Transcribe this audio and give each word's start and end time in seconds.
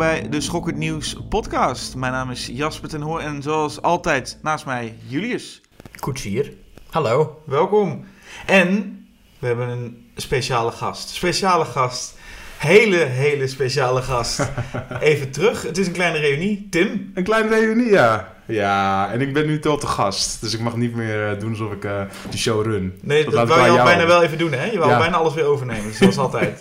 bij 0.00 0.28
de 0.28 0.40
Schokkend 0.40 0.76
Nieuws 0.76 1.16
podcast. 1.28 1.96
Mijn 1.96 2.12
naam 2.12 2.30
is 2.30 2.46
Jasper 2.46 2.88
ten 2.88 3.00
Hoor 3.00 3.20
en 3.20 3.42
zoals 3.42 3.82
altijd 3.82 4.38
naast 4.42 4.64
mij 4.64 4.94
Julius. 5.06 5.60
Koetsier. 5.98 6.52
Hallo. 6.90 7.42
Welkom. 7.46 8.04
En 8.46 8.98
we 9.38 9.46
hebben 9.46 9.68
een 9.68 10.10
speciale 10.16 10.70
gast. 10.70 11.08
Speciale 11.08 11.64
gast. 11.64 12.18
Hele, 12.58 12.96
hele 12.96 13.46
speciale 13.46 14.02
gast. 14.02 14.50
Even 15.00 15.30
terug. 15.30 15.62
Het 15.62 15.78
is 15.78 15.86
een 15.86 15.92
kleine 15.92 16.18
reunie. 16.18 16.66
Tim. 16.70 17.10
Een 17.14 17.24
kleine 17.24 17.48
reunie, 17.48 17.90
ja. 17.90 18.34
Ja, 18.50 19.12
en 19.12 19.20
ik 19.20 19.32
ben 19.32 19.46
nu 19.46 19.58
tot 19.58 19.80
de 19.80 19.86
gast. 19.86 20.40
Dus 20.40 20.54
ik 20.54 20.60
mag 20.60 20.76
niet 20.76 20.94
meer 20.94 21.28
eh, 21.28 21.40
doen 21.40 21.50
alsof 21.50 21.72
ik 21.72 21.84
uh, 21.84 22.00
de 22.30 22.38
show 22.38 22.64
run. 22.64 22.98
Nee, 23.02 23.24
dat, 23.24 23.32
dat 23.32 23.48
wou 23.48 23.64
je 23.64 23.78
al 23.78 23.84
bijna 23.84 24.06
wel 24.06 24.22
even 24.22 24.38
doen, 24.38 24.52
hè? 24.52 24.64
Je 24.64 24.78
wou 24.78 24.90
ja. 24.90 24.98
bijna 24.98 25.16
alles 25.16 25.34
weer 25.34 25.44
overnemen, 25.44 25.94
zoals 25.94 26.18
altijd. 26.28 26.58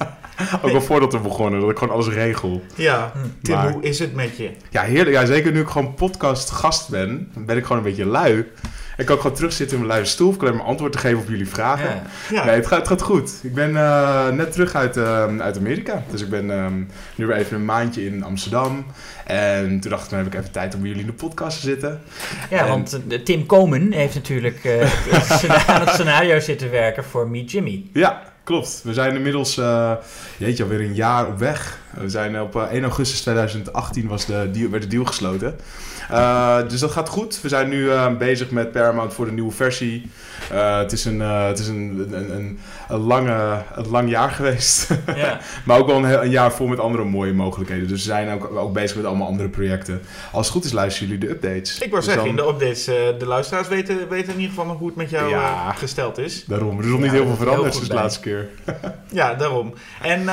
Ook 0.62 0.74
al 0.74 0.82
voordat 0.82 1.14
we 1.14 1.20
begonnen, 1.20 1.60
dat 1.60 1.70
ik 1.70 1.78
gewoon 1.78 1.94
alles 1.94 2.08
regel. 2.08 2.62
Ja, 2.76 3.12
Tim, 3.42 3.56
maar, 3.56 3.72
hoe 3.72 3.84
is 3.84 4.00
het 4.00 4.16
met 4.16 4.38
je? 4.38 4.52
Ja, 4.70 4.82
heerlijk. 4.82 5.16
Ja, 5.16 5.26
zeker 5.26 5.52
nu 5.52 5.60
ik 5.62 5.68
gewoon 5.68 5.94
podcast 5.94 6.50
gast 6.50 6.90
ben, 6.90 7.32
ben 7.36 7.58
ik 7.58 7.64
gewoon 7.64 7.78
een 7.78 7.84
beetje 7.84 8.06
lui. 8.06 8.46
Ik 9.00 9.06
kan 9.06 9.16
ook 9.16 9.22
gewoon 9.22 9.36
terugzitten 9.36 9.78
in 9.78 9.86
mijn 9.86 9.98
luie 9.98 10.10
stoel. 10.10 10.32
Ik 10.32 10.38
kan 10.38 10.56
mijn 10.56 10.68
antwoord 10.68 10.92
te 10.92 10.98
geven 10.98 11.20
op 11.20 11.28
jullie 11.28 11.48
vragen. 11.48 12.02
Ja. 12.30 12.46
Nee, 12.46 12.56
het 12.56 12.68
gaat, 12.68 12.80
het 12.80 12.88
gaat 12.88 13.02
goed. 13.02 13.32
Ik 13.44 13.54
ben 13.54 13.70
uh, 13.70 14.30
net 14.30 14.52
terug 14.52 14.76
uit, 14.76 14.98
uh, 14.98 15.38
uit 15.38 15.58
Amerika. 15.58 16.04
Dus 16.12 16.22
ik 16.22 16.30
ben 16.30 16.50
um, 16.50 16.88
nu 17.16 17.26
weer 17.26 17.36
even 17.36 17.56
een 17.56 17.66
maandje 17.66 18.06
in 18.06 18.24
Amsterdam. 18.24 18.86
En 19.26 19.80
toen 19.80 19.92
dacht 19.92 20.04
ik, 20.04 20.10
dan 20.10 20.20
heb 20.20 20.28
ik 20.28 20.40
even 20.40 20.52
tijd 20.52 20.74
om 20.76 20.80
bij 20.80 20.90
jullie 20.90 21.06
in 21.06 21.10
de 21.10 21.18
podcast 21.18 21.60
te 21.60 21.66
zitten. 21.68 22.02
Ja, 22.50 22.60
en... 22.60 22.68
want 22.68 23.00
uh, 23.08 23.20
Tim 23.20 23.46
Komen 23.46 23.92
heeft 23.92 24.16
natuurlijk 24.16 24.66
aan 25.68 25.82
het 25.82 25.90
scenario 25.90 26.40
zitten 26.40 26.72
werken 26.72 27.04
voor 27.04 27.30
Meet 27.30 27.52
Jimmy. 27.52 27.86
Ja, 27.94 28.24
klopt. 28.44 28.82
We 28.84 28.94
zijn 28.94 29.16
inmiddels, 29.16 29.58
uh, 29.58 29.94
jeetje, 30.38 30.64
alweer 30.64 30.82
een 30.82 30.96
jaar 30.96 31.28
op 31.28 31.38
weg. 31.38 31.80
We 32.00 32.10
zijn 32.10 32.42
op 32.42 32.56
uh, 32.56 32.62
1 32.62 32.84
augustus 32.84 33.22
2018 33.22 34.08
was 34.08 34.26
de 34.26 34.50
deal, 34.52 34.70
werd 34.70 34.84
de 34.84 34.90
deal 34.90 35.06
gesloten. 35.06 35.56
Uh, 36.12 36.58
dus 36.68 36.80
dat 36.80 36.92
gaat 36.92 37.10
goed. 37.10 37.42
We 37.42 37.50
zijn 37.50 37.70
nu 37.70 37.84
uh, 37.84 38.18
bezig 38.18 38.52
met 38.52 38.72
Paramount 38.72 39.14
voor 39.14 39.26
de 39.26 39.32
nieuwe 39.32 39.52
versie. 39.52 40.10
Uh, 40.52 40.78
het 40.78 40.92
is 40.92 41.06
een, 41.06 41.20
het 41.20 41.60
is 41.60 41.68
een, 41.68 42.08
een, 42.12 42.36
een, 42.36 42.60
een, 42.90 43.00
lange, 43.00 43.64
een 43.76 43.90
lang 43.90 44.10
jaar 44.10 44.32
geweest. 44.32 44.88
Ja. 45.16 45.40
maar 45.66 45.80
ook 45.80 45.88
wel 45.88 45.98
een, 45.98 46.22
een, 46.24 46.30
jaar 46.30 46.52
vol 46.52 46.68
met 46.68 46.80
andere 46.80 47.04
mooie 47.04 47.34
mogelijkheden. 47.34 47.88
Dus 47.88 48.04
we 48.04 48.10
zijn 48.12 48.34
ook, 48.34 48.56
ook 48.56 48.74
bezig 48.74 48.96
met 48.98 49.06
allemaal 49.06 49.28
andere 49.28 49.50
projecten. 49.50 50.02
Als 50.32 50.46
het 50.46 50.56
goed 50.56 50.66
is, 50.66 50.72
luisteren 50.72 51.10
jullie 51.10 51.28
de 51.28 51.34
updates. 51.34 51.80
Ik 51.80 51.90
wou 51.90 51.96
dus 51.96 52.14
zeggen, 52.14 52.24
dan... 52.24 52.30
in 52.30 52.36
de 52.36 52.66
updates, 52.66 52.86
de 53.20 53.26
luisteraars 53.26 53.68
weten, 53.68 54.10
weten 54.10 54.34
in 54.34 54.40
ieder 54.40 54.50
geval 54.50 54.66
nog 54.66 54.78
hoe 54.78 54.88
het 54.88 54.96
met 54.96 55.10
jou 55.10 55.30
ja, 55.30 55.72
gesteld 55.72 56.18
is. 56.18 56.46
Daarom. 56.46 56.78
Er 56.78 56.84
is 56.84 56.92
nog 56.92 57.00
niet 57.00 57.12
heel 57.12 57.26
veel 57.26 57.36
veranderd 57.36 57.74
sinds 57.74 57.90
de 57.90 57.96
laatste 57.96 58.20
keer. 58.20 58.50
ja, 59.10 59.34
daarom. 59.34 59.74
En 60.02 60.28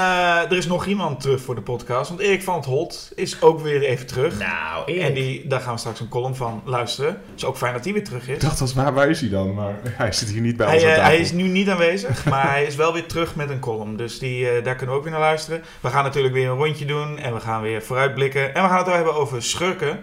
er 0.50 0.56
is 0.56 0.66
nog 0.66 0.86
iemand 0.86 1.20
terug 1.20 1.40
voor 1.40 1.54
de 1.54 1.60
podcast. 1.60 2.08
Want 2.08 2.20
Erik 2.20 2.42
van 2.42 2.56
het 2.56 2.64
Holt 2.64 3.12
is 3.14 3.42
ook 3.42 3.60
weer 3.60 3.82
even 3.82 4.06
terug. 4.06 4.38
Nou, 4.38 4.84
Erik. 4.86 5.02
En 5.02 5.14
die, 5.14 5.46
daar 5.46 5.60
gaan 5.66 5.74
we 5.74 5.80
straks 5.80 6.00
een 6.00 6.08
column 6.08 6.34
van 6.34 6.62
luisteren. 6.64 7.10
Het 7.10 7.36
is 7.36 7.44
ook 7.44 7.56
fijn 7.56 7.72
dat 7.72 7.84
hij 7.84 7.92
weer 7.92 8.04
terug 8.04 8.28
is. 8.28 8.34
Ik 8.34 8.40
dacht, 8.40 8.60
als, 8.60 8.74
waar, 8.74 8.94
waar 8.94 9.10
is 9.10 9.20
hij 9.20 9.30
dan? 9.30 9.54
Maar 9.54 9.74
hij 10.02 10.12
zit 10.12 10.28
hier 10.28 10.40
niet 10.40 10.56
bij 10.56 10.66
hij, 10.66 10.74
ons 10.74 10.84
uh, 10.84 10.96
Hij 10.96 11.18
is 11.18 11.32
nu 11.32 11.42
niet 11.42 11.68
aanwezig, 11.68 12.24
maar 12.30 12.50
hij 12.50 12.64
is 12.64 12.74
wel 12.76 12.92
weer 12.92 13.06
terug 13.06 13.34
met 13.34 13.50
een 13.50 13.60
column. 13.60 13.96
Dus 13.96 14.18
die, 14.18 14.40
uh, 14.40 14.64
daar 14.64 14.74
kunnen 14.74 14.94
we 14.94 15.00
ook 15.00 15.02
weer 15.02 15.12
naar 15.12 15.20
luisteren. 15.20 15.62
We 15.80 15.88
gaan 15.88 16.04
natuurlijk 16.04 16.34
weer 16.34 16.48
een 16.48 16.56
rondje 16.56 16.84
doen 16.84 17.18
en 17.18 17.34
we 17.34 17.40
gaan 17.40 17.62
weer 17.62 17.82
vooruitblikken. 17.82 18.54
En 18.54 18.62
we 18.62 18.68
gaan 18.68 18.78
het 18.78 18.86
ook 18.86 18.94
hebben 18.94 19.14
over 19.14 19.42
schurken. 19.42 19.98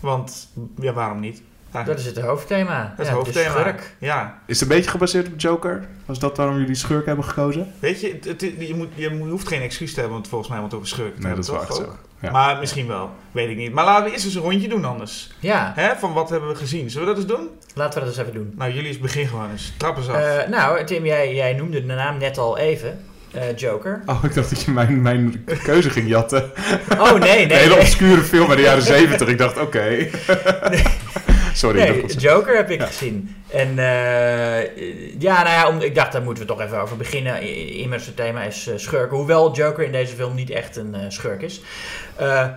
Want, 0.00 0.48
ja, 0.80 0.92
waarom 0.92 1.20
niet? 1.20 1.42
Dat 1.70 1.98
is 1.98 2.06
het 2.06 2.18
hoofdthema. 2.18 2.94
Dat 2.96 3.06
is 3.06 3.12
ja, 3.12 3.16
het 3.16 3.24
hoofdthema. 3.24 3.50
Schurk. 3.50 3.94
Ja. 3.98 4.38
Is 4.46 4.60
het 4.60 4.70
een 4.70 4.76
beetje 4.76 4.90
gebaseerd 4.90 5.26
op 5.26 5.40
Joker? 5.40 5.86
Was 6.06 6.18
dat 6.18 6.36
waarom 6.36 6.58
jullie 6.58 6.74
schurk 6.74 7.06
hebben 7.06 7.24
gekozen? 7.24 7.72
Weet 7.78 8.00
je, 8.00 8.12
het, 8.12 8.24
het, 8.24 8.40
je, 8.58 8.74
moet, 8.74 8.88
je 8.94 9.10
hoeft 9.10 9.48
geen 9.48 9.60
excuus 9.60 9.90
te 9.94 10.00
hebben, 10.00 10.16
want 10.16 10.28
volgens 10.28 10.50
mij 10.50 10.60
want 10.60 10.74
over 10.74 10.88
schurken. 10.88 11.22
Nee, 11.22 11.34
dat 11.34 11.44
is 11.44 11.50
wel 11.50 11.72
zo. 11.72 11.92
Ja. 12.20 12.30
Maar 12.30 12.58
misschien 12.58 12.86
wel, 12.86 13.10
weet 13.32 13.48
ik 13.48 13.56
niet. 13.56 13.72
Maar 13.72 13.84
laten 13.84 14.04
we 14.04 14.10
eerst 14.10 14.24
eens 14.24 14.34
een 14.34 14.42
rondje 14.42 14.68
doen 14.68 14.84
anders. 14.84 15.30
Ja. 15.40 15.72
Hè? 15.74 15.96
Van 15.96 16.12
wat 16.12 16.30
hebben 16.30 16.48
we 16.48 16.54
gezien? 16.54 16.90
Zullen 16.90 17.08
we 17.08 17.14
dat 17.14 17.22
eens 17.22 17.32
doen? 17.32 17.48
Laten 17.74 18.00
we 18.00 18.06
dat 18.06 18.16
eens 18.16 18.26
even 18.26 18.38
doen. 18.40 18.52
Nou, 18.56 18.72
jullie 18.72 18.98
begin 18.98 19.26
gewoon 19.26 19.50
eens. 19.50 19.72
Trap 19.76 19.96
eens 19.96 20.08
af. 20.08 20.16
Uh, 20.16 20.48
nou, 20.48 20.84
Tim, 20.84 21.04
jij, 21.06 21.34
jij 21.34 21.52
noemde 21.52 21.86
de 21.86 21.92
naam 21.92 22.18
net 22.18 22.38
al 22.38 22.58
even. 22.58 23.00
Uh, 23.34 23.56
Joker. 23.56 24.02
Oh, 24.06 24.24
ik 24.24 24.34
dacht 24.34 24.50
dat 24.50 24.62
je 24.62 24.70
mijn, 24.70 25.02
mijn 25.02 25.44
keuze 25.62 25.90
ging 25.90 26.08
jatten. 26.08 26.50
Oh, 26.98 27.12
nee, 27.12 27.20
nee. 27.20 27.42
Een 27.42 27.50
hele 27.50 27.74
nee. 27.74 27.80
obscure 27.80 28.22
film 28.22 28.48
uit 28.48 28.56
de 28.56 28.64
jaren 28.64 28.82
zeventig. 28.96 29.28
Ik 29.28 29.38
dacht, 29.38 29.58
oké. 29.58 29.62
Okay. 29.62 30.10
nee. 30.70 30.82
Sorry. 31.58 31.78
Nee, 31.78 32.06
Joker 32.06 32.56
heb 32.56 32.70
ik 32.70 32.80
ja. 32.80 32.86
gezien. 32.86 33.36
En 33.48 33.68
uh, 33.68 34.60
ja, 35.20 35.42
nou 35.42 35.48
ja, 35.48 35.68
om, 35.68 35.80
ik 35.80 35.94
dacht, 35.94 36.12
daar 36.12 36.22
moeten 36.22 36.42
we 36.42 36.48
toch 36.48 36.60
even 36.60 36.80
over 36.80 36.96
beginnen. 36.96 37.40
Immers 37.74 38.06
het 38.06 38.16
thema 38.16 38.42
is 38.42 38.68
uh, 38.68 38.74
schurken. 38.76 39.16
Hoewel 39.16 39.54
Joker 39.54 39.84
in 39.84 39.92
deze 39.92 40.14
film 40.14 40.34
niet 40.34 40.50
echt 40.50 40.76
een 40.76 40.94
uh, 40.94 41.00
schurk 41.08 41.42
is. 41.42 41.60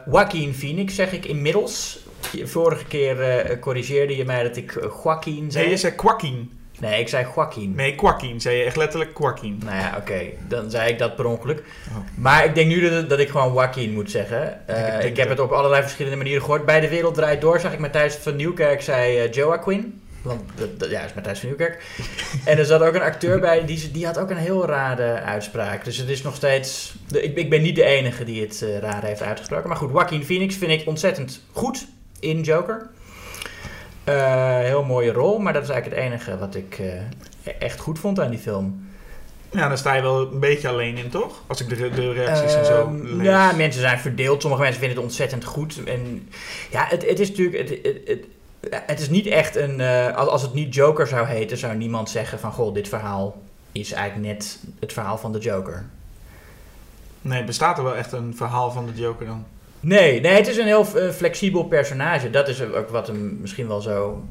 Joaquin 0.06 0.54
Phoenix 0.54 0.96
zeg 0.96 1.12
ik 1.12 1.26
inmiddels. 1.26 2.00
Vorige 2.44 2.86
keer 2.86 3.58
corrigeerde 3.60 4.18
je 4.18 4.26
mij 4.26 4.44
dat 4.44 4.58
ik 4.58 4.80
Joaquin 5.04 5.52
zei. 5.52 5.64
Nee, 5.64 5.74
je 5.74 5.80
zei 5.80 5.94
Joaquin. 6.04 6.52
Nee, 6.82 7.00
ik 7.00 7.08
zei 7.08 7.26
Joaquin. 7.36 7.76
Nee, 7.76 7.96
Joaquin. 7.96 8.42
Zei 8.42 8.58
je 8.58 8.64
echt 8.64 8.76
letterlijk 8.76 9.18
Joaquin. 9.18 9.62
Nou 9.66 9.78
ja, 9.78 9.88
oké. 9.88 10.12
Okay. 10.12 10.38
Dan 10.48 10.70
zei 10.70 10.92
ik 10.92 11.00
dat 11.00 11.16
per 11.16 11.26
ongeluk. 11.26 11.64
Oh. 11.90 11.98
Maar 12.16 12.46
ik 12.46 12.56
denk 12.56 12.68
nu 12.68 12.90
dat, 12.90 13.10
dat 13.10 13.20
ik 13.20 13.30
gewoon 13.30 13.54
Joaquin 13.54 13.94
moet 13.94 14.12
zeggen. 14.12 14.62
Uh, 14.70 14.96
ik, 14.96 15.04
ik 15.04 15.18
heb 15.18 15.30
het 15.30 15.40
op 15.40 15.52
allerlei 15.52 15.82
verschillende 15.82 16.18
manieren 16.18 16.42
gehoord. 16.42 16.66
Bij 16.66 16.80
De 16.80 16.90
Wereld 16.90 17.14
Draait 17.14 17.42
Door 17.42 17.60
zag 17.60 17.74
ik 17.74 17.80
Matthijs 17.80 18.16
van 18.16 18.36
Nieuwkerk 18.36 18.82
zei 18.82 19.24
uh, 19.24 19.32
Joaquin. 19.32 20.02
Want 20.22 20.42
dat, 20.56 20.80
dat, 20.80 20.90
ja, 20.90 21.02
is 21.02 21.14
Matthijs 21.14 21.40
van 21.40 21.48
Nieuwkerk. 21.48 21.84
en 22.46 22.58
er 22.58 22.66
zat 22.66 22.82
ook 22.82 22.94
een 22.94 23.02
acteur 23.02 23.40
bij, 23.40 23.66
die, 23.66 23.92
die 23.92 24.06
had 24.06 24.18
ook 24.18 24.30
een 24.30 24.38
heel 24.38 24.66
rare 24.66 25.22
uitspraak. 25.22 25.86
Dus 25.86 25.98
het 25.98 26.10
is 26.10 26.22
nog 26.22 26.36
steeds... 26.36 26.94
Ik, 27.12 27.36
ik 27.36 27.50
ben 27.50 27.62
niet 27.62 27.76
de 27.76 27.84
enige 27.84 28.24
die 28.24 28.42
het 28.42 28.62
uh, 28.64 28.78
raar 28.78 29.04
heeft 29.04 29.22
uitgesproken. 29.22 29.70
Maar 29.70 29.78
goed, 29.78 29.92
Joaquin 29.92 30.24
Phoenix 30.24 30.56
vind 30.56 30.72
ik 30.72 30.88
ontzettend 30.88 31.42
goed 31.52 31.88
in 32.20 32.42
Joker. 32.42 32.90
Uh, 34.06 34.58
heel 34.58 34.84
mooie 34.84 35.12
rol, 35.12 35.40
maar 35.40 35.54
dat 35.54 35.64
is 35.64 35.70
eigenlijk 35.70 36.02
het 36.02 36.12
enige 36.12 36.38
wat 36.38 36.56
ik 36.56 36.80
uh, 36.80 36.94
echt 37.60 37.80
goed 37.80 38.00
vond 38.00 38.20
aan 38.20 38.30
die 38.30 38.40
film. 38.40 38.90
Ja, 39.50 39.68
dan 39.68 39.78
sta 39.78 39.94
je 39.94 40.02
wel 40.02 40.32
een 40.32 40.40
beetje 40.40 40.68
alleen 40.68 40.98
in, 40.98 41.10
toch? 41.10 41.44
Als 41.48 41.62
ik 41.62 41.70
de, 41.70 41.90
de 41.90 42.14
reacties 42.14 42.54
uh, 42.54 42.60
en 42.60 42.66
zo 42.66 42.92
lees. 43.04 43.26
Ja, 43.26 43.52
mensen 43.52 43.82
zijn 43.82 44.00
verdeeld. 44.00 44.42
Sommige 44.42 44.62
mensen 44.64 44.80
vinden 44.80 44.98
het 44.98 45.08
ontzettend 45.08 45.46
goed. 45.46 45.84
En 45.84 46.30
ja, 46.70 46.86
het, 46.90 47.10
het 47.10 47.20
is 47.20 47.30
natuurlijk... 47.30 47.70
Het, 47.70 47.80
het, 47.84 48.02
het, 48.06 48.26
het 48.86 49.00
is 49.00 49.10
niet 49.10 49.26
echt 49.26 49.56
een... 49.56 49.80
Uh, 49.80 50.16
als 50.16 50.42
het 50.42 50.54
niet 50.54 50.76
Joker 50.76 51.08
zou 51.08 51.28
heten, 51.28 51.58
zou 51.58 51.76
niemand 51.76 52.10
zeggen 52.10 52.40
van... 52.40 52.52
Goh, 52.52 52.74
dit 52.74 52.88
verhaal 52.88 53.42
is 53.72 53.92
eigenlijk 53.92 54.34
net 54.34 54.60
het 54.80 54.94
verhaal 54.94 55.18
van 55.18 55.32
de 55.32 55.40
Joker. 55.40 55.86
Nee, 57.22 57.44
bestaat 57.44 57.78
er 57.78 57.84
wel 57.84 57.96
echt 57.96 58.12
een 58.12 58.36
verhaal 58.36 58.72
van 58.72 58.86
de 58.86 59.02
Joker 59.02 59.26
dan? 59.26 59.46
Nee, 59.82 60.22
nee, 60.22 60.34
het 60.34 60.48
is 60.48 60.58
een 60.58 60.66
heel 60.66 60.88
uh, 60.96 61.10
flexibel 61.10 61.64
personage. 61.64 62.30
Dat 62.30 62.48
is 62.48 62.62
ook 62.62 62.90
wat 62.90 63.08
hem 63.08 63.38
misschien 63.42 63.68
wel 63.68 63.82
zo 63.82 64.24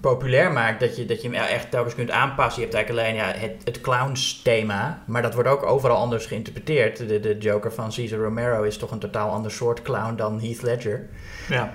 populair 0.00 0.52
maakt. 0.52 0.80
Dat 0.80 0.96
je, 0.96 1.06
dat 1.06 1.22
je 1.22 1.30
hem 1.30 1.42
echt 1.42 1.70
telkens 1.70 1.94
kunt 1.94 2.10
aanpassen. 2.10 2.62
Je 2.62 2.68
hebt 2.68 2.74
eigenlijk 2.76 3.06
alleen 3.06 3.20
ja, 3.20 3.40
het, 3.40 3.62
het 3.64 3.80
clowns 3.80 4.42
thema. 4.42 5.02
Maar 5.06 5.22
dat 5.22 5.34
wordt 5.34 5.48
ook 5.48 5.62
overal 5.62 5.96
anders 5.96 6.26
geïnterpreteerd. 6.26 7.08
De, 7.08 7.20
de 7.20 7.36
Joker 7.38 7.72
van 7.72 7.92
Cesar 7.92 8.18
Romero 8.18 8.62
is 8.62 8.76
toch 8.76 8.90
een 8.90 8.98
totaal 8.98 9.30
ander 9.30 9.50
soort 9.50 9.82
clown 9.82 10.16
dan 10.16 10.40
Heath 10.40 10.62
Ledger. 10.62 11.08
Ja. 11.48 11.74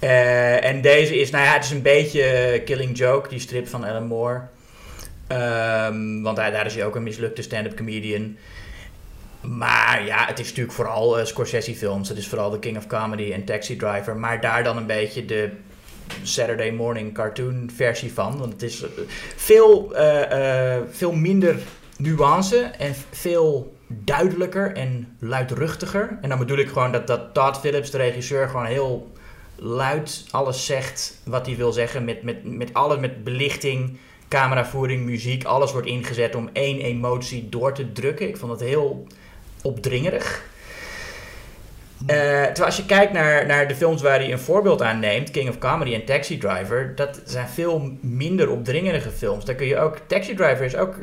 Uh, 0.00 0.64
en 0.64 0.80
deze 0.80 1.20
is, 1.20 1.30
nou 1.30 1.44
ja, 1.44 1.52
het 1.52 1.64
is 1.64 1.70
een 1.70 1.82
beetje 1.82 2.62
Killing 2.64 2.98
Joke, 2.98 3.28
die 3.28 3.38
strip 3.38 3.68
van 3.68 3.84
Alan 3.84 4.06
Moore. 4.06 4.40
Um, 5.28 6.22
want 6.22 6.36
daar 6.36 6.66
is 6.66 6.74
hij 6.74 6.84
ook 6.84 6.96
een 6.96 7.02
mislukte 7.02 7.42
stand-up 7.42 7.76
comedian. 7.76 8.36
Maar 9.42 10.04
ja, 10.04 10.26
het 10.26 10.38
is 10.38 10.48
natuurlijk 10.48 10.74
vooral 10.74 11.18
uh, 11.18 11.24
Scorsese-films. 11.24 12.08
Het 12.08 12.18
is 12.18 12.28
vooral 12.28 12.50
The 12.50 12.58
King 12.58 12.76
of 12.76 12.86
Comedy 12.86 13.32
en 13.32 13.44
Taxi 13.44 13.76
Driver. 13.76 14.16
Maar 14.16 14.40
daar 14.40 14.64
dan 14.64 14.76
een 14.76 14.86
beetje 14.86 15.24
de 15.24 15.50
Saturday 16.22 16.70
morning 16.70 17.14
cartoon 17.14 17.70
versie 17.74 18.12
van. 18.12 18.38
Want 18.38 18.52
het 18.52 18.62
is 18.62 18.82
uh, 18.82 18.88
veel, 19.36 19.92
uh, 19.96 20.76
veel 20.90 21.12
minder 21.12 21.56
nuance 21.96 22.58
en 22.58 22.94
veel 23.10 23.76
duidelijker 23.88 24.76
en 24.76 25.16
luidruchtiger. 25.18 26.18
En 26.20 26.28
dan 26.28 26.38
bedoel 26.38 26.58
ik 26.58 26.68
gewoon 26.68 26.92
dat, 26.92 27.06
dat 27.06 27.34
Todd 27.34 27.58
Phillips, 27.58 27.90
de 27.90 27.98
regisseur, 27.98 28.48
gewoon 28.48 28.66
heel 28.66 29.12
luid 29.56 30.24
alles 30.30 30.66
zegt 30.66 31.20
wat 31.24 31.46
hij 31.46 31.56
wil 31.56 31.72
zeggen. 31.72 32.04
Met, 32.04 32.22
met, 32.22 32.56
met 32.56 32.74
alles, 32.74 32.98
met 32.98 33.24
belichting, 33.24 33.98
cameravoering, 34.28 35.04
muziek. 35.04 35.44
Alles 35.44 35.72
wordt 35.72 35.86
ingezet 35.86 36.34
om 36.34 36.50
één 36.52 36.80
emotie 36.80 37.48
door 37.48 37.74
te 37.74 37.92
drukken. 37.92 38.28
Ik 38.28 38.36
vond 38.36 38.52
het 38.52 38.60
heel 38.60 39.06
opdringerig. 39.62 40.42
Uh, 42.02 42.06
terwijl 42.06 42.64
als 42.64 42.76
je 42.76 42.86
kijkt 42.86 43.12
naar, 43.12 43.46
naar 43.46 43.68
de 43.68 43.74
films 43.74 44.02
waar 44.02 44.18
hij 44.18 44.32
een 44.32 44.38
voorbeeld 44.38 44.82
aan 44.82 44.98
neemt, 44.98 45.30
King 45.30 45.48
of 45.48 45.58
Comedy 45.58 45.94
en 45.94 46.04
Taxi 46.04 46.38
Driver, 46.38 46.92
dat 46.94 47.20
zijn 47.24 47.48
veel 47.48 47.92
minder 48.00 48.50
opdringerige 48.50 49.10
films. 49.10 49.44
Daar 49.44 49.54
kun 49.54 49.66
je 49.66 49.78
ook, 49.78 49.98
Taxi 50.06 50.34
Driver 50.34 50.64
is 50.64 50.76
ook 50.76 50.94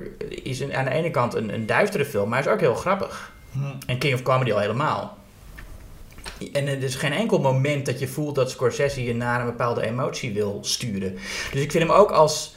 is 0.44 0.60
een, 0.60 0.76
aan 0.76 0.86
de 0.86 0.92
ene 0.92 1.12
kant 1.12 1.34
een, 1.34 1.54
een 1.54 1.66
duistere 1.66 2.06
film, 2.06 2.30
maar 2.30 2.40
is 2.40 2.48
ook 2.48 2.60
heel 2.60 2.76
grappig. 2.76 3.32
Hmm. 3.52 3.78
En 3.86 3.98
King 3.98 4.14
of 4.14 4.22
Comedy 4.22 4.52
al 4.52 4.60
helemaal. 4.60 5.18
En 6.54 6.68
er 6.68 6.84
is 6.84 6.96
geen 6.96 7.14
enkel 7.14 7.40
moment 7.40 7.86
dat 7.86 8.00
je 8.00 8.08
voelt 8.08 8.36
dat 8.36 8.50
Scorsese 8.52 9.04
je 9.04 9.16
naar 9.16 9.40
een 9.40 9.46
bepaalde 9.46 9.82
emotie 9.82 10.34
wil 10.34 10.60
sturen. 10.62 11.14
Dus 11.52 11.62
ik 11.62 11.72
vind 11.72 11.84
hem 11.84 11.92
ook 11.92 12.12
als 12.12 12.56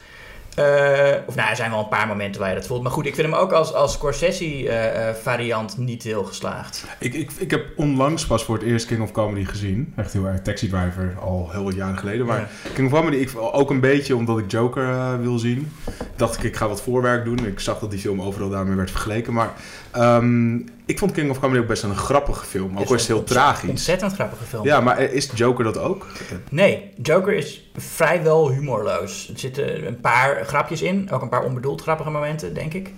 Eh, 0.56 1.12
of 1.26 1.34
nou, 1.34 1.50
er 1.50 1.56
zijn 1.56 1.70
wel 1.70 1.78
een 1.80 1.88
paar 1.88 2.06
momenten 2.06 2.40
waar 2.40 2.50
je 2.50 2.56
dat 2.56 2.66
voelt. 2.66 2.82
Maar 2.82 2.92
goed, 2.92 3.06
ik 3.06 3.14
vind 3.14 3.26
hem 3.26 3.36
ook 3.36 3.52
als, 3.52 3.74
als 3.74 3.92
Scorsese-variant 3.92 5.78
niet 5.78 6.02
heel 6.02 6.24
geslaagd. 6.24 6.84
Ik, 6.98 7.14
ik, 7.14 7.30
ik 7.38 7.50
heb 7.50 7.64
onlangs 7.76 8.26
pas 8.26 8.44
voor 8.44 8.54
het 8.58 8.64
eerst 8.66 8.86
King 8.86 9.02
of 9.02 9.12
Comedy 9.12 9.44
gezien. 9.44 9.92
Echt 9.96 10.12
heel 10.12 10.26
erg 10.26 10.42
Taxi 10.42 10.68
Driver, 10.68 11.14
al 11.20 11.48
heel 11.52 11.64
wat 11.64 11.74
jaren 11.74 11.98
geleden. 11.98 12.26
Maar 12.26 12.38
Ja. 12.38 12.48
King 12.74 12.92
of 12.92 12.98
Comedy, 12.98 13.16
ik, 13.16 13.30
ook 13.36 13.70
een 13.70 13.80
beetje 13.80 14.16
omdat 14.16 14.38
ik 14.38 14.50
Joker 14.50 14.88
eh, 14.88 15.14
wil 15.20 15.38
zien. 15.38 15.72
Dacht 16.16 16.36
ik, 16.36 16.42
ik 16.42 16.56
ga 16.56 16.68
wat 16.68 16.82
voorwerk 16.82 17.24
doen. 17.24 17.46
Ik 17.46 17.60
zag 17.60 17.78
dat 17.78 17.90
die 17.90 18.00
film 18.00 18.22
overal 18.22 18.48
daarmee 18.48 18.76
werd 18.76 18.90
vergeleken. 18.90 19.32
Maar 19.32 19.52
ehm, 19.90 20.58
ik 20.92 20.98
vond 20.98 21.12
King 21.12 21.30
of 21.30 21.40
Comedy 21.40 21.60
ook 21.60 21.66
best 21.66 21.82
een 21.82 21.96
grappige 21.96 22.44
film. 22.44 22.78
Ook 22.78 22.86
al 22.88 22.94
is 22.94 23.00
het 23.00 23.08
heel 23.10 23.18
een 23.18 23.24
tragisch. 23.24 23.68
Ontzettend 23.70 24.12
grappige 24.12 24.44
film. 24.44 24.64
Ja, 24.64 24.80
maar 24.80 25.00
is 25.00 25.30
Joker 25.34 25.64
dat 25.64 25.78
ook? 25.78 26.06
Nee, 26.50 26.90
Joker 27.02 27.34
is 27.34 27.70
vrijwel 27.76 28.50
humorloos. 28.50 29.28
Er 29.32 29.38
zitten 29.38 29.86
een 29.86 30.00
paar 30.00 30.44
grapjes 30.44 30.82
in, 30.82 31.10
ook 31.10 31.22
een 31.22 31.28
paar 31.28 31.44
onbedoeld 31.44 31.82
grappige 31.82 32.10
momenten, 32.10 32.54
denk 32.54 32.74
ik. 32.74 32.90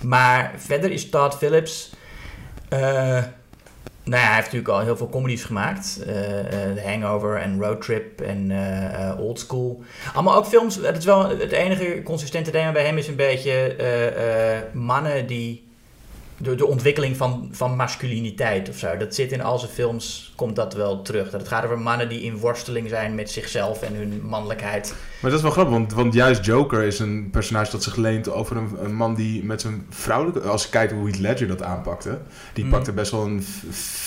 Maar 0.00 0.52
verder 0.56 0.90
is 0.90 1.08
Todd 1.10 1.34
Phillips. 1.34 1.92
eh, 2.68 3.22
nou 4.04 4.22
ja, 4.22 4.26
hij 4.26 4.34
heeft 4.34 4.52
natuurlijk 4.52 4.68
al 4.72 4.80
heel 4.80 4.96
veel 4.96 5.08
comedies 5.08 5.44
gemaakt. 5.44 5.98
eh, 6.06 6.14
The 6.74 6.82
Hangover 6.84 7.36
en 7.36 7.60
Road 7.62 7.80
Trip 7.82 8.20
en 8.20 8.52
Old 9.18 9.38
School. 9.38 9.82
Allemaal 10.14 10.36
ook 10.36 10.46
films. 10.46 10.74
Het, 10.76 10.96
is 10.96 11.04
wel, 11.04 11.28
het 11.28 11.52
enige 11.52 12.00
consistente 12.04 12.50
thema 12.50 12.72
bij 12.72 12.84
hem 12.84 12.98
is 12.98 13.08
een 13.08 13.16
beetje 13.16 14.70
mannen 14.72 15.26
die. 15.26 15.70
De, 16.36 16.54
de 16.54 16.66
ontwikkeling 16.66 17.16
van, 17.16 17.48
van 17.52 17.76
masculiniteit 17.76 18.68
of 18.68 18.76
zo. 18.78 18.96
Dat 18.96 19.14
zit 19.14 19.32
in 19.32 19.42
al 19.42 19.58
zijn 19.58 19.70
films, 19.72 20.32
komt 20.36 20.56
dat 20.56 20.74
wel 20.74 21.02
terug. 21.02 21.30
Dat 21.30 21.40
het 21.40 21.48
gaat 21.48 21.64
over 21.64 21.78
mannen 21.78 22.08
die 22.08 22.22
in 22.22 22.36
worsteling 22.38 22.88
zijn 22.88 23.14
met 23.14 23.30
zichzelf 23.30 23.82
en 23.82 23.94
hun 23.94 24.20
mannelijkheid. 24.24 24.94
Maar 25.20 25.30
dat 25.30 25.38
is 25.38 25.44
wel 25.44 25.54
grappig, 25.54 25.74
want, 25.74 25.92
want 25.92 26.14
juist 26.14 26.44
Joker 26.44 26.82
is 26.82 26.98
een 26.98 27.28
personage 27.30 27.70
dat 27.70 27.82
zich 27.82 27.96
leent 27.96 28.30
over 28.30 28.56
een, 28.56 28.68
een 28.82 28.94
man 28.94 29.14
die 29.14 29.44
met 29.44 29.60
zijn 29.60 29.86
vrouwelijke... 29.90 30.40
Als 30.48 30.62
je 30.62 30.68
kijkt 30.68 30.92
hoe 30.92 31.04
Heath 31.04 31.18
Ledger 31.18 31.46
dat 31.48 31.62
aanpakte, 31.62 32.18
die 32.52 32.64
Mm. 32.64 32.70
pakte 32.70 32.92
best 32.92 33.10
wel 33.10 33.24
een, 33.24 33.44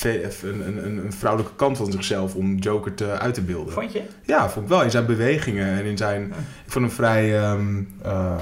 een, 0.04 0.86
een, 0.86 1.06
een, 1.06 1.14
vrouwelijke 1.14 1.56
kant 1.56 1.78
van 1.78 1.92
zichzelf 1.92 2.36
om 2.36 2.56
Joker 2.56 2.94
te, 2.94 3.06
uit 3.20 3.34
te 3.34 3.42
beelden. 3.42 3.74
Vond 3.74 3.94
je? 3.94 4.02
Ja, 4.24 4.50
vond 4.50 4.66
ik 4.66 4.72
wel. 4.72 4.84
In 4.84 4.92
zijn 4.92 5.06
bewegingen 5.06 5.78
en 5.78 5.86
in 5.86 5.98
zijn... 5.98 6.24
Ik 6.66 6.72
vond 6.72 6.86
hem 6.86 6.94
vrij... 6.94 7.40
ehm, 7.42 7.84
eh, 8.02 8.36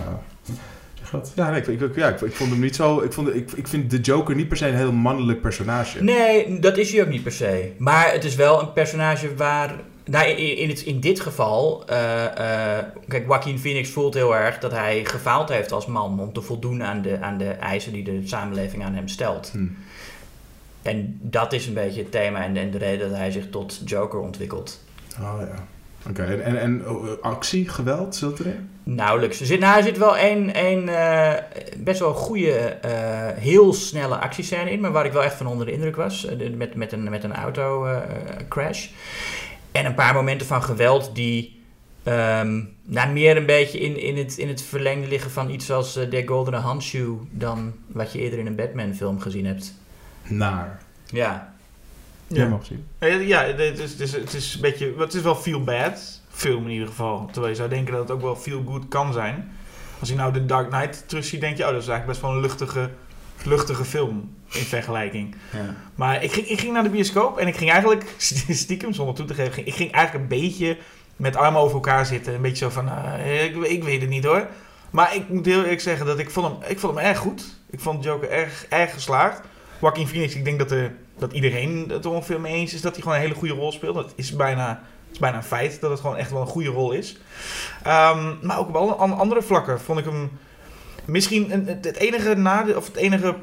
Ja, 1.36 1.50
nee, 1.50 1.62
ik, 1.62 1.82
ik, 1.82 1.96
ja 1.96 2.08
ik, 2.08 2.22
ik 2.22 2.34
vond 2.34 2.50
hem 2.50 2.60
niet 2.60 2.76
zo... 2.76 3.02
Ik, 3.02 3.14
vond, 3.14 3.36
ik, 3.36 3.52
ik 3.52 3.68
vind 3.68 3.92
de 3.92 4.00
Joker 4.00 4.36
niet 4.36 4.48
per 4.48 4.58
se 4.58 4.68
een 4.68 4.76
heel 4.76 4.92
mannelijk 4.92 5.42
personage. 5.42 6.04
Nee, 6.04 6.60
dat 6.60 6.78
is 6.78 6.92
hij 6.92 7.02
ook 7.02 7.10
niet 7.10 7.24
per 7.24 7.32
se. 7.32 7.72
Maar 7.78 8.12
het 8.12 8.24
is 8.24 8.36
wel 8.36 8.62
een 8.62 8.74
personage 8.74 9.36
waar. 9.36 9.76
Nou, 10.06 10.28
in, 10.28 10.58
in, 10.58 10.70
het, 10.70 10.82
in 10.82 11.00
dit 11.00 11.20
geval. 11.20 11.84
eh, 11.88 12.26
eh, 12.78 12.86
kijk, 13.08 13.26
Joaquin 13.28 13.60
Phoenix 13.60 13.90
voelt 13.90 14.14
heel 14.14 14.36
erg 14.36 14.60
dat 14.60 14.72
hij 14.72 15.06
gefaald 15.06 15.50
heeft 15.50 15.72
als 15.72 15.86
man. 15.86 16.20
om 16.20 16.34
te 16.34 16.42
voldoen 16.42 16.84
aan 16.84 17.02
de, 17.02 17.18
aan 17.22 17.38
de 17.38 17.50
eisen 17.50 17.94
die 17.94 18.04
de 18.04 18.22
samenleving 18.26 18.84
aan 18.84 18.94
hem 18.94 19.08
stelt. 19.08 19.50
Hm. 19.52 19.68
En 20.82 21.20
dat 21.22 21.54
is 21.54 21.68
een 21.68 21.74
beetje 21.74 22.02
het 22.02 22.12
thema 22.12 22.44
en, 22.44 22.58
en 22.58 22.72
de 22.72 22.78
reden 22.78 23.10
dat 23.10 23.18
hij 23.18 23.32
zich 23.32 23.50
tot 23.50 23.82
Joker 23.86 24.20
ontwikkelt. 24.20 24.84
Oh 25.20 25.36
ja. 25.40 25.68
Oké, 26.10 26.24
en, 26.24 26.44
en, 26.44 26.60
en 26.60 26.90
oh, 26.90 27.22
actie, 27.22 27.70
geweld, 27.70 28.16
zit 28.16 28.40
erin? 28.40 28.70
Nauwelijks. 28.84 29.40
Er 29.40 29.46
zit, 29.46 29.60
nou, 29.60 29.78
er 29.78 29.84
zit 29.84 29.98
wel 29.98 30.18
één, 30.18 30.54
één 30.54 30.90
eh, 30.90 31.34
best 31.78 32.00
wel 32.00 32.14
goede, 32.14 32.52
eh, 32.52 33.38
heel 33.38 33.74
snelle 33.74 34.16
actiescène 34.16 34.72
in, 34.72 34.80
maar 34.80 34.92
waar 34.92 35.06
ik 35.06 35.12
wel 35.12 35.24
echt 35.24 35.36
van 35.36 35.48
onder 35.48 35.66
de 35.66 35.72
indruk 35.72 35.96
was. 35.96 36.26
eh, 36.26 36.54
met, 36.54 36.76
met 36.76 36.92
een, 36.92 37.10
met 37.10 37.24
een 37.24 37.34
auto-crash. 37.34 38.88
en 39.72 39.86
een 39.86 39.96
paar 39.96 40.14
momenten 40.14 40.48
van 40.48 40.64
geweld 40.64 41.16
die 41.16 41.62
nou, 42.84 43.10
meer 43.12 43.38
een 43.38 43.46
beetje 43.46 43.80
in, 43.80 44.00
in, 44.00 44.18
het, 44.18 44.38
in 44.38 44.48
het 44.48 44.62
verlengde 44.62 45.08
liggen 45.08 45.32
van 45.32 45.50
iets 45.50 45.72
als 45.72 45.96
eh 45.96 46.08
The 46.08 46.24
Golden 46.26 46.54
Handshoe 46.54 47.18
dan 47.30 47.74
wat 47.88 48.14
je 48.14 48.20
eerder 48.20 48.40
in 48.40 48.46
een 48.46 48.56
Batman-film 48.56 49.20
gezien 49.20 49.46
hebt. 49.46 49.74
Naar. 50.28 50.82
Ja, 51.06 51.53
Ja, 52.36 52.48
mag 52.48 52.66
zien. 52.66 52.86
Ja, 53.28 53.44
het, 53.44 53.80
is, 53.80 53.92
het, 53.92 54.00
is, 54.00 54.12
het 54.12 54.34
is 54.34 54.54
een 54.56 54.62
beetje... 54.62 54.94
Het 54.98 55.14
is 55.14 55.22
wel 55.22 55.36
feel 55.36 55.64
bad. 55.64 56.22
Film 56.30 56.64
in 56.66 56.72
ieder 56.72 56.88
geval. 56.88 57.26
Terwijl 57.32 57.48
je 57.50 57.56
zou 57.58 57.70
denken 57.70 57.94
dat 57.94 58.02
het 58.02 58.12
ook 58.12 58.22
wel 58.22 58.36
feel 58.36 58.64
good 58.68 58.88
kan 58.88 59.14
zijn. 59.14 59.52
Als 60.00 60.10
je 60.10 60.16
nou 60.16 60.34
de 60.34 60.46
Dark 60.46 60.70
Knight 60.70 61.04
terug 61.08 61.26
ziet, 61.26 61.42
denk 61.42 61.58
je... 61.58 61.64
Oh, 61.66 61.72
dat 61.72 61.82
is 61.82 61.88
eigenlijk 61.88 62.20
best 62.20 62.22
wel 62.22 62.32
een 62.32 62.42
luchtige, 62.42 62.90
luchtige 63.44 63.86
film 63.86 64.36
in 64.52 64.62
vergelijking. 64.64 65.36
ja. 65.52 65.76
Maar 65.96 66.24
ik 66.24 66.32
ging, 66.32 66.48
ik 66.48 66.60
ging 66.60 66.74
naar 66.74 66.84
de 66.84 66.90
bioscoop 66.90 67.38
en 67.38 67.48
ik 67.48 67.56
ging 67.56 67.72
eigenlijk, 67.72 68.04
stiekem 68.64 68.94
zonder 68.94 69.16
toe 69.16 69.26
te 69.26 69.34
geven, 69.34 69.54
ging- 69.54 69.68
ik 69.68 69.74
ging 69.76 69.92
eigenlijk 69.92 70.32
een 70.32 70.40
beetje 70.40 70.78
met 71.16 71.36
armen 71.36 71.62
over 71.62 71.76
elkaar 71.76 72.06
zitten. 72.06 72.34
Een 72.34 72.42
beetje 72.42 72.66
zo 72.66 72.70
van, 72.72 72.90
eh, 72.90 73.44
ik, 73.44 73.56
ik 73.56 73.84
weet 73.84 74.02
het 74.02 74.10
niet 74.10 74.24
hoor. 74.24 74.48
Maar 74.90 75.16
ik 75.16 75.30
moet 75.30 75.46
heel 75.46 75.62
eerlijk 75.64 75.82
zeggen 75.82 76.06
dat 76.06 76.20
ik 76.20 76.30
vond 76.30 76.48
hem, 76.48 76.70
ik 76.72 76.80
vond 76.80 76.96
hem 76.96 77.06
erg 77.06 77.18
goed. 77.18 77.58
Ik 77.70 77.80
vond 77.80 78.04
Joker 78.04 78.30
erg, 78.30 78.66
erg 78.70 78.94
geslaagd. 78.94 79.42
Joaquin 79.82 80.08
Phoenix, 80.08 80.36
ik 80.36 80.46
denk 80.46 80.60
dat, 80.60 80.72
er, 80.72 80.96
dat 81.18 81.34
iedereen 81.34 81.86
het 81.90 82.06
er 82.06 82.12
ongeveer 82.12 82.42
mee 82.42 82.54
eens 82.54 82.74
is 82.74 82.82
dat 82.82 82.94
hij 82.94 83.02
gewoon 83.02 83.18
een 83.18 83.24
hele 83.24 83.36
goede 83.36 83.54
rol 83.54 83.72
speelt. 83.72 83.96
Dat 83.96 84.14
is 84.16 84.36
bijna, 84.36 84.68
het 84.70 85.12
is 85.14 85.20
bijna 85.20 85.38
een 85.38 85.44
feit 85.44 85.82
dat 85.82 85.92
het 85.92 86.00
gewoon 86.00 86.18
echt 86.18 86.32
wel 86.32 86.42
een 86.42 86.48
goede 86.48 86.70
rol 86.70 86.92
is. 86.92 87.18
Ehm, 87.84 88.34
maar 88.42 88.60
ook 88.60 88.68
op 88.68 88.76
alle 88.76 88.94
an- 88.94 89.18
andere 89.18 89.42
vlakken 89.42 89.80
vond 89.82 90.00
ik 90.00 90.06
hem 90.06 90.32
misschien 91.06 91.52
een, 91.54 91.68
het 91.68 91.96
enige 91.96 92.36
nadeel, 92.36 92.78
of 92.78 92.86
het 92.88 92.96
enige 92.96 93.36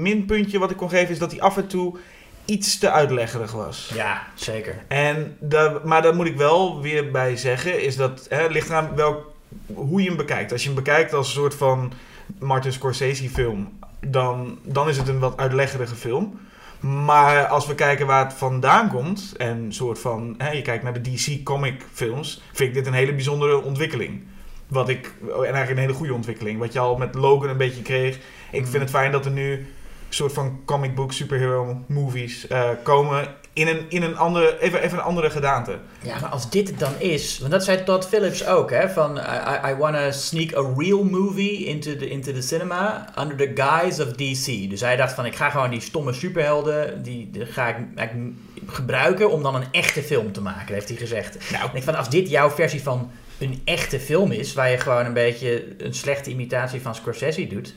minpuntje 0.00 0.58
wat 0.58 0.70
ik 0.70 0.76
kon 0.76 0.88
geven 0.90 1.10
is 1.10 1.18
dat 1.18 1.30
hij 1.30 1.40
af 1.40 1.56
en 1.56 1.66
toe 1.66 1.96
iets 2.44 2.78
te 2.78 2.90
uitleggerig 2.90 3.52
was. 3.52 3.90
ja 3.94 4.22
zeker. 4.34 4.82
En 4.88 5.38
maar 5.84 6.02
daar 6.02 6.14
moet 6.14 6.26
ik 6.26 6.36
wel 6.36 6.80
weer 6.82 7.10
bij 7.10 7.36
zeggen, 7.36 7.82
is 7.82 7.96
dat 7.96 8.26
hè, 8.28 8.46
ligt 8.46 8.68
eraan 8.68 8.94
welk, 8.94 9.32
hoe 9.74 10.00
je 10.02 10.08
hem 10.08 10.16
bekijkt. 10.16 10.52
Als 10.52 10.60
je 10.62 10.66
hem 10.66 10.76
bekijkt 10.76 11.12
als 11.12 11.26
een 11.26 11.32
soort 11.34 11.54
van 11.54 11.92
Martin 12.38 12.72
Scorsese 12.72 13.28
film, 13.30 13.78
dan, 14.00 14.58
dan 14.62 14.88
is 14.88 14.96
het 14.96 15.08
een 15.08 15.18
wat 15.18 15.36
uitleggerige 15.36 15.94
film. 15.94 16.40
Maar 16.80 17.46
als 17.46 17.66
we 17.66 17.74
kijken 17.74 18.06
waar 18.06 18.24
het 18.24 18.32
vandaan 18.34 18.88
komt, 18.88 19.34
en 19.36 19.66
soort 19.72 19.98
van, 19.98 20.34
hè, 20.38 20.50
je 20.50 20.62
kijkt 20.62 20.84
naar 20.84 21.02
de 21.02 21.10
DC 21.14 21.42
comic 21.44 21.82
films, 21.92 22.42
vind 22.52 22.68
ik 22.68 22.74
dit 22.74 22.86
een 22.86 22.92
hele 22.92 23.14
bijzondere 23.14 23.62
ontwikkeling. 23.62 24.22
Wat 24.68 24.88
ik, 24.88 25.14
en 25.22 25.34
eigenlijk 25.36 25.70
een 25.70 25.78
hele 25.78 25.92
goede 25.92 26.14
ontwikkeling. 26.14 26.58
Wat 26.58 26.72
je 26.72 26.78
al 26.78 26.96
met 26.96 27.14
Logan 27.14 27.48
een 27.48 27.56
beetje 27.56 27.82
kreeg. 27.82 28.18
Ik 28.50 28.60
Mm. 28.60 28.66
vind 28.66 28.82
het 28.82 28.90
fijn 28.90 29.12
dat 29.12 29.24
er 29.24 29.30
nu 29.30 29.66
soort 30.08 30.32
van 30.32 30.60
comic 30.64 30.94
book 30.94 31.12
superhero 31.12 31.84
movies 31.86 32.46
eh, 32.46 32.70
komen 32.82 33.28
in 33.52 33.68
een, 33.68 33.84
in 33.88 34.02
een 34.02 34.16
andere, 34.16 34.60
even, 34.60 34.82
even 34.82 34.98
een 34.98 35.04
andere 35.04 35.30
gedaante. 35.30 35.78
Ja, 36.02 36.18
maar 36.20 36.30
als 36.30 36.50
dit 36.50 36.68
het 36.68 36.78
dan 36.78 36.92
is, 36.98 37.38
want 37.38 37.52
dat 37.52 37.64
zei 37.64 37.84
Todd 37.84 38.06
Phillips 38.06 38.46
ook, 38.46 38.70
hè, 38.70 38.88
van 38.88 39.16
I, 39.16 39.20
I, 39.20 39.70
I 39.70 39.74
wanna 39.74 40.10
sneak 40.10 40.56
a 40.56 40.72
real 40.76 41.04
movie 41.04 41.64
into 41.64 41.96
the, 41.96 42.08
into 42.08 42.32
the 42.32 42.42
cinema 42.42 43.08
under 43.18 43.36
the 43.36 43.62
guise 43.62 44.02
of 44.02 44.12
DC. 44.12 44.70
Dus 44.70 44.80
hij 44.80 44.96
dacht 44.96 45.14
van, 45.14 45.26
ik 45.26 45.36
ga 45.36 45.50
gewoon 45.50 45.70
die 45.70 45.80
stomme 45.80 46.12
superhelden, 46.12 47.02
die, 47.02 47.30
die 47.30 47.46
ga 47.46 47.68
ik, 47.68 47.76
eigenlijk 47.94 48.36
gebruiken 48.66 49.30
om 49.30 49.42
dan 49.42 49.54
een 49.54 49.66
echte 49.70 50.02
film 50.02 50.32
te 50.32 50.40
maken, 50.40 50.74
heeft 50.74 50.88
hij 50.88 50.98
gezegd. 50.98 51.50
Nou, 51.50 51.70
En 51.70 51.76
ik 51.76 51.82
van, 51.82 51.94
als 51.94 52.10
dit 52.10 52.30
jouw 52.30 52.50
versie 52.50 52.82
van 52.82 53.10
een 53.38 53.60
echte 53.64 54.00
film 54.00 54.32
is, 54.32 54.52
waar 54.52 54.70
je 54.70 54.78
gewoon 54.78 55.06
een 55.06 55.12
beetje 55.12 55.74
een 55.78 55.94
slechte 55.94 56.30
imitatie 56.30 56.80
van 56.80 56.94
Scorsese 56.94 57.46
doet, 57.46 57.74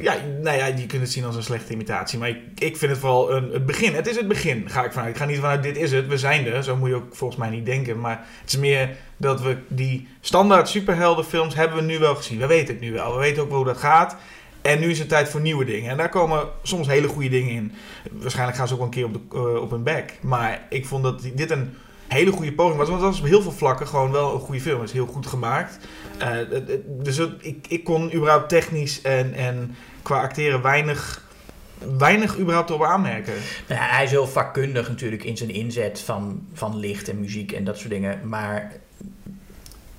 ja, 0.00 0.16
nou 0.42 0.56
ja, 0.56 0.66
je 0.66 0.86
kunt 0.86 1.02
het 1.02 1.12
zien 1.12 1.24
als 1.24 1.36
een 1.36 1.42
slechte 1.42 1.72
imitatie. 1.72 2.18
Maar 2.18 2.28
ik, 2.28 2.38
ik 2.58 2.76
vind 2.76 2.90
het 2.90 3.00
vooral 3.00 3.32
een, 3.32 3.50
het 3.52 3.66
begin. 3.66 3.94
Het 3.94 4.06
is 4.06 4.16
het 4.16 4.28
begin, 4.28 4.70
ga 4.70 4.84
ik 4.84 4.92
vanuit. 4.92 5.10
Ik 5.10 5.16
ga 5.16 5.24
niet 5.24 5.38
vanuit 5.38 5.62
dit 5.62 5.76
is 5.76 5.92
het, 5.92 6.06
we 6.06 6.18
zijn 6.18 6.46
er. 6.46 6.62
Zo 6.62 6.76
moet 6.76 6.88
je 6.88 6.94
ook 6.94 7.14
volgens 7.14 7.40
mij 7.40 7.50
niet 7.50 7.66
denken. 7.66 8.00
Maar 8.00 8.26
het 8.40 8.52
is 8.52 8.56
meer 8.56 8.96
dat 9.16 9.40
we 9.40 9.56
die 9.68 10.08
standaard 10.20 10.68
superheldenfilms 10.68 11.54
hebben 11.54 11.76
we 11.76 11.82
nu 11.82 11.98
wel 11.98 12.14
gezien. 12.14 12.38
We 12.38 12.46
weten 12.46 12.74
het 12.74 12.82
nu 12.82 12.92
wel. 12.92 13.12
We 13.12 13.18
weten 13.18 13.42
ook 13.42 13.48
wel 13.48 13.56
hoe 13.56 13.66
dat 13.66 13.76
gaat. 13.76 14.16
En 14.62 14.80
nu 14.80 14.90
is 14.90 14.98
het 14.98 15.08
tijd 15.08 15.28
voor 15.28 15.40
nieuwe 15.40 15.64
dingen. 15.64 15.90
En 15.90 15.96
daar 15.96 16.08
komen 16.08 16.48
soms 16.62 16.86
hele 16.86 17.08
goede 17.08 17.28
dingen 17.28 17.54
in. 17.54 17.72
Waarschijnlijk 18.12 18.56
gaan 18.56 18.68
ze 18.68 18.72
ook 18.72 18.78
wel 18.78 18.88
een 18.88 18.94
keer 18.94 19.04
op, 19.04 19.12
de, 19.12 19.36
eh, 19.36 19.62
op 19.62 19.70
hun 19.70 19.82
bek. 19.82 20.18
Maar 20.20 20.66
ik 20.68 20.86
vond 20.86 21.02
dat 21.02 21.22
dit 21.34 21.50
een 21.50 21.74
hele 22.08 22.30
goede 22.30 22.52
poging 22.52 22.76
was. 22.78 22.88
Want 22.88 23.00
dat 23.00 23.10
was 23.10 23.20
op 23.20 23.26
heel 23.26 23.42
veel 23.42 23.52
vlakken 23.52 23.86
gewoon 23.86 24.10
wel 24.10 24.34
een 24.34 24.40
goede 24.40 24.60
film. 24.60 24.80
Het 24.80 24.88
is 24.88 24.94
heel 24.94 25.06
goed 25.06 25.26
gemaakt. 25.26 25.78
Eh, 26.18 26.28
het- 26.30 26.50
het- 26.52 27.04
dus 27.04 27.18
ik, 27.40 27.66
ik 27.68 27.84
kon 27.84 28.14
überhaupt 28.14 28.48
technisch 28.48 29.02
en, 29.02 29.34
en 29.34 29.74
qua 30.02 30.20
acteren 30.20 30.62
weinig, 30.62 31.22
weinig 31.98 32.38
überhaupt 32.38 32.70
op 32.70 32.82
aanmerken. 32.84 33.32
Nou 33.68 33.80
hij 33.80 34.04
is 34.04 34.10
heel 34.10 34.26
vakkundig 34.26 34.88
natuurlijk 34.88 35.24
in 35.24 35.36
zijn 35.36 35.50
inzet 35.50 36.00
van, 36.00 36.46
van 36.52 36.76
licht 36.76 37.08
en 37.08 37.20
muziek 37.20 37.52
en 37.52 37.64
dat 37.64 37.78
soort 37.78 37.90
dingen. 37.90 38.20
Maar 38.28 38.72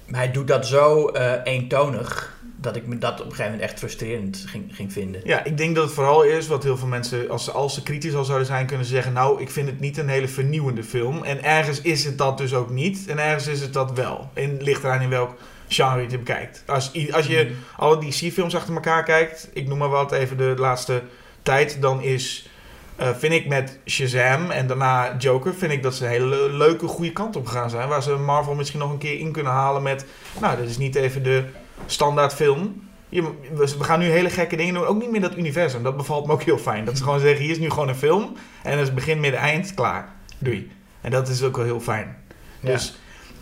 hij 0.05 0.31
doet 0.31 0.47
dat 0.47 0.67
zo 0.67 1.07
eh, 1.07 1.33
eentonig 1.43 2.33
dat 2.57 2.75
ik 2.75 2.87
me 2.87 2.97
dat 2.97 3.13
op 3.13 3.19
een 3.19 3.31
gegeven 3.31 3.51
moment 3.51 3.69
echt 3.69 3.79
frustrerend 3.79 4.43
ging, 4.47 4.75
ging 4.75 4.93
vinden. 4.93 5.21
Ja, 5.23 5.43
ik 5.43 5.57
denk 5.57 5.75
dat 5.75 5.83
het 5.83 5.93
vooral 5.93 6.23
is 6.23 6.47
wat 6.47 6.63
heel 6.63 6.77
veel 6.77 6.87
mensen, 6.87 7.29
als 7.29 7.43
ze, 7.43 7.51
als 7.51 7.73
ze 7.73 7.83
kritisch 7.83 8.15
al 8.15 8.23
zouden 8.23 8.47
zijn, 8.47 8.65
kunnen 8.65 8.85
zeggen: 8.85 9.13
Nou, 9.13 9.41
ik 9.41 9.49
vind 9.49 9.67
het 9.69 9.79
niet 9.79 9.97
een 9.97 10.09
hele 10.09 10.27
vernieuwende 10.27 10.83
film. 10.83 11.23
En 11.23 11.43
ergens 11.43 11.81
is 11.81 12.05
het 12.05 12.17
dat 12.17 12.37
dus 12.37 12.53
ook 12.53 12.69
niet. 12.69 13.07
En 13.07 13.19
ergens 13.19 13.47
is 13.47 13.61
het 13.61 13.73
dat 13.73 13.91
wel. 13.91 14.29
En 14.33 14.57
ligt 14.61 14.83
eraan 14.83 15.01
in 15.01 15.09
welk 15.09 15.35
genre 15.67 16.01
het 16.01 16.09
bekijkt. 16.09 16.63
Als, 16.67 16.91
als 17.11 17.27
je 17.27 17.55
alle 17.77 17.97
DC-films 17.97 18.55
achter 18.55 18.73
elkaar 18.73 19.03
kijkt, 19.03 19.49
ik 19.53 19.67
noem 19.67 19.77
maar 19.77 19.89
wat 19.89 20.11
even 20.11 20.37
de 20.37 20.53
laatste 20.57 21.01
tijd, 21.41 21.81
dan 21.81 22.01
is. 22.01 22.49
eh, 22.95 23.09
vind 23.17 23.33
ik 23.33 23.47
met 23.47 23.79
Shazam 23.85 24.51
en 24.51 24.67
daarna 24.67 25.15
Joker, 25.17 25.53
vind 25.53 25.71
ik 25.71 25.83
dat 25.83 25.95
ze 25.95 26.03
een 26.05 26.09
hele 26.11 26.25
le- 26.25 26.57
leuke, 26.57 26.87
goede 26.87 27.11
kant 27.11 27.35
op 27.35 27.47
gegaan 27.47 27.69
zijn. 27.69 27.87
Waar 27.87 28.03
ze 28.03 28.11
Marvel 28.15 28.55
misschien 28.55 28.79
nog 28.79 28.91
een 28.91 28.97
keer 28.97 29.19
in 29.19 29.31
kunnen 29.31 29.51
halen 29.51 29.83
met. 29.83 30.05
Nou, 30.41 30.57
dit 30.57 30.69
is 30.69 30.77
niet 30.77 30.95
even 30.95 31.23
de 31.23 31.43
standaard 31.85 32.33
film. 32.33 32.83
Je, 33.09 33.31
we 33.53 33.83
gaan 33.83 33.99
nu 33.99 34.05
hele 34.05 34.29
gekke 34.29 34.55
dingen 34.55 34.73
doen. 34.73 34.85
Ook 34.85 34.99
niet 35.01 35.11
meer 35.11 35.21
dat 35.21 35.37
universum. 35.37 35.83
Dat 35.83 35.97
bevalt 35.97 36.25
me 36.25 36.31
ook 36.33 36.43
heel 36.43 36.57
fijn. 36.57 36.85
Dat 36.85 36.97
ze 36.97 37.03
gewoon 37.03 37.19
zeggen, 37.19 37.41
hier 37.41 37.51
is 37.51 37.59
nu 37.59 37.69
gewoon 37.69 37.87
een 37.89 37.95
film. 37.95 38.35
En 38.63 38.77
het 38.77 38.87
is 38.87 38.93
begin, 38.93 39.19
midden, 39.19 39.39
eind, 39.39 39.73
klaar. 39.73 40.09
Doei. 40.37 40.71
En 41.01 41.11
dat 41.11 41.27
is 41.27 41.43
ook 41.43 41.55
wel 41.55 41.65
heel 41.65 41.79
fijn. 41.79 42.17
Ja. 42.59 42.71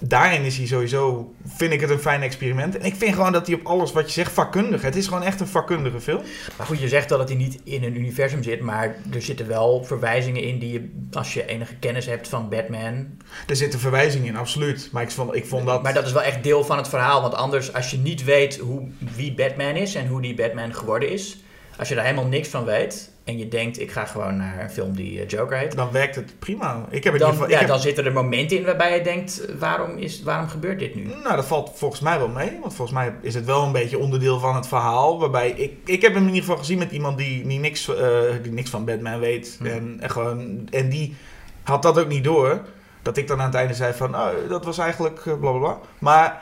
Daarin 0.07 0.43
is 0.43 0.57
hij 0.57 0.65
sowieso, 0.65 1.33
vind 1.45 1.73
ik 1.73 1.81
het 1.81 1.89
een 1.89 1.99
fijn 1.99 2.21
experiment. 2.21 2.77
En 2.77 2.85
ik 2.85 2.95
vind 2.95 3.15
gewoon 3.15 3.31
dat 3.31 3.47
hij 3.47 3.55
op 3.55 3.65
alles 3.65 3.91
wat 3.91 4.05
je 4.05 4.11
zegt 4.11 4.31
vakkundig. 4.31 4.81
Het 4.81 4.95
is 4.95 5.07
gewoon 5.07 5.23
echt 5.23 5.39
een 5.39 5.47
vakkundige 5.47 5.99
film. 6.01 6.21
Maar 6.57 6.67
goed, 6.67 6.79
je 6.79 6.87
zegt 6.87 7.09
wel 7.09 7.17
dat 7.17 7.27
hij 7.27 7.37
niet 7.37 7.59
in 7.63 7.83
een 7.83 7.97
universum 7.97 8.43
zit, 8.43 8.61
maar 8.61 8.95
er 9.13 9.21
zitten 9.21 9.47
wel 9.47 9.83
verwijzingen 9.83 10.43
in 10.43 10.59
die 10.59 10.71
je, 10.71 10.91
als 11.11 11.33
je 11.33 11.45
enige 11.45 11.75
kennis 11.75 12.05
hebt 12.05 12.27
van 12.27 12.49
Batman. 12.49 13.07
Er 13.47 13.55
zitten 13.55 13.79
verwijzingen 13.79 14.27
in, 14.27 14.35
absoluut. 14.35 14.89
Maar 14.91 15.03
ik 15.03 15.11
vond, 15.11 15.35
ik 15.35 15.45
vond 15.45 15.65
dat... 15.65 15.83
Maar 15.83 15.93
dat 15.93 16.05
is 16.05 16.11
wel 16.11 16.23
echt 16.23 16.43
deel 16.43 16.63
van 16.63 16.77
het 16.77 16.87
verhaal, 16.87 17.21
want 17.21 17.33
anders, 17.33 17.73
als 17.73 17.91
je 17.91 17.97
niet 17.97 18.23
weet 18.23 18.57
hoe, 18.57 18.87
wie 19.15 19.33
Batman 19.33 19.75
is 19.75 19.95
en 19.95 20.07
hoe 20.07 20.21
die 20.21 20.35
Batman 20.35 20.73
geworden 20.73 21.09
is, 21.09 21.43
als 21.77 21.89
je 21.89 21.95
daar 21.95 22.05
helemaal 22.05 22.27
niks 22.27 22.47
van 22.47 22.65
weet 22.65 23.12
en 23.23 23.37
je 23.37 23.47
denkt, 23.47 23.79
ik 23.79 23.91
ga 23.91 24.05
gewoon 24.05 24.37
naar 24.37 24.61
een 24.61 24.69
film 24.69 24.95
die 24.95 25.21
eh, 25.21 25.27
Joker 25.27 25.57
heet, 25.57 25.75
Dan 25.75 25.91
werkt 25.91 26.15
het 26.15 26.39
prima. 26.39 26.85
Ik 26.89 27.03
heb 27.03 27.13
in 27.13 27.19
ieder 27.19 27.19
dan, 27.19 27.29
geval... 27.29 27.49
ja, 27.49 27.57
heb- 27.57 27.67
dan 27.67 27.79
zitten 27.79 28.05
er 28.05 28.11
momenten 28.11 28.57
in 28.57 28.63
waarbij 28.65 28.97
je 28.97 29.03
denkt, 29.03 29.45
waarom, 29.59 29.97
is, 29.97 30.23
waarom 30.23 30.47
gebeurt 30.47 30.79
dit 30.79 30.95
nu? 30.95 31.03
Nou, 31.23 31.35
dat 31.35 31.45
valt 31.45 31.71
volgens 31.75 32.01
mij 32.01 32.17
wel 32.17 32.27
mee. 32.27 32.57
Want 32.61 32.73
volgens 32.73 32.97
mij 32.97 33.13
is 33.21 33.33
het 33.33 33.45
wel 33.45 33.63
een 33.63 33.71
beetje 33.71 33.97
onderdeel 33.97 34.39
van 34.39 34.55
het 34.55 34.67
verhaal. 34.67 35.19
Waarbij 35.19 35.49
ik, 35.49 35.73
ik 35.85 36.01
heb 36.01 36.13
hem 36.13 36.21
in 36.21 36.27
ieder 36.27 36.41
geval 36.43 36.57
gezien 36.57 36.77
met 36.77 36.91
iemand 36.91 37.17
die, 37.17 37.47
die, 37.47 37.59
niks, 37.59 37.95
eh, 37.95 38.19
die 38.41 38.51
niks 38.51 38.69
van 38.69 38.85
Batman 38.85 39.19
weet. 39.19 39.55
Hm. 39.59 39.65
En, 39.65 39.97
en, 39.99 40.09
gewoon, 40.09 40.67
en 40.71 40.89
die 40.89 41.15
had 41.63 41.81
dat 41.81 41.99
ook 41.99 42.07
niet 42.07 42.23
door. 42.23 42.61
Dat 43.01 43.17
ik 43.17 43.27
dan 43.27 43.39
aan 43.39 43.45
het 43.45 43.55
einde 43.55 43.73
zei 43.73 43.93
van, 43.93 44.15
oh, 44.15 44.29
dat 44.49 44.65
was 44.65 44.77
eigenlijk 44.77 45.17
eh, 45.25 45.39
bla 45.39 45.51
bla 45.51 45.59
bla. 45.59 45.77
Maar 45.99 46.41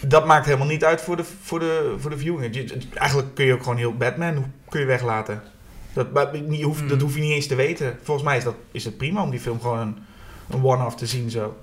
dat 0.00 0.26
maakt 0.26 0.46
helemaal 0.46 0.66
niet 0.66 0.84
uit 0.84 1.00
voor 1.00 1.16
de, 1.16 1.24
voor 1.42 1.58
de, 1.58 1.94
voor 1.98 2.10
de 2.10 2.18
viewing. 2.18 2.72
Eigenlijk 2.94 3.34
kun 3.34 3.44
je 3.44 3.52
ook 3.52 3.62
gewoon 3.62 3.78
heel 3.78 3.94
Batman 3.94 4.52
kun 4.68 4.80
je 4.80 4.86
weglaten. 4.86 5.42
Dat, 5.92 6.12
maar 6.12 6.36
je 6.36 6.64
hoeft, 6.64 6.88
dat 6.88 6.98
Hm. 6.98 7.04
hoef 7.04 7.14
je 7.14 7.20
niet 7.20 7.32
eens 7.32 7.46
te 7.46 7.54
weten. 7.54 7.98
Volgens 8.02 8.26
mij 8.26 8.36
is, 8.36 8.44
dat, 8.44 8.54
is 8.72 8.84
het 8.84 8.96
prima 8.96 9.22
om 9.22 9.30
die 9.30 9.40
film 9.40 9.60
gewoon 9.60 9.78
een, 9.78 9.96
een 10.50 10.64
one-off 10.64 10.96
te 10.96 11.06
zien 11.06 11.30
zo. 11.30 11.56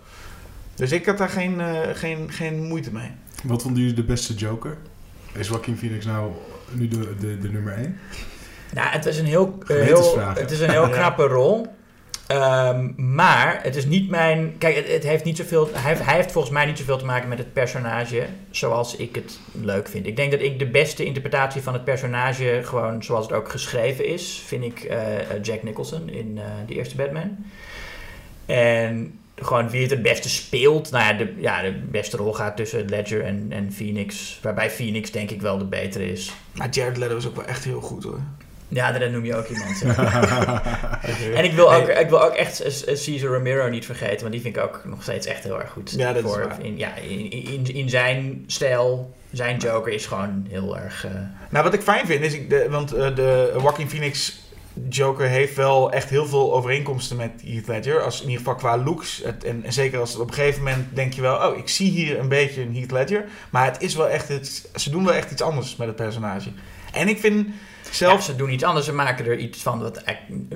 Dus 0.75 0.91
ik 0.91 1.05
had 1.05 1.17
daar 1.17 1.29
geen, 1.29 1.61
eh, 1.61 1.79
geen, 1.93 2.31
geen 2.31 2.63
moeite 2.63 2.91
mee. 2.91 3.11
Wat 3.43 3.61
vonden 3.61 3.81
jullie 3.81 3.95
de 3.95 4.03
beste 4.03 4.33
Joker? 4.33 4.77
Is 5.33 5.47
Joaquin 5.47 5.77
Phoenix 5.77 6.05
nou 6.05 6.31
nu 6.71 6.87
de, 6.87 7.15
de, 7.19 7.37
de 7.39 7.49
nummer 7.49 7.73
1? 7.73 7.97
Nou, 8.73 8.87
het 8.89 9.05
is 9.05 9.19
een 9.19 9.25
heel, 9.25 9.57
eh, 9.67 9.75
heel, 9.81 10.19
het 10.19 10.51
is 10.51 10.59
een 10.59 10.69
heel 10.69 10.89
knappe 10.97 11.23
rol. 11.23 11.75
Ehm, 12.27 12.89
maar 12.95 13.59
het 13.63 13.75
is 13.75 13.85
niet 13.85 14.09
mijn. 14.09 14.55
Kijk, 14.57 14.87
het, 14.87 15.03
heeft 15.03 15.23
niet 15.23 15.37
zoveel. 15.37 15.69
Hij 15.73 15.91
heeft, 15.91 16.05
hij 16.05 16.15
heeft 16.15 16.31
volgens 16.31 16.53
mij 16.53 16.65
niet 16.65 16.77
zoveel 16.77 16.97
te 16.97 17.05
maken 17.05 17.29
met 17.29 17.37
het 17.37 17.53
personage 17.53 18.25
zoals 18.49 18.95
ik 18.95 19.15
het 19.15 19.39
leuk 19.51 19.87
vind. 19.87 20.07
Ik 20.07 20.15
denk 20.15 20.31
dat 20.31 20.41
ik 20.41 20.59
de 20.59 20.67
beste 20.67 21.05
interpretatie 21.05 21.61
van 21.61 21.73
het 21.73 21.83
personage, 21.83 22.61
gewoon 22.63 23.03
zoals 23.03 23.25
het 23.25 23.35
ook 23.35 23.49
geschreven 23.49 24.05
is, 24.05 24.43
vind 24.45 24.63
ik 24.63 24.79
eh, 24.79 25.19
eh, 25.19 25.43
Jack 25.43 25.63
Nicholson 25.63 26.09
in 26.09 26.37
eh, 26.37 26.43
de 26.67 26.73
eerste 26.73 26.95
Batman. 26.95 27.37
En 28.45 29.19
gewoon 29.35 29.69
wie 29.69 29.81
het 29.81 29.91
het 29.91 30.01
beste 30.01 30.29
speelt. 30.29 30.91
Nou 30.91 31.03
ja, 31.03 31.13
de, 31.13 31.33
ja, 31.37 31.61
de 31.61 31.73
beste 31.89 32.17
rol 32.17 32.33
gaat 32.33 32.57
tussen 32.57 32.89
Ledger 32.89 33.23
en, 33.23 33.47
en 33.49 33.73
Phoenix. 33.73 34.39
Waarbij 34.41 34.69
Phoenix 34.69 35.11
denk 35.11 35.31
ik 35.31 35.41
wel 35.41 35.57
de 35.57 35.65
betere 35.65 36.11
is. 36.11 36.33
Maar 36.51 36.69
Jared 36.69 36.97
Leto 36.97 37.17
is 37.17 37.27
ook 37.27 37.35
wel 37.35 37.45
echt 37.45 37.63
heel 37.63 37.81
goed 37.81 38.03
hoor. 38.03 38.19
Ja, 38.67 38.91
dat 38.91 39.11
noem 39.11 39.25
je 39.25 39.35
ook 39.35 39.47
iemand. 39.47 39.81
En 41.35 41.43
ik 41.43 41.51
wil, 41.53 41.73
ook, 41.73 41.87
ik 41.87 42.09
wil 42.09 42.23
ook 42.23 42.33
echt 42.33 42.63
Cesar 42.93 43.29
Romero 43.33 43.69
niet 43.69 43.85
vergeten, 43.85 44.19
want 44.19 44.31
die 44.31 44.41
vind 44.41 44.55
ik 44.55 44.63
ook 44.63 44.81
nog 44.85 45.01
steeds 45.01 45.27
echt 45.27 45.43
heel 45.43 45.59
erg 45.59 45.69
goed. 45.69 45.91
Ja, 45.97 46.13
dat 46.13 46.23
is 46.23 46.35
waar. 46.35 46.57
In, 46.61 46.77
ja, 46.77 46.95
in, 46.95 47.31
in, 47.31 47.75
in 47.75 47.89
zijn 47.89 48.43
stijl, 48.47 49.15
zijn 49.31 49.57
Joker 49.57 49.93
is 49.93 50.05
gewoon 50.05 50.45
heel 50.49 50.77
erg... 50.77 51.05
eh, 51.05 51.11
Nou, 51.49 51.63
wat 51.63 51.73
ik 51.73 51.81
fijn 51.81 52.05
vind 52.05 52.23
is, 52.23 52.33
ik, 52.33 52.49
de, 52.49 52.67
want 52.69 52.93
eh, 52.93 53.15
de 53.15 53.53
Joaquin 53.61 53.89
Phoenix 53.89 54.39
Joker 54.89 55.27
heeft 55.27 55.55
wel 55.55 55.91
echt 55.91 56.09
heel 56.09 56.25
veel 56.25 56.53
overeenkomsten 56.53 57.17
met 57.17 57.31
Heath 57.45 57.67
Ledger. 57.67 58.01
Als, 58.01 58.15
in 58.21 58.29
ieder 58.29 58.37
geval 58.37 58.55
qua 58.55 58.77
looks. 58.77 59.21
Het, 59.23 59.43
en, 59.43 59.63
en 59.63 59.73
zeker 59.73 59.99
als 59.99 60.11
het 60.11 60.21
op 60.21 60.27
een 60.27 60.33
gegeven 60.33 60.63
moment 60.63 60.85
denk 60.95 61.13
je 61.13 61.21
wel, 61.21 61.49
oh, 61.49 61.57
ik 61.57 61.69
zie 61.69 61.91
hier 61.91 62.19
een 62.19 62.29
beetje 62.29 62.61
een 62.61 62.75
Heath 62.75 62.91
Ledger. 62.91 63.25
Maar 63.49 63.65
het 63.65 63.81
is 63.81 63.95
wel 63.95 64.09
echt, 64.09 64.27
het, 64.27 64.69
ze 64.75 64.89
doen 64.89 65.05
wel 65.05 65.13
echt 65.13 65.31
iets 65.31 65.41
anders 65.41 65.75
met 65.75 65.87
het 65.87 65.95
personage. 65.95 66.49
En 66.93 67.07
ik 67.07 67.19
vind 67.19 67.47
zelf... 67.91 68.13
ja, 68.13 68.19
ze 68.21 68.35
doen 68.35 68.49
iets 68.51 68.63
anders, 68.63 68.85
ze 68.85 68.93
maken 68.93 69.25
er 69.25 69.37
iets 69.37 69.61
van 69.61 69.79
wat, 69.81 70.03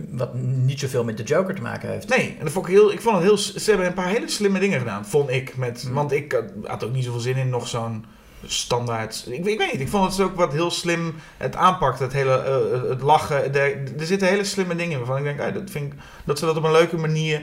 wat 0.10 0.34
niet 0.36 0.80
zoveel 0.80 1.04
met 1.04 1.18
de 1.18 1.24
Joker 1.24 1.56
te 1.56 1.62
maken 1.62 1.90
heeft. 1.90 2.10
Nee, 2.10 2.36
en 2.40 2.44
dat 2.44 2.54
vond 2.54 2.68
ik 2.68 2.74
heel. 2.74 2.92
Ik 2.92 3.02
vond 3.02 3.16
het 3.16 3.24
heel. 3.26 3.38
Ze 3.38 3.70
hebben 3.70 3.88
een 3.88 3.94
paar 3.94 4.08
hele 4.10 4.28
slimme 4.30 4.60
dingen 4.60 4.80
gedaan, 4.80 5.06
vond 5.06 5.30
ik. 5.30 5.58
Met, 5.58 5.82
Hmm. 5.82 5.94
Want 5.94 6.12
ik 6.12 6.32
had- 6.32 6.52
had 6.70 6.84
ook 6.84 6.92
niet 6.94 7.04
zoveel 7.06 7.20
zin 7.20 7.36
in 7.38 7.50
nog 7.50 7.68
zo'n 7.68 8.06
standaard. 8.46 9.24
Ik, 9.28 9.46
ik 9.46 9.58
weet 9.58 9.72
niet. 9.72 9.82
Ik 9.82 9.88
vond 9.90 10.12
het 10.18 10.22
ook 10.26 10.36
wat 10.36 10.54
heel 10.54 10.72
slim. 10.72 11.16
Het 11.38 11.56
aanpakt, 11.56 12.00
het 12.00 12.14
hele. 12.14 12.34
eh, 12.38 12.90
het 12.90 13.02
lachen. 13.02 13.54
Er 13.56 14.06
zitten 14.06 14.28
hele 14.28 14.44
slimme 14.44 14.76
dingen 14.76 14.98
waarvan 14.98 15.18
ik 15.18 15.24
denk. 15.24 15.40
ah, 15.40 15.54
dat, 15.54 15.70
vind 15.70 15.94
ik, 15.94 16.00
dat 16.26 16.40
ze 16.40 16.46
dat 16.46 16.58
op 16.58 16.64
een 16.64 16.72
leuke 16.72 16.98
manier 16.98 17.42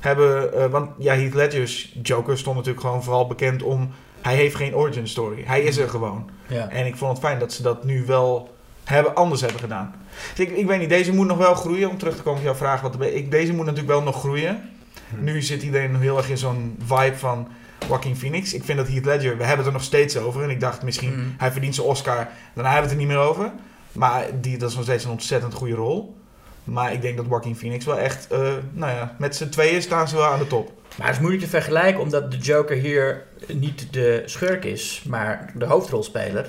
hebben. 0.00 0.54
eh, 0.54 0.66
want 0.66 0.90
ja, 0.98 1.14
Heath 1.14 1.34
Ledger's 1.34 1.96
Joker 2.02 2.38
stond 2.38 2.56
natuurlijk 2.56 2.84
gewoon 2.86 3.02
vooral 3.02 3.26
bekend 3.26 3.62
om. 3.62 3.90
Hij 4.20 4.34
heeft 4.36 4.54
geen 4.54 4.74
origin 4.74 5.08
story. 5.08 5.42
Hij 5.46 5.60
is 5.62 5.76
er 5.76 5.88
gewoon. 5.88 6.30
Ja. 6.46 6.68
En 6.70 6.86
ik 6.86 6.96
vond 6.96 7.10
het 7.10 7.20
fijn 7.20 7.38
dat 7.38 7.52
ze 7.52 7.62
dat 7.62 7.84
nu 7.84 8.04
wel 8.06 8.56
hebben, 8.88 9.14
anders 9.14 9.40
hebben 9.40 9.60
gedaan. 9.60 9.94
Dus 10.34 10.46
ik, 10.46 10.56
ik 10.56 10.66
weet 10.66 10.78
niet, 10.78 10.88
deze 10.88 11.14
moet 11.14 11.26
nog 11.26 11.38
wel 11.38 11.54
groeien. 11.54 11.90
Om 11.90 11.98
terug 11.98 12.16
te 12.16 12.22
komen 12.22 12.38
op 12.38 12.44
jouw 12.44 12.54
vraag. 12.54 12.80
Wat 12.80 12.94
er- 12.94 13.14
ik, 13.14 13.30
deze 13.30 13.52
moet 13.52 13.64
natuurlijk 13.66 13.92
wel 13.92 14.02
nog 14.02 14.18
groeien. 14.18 14.60
Hm. 15.08 15.24
Nu 15.24 15.42
zit 15.42 15.62
iedereen 15.62 15.96
heel 15.96 16.16
erg 16.16 16.30
in 16.30 16.38
zo'n 16.38 16.76
vibe 16.84 17.16
van 17.16 17.48
Joaquin 17.88 18.16
Phoenix. 18.16 18.54
Ik 18.54 18.64
vind 18.64 18.78
dat 18.78 18.88
Heath 18.88 19.04
Ledger, 19.04 19.30
we 19.36 19.40
hebben 19.44 19.56
het 19.56 19.66
er 19.66 19.72
nog 19.72 19.82
steeds 19.82 20.16
over. 20.16 20.42
En 20.42 20.50
ik 20.50 20.60
dacht 20.60 20.82
misschien, 20.82 21.14
Mm. 21.18 21.34
hij 21.38 21.52
verdient 21.52 21.74
zijn 21.74 21.86
Oscar. 21.86 22.28
Daarna 22.54 22.72
hebben 22.72 22.74
we 22.74 22.80
het 22.80 22.90
er 22.90 22.96
niet 22.96 23.06
meer 23.06 23.28
over. 23.28 23.50
Maar 23.92 24.24
die, 24.40 24.58
dat 24.58 24.68
is 24.70 24.74
nog 24.76 24.84
steeds 24.84 25.04
een 25.04 25.10
ontzettend 25.10 25.54
goede 25.54 25.74
rol. 25.74 26.16
Maar 26.64 26.92
ik 26.92 27.02
denk 27.02 27.16
dat 27.16 27.26
Joaquin 27.28 27.56
Phoenix 27.56 27.84
wel 27.84 27.98
echt, 27.98 28.26
eh, 28.30 28.38
nou 28.72 28.92
ja, 28.92 29.14
met 29.18 29.36
z'n 29.36 29.48
tweeën 29.48 29.82
staan 29.82 30.08
ze 30.08 30.16
wel 30.16 30.24
aan 30.26 30.38
de 30.38 30.46
top. 30.46 30.72
Maar 30.96 31.06
het 31.06 31.14
is 31.16 31.20
moeilijk 31.22 31.44
te 31.44 31.50
vergelijken 31.50 32.00
omdat 32.02 32.30
de 32.30 32.36
Joker 32.38 32.76
hier 32.76 33.22
niet 33.52 33.92
de 33.92 34.22
schurk 34.26 34.64
is, 34.64 35.02
maar 35.06 35.52
de 35.54 35.64
hoofdrolspeler. 35.64 36.46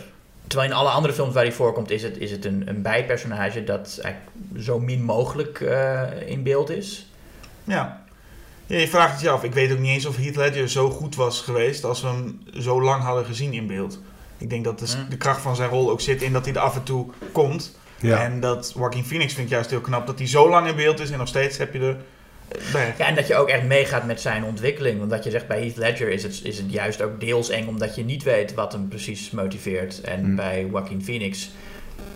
Terwijl 0.49 0.71
in 0.71 0.77
alle 0.77 0.89
andere 0.89 1.13
films 1.13 1.33
waar 1.33 1.43
hij 1.43 1.51
voorkomt 1.51 1.91
is 1.91 2.03
het, 2.03 2.17
is 2.17 2.31
het 2.31 2.45
een, 2.45 2.63
een 2.65 2.81
bijpersonage 2.81 3.63
dat 3.63 3.99
eigenlijk 4.01 4.33
zo 4.65 4.79
min 4.79 5.03
mogelijk 5.03 5.61
eh, 5.61 6.01
in 6.25 6.43
beeld 6.43 6.69
is. 6.69 7.11
Ja. 7.63 8.03
ja. 8.65 8.75
Je 8.77 8.87
vraagt 8.87 9.11
het 9.11 9.21
je 9.21 9.29
af. 9.29 9.43
Ik 9.43 9.53
weet 9.53 9.71
ook 9.71 9.79
niet 9.79 9.91
eens 9.91 10.05
of 10.05 10.17
Heath 10.17 10.35
Ledger 10.35 10.69
zo 10.69 10.89
goed 10.89 11.15
was 11.15 11.41
geweest 11.41 11.83
als 11.83 12.01
we 12.01 12.07
hem 12.07 12.41
zo 12.57 12.81
lang 12.81 13.03
hadden 13.03 13.25
gezien 13.25 13.53
in 13.53 13.67
beeld. 13.67 13.99
Ik 14.37 14.49
denk 14.49 14.63
dat 14.63 14.79
de, 14.79 14.85
Hmm. 14.85 15.09
de 15.09 15.17
kracht 15.17 15.41
van 15.41 15.55
zijn 15.55 15.69
rol 15.69 15.89
ook 15.89 16.01
zit 16.01 16.21
in 16.21 16.33
dat 16.33 16.45
hij 16.45 16.53
er 16.53 16.59
af 16.59 16.75
en 16.75 16.83
toe 16.83 17.07
komt. 17.31 17.77
Ja. 17.99 18.23
En 18.23 18.39
dat 18.39 18.73
Joaquin 18.75 19.05
Phoenix 19.05 19.33
vind 19.33 19.47
ik 19.47 19.53
juist 19.53 19.69
heel 19.69 19.81
knap 19.81 20.07
dat 20.07 20.17
hij 20.17 20.27
zo 20.27 20.49
lang 20.49 20.67
in 20.67 20.75
beeld 20.75 20.99
is 20.99 21.11
en 21.11 21.17
nog 21.17 21.27
steeds 21.27 21.57
heb 21.57 21.73
je 21.73 21.79
er. 21.79 21.97
Ja, 22.97 23.07
en 23.07 23.15
dat 23.15 23.27
je 23.27 23.35
ook 23.35 23.49
echt 23.49 23.63
meegaat 23.63 24.05
met 24.05 24.21
zijn 24.21 24.43
ontwikkeling. 24.43 24.97
Want 24.99 25.09
dat 25.11 25.23
je 25.23 25.29
zegt 25.29 25.47
bij 25.47 25.59
Heath 25.59 25.77
Ledger 25.77 26.09
is 26.09 26.23
het, 26.23 26.39
is 26.43 26.57
het 26.57 26.71
juist 26.71 27.01
ook 27.01 27.19
deels 27.19 27.49
eng 27.49 27.67
omdat 27.67 27.95
je 27.95 28.03
niet 28.03 28.23
weet 28.23 28.53
wat 28.53 28.71
hem 28.71 28.87
precies 28.87 29.31
motiveert. 29.31 30.01
En 30.01 30.19
Hmm. 30.19 30.35
bij 30.35 30.67
Joaquin 30.71 31.03
Phoenix 31.03 31.51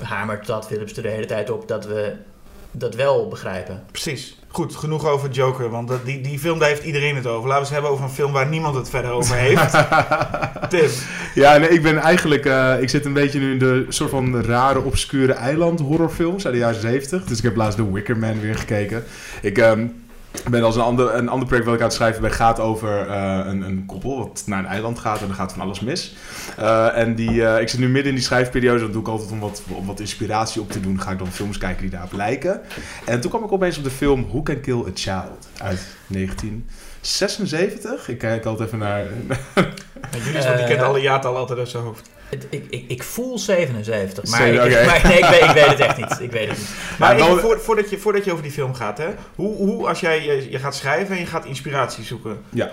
hamert 0.02 0.46
dat 0.46 0.68
Philips 0.68 0.96
er 0.98 1.04
de 1.04 1.10
hele 1.10 1.26
tijd 1.26 1.50
op 1.50 1.68
dat 1.68 1.86
we 1.86 2.14
dat 2.72 2.96
wel 2.96 3.28
begrijpen. 3.28 3.84
Precies. 3.92 4.38
Goed, 4.48 4.76
genoeg 4.76 5.08
over 5.08 5.30
Joker, 5.30 5.70
want 5.70 5.88
dat, 5.88 6.06
die, 6.06 6.22
die 6.22 6.40
film 6.40 6.60
daar 6.60 6.68
heeft 6.68 6.84
iedereen 6.84 7.16
het 7.16 7.28
over. 7.28 7.48
Laten 7.50 7.54
we 7.54 7.60
eens 7.60 7.70
hebben 7.70 7.90
over 7.92 8.04
een 8.04 8.10
film 8.10 8.32
waar 8.32 8.48
niemand 8.48 8.76
het 8.76 8.90
verder 8.90 9.12
over 9.12 9.36
heeft. 9.36 9.72
Tim. 10.70 10.90
Ja, 11.36 11.58
nee, 11.58 11.70
ik 11.70 11.82
ben 11.82 11.98
eigenlijk... 11.98 12.46
eh, 12.46 12.82
ik 12.82 12.90
zit 12.90 13.06
een 13.06 13.14
beetje 13.14 13.40
nu 13.40 13.52
in 13.52 13.60
de 13.60 13.86
soort 13.90 14.10
van 14.10 14.42
rare, 14.44 14.82
obscure 14.82 15.34
eiland 15.34 15.80
horrorfilms 15.80 16.46
uit 16.46 16.54
de 16.54 16.60
jaren 16.60 16.82
70. 16.82 17.24
Dus 17.24 17.38
ik 17.38 17.44
heb 17.44 17.56
laatst 17.56 17.78
The 17.78 17.92
Wicker 17.92 18.18
Man 18.18 18.40
weer 18.40 18.56
gekeken. 18.56 19.04
Ik 19.42 19.58
ehm, 19.58 19.88
ben 20.50 20.64
als 20.64 20.76
een 20.76 20.82
ander, 20.82 21.16
een 21.16 21.30
ander 21.30 21.48
project 21.48 21.66
wat 21.66 21.76
ik 21.76 21.82
aan 21.82 21.88
het 21.88 21.96
schrijven 21.96 22.22
ben... 22.22 22.32
gaat 22.32 22.60
over 22.60 23.08
eh, 23.08 23.42
een, 23.46 23.62
een 23.62 23.86
koppel 23.86 24.18
wat 24.18 24.44
naar 24.46 24.60
een 24.60 24.66
eiland 24.66 25.00
gaat 25.00 25.22
en 25.22 25.28
er 25.28 25.34
gaat 25.34 25.52
van 25.52 25.62
alles 25.62 25.80
mis. 25.80 26.16
Eh, 26.58 26.98
en 26.98 27.16
die, 27.16 27.46
eh, 27.46 27.62
ik 27.62 27.70
zit 27.70 27.80
nu 27.80 27.88
midden 27.88 28.10
in 28.10 28.16
die 28.16 28.24
schrijfperiode. 28.24 28.80
Dat 28.80 28.94
doe 28.94 29.02
ik 29.02 29.08
altijd 29.08 29.32
om 29.32 29.40
wat, 29.40 29.64
om 29.68 29.86
wat 29.86 30.00
inspiratie 30.00 30.62
op 30.62 30.72
te 30.72 30.80
doen. 30.80 31.02
Ga 31.02 31.12
ik 31.12 31.18
dan 31.18 31.32
films 31.32 31.58
kijken 31.58 31.82
die 31.82 31.90
daarop 31.90 32.12
lijken. 32.12 32.62
En 33.06 33.22
toen 33.22 33.30
kwam 33.30 33.44
ik 33.44 33.52
opeens 33.52 33.78
op 33.78 33.84
de 33.84 33.90
film 33.90 34.28
Who 34.28 34.42
Can 34.42 34.62
Kill 34.62 34.80
a 34.80 34.92
Child 34.94 35.48
uit 35.58 35.86
1976. 36.08 38.10
Ik 38.10 38.18
kijk 38.18 38.46
altijd 38.46 38.68
even 38.68 38.80
naar... 38.80 39.04
Jullie 40.26 40.56
die 40.56 40.66
kent 40.66 40.82
alle 40.82 41.00
jaartallen 41.00 41.40
altijd 41.40 41.60
uit 41.60 41.70
zijn 41.70 41.84
hoofd. 41.84 42.10
Ik, 42.50 42.66
ik, 42.70 42.84
ik 42.88 43.04
voel 43.04 43.40
77, 43.40 44.30
maar, 44.30 44.48
ik, 44.48 44.56
maar 44.86 45.02
nee, 45.04 45.18
ik, 45.18 45.26
weet, 45.26 45.42
ik 45.42 45.50
weet 45.54 45.66
het 45.66 45.80
echt 45.80 45.98
niet. 45.98 46.18
Ik 46.20 46.32
weet 46.32 46.48
het 46.50 46.58
niet. 46.58 46.70
Maar 47.00 47.10
Ja, 47.18 47.24
even 47.24 47.36
wel- 47.36 47.44
voor, 47.44 47.60
voordat, 47.60 47.90
je, 47.90 47.98
voordat 47.98 48.26
je 48.26 48.32
over 48.32 48.44
die 48.44 48.52
film 48.52 48.74
gaat, 48.74 48.98
hè, 48.98 49.08
hoe, 49.36 49.56
hoe 49.56 49.88
als 49.88 50.00
jij 50.00 50.24
je, 50.24 50.48
je 50.52 50.60
gaat 50.60 50.76
schrijven 50.76 51.16
en 51.16 51.22
je 51.22 51.28
gaat 51.28 51.46
inspiratie 51.46 52.04
zoeken, 52.04 52.38
Ja. 52.50 52.72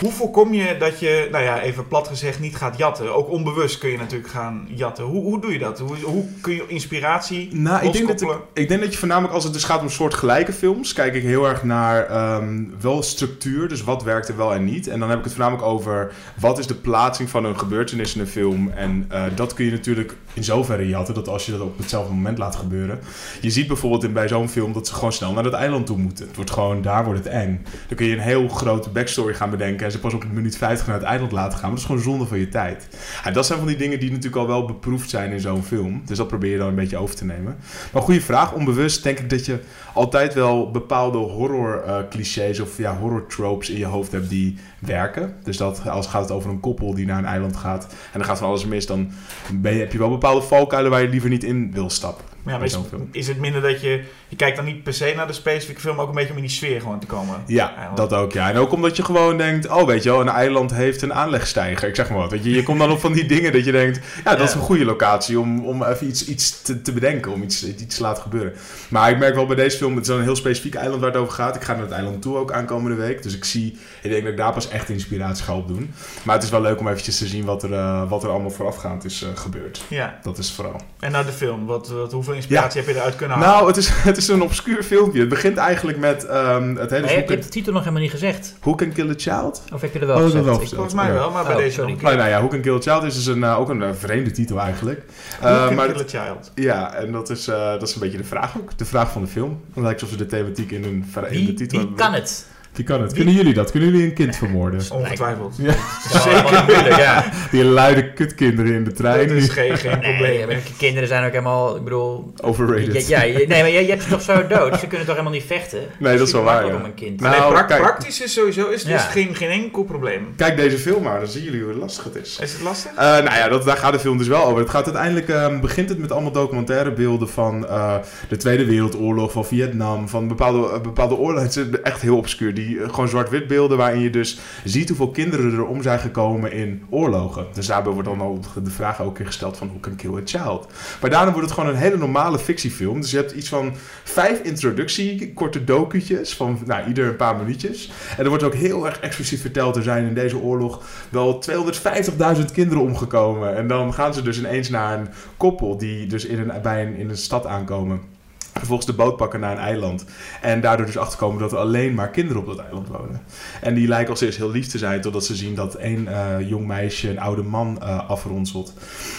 hoe 0.00 0.12
voorkom 0.12 0.54
je 0.54 0.76
dat 0.78 1.00
je, 1.00 1.28
nou 1.30 1.44
ja, 1.44 1.60
even 1.60 1.88
plat 1.88 2.08
gezegd, 2.08 2.40
niet 2.40 2.56
gaat 2.56 2.78
jatten? 2.78 3.14
Ook 3.14 3.28
onbewust 3.30 3.78
kun 3.78 3.90
je 3.90 3.98
natuurlijk 3.98 4.30
gaan 4.30 4.66
jatten. 4.74 5.04
Hoe, 5.04 5.22
hoe 5.22 5.40
doe 5.40 5.52
je 5.52 5.58
dat? 5.58 5.78
Hoe, 5.78 5.96
hoe 5.96 6.24
kun 6.40 6.54
je 6.54 6.64
inspiratie 6.66 7.48
Nou, 7.56 7.86
ik 7.86 7.92
denk, 7.92 8.06
dat 8.08 8.20
ik, 8.20 8.28
ik 8.52 8.68
denk 8.68 8.80
dat 8.80 8.92
je 8.92 8.98
voornamelijk 8.98 9.34
als 9.34 9.44
het 9.44 9.52
dus 9.52 9.64
gaat 9.64 9.80
om 9.80 9.88
soortgelijke 9.88 10.52
films, 10.52 10.92
kijk 10.92 11.14
ik 11.14 11.22
heel 11.22 11.48
erg 11.48 11.62
naar 11.62 12.06
ehm, 12.06 12.64
wel 12.80 13.02
structuur, 13.02 13.68
dus 13.68 13.82
wat 13.84 14.02
werkt 14.02 14.28
er 14.28 14.36
wel 14.36 14.54
en 14.54 14.64
niet. 14.64 14.88
En 14.88 15.00
dan 15.00 15.08
heb 15.08 15.18
ik 15.18 15.24
het 15.24 15.32
voornamelijk 15.32 15.66
over 15.68 16.12
wat 16.40 16.58
is 16.58 16.66
de 16.66 16.74
plaatsing 16.74 17.30
van 17.30 17.44
een 17.44 17.58
gebeurtenis 17.58 18.14
in 18.14 18.20
een 18.20 18.26
film 18.26 18.70
en 18.70 18.91
En 18.92 19.04
eh, 19.08 19.24
dat 19.34 19.54
kun 19.54 19.64
je 19.64 19.70
natuurlijk 19.70 20.16
in 20.34 20.44
zoverre 20.44 20.88
jatten 20.88 21.14
dat 21.14 21.28
als 21.28 21.46
je 21.46 21.52
dat 21.52 21.60
op 21.60 21.78
hetzelfde 21.78 22.14
moment 22.14 22.38
laat 22.38 22.56
gebeuren. 22.56 22.98
Je 23.40 23.50
ziet 23.50 23.66
bijvoorbeeld 23.66 24.04
in, 24.04 24.12
bij 24.12 24.28
zo'n 24.28 24.48
film 24.48 24.72
dat 24.72 24.86
ze 24.86 24.94
gewoon 24.94 25.12
snel 25.12 25.32
naar 25.32 25.42
dat 25.42 25.52
eiland 25.52 25.86
toe 25.86 25.98
moeten. 25.98 26.26
Het 26.26 26.36
wordt 26.36 26.50
gewoon, 26.50 26.82
daar 26.82 27.04
wordt 27.04 27.24
het 27.24 27.28
eng. 27.28 27.66
Dan 27.88 27.96
kun 27.96 28.06
je 28.06 28.12
een 28.12 28.20
heel 28.20 28.48
grote 28.48 28.90
backstory 28.90 29.34
gaan 29.34 29.50
bedenken 29.50 29.86
en 29.86 29.92
ze 29.92 29.98
pas 29.98 30.14
op 30.14 30.24
minuut 30.32 30.56
50 30.56 30.86
naar 30.86 30.96
het 30.96 31.04
eiland 31.04 31.32
laten 31.32 31.58
gaan. 31.58 31.70
Dat 31.70 31.78
is 31.78 31.84
gewoon 31.84 32.00
zonde 32.00 32.26
van 32.26 32.38
je 32.38 32.48
tijd. 32.48 32.88
En 33.24 33.32
dat 33.32 33.46
zijn 33.46 33.58
van 33.58 33.68
die 33.68 33.76
dingen 33.76 34.00
die 34.00 34.10
natuurlijk 34.10 34.36
al 34.36 34.46
wel 34.46 34.64
beproefd 34.64 35.10
zijn 35.10 35.32
in 35.32 35.40
zo'n 35.40 35.62
film. 35.62 36.02
Dus 36.04 36.16
dat 36.16 36.28
probeer 36.28 36.50
je 36.50 36.58
dan 36.58 36.68
een 36.68 36.74
beetje 36.74 36.96
over 36.96 37.14
te 37.14 37.24
nemen. 37.24 37.56
Maar 37.92 38.02
goede 38.02 38.20
vraag. 38.20 38.52
Onbewust 38.52 39.02
denk 39.02 39.18
ik 39.18 39.30
dat 39.30 39.46
je 39.46 39.58
altijd 39.94 40.34
wel 40.34 40.70
bepaalde 40.70 41.18
horror 41.18 41.82
eh, 41.82 41.96
clichés 42.10 42.60
of 42.60 42.78
ja, 42.78 42.96
horror 42.96 43.26
tropes 43.26 43.70
in 43.70 43.78
je 43.78 43.84
hoofd 43.84 44.12
hebt 44.12 44.28
die 44.28 44.58
werken. 44.78 45.34
Dus 45.42 45.56
dat 45.56 45.88
als 45.88 46.06
gaat 46.06 46.22
het 46.22 46.30
over 46.30 46.50
een 46.50 46.60
koppel 46.60 46.94
die 46.94 47.06
naar 47.06 47.18
een 47.18 47.24
eiland 47.24 47.56
gaat 47.56 47.84
en 47.84 48.18
dan 48.18 48.24
gaat 48.24 48.38
van 48.38 48.48
alles 48.48 48.64
mis, 48.64 48.81
dan 48.86 49.10
ben 49.52 49.72
je, 49.72 49.78
heb 49.78 49.92
je 49.92 49.98
wel 49.98 50.10
bepaalde 50.10 50.42
valkuilen 50.42 50.90
waar 50.90 51.02
je 51.02 51.08
liever 51.08 51.30
niet 51.30 51.44
in 51.44 51.72
wil 51.72 51.90
stappen. 51.90 52.24
Ja, 52.46 52.58
maar 52.58 52.66
is, 52.66 52.78
is 53.10 53.28
het 53.28 53.38
minder 53.38 53.60
dat 53.60 53.80
je... 53.80 54.02
Je 54.28 54.36
kijkt 54.36 54.56
dan 54.56 54.64
niet 54.64 54.82
per 54.82 54.94
se 54.94 55.12
naar 55.16 55.26
de 55.26 55.32
specifieke 55.32 55.80
film, 55.80 56.00
ook 56.00 56.08
een 56.08 56.14
beetje 56.14 56.30
om 56.30 56.36
in 56.36 56.42
die 56.42 56.50
sfeer 56.50 56.80
gewoon 56.80 57.00
te 57.00 57.06
komen. 57.06 57.42
Ja, 57.46 57.92
dat 57.94 58.12
ook. 58.12 58.32
Ja. 58.32 58.50
En 58.50 58.56
ook 58.56 58.72
omdat 58.72 58.96
je 58.96 59.04
gewoon 59.04 59.36
denkt, 59.36 59.68
oh 59.68 59.86
weet 59.86 60.02
je 60.02 60.10
wel, 60.10 60.20
een 60.20 60.28
eiland 60.28 60.74
heeft 60.74 61.02
een 61.02 61.14
aanlegstijger. 61.14 61.88
Ik 61.88 61.94
zeg 61.94 62.08
maar 62.08 62.18
wat. 62.18 62.30
Weet 62.30 62.44
je, 62.44 62.50
je 62.50 62.62
komt 62.62 62.78
dan 62.78 62.90
op 62.90 63.00
van 63.00 63.12
die 63.12 63.26
dingen 63.26 63.52
dat 63.52 63.64
je 63.64 63.72
denkt, 63.72 64.00
ja, 64.24 64.36
dat 64.36 64.48
is 64.48 64.54
een 64.54 64.60
goede 64.60 64.84
locatie 64.84 65.40
om, 65.40 65.66
om 65.66 65.82
even 65.82 66.06
iets, 66.06 66.26
iets 66.26 66.62
te, 66.62 66.82
te 66.82 66.92
bedenken, 66.92 67.32
om 67.32 67.42
iets, 67.42 67.66
iets 67.66 67.96
te 67.96 68.02
laten 68.02 68.22
gebeuren. 68.22 68.52
Maar 68.88 69.10
ik 69.10 69.18
merk 69.18 69.34
wel 69.34 69.46
bij 69.46 69.56
deze 69.56 69.76
film, 69.76 69.96
het 69.96 70.08
is 70.08 70.14
een 70.14 70.22
heel 70.22 70.36
specifiek 70.36 70.74
eiland 70.74 71.00
waar 71.00 71.10
het 71.10 71.20
over 71.20 71.34
gaat. 71.34 71.56
Ik 71.56 71.62
ga 71.62 71.72
naar 71.72 71.82
het 71.82 71.90
eiland 71.90 72.22
toe 72.22 72.36
ook 72.36 72.52
aankomende 72.52 72.96
week. 72.96 73.22
Dus 73.22 73.36
ik 73.36 73.44
zie, 73.44 73.78
ik 74.02 74.10
denk 74.10 74.22
dat 74.22 74.32
ik 74.32 74.38
daar 74.38 74.52
pas 74.52 74.68
echt 74.68 74.88
inspiratie 74.88 75.44
ga 75.44 75.56
opdoen. 75.56 75.94
Maar 76.22 76.34
het 76.34 76.44
is 76.44 76.50
wel 76.50 76.60
leuk 76.60 76.80
om 76.80 76.88
eventjes 76.88 77.18
te 77.18 77.26
zien 77.26 77.44
wat 77.44 77.62
er, 77.62 77.72
eh, 77.72 78.10
wat 78.10 78.22
er 78.22 78.30
allemaal 78.30 78.50
voorafgaand 78.72 79.04
is 79.04 79.22
eh, 79.22 79.28
gebeurd. 79.34 79.82
Ja, 79.88 80.18
Dat 80.22 80.38
is 80.38 80.52
vooral. 80.52 80.80
en 81.00 81.12
nou 81.12 81.24
de 81.26 81.32
film. 81.32 81.66
Wat, 81.66 81.88
wat, 81.88 82.12
hoeveel 82.12 82.32
inspiratie 82.34 82.80
heb 82.80 82.88
je 82.90 82.94
eruit 82.96 83.16
kunnen 83.16 83.36
halen? 83.38 83.52
Nou, 83.54 83.66
het 83.66 83.76
is, 83.76 83.88
het 84.10 84.16
is 84.16 84.28
een 84.28 84.42
obscuur 84.42 84.82
filmpje. 84.82 85.20
Het 85.20 85.28
begint 85.28 85.56
eigenlijk 85.56 85.98
met 85.98 86.26
ehm, 86.26 86.76
het 86.76 86.90
hele 86.90 87.06
Nee, 87.06 87.16
je, 87.18 87.24
hebt 87.26 87.42
de 87.42 87.48
titel 87.48 87.72
nog 87.72 87.80
helemaal 87.82 88.02
niet 88.02 88.10
gezegd. 88.10 88.54
Who 88.60 88.74
Can 88.74 88.92
Kill 88.92 89.10
a 89.10 89.14
Child. 89.16 89.62
Of 89.72 89.80
heb 89.80 89.92
je 89.92 89.98
er 89.98 90.06
wel 90.06 90.16
Oh, 90.16 90.22
dat 90.22 90.30
gezegd? 90.30 90.44
wel 90.44 90.54
gezegd. 90.54 90.74
Volgens 90.74 90.94
mij 90.94 91.06
Ja. 91.06 91.12
wel, 91.12 91.30
maar 91.30 91.44
bij 91.44 91.52
Oh, 91.54 91.58
deze 91.58 91.74
sorry. 91.74 91.96
Nou, 92.00 92.16
nou 92.16 92.28
ja, 92.28 92.38
Who 92.38 92.48
Can 92.48 92.60
Kill 92.60 92.74
a 92.74 92.80
Child 92.80 93.02
is 93.02 93.14
dus 93.14 93.26
een, 93.26 93.44
eh, 93.44 93.58
ook 93.60 93.68
een 93.68 93.82
eh, 93.82 93.88
vreemde 93.98 94.30
titel 94.30 94.60
eigenlijk. 94.60 95.02
Who 95.40 95.48
Eh, 95.48 95.64
Can 95.66 95.74
maar 95.74 95.86
Kill 95.86 95.96
het- 95.98 96.14
a 96.14 96.24
Child? 96.24 96.50
ja, 96.54 96.94
en 96.94 97.12
dat 97.12 97.30
is, 97.30 97.48
eh, 97.48 97.70
dat 97.70 97.82
is 97.88 97.94
een 97.94 98.00
beetje 98.00 98.18
de 98.18 98.24
vraag 98.24 98.58
ook. 98.58 98.78
De 98.78 98.84
vraag 98.84 99.10
van 99.12 99.22
de 99.22 99.28
film. 99.28 99.60
Dan 99.74 99.82
lijkt 99.82 100.00
het 100.00 100.10
alsof 100.10 100.18
ze 100.26 100.36
de 100.36 100.36
thematiek 100.36 100.70
in, 100.70 100.84
een, 100.84 101.04
in 101.30 101.46
de 101.46 101.54
titel 101.54 101.78
wie 101.78 101.78
hebben. 101.78 101.96
kan 101.96 102.12
het? 102.12 102.46
Wie 102.72 102.84
kan 102.84 103.02
het? 103.02 103.12
Kunnen 103.12 103.34
jullie 103.34 103.54
dat? 103.54 103.70
Kunnen 103.70 103.90
jullie 103.90 104.04
een 104.06 104.12
kind 104.14 104.36
vermoorden? 104.36 104.80
Ongetwijfeld. 104.92 105.54
Ja, 105.58 105.72
Zeker 106.20 106.64
moeilijk, 106.66 106.96
ja. 106.96 107.24
die 107.50 107.64
luide 107.64 108.12
kutkinderen 108.12 108.72
in 108.74 108.84
de 108.84 108.92
trein. 108.92 109.28
Dat 109.28 109.36
is 109.36 109.42
die- 109.42 109.52
geen, 109.52 109.76
geen 109.78 109.98
Nee, 109.98 110.10
probleem. 110.10 110.58
kinderen 110.78 111.08
zijn 111.08 111.24
ook 111.24 111.30
helemaal, 111.30 111.76
ik 111.76 111.84
bedoel... 111.84 112.32
Overrated. 112.42 113.08
Ja, 113.08 113.20
nee, 113.20 113.46
maar 113.48 113.68
je, 113.68 113.80
je 113.80 113.90
hebt 113.90 114.02
ze 114.02 114.08
toch 114.08 114.22
zo 114.22 114.46
dood? 114.46 114.78
Ze 114.78 114.86
kunnen 114.86 115.06
toch 115.06 115.14
helemaal 115.16 115.32
niet 115.38 115.44
vechten? 115.46 115.80
Nee, 115.98 116.16
dat 116.18 116.26
is 116.26 116.32
wel 116.32 116.42
waar, 116.42 116.66
ja. 116.66 116.74
om 116.76 116.84
een 116.84 116.94
kind. 116.94 117.20
Nou, 117.20 117.40
nee, 117.40 117.50
pra- 117.50 117.62
kijk. 117.62 117.80
praktisch 117.82 118.20
is 118.22 118.32
sowieso 118.32 118.68
is 118.68 118.84
dus 118.84 119.02
geen, 119.02 119.34
geen 119.34 119.50
enkel 119.50 119.82
probleem. 119.84 120.26
Kijk 120.36 120.56
deze 120.56 120.78
film 120.78 121.02
maar, 121.02 121.18
dan 121.20 121.28
zien 121.28 121.42
jullie 121.44 121.62
hoe 121.62 121.74
lastig 121.74 122.04
het 122.04 122.14
is. 122.14 122.38
Is 122.42 122.52
het 122.52 122.62
lastig? 122.62 122.90
Eh, 122.90 122.96
nou 122.98 123.24
ja, 123.24 123.48
dat, 123.48 123.64
daar 123.64 123.76
gaat 123.76 123.92
de 123.92 123.98
film 123.98 124.18
dus 124.18 124.28
wel 124.28 124.44
over. 124.44 124.58
Het 124.60 124.70
gaat 124.70 124.84
uiteindelijk, 124.84 125.28
ehm, 125.28 125.60
begint 125.60 125.88
het 125.88 125.98
met 125.98 126.12
allemaal 126.12 126.32
documentaire 126.32 126.92
beelden 126.92 127.28
van 127.28 127.66
eh, 127.68 127.94
de 128.28 128.36
Tweede 128.36 128.64
Wereldoorlog, 128.64 129.32
van 129.32 129.46
Vietnam, 129.46 130.08
van 130.08 130.28
bepaalde, 130.28 130.68
eh, 130.74 130.80
bepaalde 130.80 131.14
oorlogen. 131.14 131.46
Het 131.46 131.56
is 131.56 131.80
echt 131.82 132.00
heel 132.00 132.16
obscuur. 132.16 132.54
Die, 132.66 132.82
eh, 132.82 132.88
gewoon 132.88 133.08
zwart-wit 133.08 133.46
beelden 133.46 133.76
waarin 133.76 134.00
je 134.00 134.10
dus 134.10 134.38
ziet 134.64 134.88
hoeveel 134.88 135.10
kinderen 135.10 135.52
er 135.52 135.66
om 135.66 135.82
zijn 135.82 135.98
gekomen 135.98 136.52
in 136.52 136.82
oorlogen. 136.90 137.46
Dus 137.52 137.66
daarbij 137.66 137.92
wordt 137.92 138.08
dan 138.08 138.20
al 138.20 138.40
de 138.62 138.70
vraag 138.70 139.02
ook 139.02 139.18
weer 139.18 139.26
gesteld 139.26 139.56
van 139.56 139.68
hoe 139.68 139.80
kan 139.80 139.96
kill 139.96 140.16
a 140.16 140.20
child? 140.24 140.66
Maar 141.00 141.10
daarna 141.10 141.32
wordt 141.32 141.46
het 141.46 141.58
gewoon 141.58 141.70
een 141.70 141.80
hele 141.80 141.96
normale 141.96 142.38
fictiefilm. 142.38 143.00
Dus 143.00 143.10
je 143.10 143.16
hebt 143.16 143.32
iets 143.32 143.48
van 143.48 143.72
vijf 144.04 144.40
introductie, 144.40 145.32
korte 145.32 145.64
docutjes 145.64 146.34
van 146.34 146.58
nou, 146.64 146.88
ieder 146.88 147.08
een 147.08 147.16
paar 147.16 147.36
minuutjes. 147.36 147.90
En 148.16 148.22
er 148.22 148.28
wordt 148.28 148.44
ook 148.44 148.54
heel 148.54 148.86
erg 148.86 149.00
expliciet 149.00 149.40
verteld, 149.40 149.76
er 149.76 149.82
zijn 149.82 150.06
in 150.06 150.14
deze 150.14 150.38
oorlog 150.38 150.82
wel 151.08 151.42
250.000 151.50 152.44
kinderen 152.52 152.82
omgekomen. 152.82 153.56
En 153.56 153.68
dan 153.68 153.94
gaan 153.94 154.14
ze 154.14 154.22
dus 154.22 154.38
ineens 154.38 154.68
naar 154.68 154.98
een 154.98 155.08
koppel 155.36 155.76
die 155.76 156.06
dus 156.06 156.24
in 156.24 156.38
een, 156.38 156.62
bij 156.62 156.86
een, 156.86 156.94
in 156.94 157.08
een 157.08 157.16
stad 157.16 157.46
aankomen. 157.46 158.11
Vervolgens 158.52 158.86
de 158.86 158.92
boot 158.92 159.16
pakken 159.16 159.40
naar 159.40 159.52
een 159.52 159.58
eiland. 159.58 160.04
En 160.40 160.60
daardoor 160.60 160.86
dus 160.86 160.98
achterkomen 160.98 161.40
dat 161.40 161.52
er 161.52 161.58
alleen 161.58 161.94
maar 161.94 162.10
kinderen 162.10 162.42
op 162.42 162.48
dat 162.48 162.58
eiland 162.58 162.88
wonen. 162.88 163.20
En 163.60 163.74
die 163.74 163.88
lijken 163.88 164.10
als 164.10 164.20
eerst 164.20 164.38
heel 164.38 164.50
lief 164.50 164.66
te 164.66 164.78
zijn, 164.78 165.00
totdat 165.00 165.24
ze 165.24 165.34
zien 165.34 165.54
dat 165.54 165.74
één 165.74 166.08
eh, 166.08 166.48
jong 166.48 166.66
meisje 166.66 167.10
een 167.10 167.20
oude 167.20 167.42
man 167.42 167.82
eh 167.82 168.08
afronselt. 168.08 168.72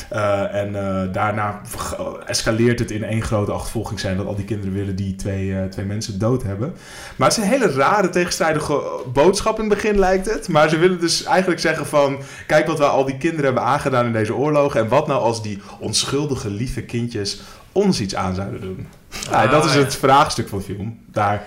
Eh, 0.10 0.56
en 0.56 0.72
daarna 1.12 1.62
escaleert 2.26 2.80
het 2.80 2.92
in 2.92 3.04
één 3.04 3.22
grote 3.22 3.52
achtervolging 3.52 4.00
zijn 4.00 4.18
dat 4.18 4.26
al 4.26 4.36
die 4.36 4.46
kinderen 4.46 4.74
willen 4.74 4.96
die 4.96 5.16
twee, 5.16 5.70
twee 5.70 5.86
mensen 5.86 6.20
dood 6.20 6.44
hebben. 6.44 6.74
Maar 7.16 7.28
het 7.28 7.38
is 7.38 7.44
een 7.44 7.50
hele 7.50 7.72
rare 7.72 8.10
tegenstrijdige 8.10 8.82
boodschap 9.14 9.60
in 9.60 9.70
het 9.70 9.74
begin 9.74 10.00
lijkt 10.00 10.30
het. 10.30 10.48
Maar 10.48 10.70
ze 10.70 10.78
willen 10.78 11.00
dus 11.00 11.24
eigenlijk 11.24 11.62
zeggen 11.62 11.86
van... 11.86 12.18
Kijk 12.48 12.68
wat 12.68 12.78
we 12.78 12.86
al 12.86 13.06
die 13.06 13.18
kinderen 13.18 13.46
hebben 13.46 13.64
aangedaan 13.64 14.06
in 14.06 14.14
deze 14.14 14.36
oorlogen. 14.36 14.80
En 14.80 14.88
wat 14.88 15.08
nou 15.08 15.22
als 15.22 15.42
die 15.42 15.62
onschuldige 15.80 16.50
lieve 16.50 16.82
kindjes 16.82 17.42
ons 17.74 18.02
iets 18.02 18.16
aan 18.16 18.36
zouden 18.36 18.62
doen. 18.62 18.88
Ah, 19.32 19.52
dat 19.52 19.66
is 19.66 19.74
het 19.74 19.96
vraagstuk 19.96 20.48
van 20.48 20.58
de 20.58 20.64
film. 20.64 21.00
Daar... 21.12 21.44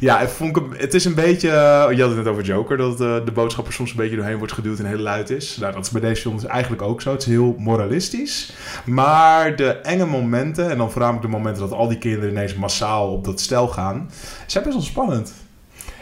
Ja, 0.00 0.18
het, 0.18 0.30
vond 0.30 0.56
ik, 0.56 0.62
het 0.76 0.94
is 0.94 1.04
een 1.04 1.14
beetje... 1.14 1.48
eh, 1.48 1.96
je 1.96 2.00
had 2.00 2.10
het 2.10 2.16
net 2.16 2.26
over 2.26 2.42
Joker, 2.42 2.76
dat 2.76 3.00
eh, 3.00 3.24
de 3.24 3.32
boodschap 3.32 3.66
er 3.66 3.72
soms 3.72 3.90
een 3.90 3.96
beetje 3.96 4.16
doorheen 4.16 4.38
wordt 4.38 4.52
geduwd 4.52 4.78
en 4.78 4.84
heel 4.84 4.98
luid 4.98 5.30
is. 5.30 5.56
Nou, 5.56 5.72
dat 5.72 5.84
is 5.84 5.90
bij 5.90 6.00
deze 6.00 6.22
film 6.22 6.36
dus 6.36 6.44
eigenlijk 6.44 6.82
ook 6.82 7.00
zo. 7.02 7.12
Het 7.12 7.20
is 7.20 7.26
heel 7.26 7.54
moralistisch. 7.58 8.52
Maar 8.84 9.56
de 9.56 9.68
enge 9.68 10.06
momenten, 10.06 10.70
en 10.70 10.78
dan 10.78 10.90
voornamelijk 10.90 11.24
de 11.24 11.30
momenten 11.30 11.62
dat 11.62 11.72
al 11.78 11.88
die 11.88 11.98
kinderen 11.98 12.30
ineens 12.30 12.54
massaal 12.54 13.12
op 13.12 13.24
dat 13.24 13.40
stel 13.40 13.68
gaan, 13.68 14.10
zijn 14.46 14.64
best 14.64 14.76
wel 14.76 14.84
spannend. 14.84 15.32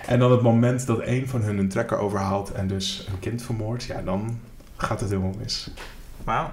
En 0.06 0.18
dan 0.18 0.30
het 0.30 0.42
moment 0.42 0.86
dat 0.86 1.00
een 1.02 1.28
van 1.28 1.42
hun 1.42 1.58
een 1.58 1.68
trekker 1.68 1.98
overhaalt 1.98 2.52
en 2.52 2.66
dus 2.66 3.06
een 3.12 3.18
kind 3.18 3.42
vermoordt, 3.42 3.84
ja, 3.84 4.02
dan 4.02 4.38
gaat 4.76 5.00
het 5.00 5.10
helemaal 5.10 5.34
mis. 5.42 5.70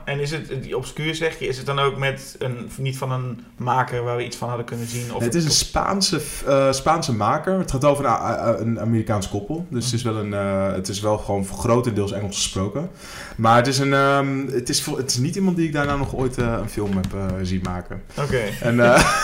En 0.05 0.19
is 0.19 0.31
het, 0.31 0.63
die 0.63 0.77
obscuur 0.77 1.15
zeg 1.15 1.39
je, 1.39 1.47
is 1.47 1.57
het 1.57 1.65
dan 1.65 1.79
ook 1.79 1.97
met 1.97 2.35
een, 2.39 2.69
niet 2.77 2.97
van 2.97 3.11
een 3.11 3.43
maker 3.57 4.03
waar 4.03 4.17
we 4.17 4.25
iets 4.25 4.38
van 4.38 4.47
hadden 4.47 4.65
kunnen 4.65 4.88
zien? 4.88 5.13
Of 5.13 5.23
het 5.23 5.35
is 5.35 5.45
een 5.45 5.51
Spaanse, 5.51 6.21
eh, 6.47 6.71
Spaanse 6.71 7.13
maker. 7.13 7.59
Het 7.59 7.71
gaat 7.71 7.85
over 7.85 8.05
een, 8.05 8.11
A- 8.11 8.55
een 8.59 8.79
Amerikaans 8.79 9.29
koppel. 9.29 9.65
Dus 9.69 9.85
het 9.85 9.93
is 9.93 10.03
wel, 10.03 10.15
een, 10.15 10.33
eh, 10.33 10.71
het 10.73 10.88
is 10.88 10.99
wel 10.99 11.17
gewoon 11.17 11.45
grotendeels 11.45 12.11
Engels 12.11 12.35
gesproken. 12.35 12.89
Maar 13.35 13.55
het 13.55 13.67
is, 13.67 13.77
een, 13.77 13.93
ehm, 13.93 14.47
het 14.47 14.69
is, 14.69 14.85
het 14.85 15.11
is 15.11 15.17
niet 15.17 15.35
iemand 15.35 15.55
die 15.57 15.67
ik 15.67 15.73
daarna 15.73 15.95
nog 15.95 16.15
ooit 16.15 16.38
eh, 16.38 16.57
een 16.61 16.69
film 16.69 16.95
heb 16.95 17.13
eh, 17.13 17.25
zien 17.41 17.61
maken. 17.63 18.01
Oké. 18.19 18.41
En, 18.61 18.79
eh, 18.79 19.17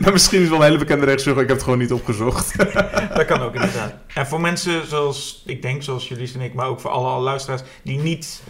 maar 0.00 0.12
misschien 0.18 0.36
is 0.38 0.42
het 0.44 0.52
wel 0.52 0.58
een 0.60 0.66
hele 0.72 0.78
bekende 0.78 1.04
regisseur. 1.04 1.32
Ik 1.32 1.38
heb 1.38 1.48
het 1.48 1.62
gewoon 1.62 1.78
niet 1.78 1.92
opgezocht. 1.92 2.56
Dat 3.14 3.24
kan 3.24 3.40
ook 3.40 3.54
inderdaad. 3.54 3.92
En 4.14 4.26
voor 4.26 4.40
mensen 4.40 4.86
zoals, 4.88 5.42
ik 5.46 5.62
denk 5.62 5.82
zoals 5.82 6.08
jullie 6.08 6.30
en 6.34 6.40
ik, 6.40 6.54
maar 6.54 6.66
ook 6.66 6.80
voor 6.80 6.90
alle, 6.90 7.08
alle 7.08 7.22
luisteraars 7.22 7.62
die 7.82 7.98
niet 7.98 8.42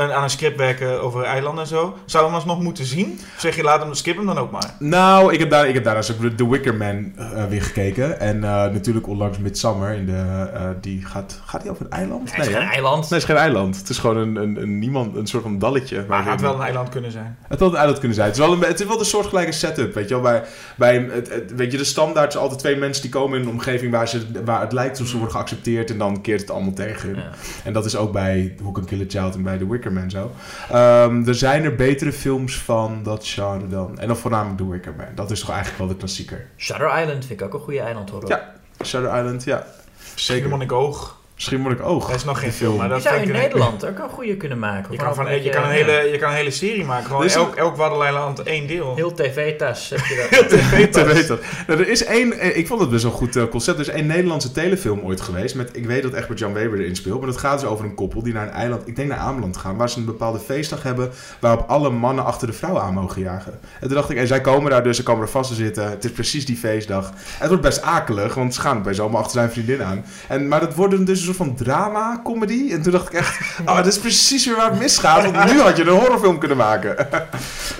aan 0.00 0.22
een 0.22 0.30
script 0.30 0.56
werken 0.56 1.02
over 1.02 1.22
eilanden 1.24 1.62
en 1.62 1.68
zo, 1.70 1.96
zou 2.04 2.24
hem 2.24 2.34
alsnog 2.34 2.60
moeten 2.62 2.84
zien? 2.84 3.20
Of 3.34 3.40
zeg 3.40 3.56
je, 3.56 3.62
laat 3.62 3.82
hem, 3.82 3.94
skip 3.94 4.16
hem 4.16 4.26
dan 4.26 4.38
ook 4.38 4.50
maar. 4.50 4.74
Nou, 4.78 5.32
ik 5.32 5.38
heb, 5.38 5.50
daar, 5.50 5.68
ik 5.68 5.74
heb 5.74 5.84
daarnaast 5.84 6.12
ook 6.12 6.30
The 6.36 6.48
Wicker 6.48 6.74
Man 6.74 7.12
eh, 7.16 7.44
weer 7.44 7.62
gekeken. 7.62 8.20
En 8.20 8.44
eh, 8.44 8.50
natuurlijk 8.50 9.06
onlangs 9.08 9.38
Midsummer. 9.38 9.92
In 9.92 10.06
de, 10.06 10.50
eh, 10.54 10.68
die 10.80 11.04
gaat, 11.06 11.40
gaat 11.44 11.62
die 11.62 11.70
over 11.70 11.84
een 11.84 11.90
eiland? 11.90 12.30
Het 12.30 12.46
is 12.46 12.52
hè? 12.54 12.60
geen 12.60 12.68
eiland. 12.70 13.00
Nee, 13.00 13.08
het 13.10 13.18
is 13.18 13.24
geen 13.24 13.36
eiland. 13.36 13.76
Het 13.76 13.88
is 13.88 13.98
gewoon 13.98 14.16
een, 14.16 14.36
een, 14.36 14.62
een, 14.62 14.78
niemand, 14.78 15.16
een 15.16 15.26
soort 15.26 15.42
van 15.42 15.58
dalletje. 15.58 16.04
Maar 16.08 16.18
het 16.18 16.28
had 16.28 16.40
wel 16.40 16.54
een 16.54 16.60
eiland 16.60 16.88
kunnen 16.88 17.10
zijn. 17.10 17.38
Het 17.48 17.60
had 17.60 17.70
een 17.70 17.76
eiland 17.76 17.98
kunnen 17.98 18.16
zijn. 18.16 18.28
Het 18.28 18.36
is 18.38 18.44
wel 18.44 18.52
een, 18.52 18.60
het 18.60 18.80
is 18.80 18.86
wel 18.86 18.98
een 18.98 19.04
soortgelijke 19.04 19.52
setup, 19.52 19.94
weet 19.94 20.08
je 20.08 20.14
wel. 20.14 20.22
Bij, 20.22 20.42
bij 20.76 21.08
het, 21.10 21.28
het- 21.32 21.54
weet 21.54 21.72
je, 21.72 21.78
de 21.78 21.84
standaard 21.84 22.34
is 22.34 22.40
altijd 22.40 22.58
twee 22.60 22.76
mensen 22.76 23.02
die 23.02 23.10
komen 23.10 23.38
in 23.38 23.44
een 23.44 23.52
omgeving 23.52 23.92
waar, 23.92 24.08
ze, 24.08 24.22
waar 24.44 24.60
het 24.60 24.72
lijkt 24.72 24.90
alsof 24.90 25.08
ze 25.08 25.16
worden 25.16 25.34
geaccepteerd 25.34 25.90
en 25.90 25.98
dan 25.98 26.20
keert 26.20 26.40
het 26.40 26.50
allemaal 26.50 26.72
tegen 26.72 27.08
hun. 27.08 27.18
Ja. 27.18 27.30
En 27.64 27.72
dat 27.72 27.84
is 27.84 27.96
ook 27.96 28.12
bij 28.12 28.54
Who 28.60 28.72
Can 28.72 28.84
Kill 28.84 29.00
a 29.00 29.04
Child 29.08 29.34
en 29.34 29.42
bij 29.42 29.58
The 29.58 29.68
Wicker 29.70 29.85
Man 29.92 30.10
zo. 30.10 30.32
Ehm, 30.70 31.28
er 31.28 31.34
zijn 31.34 31.64
er 31.64 31.74
betere 31.74 32.12
films 32.12 32.58
van 32.58 33.02
dat 33.02 33.26
genre 33.26 33.68
dan. 33.68 33.98
En 33.98 34.06
dan 34.06 34.16
voornamelijk 34.16 34.58
The 34.58 34.70
Wicker 34.70 34.94
Man. 34.96 35.06
Dat 35.14 35.30
is 35.30 35.40
toch 35.40 35.50
eigenlijk 35.50 35.78
wel 35.78 35.88
de 35.88 35.96
klassieker. 35.96 36.46
Shutter 36.56 37.00
Island 37.00 37.24
vind 37.24 37.40
ik 37.40 37.46
ook 37.46 37.54
een 37.54 37.60
goede 37.60 37.80
eiland 37.80 38.10
horror. 38.10 38.28
Ja. 38.28 38.54
Shutter 38.84 39.16
Island, 39.18 39.44
ja. 39.44 39.66
Zeker. 40.14 40.66
Schiermonnik 41.38 41.80
Oog. 41.82 41.86
Schiermonnik 41.86 42.02
Oog. 42.02 42.06
Dat 42.06 42.16
is 42.16 42.24
nog 42.24 42.38
geen 42.40 42.52
film, 42.52 42.76
maar 42.76 42.88
dat 42.88 43.02
zou 43.02 43.14
je 43.14 43.20
vind 43.20 43.32
in 43.34 43.42
ik- 43.42 43.46
Nederland 43.48 43.86
ook 43.86 43.98
een 43.98 44.08
goede 44.08 44.36
kunnen 44.36 44.58
maken. 44.58 44.92
Je 44.92 44.98
kan, 44.98 45.14
van, 45.14 45.28
een 45.28 45.42
je, 45.42 45.50
kan 45.50 45.62
een 45.62 45.68
beetje, 45.68 45.84
hele, 45.90 46.10
je 46.10 46.18
kan 46.18 46.30
een 46.30 46.36
hele 46.36 46.50
serie 46.50 46.84
maken. 46.84 47.06
Gewoon 47.06 47.22
Dus- 47.22 47.34
elk, 47.34 47.54
elk 47.54 47.76
Waddeneiland 47.76 48.42
één 48.42 48.66
deel. 48.66 48.94
Heel 48.96 49.12
tv-tas 49.14 49.88
heb 49.90 49.98
je 49.98 50.28
dat. 50.30 50.48
Te 50.92 51.04
weten. 51.04 51.38
Nou, 51.66 51.80
er 51.80 51.88
is 51.88 52.04
één, 52.04 52.32
eh, 52.32 52.56
ik 52.56 52.66
vond 52.66 52.80
het 52.80 52.90
best 52.90 53.02
wel 53.02 53.12
een 53.12 53.18
goed 53.18 53.36
eh, 53.36 53.44
concept. 53.50 53.78
Er 53.78 53.86
is 53.88 53.92
één 53.92 54.06
Nederlandse 54.06 54.52
telefilm 54.52 55.00
ooit 55.00 55.20
geweest. 55.20 55.54
Met, 55.54 55.70
ik 55.76 55.86
weet 55.86 56.02
dat 56.02 56.12
Egbert 56.12 56.38
Jan 56.38 56.52
Weber 56.52 56.78
erin 56.80 56.96
speelt. 56.96 57.18
Maar 57.20 57.28
dat 57.30 57.38
gaat 57.38 57.60
dus 57.60 57.68
over 57.68 57.84
een 57.84 57.94
koppel 57.94 58.22
die 58.22 58.32
naar 58.32 58.46
een 58.46 58.52
eiland, 58.52 58.82
ik 58.88 58.96
denk 58.96 59.08
naar 59.08 59.18
Ameland 59.18 59.56
gaan. 59.56 59.76
Waar 59.76 59.90
ze 59.90 59.98
een 59.98 60.04
bepaalde 60.04 60.38
feestdag 60.38 60.82
hebben. 60.82 61.10
Waarop 61.40 61.68
alle 61.68 61.90
mannen 61.90 62.24
achter 62.24 62.46
de 62.46 62.52
vrouw 62.52 62.78
aan 62.78 62.94
mogen 62.94 63.22
jagen. 63.22 63.52
En 63.80 63.86
toen 63.86 63.96
dacht 63.96 64.10
ik, 64.10 64.16
en 64.16 64.26
zij 64.26 64.40
komen 64.40 64.70
daar 64.70 64.82
dus, 64.82 64.96
ze 64.96 65.02
komen 65.02 65.22
er 65.22 65.28
vast 65.30 65.48
te 65.50 65.56
zitten. 65.56 65.90
Het 65.90 66.04
is 66.04 66.10
precies 66.12 66.46
die 66.46 66.56
feestdag. 66.56 67.08
En 67.08 67.14
het 67.38 67.48
wordt 67.48 67.62
best 67.62 67.82
akelig, 67.82 68.34
want 68.34 68.54
ze 68.54 68.60
gaan 68.60 68.82
bij 68.82 68.94
zomaar 68.94 69.18
achter 69.18 69.32
zijn 69.38 69.50
vriendin 69.50 69.82
aan. 69.82 70.04
En, 70.28 70.48
maar 70.48 70.60
dat 70.60 70.74
worden 70.74 71.04
dus 71.04 71.24
soort 71.26 71.48
van 71.48 71.54
drama, 71.56 72.20
comedy. 72.24 72.72
En 72.72 72.82
toen 72.82 72.92
dacht 72.92 73.06
ik 73.06 73.18
echt, 73.18 73.38
oh, 73.68 73.76
dat 73.76 73.86
is 73.86 73.98
precies 73.98 74.46
weer 74.46 74.56
waar 74.56 74.70
het 74.70 74.78
misgaat. 74.78 75.30
Want 75.30 75.52
nu 75.52 75.60
had 75.60 75.76
je 75.76 75.82
een 75.82 75.88
horrorfilm 75.88 76.38
kunnen 76.38 76.56
maken. 76.56 76.96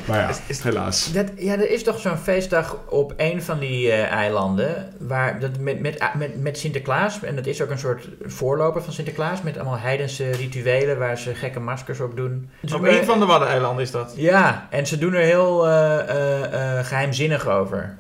maar 0.09 0.19
ja, 0.19 0.31
Is- 0.47 0.63
helaas. 0.63 1.13
Dat, 1.13 1.27
ja, 1.37 1.53
er 1.53 1.71
is 1.71 1.83
toch 1.83 2.01
zo'n 2.01 2.17
feestdag 2.17 2.77
op 2.89 3.13
een 3.17 3.43
van 3.43 3.59
die 3.59 3.91
eh, 3.91 4.13
eilanden. 4.13 4.93
Waar, 4.99 5.41
dat 5.41 5.59
met, 5.59 5.81
met, 5.81 5.99
ah, 5.99 6.15
met, 6.15 6.43
met 6.43 6.59
Sinterklaas. 6.59 7.23
En 7.23 7.37
dat 7.37 7.47
is 7.47 7.63
ook 7.63 7.71
een 7.71 7.79
soort 7.79 8.09
voorloper 8.25 8.83
van 8.83 8.93
Sinterklaas. 8.93 9.43
Met 9.43 9.57
allemaal 9.59 9.79
heidense 9.79 10.31
rituelen 10.31 10.99
waar 10.99 11.19
ze 11.19 11.35
gekke 11.35 11.61
maskers 11.61 12.01
op 12.01 12.17
doen. 12.17 12.51
Dus 12.61 12.73
Op 12.73 12.83
een 12.83 13.05
van 13.05 13.19
de 13.19 13.27
Waddeneilanden 13.27 13.83
is 13.83 13.91
dat. 13.91 14.13
Ja, 14.17 14.67
en 14.71 14.87
ze 14.87 14.99
doen 14.99 15.15
er 15.15 15.23
heel 15.23 15.67
eh, 15.67 15.99
eh, 15.99 16.79
eh, 16.79 16.87
geheimzinnig 16.87 17.49
over. 17.49 17.97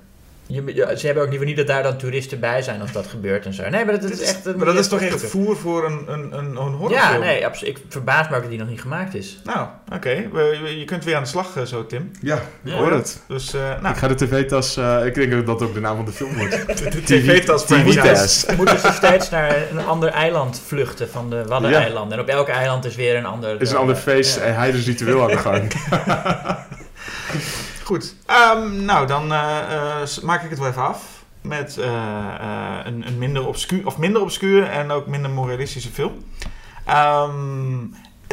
Je, 0.49 0.75
ja, 0.75 0.97
ze 0.97 1.07
hebben 1.07 1.25
ook 1.25 1.29
liever 1.29 1.47
niet 1.47 1.57
dat 1.57 1.67
daar 1.67 1.83
dan 1.83 1.97
toeristen 1.97 2.41
bij 2.41 2.63
zijn 2.63 2.81
als 2.81 2.93
dat 2.93 3.07
gebeurt 3.07 3.45
en 3.47 3.53
zo. 3.55 3.69
Nee, 3.69 3.85
maar 3.85 4.01
dat, 4.01 4.11
is 4.11 4.21
is- 4.21 4.29
echt... 4.29 4.47
een- 4.47 4.57
Maar 4.57 4.67
dat 4.67 4.75
is 4.79 4.89
toch 4.89 5.01
echt 5.01 5.23
voer 5.25 5.57
voor 5.57 5.85
een, 5.87 6.05
een, 6.07 6.21
een, 6.39 6.57
een 6.57 6.57
horrorfilm? 6.57 6.93
Ja, 7.13 7.17
nee, 7.19 7.47
abs- 7.47 7.63
ik 7.63 7.79
verbaas 7.89 8.29
me 8.29 8.35
ook 8.35 8.41
dat 8.41 8.51
die 8.51 8.59
nog 8.59 8.69
niet 8.69 8.81
gemaakt 8.81 9.15
is. 9.15 9.39
Nou, 9.45 9.67
oké. 9.95 10.11
Je 10.11 10.83
kunt 10.87 11.05
weer 11.05 11.17
aan 11.17 11.23
de 11.23 11.29
slag 11.29 11.57
eh, 11.57 11.63
zo, 11.63 11.87
Tim. 11.87 12.11
Ja, 12.21 12.37
ik 12.37 12.43
Ja. 12.63 12.77
hoor 12.77 12.93
het. 12.93 13.21
Dus, 13.29 13.55
eh 13.55 13.61
nou, 13.81 13.89
Ik 13.95 13.97
ga 13.97 14.09
de 14.09 14.15
tv-tas, 14.15 14.77
eh, 14.77 15.05
ik 15.07 15.15
denk 15.15 15.31
dat 15.33 15.47
dat 15.47 15.63
ook 15.63 15.75
de 15.75 15.81
naam 15.81 15.97
van 15.97 16.05
de 16.05 16.13
film 16.13 16.37
wordt. 16.37 16.67
de 16.93 17.03
tv-tas 17.05 17.63
franchise. 17.65 18.01
TV-tas. 18.01 18.47
Moeten 18.57 18.79
ze 18.79 18.93
steeds 18.93 19.31
naar 19.31 19.57
een 19.71 19.85
ander 19.87 20.09
eiland 20.09 20.63
vluchten 20.67 21.09
van 21.11 21.31
de 21.31 21.45
Waddeneilanden. 21.45 22.19
En 22.19 22.23
op 22.25 22.29
elk 22.31 22.49
eiland 22.49 22.85
is 22.85 22.95
weer 22.97 23.17
een 23.17 23.27
ander... 23.27 23.51
Het 23.51 23.61
is 23.61 23.71
een 23.71 23.77
ander 23.77 23.97
feest 23.97 24.37
ja. 24.37 24.43
en 24.43 24.55
hij 24.55 24.73
dus 24.73 24.87
ritueel 24.87 25.23
aan 25.23 25.29
de 25.29 25.37
gang. 25.39 25.73
Goed. 27.87 28.15
Ehm, 28.27 28.85
nou, 28.85 29.07
dan 29.07 29.33
eh, 29.33 30.03
eh, 30.03 30.09
maak 30.23 30.43
ik 30.43 30.51
het 30.51 30.59
wel 30.59 30.69
even 30.69 30.83
af. 30.83 31.25
Met 31.41 31.79
eh, 31.79 32.79
een, 32.85 33.07
een 33.07 33.19
minder 33.19 33.47
obscuur, 33.47 33.87
of 33.87 33.99
minder 33.99 34.23
obscuur 34.23 34.67
en 34.67 34.91
ook 34.91 35.07
minder 35.07 35.31
moralistische 35.31 35.91
film. 35.91 36.25
Ehm, 36.85 37.87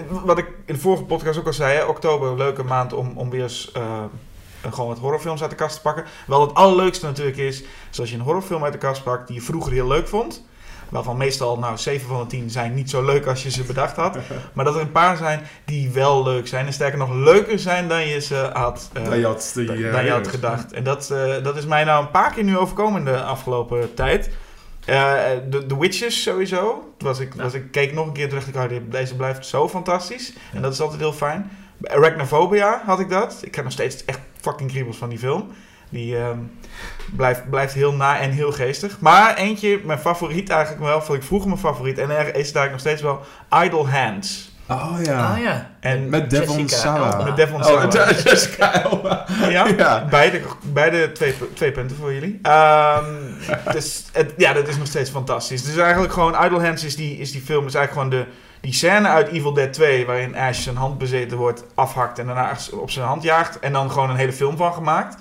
wat 0.10 0.38
ik 0.38 0.48
in 0.66 0.74
de 0.74 0.80
vorige 0.80 1.04
podcast 1.04 1.40
ook 1.40 1.46
al 1.46 1.54
zei, 1.54 1.88
oktober, 1.88 2.38
leuke 2.38 2.64
maand 2.64 2.94
om, 2.94 3.12
om 3.16 3.30
weer 3.30 3.42
eens 3.42 3.72
gewoon 4.70 4.88
wat 4.88 5.00
horrorfilms 5.00 5.42
uit 5.42 5.50
de 5.50 5.56
kast 5.56 5.76
te 5.76 5.82
pakken. 5.82 6.06
Wel 6.28 6.42
het 6.42 6.54
allerleukste 6.54 7.06
natuurlijk 7.06 7.38
is, 7.38 7.64
zoals 7.90 8.10
je 8.10 8.16
een 8.16 8.24
horrorfilm 8.24 8.64
uit 8.64 8.74
de 8.74 8.80
kast 8.80 9.04
pakt 9.04 9.28
die 9.28 9.36
je 9.36 9.42
vroeger 9.42 9.72
heel 9.72 9.88
leuk 9.88 10.08
vond. 10.08 10.46
Waarvan 10.94 11.18
meestal, 11.18 11.60
nou, 11.60 11.78
7 11.78 12.08
van 12.08 12.20
de 12.20 12.28
10 12.28 12.50
zijn 12.50 12.74
niet 12.74 12.90
zo 12.90 13.06
leuk 13.06 13.26
als 13.26 13.44
je 13.44 13.52
ze 13.52 13.64
bedacht 13.64 13.96
had. 13.96 14.18
Maar 14.54 14.66
dat 14.66 14.76
er 14.76 14.82
een 14.82 14.92
paar 14.92 15.18
zijn 15.18 15.42
die 15.66 15.90
wel 15.92 16.24
leuk 16.24 16.48
zijn. 16.48 16.66
En 16.66 16.74
sterker 16.74 16.98
nog, 16.98 17.14
leuker 17.14 17.60
zijn 17.60 17.88
dan 17.88 18.08
je 18.08 18.22
ze 18.22 18.50
had, 18.54 18.90
eh, 18.94 19.04
Dat 19.06 19.14
je 19.14 19.26
had, 19.26 19.52
die, 19.56 19.66
dan 19.66 19.82
dan 19.92 20.04
je 20.06 20.12
had 20.12 20.28
gedacht. 20.28 20.74
En 20.74 20.84
dat, 20.84 21.10
eh, 21.12 21.44
dat 21.44 21.58
is 21.58 21.66
mij 21.66 21.84
nou 21.84 22.04
een 22.04 22.12
paar 22.12 22.32
keer 22.34 22.44
nu 22.44 22.58
overkomen 22.58 23.06
de 23.06 23.24
afgelopen 23.24 23.94
tijd. 23.94 24.30
Eh, 24.86 25.14
de, 25.50 25.66
The 25.66 25.80
Witches 25.80 26.24
sowieso. 26.24 26.94
Was 26.98 27.20
ik, 27.20 27.34
was 27.34 27.54
ik 27.54 27.72
keek 27.72 27.94
nog 27.94 28.08
een 28.08 28.14
keer 28.14 28.30
dacht 28.30 28.48
ik, 28.48 28.56
oh, 28.56 28.70
dit- 28.70 28.92
deze 28.92 29.16
blijft 29.16 29.46
zo 29.46 29.70
fantastisch. 29.70 30.34
En 30.54 30.62
dat 30.62 30.74
is 30.74 30.80
altijd 30.82 31.00
heel 31.00 31.14
fijn. 31.14 31.52
Arachnophobia 31.84 32.82
had 32.86 33.00
ik 33.00 33.10
dat. 33.10 33.40
Ik 33.42 33.56
heb 33.56 33.64
nog 33.64 33.74
steeds 33.74 34.06
echt 34.06 34.20
fucking 34.42 34.70
kriebels 34.72 34.98
van 34.98 35.10
die 35.10 35.20
film. 35.20 35.52
Die 35.94 36.18
ehm, 36.18 36.38
blijft, 37.16 37.50
blijft 37.50 37.74
heel 37.74 37.94
na 37.94 38.20
en 38.20 38.32
heel 38.32 38.52
geestig. 38.52 39.00
Maar 39.00 39.36
eentje, 39.36 39.80
mijn 39.84 40.00
favoriet 40.00 40.50
eigenlijk 40.50 40.84
wel, 40.84 41.02
vond 41.02 41.18
ik 41.18 41.24
vroeger 41.24 41.48
mijn 41.48 41.60
favoriet. 41.60 41.98
En 41.98 42.10
er 42.10 42.36
is 42.36 42.52
daar 42.52 42.72
nog 42.72 42.80
steeds 42.80 43.02
wel 43.02 43.22
Idle 43.64 43.88
Hands. 43.88 44.52
Oh 44.70 44.92
ja. 45.04 45.32
Ah 45.32 45.40
ja. 45.42 45.70
En 45.80 46.10
Met 46.10 46.30
Devon 46.30 46.70
Sawa. 46.70 47.24
Met 47.24 47.36
Devon 47.36 47.60
Oh, 47.60 47.66
Sawa. 47.68 47.86
de- 47.86 48.22
Jessica 48.30 48.68
Alba. 48.82 49.26
Ja, 49.50 49.68
Ja. 49.78 50.06
beide, 50.10 50.42
beide 50.64 51.12
twee, 51.12 51.34
twee 51.54 51.72
punten 51.72 51.98
voor 51.98 52.14
jullie. 52.14 52.40
Ehm, 52.42 53.06
dus 53.72 54.04
het, 54.12 54.34
ja, 54.38 54.54
dat 54.54 54.68
is 54.68 54.78
nog 54.78 54.88
steeds 54.88 55.10
fantastisch. 55.10 55.64
Dus 55.64 55.78
eigenlijk 55.78 56.14
gewoon 56.14 56.44
Idle 56.46 56.66
Hands 56.66 56.84
is 56.84 56.96
die, 56.96 57.18
is 57.18 57.32
die 57.32 57.42
film, 57.42 57.66
is 57.66 57.76
eigenlijk 57.76 58.08
gewoon 58.12 58.24
de, 58.26 58.32
die 58.62 58.74
scène 58.74 59.08
uit 59.08 59.28
Evil 59.28 59.54
Dead 59.54 59.74
2, 59.74 60.06
waarin 60.06 60.36
Ash 60.38 60.60
zijn 60.64 60.76
hand 60.76 60.98
bezeten 60.98 61.38
wordt, 61.38 61.64
afhakt 61.76 62.20
en 62.20 62.26
daarna 62.26 62.56
op 62.72 62.92
zijn 62.92 63.06
hand 63.06 63.24
jaagt. 63.24 63.60
En 63.60 63.74
dan 63.74 63.92
gewoon 63.92 64.10
een 64.10 64.16
hele 64.16 64.34
film 64.34 64.58
van 64.58 64.74
gemaakt. 64.74 65.16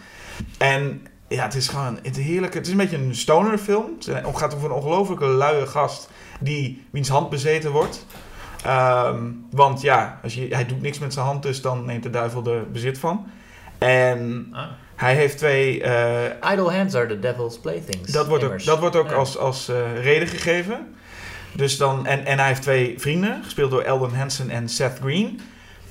En 0.59 1.07
ja, 1.29 1.43
het 1.45 1.55
is 1.55 1.69
gewoon 1.69 1.99
het 2.03 2.17
heerlijke. 2.17 2.57
Het 2.57 2.67
is 2.67 2.73
een 2.73 2.79
beetje 2.79 2.97
een 2.97 3.15
stoner 3.15 3.59
film. 3.59 3.85
Het 4.07 4.37
gaat 4.37 4.55
over 4.55 4.71
een 4.71 4.77
ongelofelijke 4.77 5.27
luie 5.27 5.67
gast 5.67 6.11
die 6.41 6.85
wiens 6.91 7.09
hand 7.09 7.31
bezeten 7.31 7.71
wordt. 7.71 8.07
Ehm, 8.65 9.23
want 9.51 9.81
ja, 9.81 10.21
als 10.23 10.35
je, 10.35 10.47
hij 10.51 10.67
doet 10.67 10.83
niks 10.83 10.99
met 10.99 11.13
zijn 11.13 11.27
hand, 11.27 11.43
dus 11.43 11.61
dan 11.61 11.85
neemt 11.85 12.03
de 12.03 12.11
duivel 12.11 12.47
er 12.47 12.71
bezit 12.71 12.99
van. 12.99 13.27
En 13.79 14.49
Ah. 14.53 14.65
hij 14.97 15.15
heeft 15.15 15.39
twee. 15.39 15.83
eh, 15.83 16.53
Idle 16.53 16.73
hands 16.77 16.95
are 16.95 17.07
the 17.07 17.19
devil's 17.19 17.59
playthings. 17.61 18.13
dat 18.13 18.27
wordt 18.27 18.45
ook, 18.45 18.65
dat 18.65 18.79
wordt 18.79 18.97
ook 18.97 19.09
Ja. 19.09 19.15
als, 19.15 19.39
als 19.39 19.69
eh, 19.69 20.03
reden 20.03 20.29
gegeven. 20.29 20.95
Dus 21.55 21.77
dan, 21.77 22.07
en, 22.07 22.27
en 22.27 22.39
hij 22.39 22.49
heeft 22.49 22.63
twee 22.63 22.95
vrienden, 22.99 23.41
gespeeld 23.45 23.71
door 23.71 23.83
Eldon 23.83 24.15
Hansen 24.15 24.51
en 24.51 24.69
Seth 24.69 24.99
Green. 25.01 25.41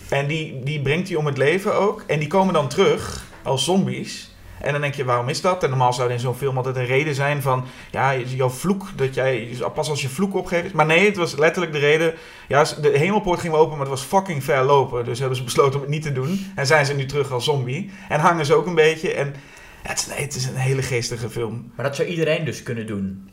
En 0.09 0.27
die, 0.27 0.63
die 0.63 0.81
brengt 0.81 1.07
hij 1.07 1.17
om 1.17 1.25
het 1.25 1.37
leven 1.37 1.75
ook. 1.75 2.03
En 2.07 2.19
die 2.19 2.27
komen 2.27 2.53
dan 2.53 2.67
terug 2.67 3.23
als 3.43 3.63
zombies. 3.63 4.30
En 4.61 4.71
dan 4.71 4.81
denk 4.81 4.93
je, 4.93 5.05
waarom 5.05 5.29
is 5.29 5.41
dat? 5.41 5.63
En 5.63 5.69
normaal 5.69 5.93
zou 5.93 6.07
er 6.07 6.13
in 6.13 6.19
zo'n 6.19 6.35
film 6.35 6.57
altijd 6.57 6.75
een 6.75 6.85
reden 6.85 7.15
zijn 7.15 7.41
van... 7.41 7.65
Ja, 7.91 8.17
jouw 8.17 8.49
vloek, 8.49 8.87
dat 8.95 9.13
jij... 9.13 9.57
Pas 9.73 9.89
als 9.89 10.01
je 10.01 10.09
vloek 10.09 10.35
opgeeft. 10.35 10.73
Maar 10.73 10.85
nee, 10.85 11.05
het 11.05 11.15
was 11.15 11.35
letterlijk 11.35 11.73
de 11.73 11.79
reden... 11.79 12.13
Ja, 12.47 12.65
de 12.81 12.97
hemelpoort 12.97 13.39
ging 13.39 13.53
open, 13.53 13.71
maar 13.71 13.79
het 13.79 13.99
was 13.99 14.01
fucking 14.01 14.43
ver 14.43 14.63
lopen. 14.63 15.05
Dus 15.05 15.19
hebben 15.19 15.37
ze 15.37 15.43
besloten 15.43 15.75
om 15.75 15.81
het 15.81 15.89
niet 15.89 16.03
te 16.03 16.11
doen. 16.11 16.51
En 16.55 16.67
zijn 16.67 16.85
ze 16.85 16.93
nu 16.93 17.05
terug 17.05 17.31
als 17.31 17.43
zombie. 17.43 17.91
En 18.09 18.19
hangen 18.19 18.45
ze 18.45 18.53
ook 18.53 18.65
een 18.65 18.75
beetje. 18.75 19.13
En 19.13 19.35
het, 19.81 19.99
is, 19.99 20.07
nee, 20.07 20.21
het 20.21 20.35
is 20.35 20.45
een 20.45 20.55
hele 20.55 20.81
geestige 20.81 21.29
film. 21.29 21.71
Maar 21.75 21.85
dat 21.85 21.95
zou 21.95 22.07
iedereen 22.07 22.45
dus 22.45 22.63
kunnen 22.63 22.87
doen. 22.87 23.29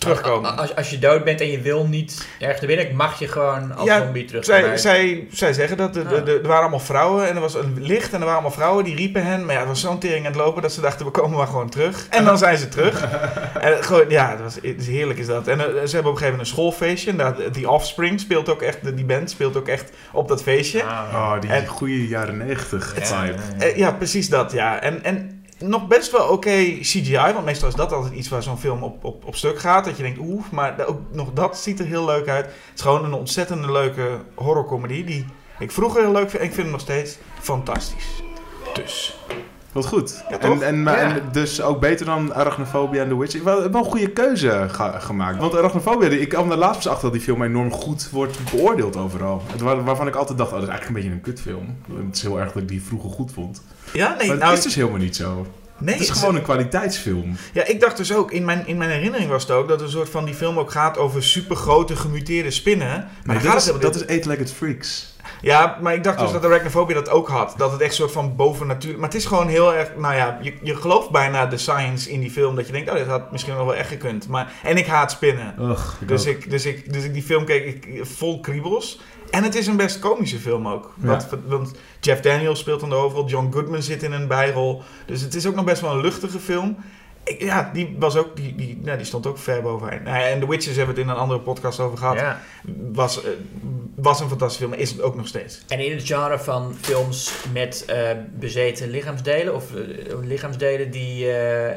Terugkomen. 0.00 0.56
Als, 0.56 0.76
als 0.76 0.90
je 0.90 0.98
dood 0.98 1.24
bent 1.24 1.40
en 1.40 1.50
je 1.50 1.60
wil 1.60 1.86
niet 1.86 2.26
ergens 2.38 2.60
naar 2.60 2.76
binnen, 2.76 2.96
mag 2.96 3.18
je 3.18 3.28
gewoon 3.28 3.76
als 3.76 3.86
Ja, 3.88 3.98
zombie 3.98 4.24
terug. 4.24 4.44
Zij, 4.44 4.76
zij, 4.76 5.26
zij 5.30 5.52
zeggen 5.52 5.76
dat. 5.76 5.94
De, 5.94 6.02
de, 6.06 6.16
Ah. 6.18 6.24
de- 6.24 6.32
er 6.42 6.46
waren 6.46 6.60
allemaal 6.60 6.80
vrouwen 6.80 7.28
en 7.28 7.34
er 7.34 7.40
was 7.40 7.54
een 7.54 7.76
licht 7.80 8.06
en 8.06 8.12
er 8.12 8.18
waren 8.18 8.32
allemaal 8.32 8.50
vrouwen 8.50 8.84
die 8.84 8.94
riepen 8.96 9.24
hen. 9.26 9.44
Maar 9.44 9.54
ja, 9.54 9.60
het 9.60 9.68
was 9.68 9.80
zo'n 9.80 9.98
tering 9.98 10.26
aan 10.26 10.32
het 10.32 10.40
lopen 10.40 10.62
dat 10.62 10.72
ze 10.72 10.80
dachten, 10.80 11.06
we 11.06 11.12
komen 11.12 11.36
maar 11.38 11.46
gewoon 11.46 11.68
terug. 11.70 12.06
En 12.10 12.24
dan 12.24 12.38
zijn 12.38 12.58
ze 12.58 12.68
terug. 12.68 13.02
en 13.60 13.74
het 13.76 13.86
gewoon, 13.86 14.08
ja, 14.08 14.30
dat 14.30 14.40
was, 14.42 14.54
het 14.54 14.64
is 14.80 14.86
heerlijk 14.86 15.18
is 15.18 15.26
dat. 15.26 15.46
En 15.48 15.60
eh, 15.60 15.66
ze 15.66 15.72
hebben 15.72 15.82
op 15.84 15.94
een 15.94 16.04
gegeven 16.04 16.30
moment 16.30 16.40
een 16.40 16.46
schoolfeestje. 16.54 17.10
En 17.10 17.16
daar, 17.16 17.34
die 17.52 17.70
Offspring 17.70 18.20
speelt 18.20 18.48
ook 18.48 18.62
echt, 18.62 18.84
de- 18.84 18.94
die 18.94 19.04
band 19.04 19.30
speelt 19.30 19.56
ook 19.56 19.68
echt 19.68 19.90
op 20.12 20.28
dat 20.28 20.42
feestje. 20.42 20.82
Ah. 20.84 21.02
Oh, 21.14 21.40
die 21.40 21.50
En- 21.50 21.66
goede 21.66 22.08
jaren 22.08 22.36
negentig 22.36 22.94
Ja, 22.98 23.04
vibe. 23.04 23.32
ja, 23.38 23.42
ja. 23.58 23.64
Eh, 23.64 23.76
ja, 23.76 23.92
precies 23.92 24.28
dat, 24.28 24.52
ja. 24.52 24.80
En, 24.80 25.04
en 25.04 25.39
nog 25.60 25.86
best 25.86 26.10
wel 26.10 26.28
oké 26.28 26.78
CGI, 26.80 27.32
want 27.32 27.44
meestal 27.44 27.68
is 27.68 27.74
dat 27.74 27.92
altijd 27.92 28.14
iets 28.14 28.28
waar 28.28 28.42
zo'n 28.42 28.58
film 28.58 28.82
op, 28.82 29.04
op, 29.04 29.24
op 29.26 29.36
stuk 29.36 29.58
gaat. 29.58 29.84
Dat 29.84 29.96
je 29.96 30.02
denkt, 30.02 30.18
oeh, 30.18 30.44
maar 30.50 30.86
ook 30.86 31.00
nog 31.10 31.32
dat 31.32 31.58
ziet 31.58 31.80
er 31.80 31.86
heel 31.86 32.04
leuk 32.04 32.28
uit. 32.28 32.44
Het 32.44 32.54
is 32.74 32.80
gewoon 32.80 33.04
een 33.04 33.12
ontzettende 33.12 33.72
leuke 33.72 34.20
horrorcomedy 34.34 35.04
die 35.04 35.24
ik 35.58 35.72
vroeger 35.72 36.00
heel 36.00 36.12
leuk 36.12 36.30
vind 36.30 36.42
en 36.42 36.48
ik 36.48 36.54
vind 36.54 36.62
hem 36.62 36.70
nog 36.70 36.80
steeds 36.80 37.18
fantastisch. 37.40 38.22
Dus. 38.74 39.18
Wat 39.72 39.86
goed. 39.86 40.24
Ja, 40.30 40.38
en, 40.38 40.62
en, 40.62 40.82
maar- 40.82 41.00
Ja. 41.08 41.14
en 41.14 41.22
dus 41.32 41.62
ook 41.62 41.80
beter 41.80 42.06
dan 42.06 42.34
Arachnophobia 42.34 43.02
en 43.02 43.08
The 43.08 43.18
Witch. 43.18 43.42
Wel, 43.42 43.70
wel 43.70 43.84
een 43.84 43.90
goede 43.90 44.10
keuze 44.10 44.66
ga- 44.70 44.98
gemaakt. 44.98 45.38
Want 45.38 45.56
Arachnophobia, 45.56 46.08
ik 46.08 46.28
kwam 46.28 46.50
er 46.50 46.56
laatst 46.56 46.76
pas 46.82 46.86
achter 46.88 47.02
dat 47.02 47.12
die 47.12 47.20
film 47.22 47.42
enorm 47.42 47.72
goed 47.72 48.10
wordt 48.10 48.38
beoordeeld 48.50 48.96
overal. 48.96 49.42
Het, 49.52 49.60
waar- 49.60 49.84
waarvan 49.84 50.06
ik 50.06 50.14
altijd 50.14 50.38
dacht, 50.38 50.50
oh, 50.50 50.54
dat 50.56 50.64
is 50.64 50.68
eigenlijk 50.70 50.98
een 50.98 51.10
beetje 51.10 51.18
een 51.18 51.34
kutfilm. 51.34 51.76
Het 52.06 52.16
is 52.16 52.22
heel 52.22 52.40
erg 52.40 52.52
dat 52.52 52.62
ik 52.62 52.68
die 52.68 52.82
vroeger 52.82 53.10
goed 53.10 53.32
vond. 53.32 53.62
Ja, 53.92 54.14
nee, 54.18 54.28
maar 54.28 54.36
nou, 54.36 54.52
is 54.52 54.62
dus 54.62 54.74
helemaal 54.74 54.98
niet 54.98 55.16
zo. 55.16 55.46
nee, 55.78 55.94
het 55.94 56.02
is 56.04 56.10
gewoon 56.10 56.36
een 56.36 56.42
kwaliteitsfilm. 56.42 57.36
Ja, 57.52 57.64
ik 57.66 57.80
dacht 57.80 57.96
dus 57.96 58.14
ook, 58.14 58.30
in 58.32 58.44
mijn, 58.44 58.66
in 58.66 58.76
mijn 58.76 58.90
herinnering 58.90 59.30
was 59.30 59.42
het 59.42 59.50
ook, 59.52 59.68
dat 59.68 59.80
een 59.80 59.88
soort 59.90 60.08
van 60.08 60.24
die 60.24 60.34
film 60.34 60.58
ook 60.58 60.70
gaat 60.70 60.98
over 60.98 61.22
supergrote 61.22 61.96
gemuteerde 61.96 62.50
spinnen. 62.50 63.08
Maar 63.24 63.42
dat, 63.42 63.56
is, 63.56 63.72
dat 63.80 63.94
is 63.94 64.04
Eight-Legged 64.04 64.52
Freaks. 64.52 65.09
Ja, 65.40 65.78
maar 65.80 65.94
ik 65.94 66.04
dacht 66.04 66.18
dus 66.18 66.26
Oh. 66.26 66.32
dat 66.32 66.44
Arachnophobia 66.44 66.94
dat 66.94 67.08
ook 67.10 67.28
had. 67.28 67.54
Dat 67.56 67.72
het 67.72 67.80
echt 67.80 67.94
soort 67.94 68.12
van 68.12 68.36
bovennatuurlijk... 68.36 69.00
Maar 69.00 69.08
het 69.10 69.18
is 69.18 69.26
gewoon 69.26 69.48
heel 69.48 69.74
erg... 69.74 69.90
Nou 69.96 70.14
ja, 70.14 70.38
je, 70.42 70.54
je 70.62 70.76
gelooft 70.76 71.10
bijna 71.10 71.46
de 71.46 71.56
science 71.56 72.10
in 72.10 72.20
die 72.20 72.30
film. 72.30 72.54
Dat 72.56 72.66
je 72.66 72.72
denkt, 72.72 72.90
oh, 72.90 72.96
dit 72.96 73.06
had 73.06 73.32
misschien 73.32 73.54
nog 73.54 73.64
wel 73.64 73.74
echt 73.74 73.88
gekund. 73.88 74.28
Maar, 74.28 74.52
en 74.62 74.76
ik 74.76 74.86
haat 74.86 75.10
spinnen. 75.10 75.54
Ugh, 75.60 75.88
Dus 76.06 76.26
ik, 76.26 76.50
dus, 76.50 76.66
ik, 76.66 76.92
dus 76.92 77.04
ik 77.04 77.12
die 77.12 77.22
film 77.22 77.44
keek 77.44 77.64
ik, 77.64 78.06
vol 78.06 78.40
kriebels. 78.40 79.00
En 79.30 79.42
het 79.42 79.54
is 79.54 79.66
een 79.66 79.76
best 79.76 79.98
komische 79.98 80.38
film 80.38 80.68
ook. 80.68 80.94
Ja. 81.02 81.20
Want 81.46 81.72
Jeff 82.00 82.20
Daniels 82.20 82.58
speelt 82.58 82.80
dan 82.80 82.88
de 82.88 82.94
hoofdrol. 82.94 83.26
John 83.26 83.50
Goodman 83.52 83.82
zit 83.82 84.02
in 84.02 84.12
een 84.12 84.26
bijrol. 84.26 84.82
Dus 85.06 85.20
het 85.20 85.34
is 85.34 85.46
ook 85.46 85.54
nog 85.54 85.64
best 85.64 85.80
wel 85.80 85.92
een 85.92 86.00
luchtige 86.00 86.38
film. 86.38 86.76
Ik, 87.24 87.42
ja, 87.42 87.70
die, 87.72 87.96
was 87.98 88.16
ook, 88.16 88.36
die, 88.36 88.54
die, 88.54 88.78
nou, 88.82 88.96
die 88.96 89.06
stond 89.06 89.26
ook 89.26 89.38
ver 89.38 89.62
bovenaan. 89.62 90.02
Nou 90.02 90.22
en 90.22 90.40
The 90.40 90.48
Witches 90.48 90.76
hebben 90.76 90.94
we 90.94 91.00
het 91.00 91.10
in 91.10 91.14
een 91.14 91.20
andere 91.20 91.40
podcast 91.40 91.80
over 91.80 91.98
gehad. 91.98 92.18
Ja. 92.18 92.40
Was, 92.92 93.22
eh, 93.24 93.30
was 93.94 94.20
een 94.20 94.28
fantastische 94.28 94.66
film. 94.66 94.80
Is 94.80 94.90
het 94.90 95.02
ook 95.02 95.14
nog 95.16 95.26
steeds. 95.26 95.62
En 95.68 95.78
in 95.78 95.92
het 95.92 96.06
genre 96.06 96.38
van 96.38 96.76
films 96.80 97.34
met 97.52 97.84
eh, 97.84 98.10
bezeten 98.34 98.90
lichaamsdelen 98.90 99.54
of 99.54 99.74
eh, 99.74 99.84
lichaamsdelen 100.22 100.90
die, 100.90 101.26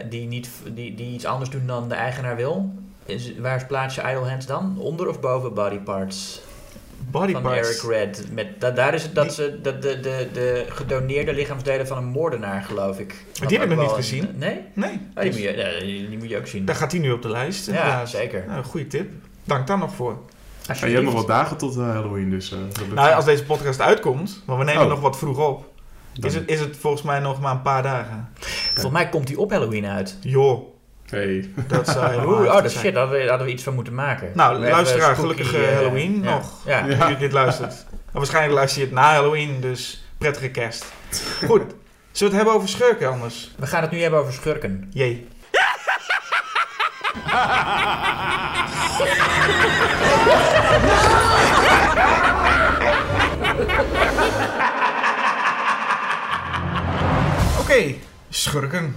die, 0.09 0.27
niet, 0.27 0.49
die, 0.73 0.95
die 0.95 1.13
iets 1.13 1.25
anders 1.25 1.49
doen 1.49 1.67
dan 1.67 1.89
de 1.89 1.95
eigenaar 1.95 2.35
wil, 2.35 2.73
is, 3.05 3.33
waar 3.37 3.65
plaats 3.65 3.95
je 3.95 4.01
Idle 4.01 4.29
Hands 4.29 4.45
dan? 4.45 4.75
Onder 4.79 5.07
of 5.07 5.19
boven 5.19 5.53
Body 5.53 5.77
Parts? 5.77 6.41
Body 7.11 7.31
van 7.33 7.41
parts. 7.41 7.67
Eric 7.83 7.91
Red. 7.97 8.25
Met, 8.31 8.47
da- 8.61 8.71
daar 8.71 8.93
is 8.93 9.03
het 9.03 9.15
dat 9.15 9.23
Die- 9.25 9.33
ze 9.33 9.59
dat 9.61 9.81
de, 9.81 9.99
de, 9.99 10.27
de 10.33 10.65
gedoneerde 10.69 11.33
lichaamsdelen 11.33 11.87
van 11.87 11.97
een 11.97 12.05
moordenaar, 12.05 12.63
geloof 12.63 12.99
ik. 12.99 13.25
Maar 13.39 13.47
die 13.47 13.59
heb 13.59 13.69
ik 13.71 13.75
nog 13.77 13.89
Ook 13.89 13.95
niet 13.97 14.05
gezien. 14.05 14.29
een- 14.29 14.37
nee? 14.37 14.61
Nee. 14.73 14.89
Oh, 15.15 15.21
die, 15.21 15.31
dus 15.31 15.39
moet 15.41 15.49
je, 15.55 15.77
die, 15.85 16.09
die 16.09 16.17
moet 16.17 16.29
je 16.29 16.37
ook 16.37 16.47
zien. 16.47 16.65
Daar 16.65 16.75
gaat 16.75 16.91
hij 16.91 17.01
nu 17.01 17.11
op 17.11 17.21
de 17.21 17.29
lijst. 17.29 17.65
ja, 17.65 17.71
inderdaad. 17.73 18.09
zeker. 18.09 18.43
Nou, 18.47 18.63
goede 18.63 18.87
tip. 18.87 19.11
Dank 19.43 19.67
daar 19.67 19.77
nog 19.77 19.93
voor. 19.95 20.17
Ja, 20.67 20.85
je 20.87 20.93
hebt 20.93 21.05
nog 21.05 21.13
wat 21.13 21.27
dagen 21.27 21.57
tot 21.57 21.75
eh, 21.77 21.83
Halloween, 21.91 22.29
dus... 22.29 22.51
eh, 22.51 22.57
lukt. 22.79 22.93
Nou, 22.93 23.13
als 23.13 23.25
deze 23.25 23.43
podcast 23.45 23.81
uitkomt, 23.81 24.41
want 24.45 24.59
we 24.59 24.65
nemen 24.65 24.83
Oh. 24.83 24.89
nog 24.89 24.99
wat 24.99 25.17
vroeg 25.17 25.47
op, 25.47 25.71
is 26.21 26.33
het, 26.35 26.43
is 26.49 26.59
het 26.59 26.77
volgens 26.77 27.01
mij 27.03 27.19
nog 27.19 27.39
maar 27.41 27.51
een 27.51 27.61
paar 27.61 27.83
dagen. 27.83 28.29
Volgens 28.73 28.93
mij 28.93 29.09
komt 29.09 29.27
die 29.27 29.39
op 29.39 29.51
Halloween 29.51 29.85
uit. 29.85 30.17
Joh, 30.21 30.72
Hey. 31.13 31.49
dat 31.67 31.87
zou 31.87 32.25
Oeh, 32.27 32.55
oh, 32.55 32.61
dat 32.61 32.71
shit, 32.71 32.93
daar 32.93 33.01
hadden 33.01 33.09
we, 33.11 33.19
daar 33.19 33.29
hadden 33.29 33.47
we 33.47 33.53
iets 33.53 33.63
van 33.63 33.73
moeten 33.73 33.93
maken. 33.93 34.31
Nou, 34.33 34.59
We 34.59 34.69
luisteraar, 34.69 35.15
spooky, 35.15 35.21
gelukkige 35.21 35.65
eh, 35.65 35.75
Halloween 35.75 36.23
ja. 36.23 36.33
nog. 36.33 36.65
Ja. 36.65 36.85
Ja. 36.85 37.13
Dit 37.13 37.31
luistert. 37.31 37.85
Maar 37.91 38.01
waarschijnlijk 38.11 38.53
luister 38.53 38.79
je 38.79 38.85
het 38.85 38.95
na 38.95 39.13
Halloween, 39.13 39.61
dus 39.61 40.05
prettige 40.17 40.49
kerst. 40.49 40.85
Goed, 41.45 41.61
zullen 41.61 41.73
we 42.11 42.25
het 42.25 42.33
hebben 42.33 42.53
over 42.53 42.69
schurken 42.69 43.09
anders? 43.09 43.51
We 43.57 43.67
gaan 43.67 43.81
het 43.81 43.91
nu 43.91 44.01
hebben 44.01 44.19
over 44.19 44.33
schurken. 44.33 44.89
Jee. 44.93 45.27
Oké, 57.59 57.95
schurken. 58.29 58.95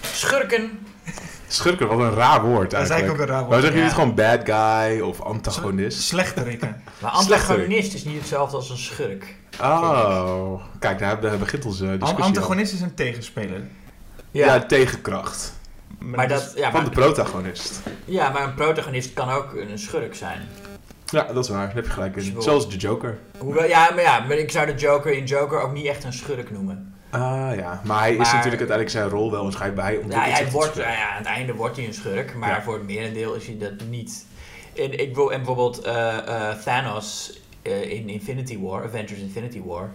Schurken. 0.00 0.86
Schurken, 1.48 1.88
wat 1.88 1.98
een 1.98 2.14
raar 2.14 2.42
woord 2.42 2.70
Dat 2.70 2.82
is 2.82 2.88
eigenlijk. 2.90 2.90
eigenlijk 2.90 3.20
ook 3.20 3.20
een 3.20 3.26
raar 3.26 3.40
Maar 3.40 3.48
woord. 3.48 3.60
zeggen 3.62 3.80
jullie 3.80 3.94
ja. 3.94 4.02
het 4.04 4.44
gewoon 4.44 4.44
bad 4.46 4.84
guy 4.88 5.00
of 5.00 5.20
antagonist? 5.20 6.00
Slechterikken. 6.02 6.82
Maar 7.02 7.12
Slechterik. 7.14 7.48
antagonist 7.60 7.94
is 7.94 8.04
niet 8.04 8.18
hetzelfde 8.18 8.56
als 8.56 8.70
een 8.70 8.76
schurk. 8.78 9.34
Oh, 9.62 10.62
kijk, 10.78 10.98
daar, 10.98 11.20
daar 11.20 11.38
begint 11.38 11.64
onze 11.64 11.84
discussie 11.98 12.24
antagonist 12.24 12.72
is 12.72 12.80
een 12.80 12.94
tegenspeler. 12.94 13.60
Ja, 14.30 14.60
tegenkracht. 14.60 15.52
maar, 15.98 16.28
dat, 16.28 16.52
ja, 16.56 16.70
Van 16.70 16.80
maar, 16.80 16.90
de 16.90 17.00
protagonist. 17.00 17.80
ja, 18.04 18.30
maar 18.30 18.42
een 18.42 18.54
protagonist 18.54 19.12
kan 19.12 19.30
ook 19.30 19.52
een 19.54 19.78
schurk 19.78 20.14
zijn. 20.14 20.40
Ja, 21.06 21.22
dat 21.32 21.44
is 21.44 21.50
waar. 21.50 21.66
Daar 21.66 21.74
heb 21.74 21.84
je 21.84 21.90
gelijk 21.90 22.16
in. 22.16 22.34
Zoals 22.38 22.70
de 22.70 22.76
Joker. 22.76 23.18
Hoewel, 23.38 23.64
ja, 23.68 23.90
maar 23.94 24.02
ja, 24.02 24.20
maar 24.20 24.36
ik 24.36 24.50
zou 24.50 24.66
de 24.66 24.74
Joker 24.74 25.12
in 25.12 25.24
Joker 25.24 25.60
ook 25.60 25.72
niet 25.72 25.86
echt 25.86 26.04
een 26.04 26.12
schurk 26.12 26.50
noemen. 26.50 26.94
Ah 27.10 27.54
ja, 27.56 27.80
maar 27.84 27.98
hij 28.00 28.10
is 28.10 28.32
natuurlijk 28.32 28.44
uiteindelijk 28.44 28.90
zijn 28.90 29.08
rol 29.08 29.30
wel 29.30 29.42
waarschijnlijk 29.42 29.80
bij. 29.80 30.00
Ja, 30.08 30.22
hij 30.22 30.50
wordt, 30.50 30.76
ja, 30.76 30.90
ja, 30.92 31.10
aan 31.10 31.16
het 31.18 31.26
einde 31.26 31.54
wordt 31.54 31.76
hij 31.76 31.86
een 31.86 31.94
schurk, 31.94 32.34
maar 32.34 32.48
Ja. 32.48 32.62
voor 32.62 32.74
het 32.74 32.86
merendeel 32.86 33.34
is 33.34 33.46
hij 33.46 33.58
dat 33.58 33.72
niet. 33.88 34.26
En, 34.76 34.98
ik 35.00 35.14
wil, 35.14 35.32
en 35.32 35.38
bijvoorbeeld 35.38 35.78
eh, 35.78 36.18
eh, 36.18 36.58
Thanos 36.58 37.38
eh, 37.62 37.90
in 37.90 38.08
Infinity 38.08 38.58
War, 38.58 38.84
Avengers 38.84 39.18
Infinity 39.18 39.62
War, 39.64 39.90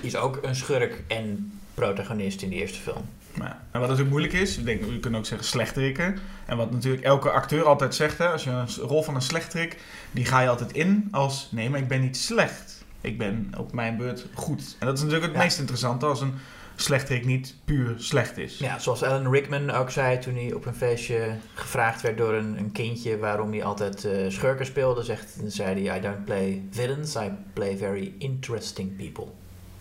is 0.00 0.16
ook 0.16 0.38
een 0.42 0.54
schurk 0.54 1.02
en 1.08 1.52
protagonist 1.74 2.42
in 2.42 2.50
de 2.50 2.56
eerste 2.56 2.78
film. 2.78 3.04
Maar, 3.34 3.48
ja, 3.48 3.60
en 3.70 3.80
wat 3.80 3.88
natuurlijk 3.88 4.10
moeilijk 4.10 4.32
is, 4.32 4.58
ik 4.58 4.64
denk, 4.64 4.84
we 4.84 5.00
kunnen 5.00 5.20
ook 5.20 5.26
zeggen 5.26 5.46
slechterikken. 5.46 6.18
En 6.46 6.56
wat 6.56 6.70
natuurlijk 6.72 7.04
elke 7.04 7.30
acteur 7.30 7.64
altijd 7.64 7.94
zegt, 7.94 8.18
hè, 8.18 8.28
als 8.28 8.44
je 8.44 8.50
een 8.50 8.68
rol 8.80 9.02
van 9.02 9.14
een 9.14 9.22
slechterik, 9.22 9.80
die 10.10 10.24
ga 10.24 10.40
je 10.40 10.48
altijd 10.48 10.72
in 10.72 11.08
als, 11.10 11.48
nee, 11.50 11.70
maar 11.70 11.80
ik 11.80 11.88
ben 11.88 12.00
niet 12.00 12.16
slecht. 12.16 12.75
Ik 13.00 13.18
ben 13.18 13.52
op 13.58 13.72
mijn 13.72 13.96
beurt 13.96 14.26
goed. 14.34 14.76
En 14.78 14.86
dat 14.86 14.96
is 14.96 15.02
natuurlijk 15.02 15.26
het 15.28 15.36
Ja. 15.36 15.42
meest 15.44 15.58
interessante 15.58 16.06
als 16.06 16.20
een 16.20 16.34
slechterik 16.76 17.24
niet 17.24 17.54
puur 17.64 17.94
slecht 17.98 18.38
is. 18.38 18.58
Ja, 18.58 18.78
zoals 18.78 19.02
Alan 19.02 19.30
Rickman 19.32 19.70
ook 19.70 19.90
zei 19.90 20.18
toen 20.18 20.34
hij 20.34 20.52
op 20.52 20.66
een 20.66 20.74
feestje 20.74 21.34
gevraagd 21.54 22.02
werd 22.02 22.18
door 22.18 22.34
een, 22.34 22.58
een 22.58 22.72
kindje 22.72 23.18
waarom 23.18 23.50
hij 23.52 23.64
altijd 23.64 24.04
eh, 24.04 24.30
schurken 24.30 24.66
speelde, 24.66 25.02
zegt, 25.02 25.40
dan 25.40 25.50
zei 25.50 25.86
hij: 25.86 25.98
I 25.98 26.00
don't 26.00 26.24
play 26.24 26.62
villains, 26.70 27.14
I 27.16 27.30
play 27.52 27.76
very 27.76 28.14
interesting 28.18 28.96
people. 28.96 29.26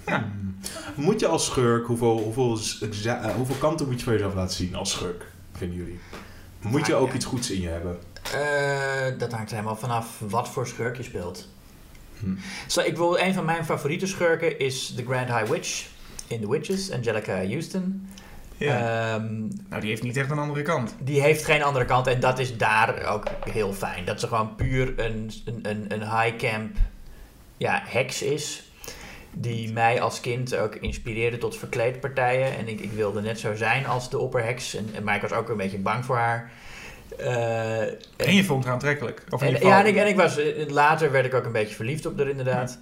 Hmm. 0.06 0.56
Moet 0.96 1.20
je 1.20 1.28
als 1.28 1.46
schurk, 1.46 1.86
hoeveel, 1.88 2.18
hoeveel, 2.20 2.60
eh, 3.06 3.26
hoeveel 3.36 3.56
kanten 3.56 3.86
moet 3.88 3.98
je 4.00 4.04
van 4.04 4.14
jezelf 4.14 4.34
laten 4.34 4.56
zien 4.56 4.76
als 4.76 4.92
schurk, 4.92 5.26
vinden 5.52 5.78
jullie? 5.78 6.00
Moet 6.62 6.86
je 6.86 6.96
Ah, 6.96 7.02
ook 7.02 7.08
ja. 7.10 7.14
iets 7.16 7.26
goeds 7.26 7.52
in 7.52 7.62
je 7.62 7.68
hebben? 7.68 7.98
Eh, 8.34 9.20
dat 9.20 9.32
hangt 9.32 9.50
er 9.50 9.56
helemaal 9.56 9.76
vanaf 9.78 10.20
wat 10.28 10.50
voor 10.50 10.68
schurk 10.68 10.98
je 10.98 11.04
speelt. 11.04 11.48
Hm. 12.20 12.36
Zo, 12.68 12.82
ik 12.82 12.98
wil, 12.98 13.20
een 13.20 13.34
van 13.34 13.46
mijn 13.46 13.66
favoriete 13.66 14.08
schurken 14.08 14.60
is 14.60 14.94
The 14.96 15.04
Grand 15.04 15.28
High 15.28 15.52
Witch 15.52 15.88
in 16.28 16.42
The 16.42 16.50
Witches, 16.50 16.92
Angelica 16.92 17.46
Houston. 17.46 18.08
Ja. 18.58 19.14
Ehm, 19.14 19.48
nou, 19.70 19.82
die 19.82 19.90
heeft 19.90 20.04
niet 20.04 20.18
echt 20.18 20.32
een 20.32 20.40
andere 20.40 20.62
kant. 20.62 20.96
die 21.00 21.22
heeft 21.22 21.46
geen 21.46 21.64
andere 21.64 21.86
kant 21.86 22.08
en 22.08 22.20
dat 22.20 22.40
is 22.40 22.58
daar 22.58 23.06
ook 23.06 23.28
heel 23.50 23.74
fijn. 23.74 24.06
Dat 24.06 24.20
ze 24.20 24.28
gewoon 24.28 24.56
puur 24.56 25.00
een, 25.00 25.32
een, 25.46 25.60
een, 25.62 25.86
een 25.88 26.02
high 26.02 26.36
camp 26.36 26.78
ja, 27.58 27.82
heks 27.86 28.22
is. 28.22 28.64
Die 29.32 29.72
mij 29.72 30.02
als 30.02 30.20
kind 30.20 30.56
ook 30.56 30.76
inspireerde 30.76 31.38
tot 31.38 31.58
verkleedpartijen. 31.58 32.58
En 32.58 32.68
ik, 32.68 32.80
ik 32.80 32.92
wilde 32.92 33.22
net 33.22 33.40
zo 33.40 33.56
zijn 33.56 33.86
als 33.86 34.10
de 34.10 34.20
opperheks. 34.20 34.76
En, 34.76 34.90
en, 34.94 35.04
maar 35.04 35.16
ik 35.16 35.22
was 35.22 35.32
ook 35.32 35.50
een 35.50 35.58
beetje 35.58 35.78
bang 35.78 36.06
voor 36.06 36.18
haar. 36.18 36.52
Eh, 37.20 37.82
En 38.28 38.36
je 38.36 38.44
vond 38.44 38.64
haar 38.64 38.74
aantrekkelijk. 38.74 39.24
Of 39.30 39.42
en, 39.42 39.60
ja, 39.62 39.80
en 39.80 39.86
ik, 39.86 39.96
en 39.96 40.08
ik 40.08 40.16
was, 40.16 40.38
eh, 40.38 40.68
later 40.68 41.12
werd 41.12 41.26
ik 41.26 41.34
ook 41.34 41.46
een 41.46 41.52
beetje 41.52 41.76
verliefd 41.76 42.06
op 42.06 42.18
haar 42.18 42.28
inderdaad. 42.28 42.78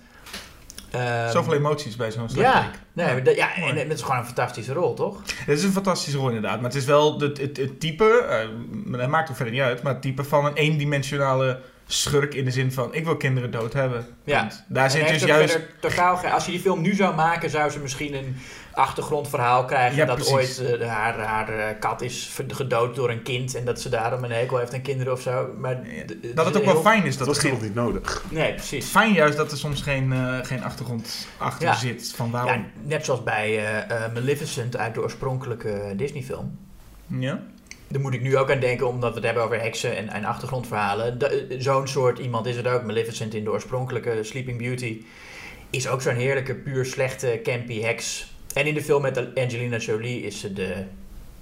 Ehm, 0.91 1.31
zoveel 1.31 1.53
emoties 1.53 1.95
bij 1.95 2.11
zo'n 2.11 2.23
Ja, 2.23 2.29
slechterik. 2.29 2.79
nee, 2.93 3.35
ja 3.35 3.55
en, 3.55 3.75
het 3.77 3.91
is 3.91 4.01
gewoon 4.01 4.17
een 4.17 4.25
fantastische 4.25 4.73
rol, 4.73 4.93
toch? 4.93 5.21
Het 5.45 5.57
is 5.57 5.63
een 5.63 5.71
fantastische 5.71 6.17
rol 6.17 6.27
inderdaad, 6.27 6.55
maar 6.55 6.69
het 6.69 6.75
is 6.79 6.85
wel 6.85 7.19
het, 7.19 7.37
het, 7.37 7.57
het 7.57 7.79
type, 7.79 8.25
eh, 8.29 8.99
dat 8.99 9.09
maakt 9.09 9.29
ook 9.29 9.35
verder 9.35 9.53
niet 9.53 9.63
uit, 9.63 9.81
maar 9.83 9.93
het 9.93 10.01
type 10.01 10.23
van 10.23 10.45
een 10.45 10.53
eendimensionale 10.53 11.59
schurk 11.87 12.33
in 12.33 12.45
de 12.45 12.51
zin 12.51 12.71
van 12.71 12.93
ik 12.93 13.05
wil 13.05 13.17
kinderen 13.17 13.51
dood 13.51 13.73
hebben. 13.73 14.05
Ja. 14.23 14.47
Daar 14.67 14.83
En 14.83 14.91
zit 14.91 15.07
dus 15.07 15.23
juist... 15.23 15.59
totaal 15.79 16.17
als 16.17 16.45
je 16.45 16.51
die 16.51 16.59
film 16.59 16.81
nu 16.81 16.95
zou 16.95 17.15
maken, 17.15 17.49
zou 17.49 17.69
ze 17.71 17.79
misschien 17.79 18.13
een 18.13 18.35
achtergrondverhaal 18.73 19.65
krijgen. 19.65 19.97
Ja, 19.97 20.05
dat 20.05 20.15
precies. 20.15 20.33
ooit 20.59 20.79
eh, 20.81 20.87
haar, 20.89 21.19
haar 21.19 21.49
eh, 21.49 21.79
kat 21.79 22.01
is 22.01 22.37
gedood 22.47 22.95
door 22.95 23.09
een 23.09 23.21
kind 23.23 23.55
en 23.55 23.65
dat 23.65 23.81
ze 23.81 23.89
daarom 23.89 24.23
een 24.23 24.31
hekel 24.31 24.57
heeft 24.57 24.73
aan 24.73 24.81
kinderen 24.81 25.13
of 25.13 25.21
zo. 25.21 25.49
Maar 25.57 25.71
Ja, 25.87 26.03
Dat 26.33 26.45
het 26.45 26.55
is 26.55 26.59
ook 26.59 26.65
wel 26.65 26.73
heel- 26.73 26.81
fijn 26.83 27.05
is 27.05 27.17
Dat 27.17 27.27
dat 27.27 27.27
was 27.27 27.37
er 27.37 27.49
toen 27.49 27.59
geen... 27.59 27.67
niet 27.67 27.75
nodig. 27.75 28.23
Nee, 28.29 28.53
precies. 28.53 28.85
Fijn 28.85 29.13
juist 29.13 29.37
dat 29.37 29.51
er 29.51 29.57
soms 29.57 29.81
geen, 29.81 30.13
eh, 30.13 30.37
geen 30.41 30.63
achtergrond 30.63 31.27
achter 31.37 31.67
Ja. 31.67 31.73
zit 31.75 32.13
van 32.15 32.31
waarom. 32.31 32.51
Ja, 32.53 32.65
net 32.83 33.05
zoals 33.05 33.23
bij 33.23 33.57
eh, 33.57 34.05
eh, 34.05 34.13
Maleficent 34.13 34.77
uit 34.77 34.93
de 34.93 35.01
oorspronkelijke 35.01 35.93
Disney-film. 35.95 36.57
Ja? 37.07 37.39
Daar 37.87 38.01
moet 38.01 38.13
ik 38.13 38.21
nu 38.21 38.37
ook 38.37 38.51
aan 38.51 38.59
denken, 38.59 38.87
omdat 38.87 39.09
we 39.09 39.15
het 39.15 39.25
hebben 39.25 39.43
over 39.43 39.61
heksen 39.61 39.97
en, 39.97 40.09
en 40.09 40.25
achtergrondverhalen. 40.25 41.17
Zo'n 41.57 41.87
soort 41.87 42.19
iemand 42.19 42.45
is 42.45 42.55
het 42.55 42.67
ook. 42.67 42.83
Maleficent 42.83 43.33
in 43.33 43.43
de 43.43 43.51
oorspronkelijke 43.51 44.19
Sleeping 44.23 44.57
Beauty 44.57 45.01
is 45.69 45.87
ook 45.87 46.01
zo'n 46.01 46.15
heerlijke, 46.15 46.55
puur 46.55 46.85
slechte, 46.85 47.39
campy 47.43 47.81
heks. 47.81 48.32
En 48.53 48.65
in 48.65 48.73
de 48.73 48.83
film 48.83 49.01
met 49.01 49.35
Angelina 49.35 49.77
Jolie 49.77 50.21
is 50.21 50.39
ze 50.39 50.53
de 50.53 50.83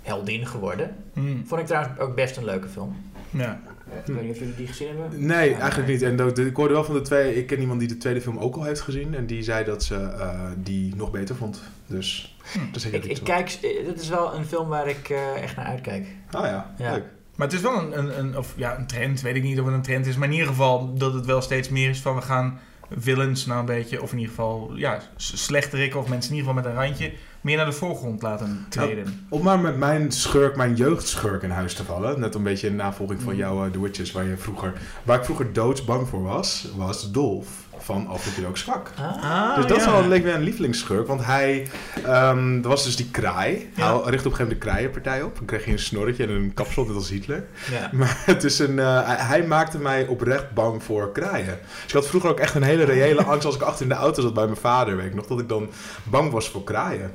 heldin 0.02 0.45
geworden. 0.47 0.95
Hm, 1.13 1.43
Vond 1.45 1.62
ik 1.62 1.67
trouwens 1.67 2.00
ook 2.00 2.15
best 2.15 2.38
een 2.38 2.45
leuke 2.45 2.67
film. 2.67 2.95
ja. 3.30 3.62
Ik 4.06 4.13
weet 4.13 4.21
niet 4.24 4.32
of 4.32 4.39
jullie 4.39 4.56
die 4.56 4.67
gezien 4.67 4.88
hebben. 4.88 5.26
Nee, 5.26 5.50
Ja, 5.50 5.58
eigenlijk 5.60 5.88
nee. 5.89 5.97
niet. 5.97 6.06
En 6.06 6.15
dat- 6.15 6.38
ik 6.38 6.56
hoorde 6.56 6.74
wel 6.74 6.84
van 6.84 6.93
de 6.93 7.02
twee. 7.02 7.36
Ik 7.36 7.47
ken 7.47 7.60
iemand 7.60 7.80
die 7.80 7.88
de 7.89 7.97
tweede 7.97 8.21
film 8.21 8.38
ook 8.38 8.56
al 8.56 8.63
heeft 8.63 8.82
gezien. 8.82 9.15
En 9.15 9.26
die 9.26 9.43
zei 9.43 9.65
dat 9.65 9.84
ze 9.84 9.95
eh, 9.95 10.39
die 10.58 10.95
nog 10.95 11.12
beter 11.12 11.36
vond. 11.36 11.62
Dus 11.88 12.38
Hm. 12.54 12.60
dat 12.60 12.76
is 12.76 12.86
Ik, 12.86 12.91
zeker 12.91 13.10
ik 13.10 13.19
kijk, 13.24 13.50
eh, 13.62 13.86
dit 13.86 14.02
is 14.02 14.10
wel 14.10 14.34
een 14.36 14.45
film 14.45 14.67
waar 14.67 14.88
ik 14.88 15.10
eh, 15.10 15.41
echt 15.43 15.56
naar 15.56 15.65
uitkijk. 15.65 16.06
Ah 16.32 16.45
ja, 16.45 16.74
Ja. 16.78 16.91
leuk. 16.91 17.04
Maar 17.36 17.47
het 17.47 17.56
is 17.56 17.62
wel 17.62 17.78
een, 17.82 17.97
een, 17.97 18.19
een, 18.19 18.38
of, 18.38 18.54
ja, 18.58 18.78
een 18.78 18.88
trend, 18.88 19.21
weet 19.21 19.36
ik 19.36 19.43
niet 19.43 19.60
of 19.60 19.65
het 19.65 19.74
een 19.76 19.82
trend 19.82 20.06
is, 20.06 20.15
maar 20.17 20.28
in 20.28 20.34
ieder 20.34 20.47
geval 20.50 20.93
dat 20.93 21.13
het 21.13 21.26
wel 21.26 21.41
steeds 21.41 21.69
meer 21.69 21.89
is 21.89 22.00
van 22.02 22.15
we 22.15 22.21
gaan 22.21 22.60
villains 22.97 23.45
nou 23.45 23.60
een 23.60 23.65
beetje, 23.65 24.01
of 24.01 24.12
in 24.12 24.17
ieder 24.17 24.34
geval 24.36 24.71
ja, 24.75 25.01
slechterikken 25.15 25.99
of 25.99 26.08
mensen 26.08 26.32
in 26.32 26.38
ieder 26.38 26.54
geval 26.54 26.63
met 26.71 26.80
een 26.80 26.86
randje, 26.88 27.13
meer 27.41 27.58
naar 27.58 27.65
de 27.65 27.71
voorgrond 27.71 28.21
laten 28.21 28.65
treden. 28.69 29.25
Om 29.30 29.43
maar 29.43 29.60
met 29.60 29.77
mijn 29.77 30.12
schurk, 30.12 30.56
mijn 30.56 30.75
jeugdschurk 30.75 31.43
in 31.43 31.49
huis 31.49 31.73
te 31.73 31.84
vallen. 31.84 32.19
Net 32.19 32.36
een 32.36 32.43
beetje 32.43 32.67
in 32.67 32.75
navolging 32.75 33.21
van 33.21 33.34
Mm. 33.34 33.39
jouw 33.39 33.65
uh, 33.65 33.71
The 33.71 33.82
Witches, 33.82 34.12
waar 34.12 34.25
je 34.25 34.38
vroeger, 34.38 34.73
waar 35.04 35.17
ik 35.17 35.25
vroeger 35.25 35.54
doodsbang 35.54 36.08
voor 36.08 36.23
was, 36.23 36.67
was 36.75 37.12
Dolf 37.12 37.61
van 37.78 38.08
Alfred 38.08 38.34
Hitchcock 38.34 38.58
zwak. 38.58 38.92
Ah, 39.22 39.56
Dus 39.56 39.66
dat 39.66 39.78
is 39.78 39.84
ja. 39.84 39.92
wel 39.92 40.08
leek 40.08 40.24
weer 40.24 40.34
een 40.36 40.42
lievelingsschurk, 40.42 41.08
want 41.08 41.26
hij, 41.26 41.68
ehm 42.06 42.56
er 42.64 42.68
was 42.70 42.84
dus 42.84 42.96
die 42.96 43.10
kraai. 43.12 43.72
Ja. 43.76 43.84
Hij 43.86 43.94
richtte 43.94 44.04
op 44.04 44.12
een 44.12 44.14
gegeven 44.14 44.30
moment 44.38 44.50
de 44.50 44.58
kraaienpartij 44.58 45.22
op. 45.24 45.36
Dan 45.36 45.46
kreeg 45.46 45.66
je 45.66 45.72
een 45.72 45.80
snorretje 45.80 46.24
en 46.24 46.30
een 46.30 46.54
kapsel, 46.54 46.86
net 46.86 46.96
als 46.96 47.10
Hitler. 47.10 47.44
ja. 47.72 47.90
Maar 47.98 48.22
het 48.26 48.44
is 48.44 48.60
een, 48.60 48.80
eh, 48.80 49.06
hij, 49.06 49.16
hij 49.16 49.44
maakte 49.44 49.78
mij 49.78 50.08
oprecht 50.08 50.52
bang 50.54 50.84
voor 50.84 51.12
kraaien. 51.12 51.60
Dus 51.74 51.86
ik 51.88 51.94
had 51.94 52.08
vroeger 52.08 52.30
ook 52.30 52.40
echt 52.40 52.56
een 52.56 52.64
hele 52.64 52.84
reële 52.84 53.24
angst 53.24 53.46
als 53.46 53.56
ik 53.56 53.62
achter 53.62 53.84
in 53.84 53.90
de 53.90 53.96
auto 53.96 54.22
zat 54.22 54.34
bij 54.34 54.46
mijn 54.46 54.58
vader. 54.58 54.96
Weet 54.98 55.06
ik 55.06 55.16
nog 55.16 55.26
dat 55.28 55.40
ik 55.40 55.50
dan 55.50 55.70
bang 56.04 56.32
was 56.32 56.50
voor 56.50 56.64
kraaien. 56.64 57.12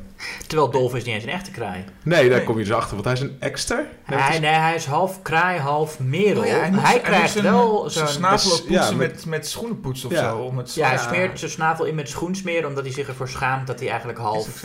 Terwijl 0.47 0.71
Dolf 0.71 0.95
is 0.95 1.05
niet 1.05 1.14
eens 1.14 1.25
een 1.25 1.31
echte 1.31 1.51
kraai. 1.51 1.85
Nee, 2.03 2.29
daar 2.29 2.37
Nee. 2.37 2.47
kom 2.47 2.59
je 2.59 2.64
dus 2.64 2.73
achter, 2.73 2.92
want 2.95 3.05
hij 3.05 3.14
is 3.14 3.21
een 3.21 3.37
ekster. 3.40 3.85
Nee, 4.07 4.19
Hij, 4.19 4.35
is- 4.35 4.40
nee, 4.40 4.51
hij 4.51 4.75
is 4.75 4.85
half 4.87 5.23
kraai, 5.23 5.59
half 5.61 5.99
merel. 5.99 6.40
Oh 6.42 6.47
ja, 6.47 6.71
hij, 6.73 7.01
krijgt 7.01 7.40
wel 7.40 7.90
zijn 7.90 8.07
zo'n... 8.07 8.16
snavel 8.16 8.53
ook 8.53 8.57
Dus, 8.59 8.66
ja, 8.69 8.79
poetsen 8.79 8.97
met- 8.97 9.27
met, 9.27 9.49
schoenenpoets 9.49 10.05
of 10.05 10.12
Ja. 10.12 10.29
zo. 10.31 10.45
Om 10.46 10.59
het, 10.59 10.74
Ja, 10.74 10.88
hij 10.88 10.98
smeert 10.98 11.38
zijn 11.38 11.50
snavel 11.50 11.85
in 11.85 11.94
met 11.94 12.09
schoensmeer 12.09 12.66
omdat 12.66 12.85
hij 12.85 12.92
zich 12.92 13.09
ervoor 13.09 13.28
schaamt 13.28 13.66
dat 13.66 13.78
hij 13.80 13.88
eigenlijk 13.88 14.18
half 14.18 14.64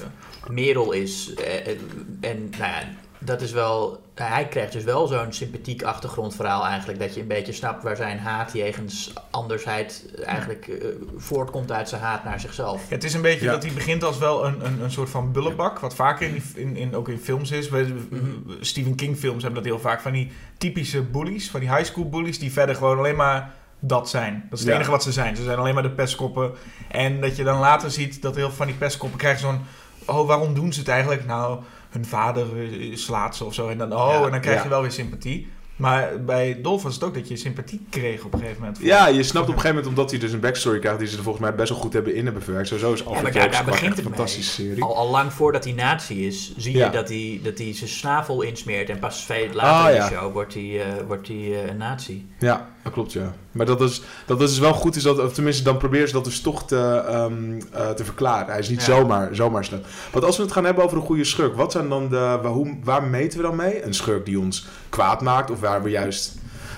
merel 0.49 0.91
is. 0.91 1.33
Eh, 1.33 1.67
En, 1.67 1.77
en 2.21 2.49
nou 2.49 2.71
ja, 2.71 2.83
dat 3.19 3.41
is 3.41 3.51
wel. 3.51 3.99
Hij 4.15 4.47
krijgt 4.47 4.71
dus 4.73 4.83
wel 4.83 5.07
zo'n 5.07 5.33
sympathiek 5.33 5.83
achtergrondverhaal 5.83 6.65
eigenlijk. 6.65 6.99
Dat 6.99 7.13
je 7.13 7.21
een 7.21 7.27
beetje 7.27 7.51
snapt 7.53 7.83
waar 7.83 7.95
zijn 7.95 8.19
haat 8.19 8.53
jegens 8.53 9.13
andersheid 9.31 10.05
eigenlijk 10.25 10.67
eh, 10.67 10.87
voortkomt 11.17 11.71
uit 11.71 11.89
zijn 11.89 12.01
haat 12.01 12.23
naar 12.23 12.39
zichzelf. 12.39 12.89
Het 12.89 13.03
is 13.03 13.13
een 13.13 13.21
beetje 13.21 13.45
Ja. 13.45 13.51
dat 13.51 13.63
hij 13.63 13.73
begint 13.73 14.03
als 14.03 14.17
wel 14.17 14.45
een, 14.45 14.65
een, 14.65 14.81
een 14.81 14.91
soort 14.91 15.09
van 15.09 15.31
bullebak. 15.31 15.79
Wat 15.79 15.95
vaker 15.95 16.27
in, 16.27 16.43
in, 16.55 16.75
in, 16.75 16.95
ook 16.95 17.09
in 17.09 17.19
films 17.19 17.51
is. 17.51 17.69
Bij 17.69 17.83
Mhm. 17.83 18.21
Stephen 18.61 18.95
King 18.95 19.17
films 19.17 19.43
hebben 19.43 19.63
dat 19.63 19.71
heel 19.71 19.81
vaak. 19.81 20.01
Van 20.01 20.11
die 20.11 20.31
typische 20.57 21.01
bullies. 21.01 21.49
Van 21.51 21.59
die 21.59 21.69
high 21.75 21.83
school 21.85 22.09
bullies. 22.09 22.39
Die 22.39 22.51
verder 22.51 22.75
gewoon 22.75 22.97
alleen 22.97 23.15
maar 23.15 23.53
dat 23.83 24.09
zijn. 24.09 24.33
Dat 24.49 24.53
is 24.53 24.59
het 24.59 24.67
Ja. 24.69 24.75
enige 24.75 24.91
wat 24.91 25.03
ze 25.03 25.11
zijn. 25.11 25.35
Ze 25.35 25.43
zijn 25.43 25.57
alleen 25.57 25.73
maar 25.73 25.83
de 25.83 25.89
pestkoppen. 25.91 26.51
En 26.87 27.21
dat 27.21 27.35
je 27.35 27.43
dan 27.43 27.59
later 27.59 27.91
ziet 27.91 28.21
dat 28.21 28.35
heel 28.35 28.47
veel 28.47 28.55
van 28.57 28.67
die 28.67 28.75
pestkoppen 28.75 29.19
krijgen 29.19 29.39
zo'n... 29.41 29.59
Oh, 30.05 30.27
waarom 30.27 30.53
doen 30.53 30.73
ze 30.73 30.79
het 30.79 30.89
eigenlijk? 30.89 31.25
Nou, 31.25 31.59
hun 31.89 32.05
vader 32.05 32.47
eh, 32.57 32.95
slaat 32.95 33.35
ze 33.35 33.43
of 33.45 33.53
zo. 33.53 33.67
En 33.69 33.77
dan, 33.77 33.93
oh, 33.93 34.09
Ja. 34.13 34.25
en 34.25 34.31
dan 34.31 34.41
krijg 34.41 34.57
je 34.57 34.63
Ja. 34.63 34.69
wel 34.69 34.81
weer 34.81 34.91
sympathie. 34.91 35.47
Maar 35.75 36.23
bij 36.25 36.61
Dolph 36.61 36.83
was 36.83 36.93
het 36.93 37.03
ook 37.03 37.13
dat 37.13 37.27
je 37.27 37.35
sympathie 37.37 37.85
kreeg 37.89 38.23
op 38.23 38.33
een 38.33 38.39
gegeven 38.39 38.61
moment. 38.61 38.79
Ja, 38.81 39.07
je 39.07 39.23
snapt 39.23 39.47
op 39.47 39.53
een 39.53 39.59
gegeven 39.61 39.75
moment 39.75 39.87
omdat 39.87 40.11
hij 40.11 40.19
dus 40.19 40.31
een 40.31 40.39
backstory 40.39 40.79
krijgt 40.79 40.99
die 40.99 41.07
ze 41.07 41.17
er 41.17 41.23
volgens 41.23 41.43
mij 41.45 41.55
best 41.55 41.69
wel 41.69 41.77
goed 41.79 41.93
hebben 41.93 42.15
in 42.15 42.25
hebben 42.25 42.43
verwerkt. 42.43 42.67
Sowieso 42.67 42.93
is 42.93 42.99
Ja, 42.99 43.05
Alfred 43.05 43.33
daar, 43.33 43.53
gewoon 43.53 43.65
begint 43.71 43.97
een 43.97 44.03
mee. 44.03 44.13
fantastische 44.13 44.51
serie. 44.51 44.83
Al, 44.83 44.95
al 44.95 45.09
lang 45.09 45.33
voordat 45.33 45.63
hij 45.63 45.73
nazi 45.73 46.27
is, 46.27 46.53
zie 46.57 46.77
Ja. 46.77 46.85
je 46.85 46.91
dat 46.91 47.09
hij, 47.09 47.39
dat 47.43 47.57
hij 47.57 47.73
zijn 47.75 47.89
snavel 47.89 48.41
insmeert. 48.41 48.89
En 48.89 48.99
pas 48.99 49.23
veel 49.25 49.47
later 49.53 49.83
Ah, 49.85 49.89
in 49.89 49.95
ja. 49.95 50.09
de 50.09 50.15
show 50.15 50.33
wordt 50.33 50.53
hij, 50.53 50.81
eh, 50.81 51.03
wordt 51.07 51.27
hij 51.27 51.37
eh, 51.37 51.65
een 51.69 51.77
nazi. 51.77 52.29
Ja, 52.39 52.67
dat 52.83 52.93
klopt 52.93 53.13
ja. 53.13 53.33
Maar 53.51 53.65
dat 53.65 53.81
is, 53.81 54.01
dat 54.25 54.41
is 54.41 54.59
wel 54.59 54.73
goed, 54.73 54.95
is 54.95 55.03
dat, 55.03 55.19
of 55.19 55.33
tenminste 55.33 55.63
dan 55.63 55.77
proberen 55.77 56.07
ze 56.07 56.13
dat 56.13 56.25
dus 56.25 56.41
toch 56.41 56.67
te, 56.67 57.03
ehm, 57.07 57.61
eh, 57.73 57.89
te 57.89 58.05
verklaren. 58.05 58.47
Hij 58.49 58.59
is 58.59 58.69
niet 58.69 58.85
Ja. 58.85 58.95
zomaar, 58.95 59.35
zomaar 59.35 59.65
slecht. 59.65 59.83
Want 60.11 60.25
als 60.25 60.37
we 60.37 60.43
het 60.43 60.51
gaan 60.51 60.65
hebben 60.65 60.83
over 60.83 60.97
een 60.97 61.03
goede 61.05 61.23
schurk, 61.23 61.55
wat 61.55 61.71
zijn 61.71 61.89
dan 61.89 62.09
de, 62.09 62.15
waar, 62.17 62.45
hoe, 62.51 62.77
waar 62.83 63.03
meten 63.03 63.37
we 63.39 63.43
dan 63.45 63.55
mee? 63.55 63.83
Een 63.83 63.93
schurk 63.93 64.25
die 64.25 64.39
ons 64.39 64.65
kwaad 64.89 65.21
maakt 65.21 65.51
of 65.51 65.59
waar 65.59 65.83
we 65.83 65.89
juist 65.89 66.35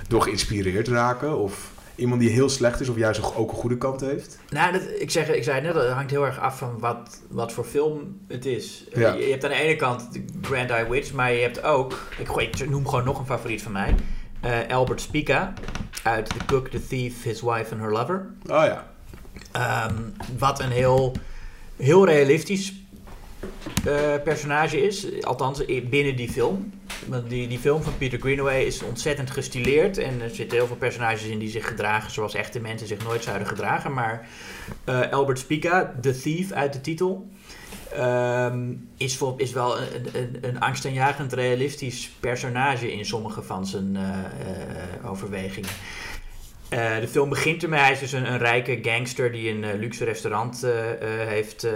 door 0.08 0.22
geïnspireerd 0.22 0.88
raken? 0.88 1.38
Of 1.38 1.72
iemand 1.96 2.22
die 2.22 2.30
heel 2.30 2.50
slecht 2.50 2.80
is 2.80 2.90
of 2.90 2.98
juist 2.98 3.34
ook- 3.36 3.52
een 3.52 3.56
goede 3.58 3.78
kant 3.78 4.02
heeft? 4.02 4.38
Nou, 4.50 4.72
dat, 4.72 4.82
ik, 5.00 5.12
zeg, 5.12 5.30
ik 5.30 5.44
zei 5.44 5.62
net, 5.62 5.74
dat 5.74 5.90
hangt 5.90 6.12
heel 6.12 6.26
erg 6.26 6.40
af 6.40 6.58
van 6.58 6.80
wat, 6.80 7.22
wat 7.30 7.52
voor 7.52 7.64
film 7.66 8.18
het 8.28 8.46
is. 8.46 8.86
Ja. 8.96 9.14
Je, 9.14 9.24
je 9.26 9.32
hebt 9.32 9.44
aan 9.44 9.50
de 9.50 9.56
ene 9.56 9.76
kant 9.76 10.12
The 10.14 10.24
Grand 10.42 10.70
Eye 10.70 10.90
Witch, 10.90 11.14
maar 11.14 11.32
je 11.34 11.42
hebt 11.42 11.64
ook, 11.64 12.00
ik, 12.38 12.70
noem 12.70 12.88
gewoon 12.88 13.06
nog 13.06 13.20
een 13.20 13.26
favoriet 13.26 13.62
van 13.62 13.72
mij, 13.72 13.96
eh, 14.42 14.76
Albert 14.76 15.02
Spica 15.02 15.54
uit 16.04 16.30
The 16.30 16.46
Cook, 16.46 16.68
The 16.68 16.88
Thief, 16.88 17.24
His 17.24 17.42
Wife 17.42 17.74
and 17.74 17.82
Her 17.82 17.92
Lover. 17.92 18.26
Oh 18.46 18.66
ja. 18.66 18.88
Ehm, 19.52 19.96
wat 20.38 20.60
een 20.60 20.72
heel, 20.72 21.12
heel 21.76 22.06
realistisch 22.06 22.74
eh, 23.86 24.14
personage 24.24 24.82
is. 24.82 25.24
Althans, 25.24 25.66
binnen 25.66 26.16
die 26.16 26.32
film. 26.32 26.72
Want 27.08 27.30
die, 27.30 27.48
die 27.48 27.60
film 27.60 27.84
van 27.84 27.98
Peter 27.98 28.20
Greenaway 28.20 28.64
is 28.64 28.84
ontzettend 28.84 29.32
gestileerd. 29.32 29.98
En 29.98 30.22
er 30.22 30.30
zitten 30.30 30.58
heel 30.58 30.68
veel 30.68 30.76
personages 30.76 31.24
in 31.24 31.40
die 31.40 31.50
zich 31.50 31.68
gedragen 31.68 32.12
zoals 32.12 32.34
echte 32.34 32.60
mensen 32.60 32.88
zich 32.88 33.04
nooit 33.04 33.24
zouden 33.24 33.48
gedragen. 33.48 33.94
Maar 33.94 34.28
eh, 34.84 35.12
Albert 35.12 35.40
Spica, 35.40 35.96
The 36.02 36.20
Thief 36.20 36.52
uit 36.52 36.74
de 36.74 36.82
titel. 36.82 37.30
Ehm, 37.96 38.74
is, 38.98 39.18
voor, 39.18 39.34
is 39.38 39.52
wel 39.52 39.80
een, 39.80 40.08
een, 40.14 40.38
een 40.42 40.60
angstaanjagend 40.60 41.34
realistisch 41.34 42.12
personage 42.20 42.94
in 42.94 43.06
sommige 43.06 43.42
van 43.42 43.66
zijn 43.66 43.96
eh, 43.96 44.04
eh, 44.04 45.10
overwegingen. 45.10 45.70
Eh, 46.70 47.00
de 47.00 47.08
film 47.08 47.30
begint 47.30 47.64
ermee. 47.64 47.80
Hij 47.80 47.92
is 47.92 48.00
dus 48.00 48.12
een, 48.12 48.32
een 48.32 48.38
rijke 48.38 48.80
gangster 48.82 49.32
die 49.32 49.50
een 49.50 49.80
luxe 49.80 50.06
restaurant 50.06 50.66
heeft, 51.28 51.68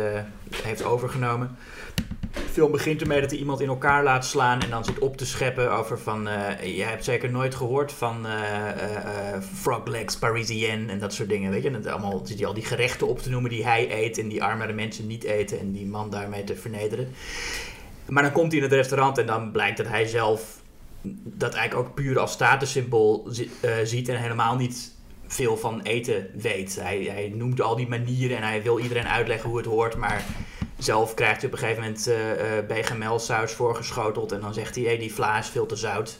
heeft 0.63 0.83
overgenomen. 0.83 1.57
Film 2.51 2.71
begint 2.71 3.01
ermee 3.01 3.21
dat 3.21 3.29
hij 3.29 3.39
iemand 3.39 3.61
in 3.61 3.67
elkaar 3.67 4.03
laat 4.03 4.25
slaan 4.25 4.61
en 4.61 4.69
dan 4.69 4.85
zit 4.85 4.99
op 4.99 5.17
te 5.17 5.25
scheppen 5.25 5.71
over 5.71 5.99
van... 5.99 6.27
eh 6.27 6.75
jij 6.77 6.87
hebt 6.87 7.03
zeker 7.03 7.31
nooit 7.31 7.55
gehoord 7.55 7.91
van 7.91 8.25
eh, 8.25 8.69
eh, 8.69 9.41
frog 9.53 9.85
legs 9.85 10.17
parisienne 10.17 10.91
en 10.91 10.99
dat 10.99 11.13
soort 11.13 11.29
dingen, 11.29 11.51
weet 11.51 11.63
je. 11.63 11.69
En 11.69 11.87
allemaal 11.87 12.21
zit 12.23 12.37
hij 12.37 12.47
al 12.47 12.53
die 12.53 12.65
gerechten 12.65 13.07
op 13.07 13.19
te 13.19 13.29
noemen 13.29 13.49
die 13.49 13.65
hij 13.65 14.03
eet 14.03 14.17
en 14.17 14.27
die 14.27 14.43
armere 14.43 14.73
mensen 14.73 15.07
niet 15.07 15.23
eten 15.23 15.59
en 15.59 15.71
die 15.71 15.85
man 15.85 16.09
daarmee 16.09 16.43
te 16.43 16.55
vernederen. 16.55 17.13
Maar 18.07 18.23
dan 18.23 18.31
komt 18.31 18.51
hij 18.51 18.57
in 18.61 18.67
het 18.67 18.73
restaurant 18.73 19.17
en 19.17 19.25
dan 19.25 19.51
blijkt 19.51 19.77
dat 19.77 19.87
hij 19.87 20.05
zelf 20.05 20.61
dat 21.23 21.53
eigenlijk 21.53 21.87
ook 21.89 21.95
puur 21.95 22.19
als 22.19 22.31
statussymbool 22.31 23.27
zi- 23.29 23.49
ziet 23.83 24.09
en 24.09 24.21
helemaal 24.21 24.55
niet 24.55 24.91
veel 25.27 25.57
van 25.57 25.81
eten 25.81 26.27
weet. 26.33 26.77
Hij, 26.81 27.03
hij 27.03 27.31
noemt 27.35 27.61
al 27.61 27.75
die 27.75 27.87
manieren 27.87 28.37
en 28.37 28.43
hij 28.43 28.63
wil 28.63 28.79
iedereen 28.79 29.07
uitleggen 29.07 29.49
hoe 29.49 29.57
het 29.57 29.67
hoort, 29.67 29.95
maar 29.95 30.25
zelf 30.77 31.13
krijgt 31.13 31.41
hij 31.41 31.45
op 31.49 31.51
een 31.53 31.59
gegeven 31.61 31.81
moment 31.83 32.07
eh 32.07 32.57
eh 32.57 32.65
bechamelsaus 32.67 33.51
voorgeschoteld 33.51 34.31
en 34.31 34.41
dan 34.41 34.53
zegt 34.53 34.75
hij, 34.75 34.83
hé, 34.83 34.97
die 34.97 35.13
vla 35.13 35.37
is 35.39 35.47
veel 35.47 35.65
te 35.65 35.75
zout. 35.75 36.19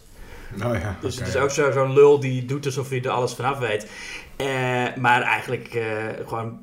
Oh 0.66 0.74
ja. 0.80 0.98
Dus 1.02 1.20
het 1.20 1.28
is 1.28 1.36
ook 1.36 1.50
zo- 1.50 1.72
zo'n 1.72 1.94
lul 1.94 2.20
die 2.20 2.46
doet 2.46 2.66
alsof 2.66 2.90
hij 2.90 3.02
er 3.04 3.10
alles 3.10 3.34
vanaf 3.34 3.58
weet. 3.60 3.88
Eh, 4.36 4.48
maar 4.96 5.22
eigenlijk 5.22 5.82
gewoon 6.28 6.60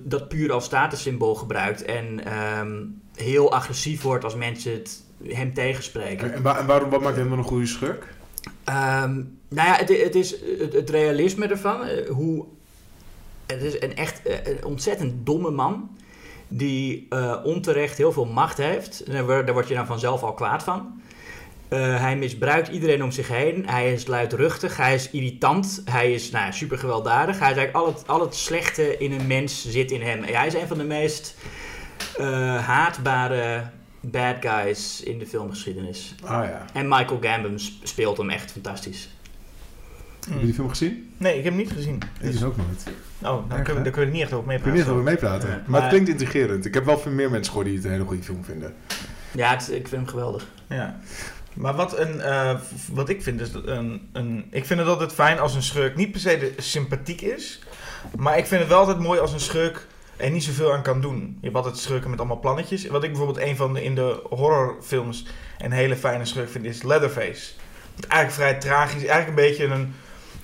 dat 0.00 0.28
puur 0.28 0.52
als 0.52 0.64
statussymbool 0.64 1.34
gebruikt 1.34 1.82
en 1.84 2.24
ehm, 2.24 2.82
heel 3.14 3.52
agressief 3.52 4.02
wordt 4.02 4.24
als 4.24 4.34
mensen 4.34 4.72
het, 4.72 5.02
hem 5.24 5.54
tegenspreken. 5.54 6.32
En, 6.34 6.42
waar- 6.42 6.58
en 6.58 6.66
waarom, 6.66 6.90
wat 6.90 7.00
maakt 7.00 7.16
hem 7.16 7.28
dan 7.28 7.38
een 7.38 7.44
goede 7.44 7.66
schurk? 7.66 8.06
Ehm, 8.64 9.14
nou 9.48 9.68
ja, 9.68 9.74
het, 9.76 9.88
het 9.88 10.14
is 10.14 10.34
het, 10.60 10.72
het 10.72 10.90
realisme 10.90 11.46
ervan. 11.46 11.80
hoe, 12.08 12.44
het 13.46 13.62
is 13.62 13.80
een 13.82 13.96
echt 13.96 14.20
een 14.24 14.64
ontzettend 14.64 15.26
domme 15.26 15.50
man. 15.50 15.96
Die 16.48 17.06
eh, 17.10 17.36
onterecht 17.44 17.98
heel 17.98 18.12
veel 18.12 18.24
macht 18.24 18.56
heeft. 18.58 19.00
En 19.00 19.12
daar, 19.26 19.52
word- 19.52 19.68
je 19.68 19.74
dan 19.74 19.86
vanzelf 19.86 20.22
al 20.22 20.34
kwaad 20.34 20.62
van. 20.62 21.00
Eh, 21.68 22.00
hij 22.00 22.16
misbruikt 22.16 22.68
iedereen 22.68 23.02
om 23.02 23.10
zich 23.10 23.28
heen. 23.28 23.68
Hij 23.68 23.92
is 23.92 24.06
luidruchtig. 24.06 24.76
Hij 24.76 24.94
is 24.94 25.10
irritant. 25.10 25.82
Hij 25.84 26.12
is 26.12 26.30
nou, 26.30 26.52
super 26.52 26.78
gewelddadig. 26.78 27.38
Hij 27.38 27.50
is 27.50 27.56
eigenlijk 27.56 27.86
al 27.86 27.92
het, 27.94 28.06
al 28.08 28.20
het 28.20 28.34
slechte 28.34 28.98
in 28.98 29.12
een 29.12 29.26
mens 29.26 29.68
zit 29.68 29.90
in 29.90 30.02
hem. 30.02 30.22
Hij 30.22 30.46
is 30.46 30.54
een 30.54 30.66
van 30.68 30.78
de 30.78 30.84
meest 30.84 31.34
eh, 32.18 32.26
haatbare 32.66 33.62
bad 34.00 34.36
guys 34.40 35.02
in 35.02 35.18
de 35.18 35.26
filmgeschiedenis. 35.26 36.14
Ah 36.24 36.44
ja. 36.44 36.64
En 36.72 36.88
Michael 36.88 37.18
Gambon 37.20 37.58
sp- 37.58 37.86
speelt 37.86 38.16
hem 38.16 38.30
echt 38.30 38.52
fantastisch. 38.52 39.08
Heb 40.30 40.38
je 40.40 40.44
die 40.44 40.54
film 40.54 40.68
gezien? 40.68 41.10
Nee, 41.16 41.38
ik 41.38 41.44
heb 41.44 41.52
hem 41.52 41.62
niet 41.62 41.72
gezien. 41.72 42.02
Ik 42.20 42.32
dus 42.32 42.44
ook 42.44 42.56
nooit. 42.56 42.82
Oh, 43.18 43.22
nou 43.22 43.42
daar 43.48 43.62
kunnen 43.62 43.92
we 43.94 44.04
niet 44.04 44.22
echt 44.22 44.32
over 44.32 44.52
Ik 44.52 44.62
weet 44.64 44.64
meepraten. 44.64 44.94
niet 44.94 45.04
we 45.04 45.10
meepraten. 45.10 45.48
Ja. 45.48 45.54
Maar, 45.54 45.64
Maar- 45.70 45.80
het 45.80 45.90
klinkt 45.90 46.08
intrigerend. 46.08 46.64
Ik 46.64 46.74
heb 46.74 46.84
wel 46.84 46.98
veel 46.98 47.12
meer 47.12 47.30
mensen 47.30 47.46
gehoord 47.52 47.66
die 47.66 47.76
het 47.76 47.84
een 47.84 47.90
hele 47.90 48.04
goede 48.04 48.22
film 48.22 48.44
vinden. 48.44 48.74
Ja, 49.32 49.50
het- 49.50 49.68
ik 49.70 49.88
vind 49.88 49.90
hem 49.90 50.06
geweldig. 50.06 50.46
Ja. 50.68 51.00
Maar 51.54 51.74
wat, 51.74 51.98
een, 51.98 52.20
eh, 52.20 52.58
wat 52.92 53.08
ik 53.08 53.22
vind 53.22 53.40
is 53.40 53.52
dat 53.52 53.66
een, 53.66 54.08
een... 54.12 54.44
Ik 54.50 54.64
vind 54.64 54.80
het 54.80 54.88
altijd 54.88 55.12
fijn 55.12 55.38
als 55.38 55.54
een 55.54 55.62
schurk 55.62 55.96
niet 55.96 56.10
per 56.12 56.20
se 56.20 56.38
de, 56.38 56.52
sympathiek 56.62 57.20
is. 57.20 57.60
Maar 58.16 58.38
ik 58.38 58.46
vind 58.46 58.60
het 58.60 58.70
wel 58.70 58.78
altijd 58.78 58.98
mooi 58.98 59.20
als 59.20 59.32
een 59.32 59.40
schurk 59.40 59.86
er 60.16 60.30
niet 60.30 60.44
zoveel 60.44 60.72
aan 60.72 60.82
kan 60.82 61.00
doen. 61.00 61.18
Je 61.40 61.44
hebt 61.44 61.56
altijd 61.56 61.76
schurken 61.78 62.10
met 62.10 62.18
allemaal 62.18 62.40
plannetjes. 62.40 62.86
Wat 62.86 63.02
ik 63.04 63.10
bijvoorbeeld 63.10 63.46
een 63.46 63.56
van 63.56 63.72
de 63.74 63.84
in 63.84 63.94
de 63.94 64.20
horrorfilms 64.28 65.26
een 65.58 65.72
hele 65.72 65.96
fijne 65.96 66.24
schurk 66.24 66.48
vind 66.50 66.64
is 66.64 66.82
Leatherface. 66.82 67.28
Het 67.94 68.04
is 68.04 68.10
eigenlijk 68.10 68.32
vrij 68.32 68.54
tragisch. 68.54 69.04
Eigenlijk 69.04 69.28
een 69.28 69.34
beetje 69.48 69.64
een, 69.64 69.94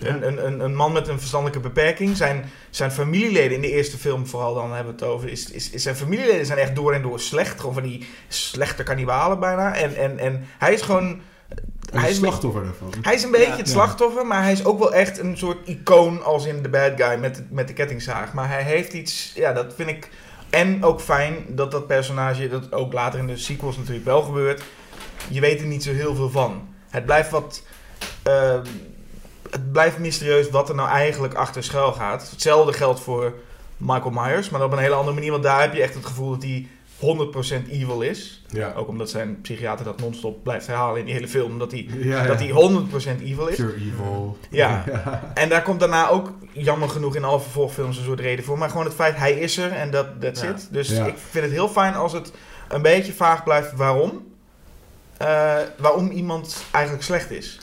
een, 0.04 0.26
een, 0.26 0.46
een, 0.46 0.60
een 0.60 0.74
man 0.74 0.92
met 0.92 1.08
een 1.08 1.18
verstandelijke 1.18 1.60
beperking. 1.68 2.16
Zijn, 2.16 2.50
zijn 2.70 2.90
familieleden 2.92 3.52
in 3.56 3.60
de 3.60 3.70
eerste 3.70 3.98
film 3.98 4.26
vooral 4.26 4.54
dan 4.54 4.72
hebben 4.72 4.94
we 4.96 5.04
het 5.04 5.12
over. 5.14 5.28
Is, 5.28 5.50
is, 5.50 5.70
is 5.70 5.82
zijn 5.82 5.96
familieleden 5.96 6.46
zijn 6.46 6.58
echt 6.58 6.74
door 6.74 6.92
en 6.92 7.02
door 7.02 7.20
slecht. 7.20 7.60
Gewoon 7.60 7.74
van 7.74 7.82
die 7.82 8.08
slechte 8.28 8.82
kannibalen 8.82 9.40
bijna. 9.40 9.74
En, 9.74 9.96
en, 9.96 10.18
en 10.18 10.44
hij 10.58 10.72
is 10.72 10.82
gewoon... 10.82 11.20
Hij 11.92 12.10
is 12.10 12.16
slachtoffer 12.16 12.62
daarvan. 12.64 12.92
hij 13.02 13.14
is 13.14 13.22
een 13.22 13.30
beetje 13.30 13.46
Ja. 13.46 13.56
het 13.56 13.66
Ja. 13.66 13.72
slachtoffer, 13.72 14.26
maar 14.26 14.42
hij 14.42 14.52
is 14.52 14.64
ook 14.64 14.78
wel 14.78 14.94
echt 14.94 15.18
een 15.18 15.36
soort 15.38 15.68
icoon 15.68 16.22
als 16.24 16.44
in 16.46 16.62
de 16.62 16.68
bad 16.68 16.92
guy 16.96 17.18
met, 17.18 17.42
met 17.50 17.66
de 17.68 17.72
kettingzaag. 17.74 18.32
Maar 18.32 18.48
hij 18.48 18.62
heeft 18.62 18.92
iets, 18.92 19.32
ja, 19.34 19.52
dat 19.52 19.74
vind 19.76 19.88
ik. 19.88 20.10
En 20.50 20.84
ook 20.84 21.00
fijn 21.00 21.36
dat 21.48 21.70
dat 21.70 21.86
personage, 21.86 22.48
dat 22.48 22.72
ook 22.72 22.92
later 22.92 23.18
in 23.18 23.26
de 23.26 23.36
sequels 23.36 23.76
natuurlijk 23.76 24.04
wel 24.04 24.22
gebeurt. 24.22 24.62
Je 25.28 25.40
weet 25.40 25.60
er 25.60 25.66
niet 25.66 25.82
zo 25.82 25.92
heel 25.92 26.14
veel 26.14 26.30
van. 26.30 26.68
Het 26.90 27.04
blijft 27.04 27.30
wat. 27.30 27.62
eh, 28.22 28.60
het 29.52 29.72
blijft 29.72 29.98
mysterieus 29.98 30.50
wat 30.50 30.68
er 30.68 30.74
nou 30.74 30.88
eigenlijk 30.88 31.34
achter 31.34 31.64
schuil 31.64 31.92
gaat. 31.92 32.30
Hetzelfde 32.30 32.72
geldt 32.72 33.00
voor 33.00 33.34
Michael 33.76 34.10
Myers, 34.10 34.50
maar 34.50 34.64
op 34.64 34.72
een 34.72 34.78
hele 34.78 34.94
andere 34.94 35.14
manier. 35.14 35.30
Want 35.30 35.42
daar 35.42 35.60
heb 35.60 35.74
je 35.74 35.82
echt 35.82 35.94
het 35.94 36.06
gevoel 36.06 36.30
dat 36.30 36.42
hij 36.42 36.66
100% 37.64 37.70
evil 37.70 38.00
is. 38.00 38.42
Ja. 38.48 38.72
Ook 38.76 38.88
omdat 38.88 39.10
zijn 39.10 39.40
psychiater 39.40 39.84
dat 39.84 40.00
non-stop 40.00 40.42
blijft 40.42 40.66
herhalen 40.66 40.98
in 40.98 41.04
die 41.04 41.14
hele 41.14 41.28
film. 41.28 41.58
Dat 41.58 41.70
hij, 41.70 41.86
ja, 41.98 42.26
dat 42.26 42.38
hij 42.38 42.48
100% 43.18 43.22
evil 43.22 43.46
is. 43.46 43.56
Pure 43.56 43.74
evil. 43.74 44.38
Ja. 44.50 44.84
En 45.34 45.48
daar 45.48 45.62
komt 45.62 45.80
daarna 45.80 46.08
ook 46.08 46.32
jammer 46.52 46.88
genoeg 46.88 47.16
in 47.16 47.24
alle 47.24 47.40
vervolgfilms 47.40 47.96
een 47.98 48.04
soort 48.04 48.20
reden 48.20 48.44
voor. 48.44 48.58
Maar 48.58 48.70
gewoon 48.70 48.84
het 48.84 48.94
feit, 48.94 49.16
hij 49.16 49.32
is 49.32 49.56
er 49.58 49.72
en 49.72 49.90
dat 49.90 50.06
that's 50.20 50.42
Ja. 50.42 50.48
it. 50.48 50.68
Dus 50.70 50.88
Ja. 50.88 51.06
ik 51.06 51.14
vind 51.30 51.44
het 51.44 51.52
heel 51.54 51.68
fijn 51.68 51.94
als 51.94 52.12
het 52.12 52.32
een 52.68 52.82
beetje 52.82 53.12
vaag 53.12 53.44
blijft 53.44 53.72
waarom. 53.76 54.30
eh, 55.16 55.54
waarom 55.78 56.10
iemand 56.10 56.64
eigenlijk 56.70 57.04
slecht 57.04 57.30
is. 57.30 57.58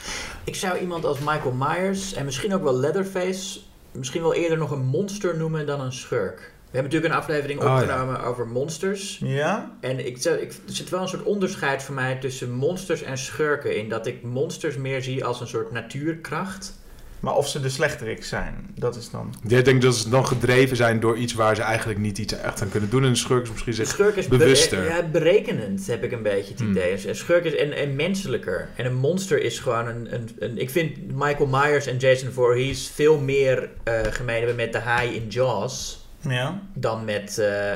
Ik 0.50 0.56
zou 0.56 0.78
iemand 0.78 1.06
als 1.06 1.20
Michael 1.20 1.52
Myers 1.52 2.14
en 2.14 2.26
misschien 2.26 2.54
ook 2.54 2.64
wel 2.64 2.80
Leatherface 2.80 3.60
misschien 3.92 4.22
wel 4.22 4.34
eerder 4.34 4.58
nog 4.58 4.72
een 4.72 4.86
monster 4.86 5.38
noemen 5.38 5.66
dan 5.66 5.82
een 5.82 5.94
schurk. 5.94 6.38
We 6.38 6.78
hebben 6.78 6.84
natuurlijk 6.84 7.14
een 7.14 7.20
aflevering 7.20 7.60
Oh, 7.60 7.66
ja. 7.66 7.82
opgenomen 7.82 8.24
over 8.24 8.48
monsters. 8.48 9.20
Ja? 9.24 9.72
En 9.80 10.06
ik, 10.06 10.18
ik, 10.18 10.52
er 10.52 10.74
zit 10.74 10.90
wel 10.90 11.02
een 11.02 11.08
soort 11.08 11.24
onderscheid 11.24 11.84
voor 11.84 11.96
mij 11.96 12.16
tussen 12.16 12.52
monsters 12.52 13.02
en 13.02 13.18
schurken. 13.18 13.78
In 13.78 13.90
dat 13.90 14.08
ik 14.08 14.24
monsters 14.24 14.78
meer 14.78 15.02
zie 15.04 15.26
als 15.26 15.42
een 15.42 15.48
soort 15.48 15.72
natuurkracht. 15.72 16.79
Maar 17.20 17.36
of 17.36 17.48
ze 17.48 17.60
de 17.62 17.70
slechterik 17.70 18.24
zijn, 18.24 18.68
dat 18.76 18.96
is 18.96 19.10
dan... 19.10 19.34
Ik 19.48 19.66
denk 19.66 19.82
dat 19.82 19.96
ze 19.96 20.10
dan 20.10 20.28
gedreven 20.28 20.78
zijn 20.78 21.00
door 21.00 21.18
iets 21.18 21.34
waar 21.34 21.56
ze 21.56 21.62
eigenlijk 21.62 22.00
niet 22.00 22.18
iets 22.18 22.34
echt 22.34 22.62
aan 22.62 22.70
kunnen 22.70 22.90
doen. 22.90 23.04
En 23.04 23.10
een 23.10 23.18
schurk 23.18 23.44
is 23.44 23.50
misschien 23.52 23.74
zich... 23.74 23.88
schurk 23.88 24.16
is 24.16 24.28
bewuster. 24.28 24.80
bere- 24.82 24.94
ja, 24.96 25.04
berekenend, 25.04 25.88
heb 25.88 26.04
ik 26.04 26.12
een 26.12 26.24
beetje 26.24 26.52
het 26.52 26.60
Hmm. 26.60 26.70
idee. 26.72 27.08
Een 27.08 27.16
schurk 27.16 27.44
is 27.46 27.56
en, 27.56 27.72
en 27.74 27.96
menselijker. 27.96 28.70
En 28.76 28.86
een 28.86 28.96
monster 28.96 29.42
is 29.42 29.60
gewoon 29.60 29.88
een, 29.88 30.14
een, 30.14 30.30
een... 30.40 30.58
Ik 30.58 30.70
vind 30.70 31.12
Michael 31.14 31.48
Myers 31.48 31.86
en 31.86 31.98
Jason 31.98 32.32
Voorhees 32.32 32.92
veel 32.94 33.20
meer 33.20 33.70
eh 33.84 34.00
gemeen 34.10 34.38
hebben 34.38 34.56
met 34.56 34.74
de 34.74 34.80
haai 34.80 35.16
in 35.16 35.28
Jaws... 35.28 36.08
Ja. 36.22 36.62
dan 36.74 37.06
met 37.06 37.38
eh, 37.38 37.72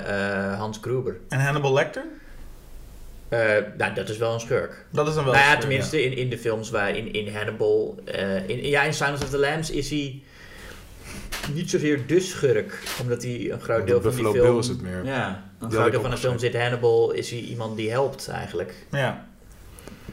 eh, 0.52 0.58
Hans 0.60 0.78
Gruber. 0.82 1.18
En 1.30 1.40
Hannibal 1.40 1.74
Lecter? 1.74 2.04
Eh, 3.34 3.64
nou, 3.78 3.94
dat 3.94 4.10
is 4.10 4.18
wel 4.18 4.34
een 4.34 4.40
schurk. 4.40 4.86
Dat 4.92 5.08
is 5.08 5.14
dan 5.14 5.24
wel... 5.24 5.34
nou 5.34 5.46
ja, 5.46 5.54
een- 5.54 5.60
tenminste 5.60 6.04
in, 6.04 6.18
in 6.18 6.30
de 6.30 6.38
films 6.38 6.70
waar 6.70 6.98
in, 6.98 7.14
in 7.14 7.36
Hannibal... 7.36 8.00
eh, 8.06 8.50
in, 8.50 8.68
ja, 8.68 8.84
in 8.84 8.94
Silence 8.94 9.24
of 9.24 9.30
the 9.30 9.38
Lambs 9.38 9.70
is 9.72 9.90
hij 9.90 10.22
niet 11.54 11.70
zozeer 11.70 12.08
de 12.08 12.20
schurk. 12.20 12.80
Omdat 13.02 13.24
hij 13.24 13.52
een 13.52 13.62
groot 13.62 13.88
deel 13.88 14.02
van 14.02 14.12
die 14.12 14.22
Buffalo 14.24 14.32
film... 14.32 14.48
Bill 14.52 14.58
is 14.60 14.68
het 14.68 14.82
meer. 14.82 15.06
Ja, 15.06 15.44
een 15.60 15.72
groot 15.72 15.86
ik 15.86 15.92
deel 15.92 16.02
van 16.02 16.10
de 16.12 16.18
film 16.18 16.40
zit 16.40 16.58
Hannibal, 16.58 17.12
is 17.12 17.30
hij 17.30 17.40
iemand 17.40 17.78
die 17.78 17.90
helpt 17.90 18.28
eigenlijk. 18.28 18.74
Ja. 18.92 19.26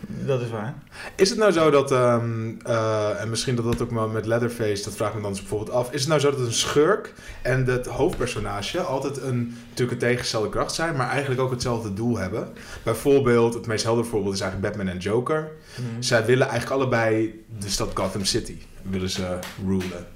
Dat 0.06 0.40
is 0.40 0.50
waar. 0.50 0.74
Is 1.14 1.30
het 1.30 1.38
nou 1.38 1.52
zo 1.52 1.70
dat, 1.70 1.92
ehm, 1.92 2.50
eh, 2.64 3.20
en 3.20 3.30
misschien 3.30 3.54
dat 3.54 3.64
dat 3.64 3.82
ook 3.82 3.90
maar 3.90 4.08
met 4.08 4.26
Leatherface, 4.26 4.84
dat 4.84 4.96
vraag 4.96 5.08
ik 5.08 5.14
me 5.14 5.20
dan 5.20 5.30
dus 5.30 5.40
bijvoorbeeld 5.40 5.70
af. 5.70 5.92
Is 5.92 6.00
het 6.00 6.08
nou 6.08 6.20
zo 6.20 6.30
dat 6.30 6.40
een 6.40 6.52
schurk 6.52 7.14
en 7.42 7.66
het 7.66 7.86
hoofdpersonage 7.86 8.80
altijd 8.80 9.22
een, 9.22 9.56
natuurlijk 9.68 9.92
een 9.92 10.08
tegengestelde 10.08 10.48
kracht 10.48 10.74
zijn, 10.74 10.96
maar 10.96 11.08
eigenlijk 11.08 11.40
ook 11.40 11.50
hetzelfde 11.50 11.94
doel 11.94 12.18
hebben? 12.18 12.48
Bijvoorbeeld, 12.82 13.54
het 13.54 13.66
meest 13.66 13.84
helder 13.84 14.04
voorbeeld 14.04 14.34
is 14.34 14.40
eigenlijk 14.40 14.72
Batman 14.72 14.94
en 14.94 15.00
Joker. 15.00 15.50
Zij 15.98 16.24
willen 16.24 16.48
eigenlijk 16.48 16.80
allebei 16.80 17.44
de 17.58 17.68
stad 17.68 17.90
Gotham 17.94 18.24
City 18.24 18.56
willen 18.82 19.10
ze 19.10 19.38
rulen. 19.66 20.06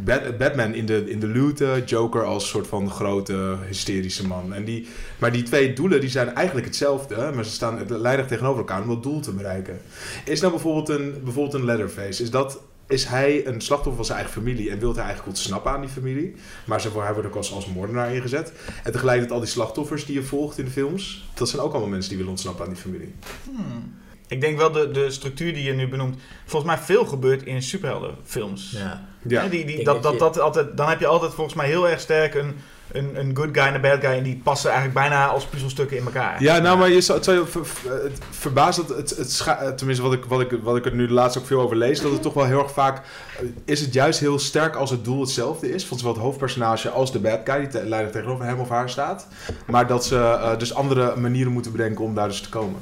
Bat- 0.00 0.38
Batman 0.38 0.74
in 0.74 0.86
de, 0.86 1.10
in 1.10 1.20
de 1.20 1.82
Joker 1.86 2.24
als 2.24 2.48
soort 2.48 2.66
van 2.66 2.90
grote 2.90 3.56
hysterische 3.66 4.26
man. 4.26 4.54
En 4.54 4.64
die, 4.64 4.88
maar 5.18 5.32
die 5.32 5.42
twee 5.42 5.72
doelen 5.72 6.00
die 6.00 6.10
zijn 6.10 6.34
eigenlijk 6.34 6.66
hetzelfde, 6.66 7.30
maar 7.34 7.44
ze 7.44 7.50
staan 7.50 8.00
lijnig 8.00 8.26
tegenover 8.26 8.58
elkaar 8.58 8.82
om 8.82 8.88
dat 8.88 9.02
doel 9.02 9.20
te 9.20 9.32
bereiken. 9.32 9.80
Is 10.24 10.40
nou 10.40 10.52
bijvoorbeeld 10.52 10.88
een, 10.88 11.14
bijvoorbeeld 11.24 11.54
een 11.54 11.64
Leatherface, 11.64 12.22
is 12.22 12.30
dat... 12.30 12.60
Is 12.90 13.04
hij 13.04 13.46
een 13.46 13.60
slachtoffer 13.60 13.96
van 13.96 14.04
zijn 14.04 14.18
eigen 14.18 14.36
familie 14.42 14.70
en 14.70 14.78
wil 14.78 14.94
hij 14.94 15.04
eigenlijk 15.04 15.28
ontsnappen 15.28 15.72
aan 15.72 15.80
die 15.80 15.90
familie? 15.90 16.34
Maar 16.64 16.82
hij 16.82 17.12
wordt 17.12 17.26
ook 17.26 17.34
als, 17.34 17.52
als 17.52 17.66
moordenaar 17.66 18.14
ingezet. 18.14 18.52
En 18.84 18.92
tegelijkertijd 18.92 19.32
al 19.32 19.40
die 19.40 19.48
slachtoffers 19.48 20.06
die 20.06 20.14
je 20.14 20.22
volgt 20.22 20.58
in 20.58 20.64
de 20.64 20.70
films, 20.70 21.28
dat 21.34 21.48
zijn 21.48 21.62
ook 21.62 21.70
allemaal 21.70 21.88
mensen 21.88 22.08
die 22.08 22.16
willen 22.18 22.32
ontsnappen 22.32 22.64
aan 22.64 22.72
die 22.72 22.82
familie. 22.82 23.14
Hmm. 23.44 23.94
Ik 24.28 24.40
denk 24.40 24.58
wel 24.58 24.72
de, 24.72 24.90
de 24.90 25.10
structuur 25.10 25.54
die 25.54 25.64
je 25.64 25.72
nu 25.72 25.88
benoemt, 25.88 26.18
volgens 26.44 26.72
mij 26.74 26.82
veel 26.84 27.04
gebeurt 27.04 27.42
in 27.42 27.62
superheldenfilms. 27.62 28.70
Ja. 28.76 29.06
Ja, 29.22 29.46
die, 29.46 29.64
die, 29.64 29.84
dat, 29.84 30.02
dat, 30.02 30.18
dat 30.18 30.34
dat 30.34 30.38
altijd, 30.42 30.76
dan 30.76 30.88
heb 30.88 31.00
je 31.00 31.06
altijd 31.06 31.34
volgens 31.34 31.56
mij 31.56 31.66
heel 31.66 31.88
erg 31.88 32.00
sterk 32.00 32.34
een, 32.34 32.56
een, 32.92 33.10
een 33.18 33.36
good 33.36 33.48
guy 33.52 33.62
en 33.62 33.74
een 33.74 33.80
bad 33.80 34.00
guy. 34.00 34.10
En 34.10 34.22
die 34.22 34.40
passen 34.44 34.70
eigenlijk 34.70 35.00
bijna 35.00 35.26
als 35.26 35.44
puzzelstukken 35.44 35.96
in 35.96 36.04
elkaar. 36.04 36.42
Ja, 36.42 36.58
nou, 36.58 36.78
maar 36.78 36.88
je 36.90 37.00
zou, 37.00 37.18
het 37.18 37.26
zou 37.26 37.38
je 37.38 37.46
ver- 37.46 37.66
ver- 37.66 38.02
het 38.02 38.18
verbaast 38.30 38.76
dat 38.76 38.96
het, 38.96 39.16
het 39.16 39.32
scha- 39.32 39.58
eh, 39.58 39.68
tenminste 39.70 40.04
wat 40.04 40.12
ik, 40.12 40.24
wat, 40.24 40.40
ik, 40.40 40.58
wat 40.62 40.76
ik 40.76 40.84
er 40.86 40.94
nu 40.94 41.06
de 41.06 41.12
laatste 41.12 41.38
ook 41.38 41.46
veel 41.46 41.60
over 41.60 41.76
lees, 41.76 42.00
dat 42.00 42.12
het 42.12 42.22
toch 42.22 42.34
wel 42.34 42.44
heel 42.44 42.62
erg 42.62 42.72
vaak, 42.72 42.96
eh, 43.38 43.46
is 43.64 43.80
het 43.80 43.92
juist 43.92 44.20
heel 44.20 44.38
sterk 44.38 44.74
als 44.76 44.90
het 44.90 45.04
doel 45.04 45.20
hetzelfde 45.20 45.74
is, 45.74 45.84
van 45.86 45.98
zowel 45.98 46.12
het 46.12 46.22
hoofdpersonage 46.22 46.90
als 46.90 47.12
de 47.12 47.18
bad 47.18 47.40
guy 47.44 47.58
die 47.58 47.68
te, 47.68 47.84
leider 47.84 48.12
tegenover 48.12 48.44
hem 48.44 48.58
of 48.60 48.68
haar 48.68 48.90
staat, 48.90 49.26
maar 49.66 49.86
dat 49.86 50.04
ze 50.04 50.16
eh, 50.16 50.58
dus 50.58 50.74
andere 50.74 51.16
manieren 51.16 51.52
moeten 51.52 51.72
bedenken 51.72 52.04
om 52.04 52.14
daar 52.14 52.28
dus 52.28 52.40
te 52.40 52.48
komen. 52.48 52.80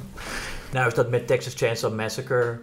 Nou 0.71 0.87
is 0.87 0.93
dat 0.93 1.09
met 1.09 1.27
Texas 1.27 1.53
Chainsaw 1.55 1.93
Massacre 1.93 2.57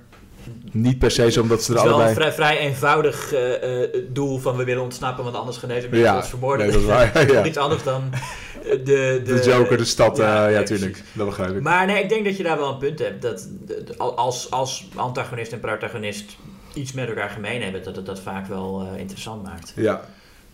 Niet 0.72 0.98
per 0.98 1.10
se 1.10 1.30
zo 1.30 1.40
omdat 1.40 1.62
ze 1.62 1.72
Het 1.72 1.80
er 1.80 1.86
is 1.86 1.90
wel 1.90 2.00
een 2.00 2.06
allebei... 2.06 2.32
vrij, 2.32 2.46
vrij 2.46 2.58
eenvoudig 2.58 3.32
eh, 3.32 3.82
eh, 3.82 3.88
doel 4.08 4.38
van 4.38 4.56
we 4.56 4.64
willen 4.64 4.82
ontsnappen, 4.82 5.24
want 5.24 5.36
anders 5.36 5.56
genezen 5.56 5.90
mensen 5.90 6.08
Ja, 6.10 6.16
ons 6.16 6.28
vermoorden. 6.28 6.66
nee, 6.66 6.74
dat 6.74 6.82
is 6.84 6.88
waar, 6.88 7.26
ja. 7.32 7.44
Iets 7.44 7.56
anders 7.58 7.82
dan 7.82 8.02
eh, 8.12 8.70
de, 8.70 8.76
de, 8.84 9.22
De 9.34 9.42
Joker, 9.44 9.76
de 9.76 9.84
stad, 9.84 10.16
Ja, 10.16 10.24
ja, 10.34 10.48
ja 10.48 10.56
nee, 10.56 10.64
tuurlijk. 10.66 10.90
precies. 10.92 11.08
Dat 11.12 11.26
begrijp 11.26 11.56
ik. 11.56 11.60
Maar 11.62 11.86
nee, 11.86 12.02
ik 12.02 12.08
denk 12.08 12.24
dat 12.24 12.36
je 12.36 12.42
daar 12.42 12.58
wel 12.58 12.72
een 12.72 12.78
punt 12.78 12.98
hebt. 12.98 13.22
Dat 13.22 13.48
als, 13.98 14.50
als 14.50 14.88
antagonist 14.94 15.52
en 15.52 15.60
protagonist 15.60 16.36
iets 16.72 16.92
met 16.92 17.08
elkaar 17.08 17.30
gemeen 17.30 17.62
hebben, 17.62 17.82
dat 17.82 17.96
het 17.96 18.06
dat 18.06 18.20
vaak 18.20 18.46
wel 18.46 18.88
eh, 18.92 19.00
interessant 19.00 19.42
maakt. 19.42 19.72
Ja. 19.76 20.00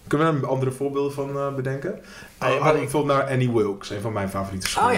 Kunnen 0.07 0.35
we 0.35 0.41
daar 0.41 0.51
andere 0.51 0.71
voorbeelden 0.71 1.13
van 1.13 1.37
eh, 1.37 1.55
bedenken? 1.55 2.01
Ah, 2.39 2.49
Uh, 2.49 2.55
ja, 2.55 2.61
maar 2.65 2.75
ik- 2.75 2.81
bijvoorbeeld 2.81 3.19
naar 3.19 3.31
Annie 3.31 3.51
Wilkes, 3.53 3.91
een 3.91 4.01
van 4.01 4.13
mijn 4.13 4.29
favoriete 4.31 4.67
Oh, 4.79 4.93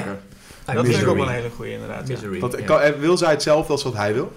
ja. 0.67 0.73
dat 0.73 0.85
vind 0.85 0.87
ik 0.87 0.87
Misery. 0.87 1.11
ook 1.11 1.17
wel 1.17 1.27
een 1.27 1.33
hele 1.35 1.51
goede 1.57 1.73
inderdaad. 1.73 2.09
ja. 2.09 2.15
Misery. 2.15 2.41
Ja. 2.59 2.65
kan- 2.65 2.81
eh, 2.81 2.93
wil 2.93 3.17
zij 3.17 3.31
hetzelfde 3.31 3.73
als 3.73 3.83
wat 3.83 3.95
hij 3.97 4.15
wil? 4.15 4.33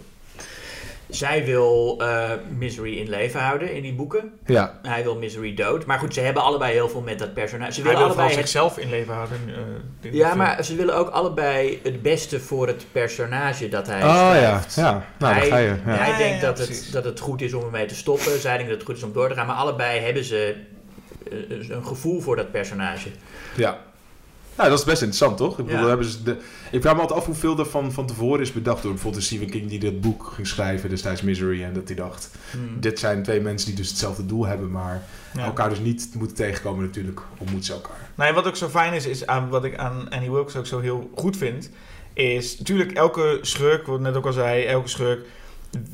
Zij 1.10 1.46
wil 1.46 1.96
eh, 2.02 2.30
Misery 2.58 2.98
in 2.98 3.10
leven 3.10 3.40
houden 3.40 3.74
in 3.74 3.82
die 3.82 3.94
boeken. 3.94 4.32
Ja. 4.46 4.80
Hij 4.82 5.04
wil 5.04 5.16
Misery 5.18 5.54
dood. 5.54 5.86
Maar 5.86 6.00
goed, 6.00 6.14
ze 6.14 6.20
hebben 6.20 6.44
allebei 6.44 6.74
heel 6.74 6.90
veel 6.90 7.02
met 7.02 7.20
dat 7.20 7.34
personage. 7.34 7.72
Ze 7.74 7.82
Hij 7.82 7.90
willen 7.90 7.98
wil 8.08 8.08
allebei 8.08 8.28
het 8.28 8.38
zichzelf 8.48 8.78
in 8.78 8.90
leven 8.90 9.14
houden. 9.14 9.38
eh, 10.02 10.14
Ja, 10.14 10.26
film. 10.28 10.38
maar 10.38 10.64
ze 10.64 10.76
willen 10.76 10.96
ook 10.96 11.10
allebei 11.10 11.80
het 11.84 12.02
beste 12.02 12.40
voor 12.40 12.68
het 12.68 12.86
personage 12.92 13.70
dat 13.70 13.88
hij 13.88 13.98
Oh 14.04 14.04
ja, 14.34 14.34
schrijft. 14.34 14.76
ja. 14.76 15.06
Nou, 15.20 15.34
hij, 15.34 15.48
ga 15.48 15.58
je. 15.58 15.68
Ja. 15.68 15.78
hij 15.86 16.10
Ja, 16.12 16.18
denkt 16.18 16.42
ja, 16.42 16.48
dat, 16.48 16.58
het, 16.58 16.90
dat 16.92 17.04
het 17.06 17.20
goed 17.20 17.42
is 17.42 17.54
om 17.54 17.64
ermee 17.64 17.86
te 17.86 17.96
stoppen. 17.96 18.40
Zij 18.40 18.54
denkt 18.58 18.70
dat 18.70 18.78
het 18.80 18.88
goed 18.88 18.98
is 18.98 19.04
om 19.04 19.14
door 19.14 19.28
te 19.30 19.34
gaan. 19.36 19.48
Maar 19.48 19.56
allebei 19.56 20.00
hebben 20.00 20.24
ze 20.24 20.56
een 21.70 21.86
gevoel 21.86 22.22
voor 22.22 22.36
dat 22.36 22.52
personage. 22.52 23.10
Ja. 23.56 23.78
Nou, 24.58 24.70
dat 24.70 24.80
is 24.80 24.86
best 24.86 25.02
interessant, 25.02 25.38
toch? 25.38 25.60
Ik, 25.60 25.66
bedoel, 25.66 25.82
Ja. 25.82 25.88
hebben 25.88 26.06
ze 26.06 26.24
de... 26.24 26.38
ik 26.72 26.82
vraag 26.82 26.94
me 26.96 27.00
altijd 27.02 27.20
af 27.20 27.26
hoeveel 27.26 27.60
er 27.60 27.66
van, 27.66 27.92
van 27.92 28.06
tevoren 28.08 28.42
is 28.42 28.52
bedacht 28.52 28.82
door 28.84 28.92
bijvoorbeeld 28.92 29.24
Stephen 29.24 29.50
King 29.50 29.70
die 29.70 29.80
dat 29.80 30.02
boek 30.02 30.32
ging 30.36 30.48
schrijven 30.48 30.90
destijds 30.90 31.22
Misery. 31.22 31.64
En 31.64 31.74
dat 31.74 31.88
hij 31.88 31.96
dacht, 31.96 32.30
Hmm. 32.52 32.80
dit 32.80 33.00
zijn 33.00 33.24
twee 33.24 33.40
mensen 33.42 33.68
die 33.68 33.76
dus 33.78 33.90
hetzelfde 33.90 34.26
doel 34.26 34.46
hebben, 34.46 34.72
maar 34.72 35.04
Ja. 35.34 35.46
elkaar 35.46 35.70
dus 35.70 35.80
niet 35.80 36.10
moeten 36.18 36.36
tegenkomen 36.38 36.86
natuurlijk. 36.86 37.22
Ontmoeten 37.38 37.66
ze 37.66 37.74
elkaar. 37.74 38.10
Nee, 38.16 38.34
wat 38.34 38.48
ook 38.48 38.56
zo 38.56 38.68
fijn 38.68 38.94
is, 38.94 39.06
is 39.06 39.28
aan, 39.28 39.50
wat 39.50 39.64
ik 39.64 39.78
aan 39.78 40.10
Annie 40.10 40.32
Wilkes 40.32 40.56
ook 40.56 40.66
zo 40.68 40.80
heel 40.80 41.10
goed 41.16 41.38
vind, 41.38 41.70
is 42.14 42.58
natuurlijk 42.58 42.92
elke 42.92 43.38
schurk, 43.42 43.86
wat 43.88 43.96
ik 43.96 44.02
net 44.02 44.16
ook 44.16 44.26
al 44.26 44.32
zei, 44.34 44.64
elke 44.64 44.88
schurk 44.90 45.26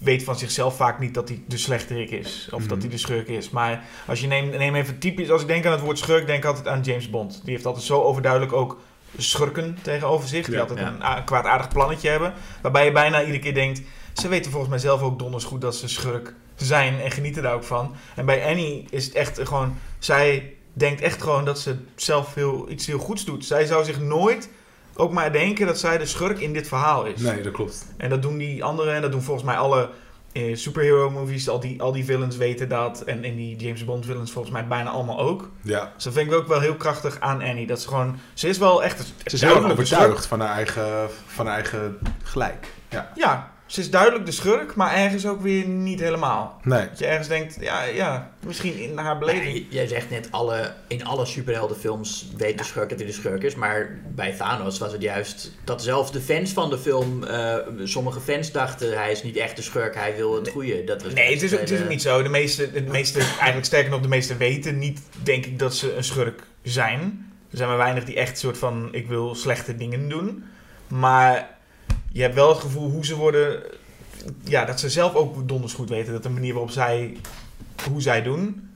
weet 0.04 0.24
van 0.24 0.38
zichzelf 0.38 0.76
vaak 0.76 1.00
niet 1.00 1.14
dat 1.14 1.30
hij 1.30 1.44
de 1.48 1.58
slechterik 1.58 2.12
is. 2.12 2.48
Of 2.52 2.62
dat 2.62 2.70
Mhm. 2.70 2.80
hij 2.80 2.90
de 2.90 2.98
schurk 2.98 3.28
is. 3.28 3.50
Maar 3.50 3.84
als 4.08 4.22
je 4.22 4.28
neemt, 4.28 4.58
neem 4.58 4.76
even 4.76 5.00
typisch, 5.00 5.30
als 5.30 5.42
ik 5.42 5.48
denk 5.48 5.66
aan 5.66 5.72
het 5.72 5.82
woord 5.82 5.98
schurk, 5.98 6.26
denk 6.28 6.40
ik 6.44 6.50
altijd 6.50 6.68
aan 6.68 6.82
James 6.82 7.10
Bond. 7.10 7.42
Die 7.44 7.54
heeft 7.54 7.66
altijd 7.66 7.86
zo 7.86 8.02
overduidelijk 8.02 8.54
ook 8.54 8.80
schurken 9.18 9.78
tegenover 9.82 10.28
zich. 10.28 10.46
Die 10.46 10.56
Ja. 10.56 10.62
altijd 10.62 10.80
Ja. 10.80 11.18
een 11.18 11.24
kwaadaardig 11.24 11.68
plannetje 11.68 12.10
hebben. 12.10 12.34
Waarbij 12.62 12.86
je 12.86 12.92
bijna 12.92 13.20
iedere 13.22 13.40
keer 13.40 13.54
denkt, 13.54 13.82
ze 14.14 14.28
weten 14.28 14.52
volgens 14.52 14.70
mij 14.72 14.80
zelf 14.80 15.02
ook 15.02 15.20
donders 15.20 15.44
goed 15.44 15.62
dat 15.62 15.76
ze 15.76 15.88
schurk 15.88 16.34
zijn 16.56 17.00
en 17.00 17.12
genieten 17.12 17.44
daar 17.44 17.54
ook 17.54 17.64
van. 17.64 17.96
En 18.16 18.26
bij 18.26 18.46
Annie 18.46 18.86
is 18.90 19.06
het 19.06 19.14
echt 19.16 19.40
gewoon, 19.44 19.78
zij 20.00 20.54
denkt 20.74 21.02
echt 21.02 21.22
gewoon 21.22 21.46
dat 21.46 21.60
ze 21.60 21.76
zelf 21.96 22.34
heel, 22.34 22.70
iets 22.70 22.86
heel 22.88 22.98
goeds 23.00 23.26
doet. 23.26 23.46
Zij 23.46 23.66
zou 23.66 23.84
zich 23.86 24.00
nooit 24.00 24.50
ook 24.96 25.12
maar 25.12 25.32
denken 25.32 25.66
dat 25.66 25.80
zij 25.80 25.98
de 25.98 26.06
schurk 26.06 26.40
in 26.40 26.54
dit 26.54 26.68
verhaal 26.68 27.06
is. 27.06 27.22
Nee, 27.22 27.42
dat 27.42 27.54
klopt. 27.54 27.86
En 27.98 28.10
dat 28.10 28.22
doen 28.22 28.38
die 28.38 28.64
anderen 28.64 28.96
en 28.96 29.02
dat 29.02 29.12
doen 29.12 29.22
volgens 29.22 29.46
mij 29.46 29.56
alle 29.56 29.90
eh, 30.32 30.56
superhero 30.56 31.10
movies. 31.10 31.50
Al 31.50 31.60
die, 31.60 31.82
al 31.82 31.92
die 31.92 32.06
villains 32.06 32.38
weten 32.38 32.70
dat. 32.70 33.02
En 33.02 33.24
in 33.24 33.36
die 33.36 33.56
James 33.56 33.86
Bond 33.86 34.06
villains 34.06 34.32
volgens 34.32 34.54
mij 34.54 34.68
bijna 34.68 34.90
allemaal 34.90 35.20
ook. 35.20 35.50
Ja. 35.62 35.92
Dus 35.96 36.04
dat 36.04 36.14
vind 36.14 36.32
ik 36.32 36.38
ook 36.38 36.48
wel 36.48 36.60
heel 36.60 36.76
krachtig 36.76 37.20
aan 37.20 37.42
Annie. 37.42 37.68
Dat 37.68 37.82
ze 37.82 37.88
gewoon, 37.88 38.20
ze 38.34 38.48
is 38.48 38.58
wel 38.58 38.84
echt... 38.84 39.00
Ze 39.26 39.36
is 39.36 39.42
heel 39.42 39.66
overtuigd 39.66 40.26
van 40.26 40.40
haar 40.40 40.56
eigen, 40.56 41.10
van 41.26 41.46
haar 41.46 41.56
eigen 41.56 41.98
gelijk. 42.24 42.68
Ja. 42.90 43.12
Ja, 43.16 43.51
ze 43.72 43.80
is 43.80 43.90
duidelijk 43.90 44.26
de 44.26 44.32
schurk, 44.32 44.76
maar 44.76 44.96
ergens 44.96 45.26
ook 45.26 45.42
weer 45.42 45.66
niet 45.68 46.00
helemaal. 46.00 46.60
Nee. 46.64 46.88
Dat 46.90 47.00
je 47.00 47.06
ergens 47.06 47.28
denkt, 47.28 47.58
ja, 47.60 47.84
ja 47.84 48.32
misschien 48.46 48.80
in 48.80 48.98
haar 48.98 49.18
beleving. 49.18 49.44
Nee, 49.44 49.68
jij 49.70 49.88
zegt 49.88 50.10
net, 50.10 50.28
alle, 50.32 50.74
in 50.88 51.06
alle 51.06 51.26
superheldenfilms 51.26 52.28
weet 52.38 52.58
de 52.58 52.64
schurk 52.64 52.90
dat 52.90 52.98
hij 52.98 53.08
de 53.08 53.14
schurk 53.14 53.44
is. 53.44 53.56
Maar 53.56 54.00
bij 54.08 54.32
Thanos 54.32 54.78
was 54.78 54.92
het 54.92 55.02
juist 55.02 55.52
dat 55.64 55.84
zelfs 55.84 56.12
de 56.12 56.22
fans 56.22 56.52
van 56.52 56.70
de 56.70 56.78
film... 56.78 57.24
eh, 57.24 57.56
sommige 57.84 58.20
fans 58.20 58.52
dachten, 58.52 58.98
hij 58.98 59.12
is 59.12 59.24
niet 59.24 59.38
echt 59.38 59.56
de 59.56 59.62
schurk, 59.62 59.96
hij 59.96 60.16
wil 60.16 60.36
het 60.36 60.50
goede. 60.50 60.84
Dat 60.84 61.04
was 61.04 61.14
Nee, 61.14 61.34
het 61.34 61.42
is, 61.42 61.52
het 61.52 61.72
is 61.72 61.82
ook 61.82 61.90
niet 61.90 62.02
zo. 62.02 62.24
De 62.24 62.30
meeste, 62.30 62.72
de 62.72 62.82
meeste, 62.82 63.20
eigenlijk 63.20 63.66
sterker 63.66 63.92
nog, 63.92 64.02
de 64.02 64.08
meeste 64.08 64.38
weten 64.38 64.80
niet, 64.80 65.02
denk 65.24 65.46
ik, 65.46 65.60
dat 65.60 65.76
ze 65.76 65.96
een 65.96 66.04
schurk 66.04 66.44
zijn. 66.64 67.32
Er 67.52 67.58
zijn 67.58 67.70
maar 67.70 67.78
weinig 67.78 68.04
die 68.04 68.16
echt 68.16 68.40
soort 68.40 68.58
van, 68.58 68.90
ik 68.92 69.08
wil 69.08 69.36
slechte 69.36 69.78
dingen 69.78 70.10
doen. 70.10 70.44
Maar 70.88 71.60
je 72.12 72.22
hebt 72.22 72.36
wel 72.36 72.50
het 72.50 72.60
gevoel 72.60 72.90
hoe 72.90 73.06
ze 73.06 73.16
worden, 73.16 73.64
ja, 74.44 74.66
dat 74.66 74.80
ze 74.80 74.90
zelf 74.90 75.14
ook 75.16 75.48
donders 75.48 75.74
goed 75.74 75.90
weten 75.90 76.14
dat 76.14 76.24
de 76.24 76.30
manier 76.30 76.52
waarop 76.54 76.72
zij, 76.72 77.18
hoe 77.90 78.02
zij 78.02 78.24
doen, 78.24 78.70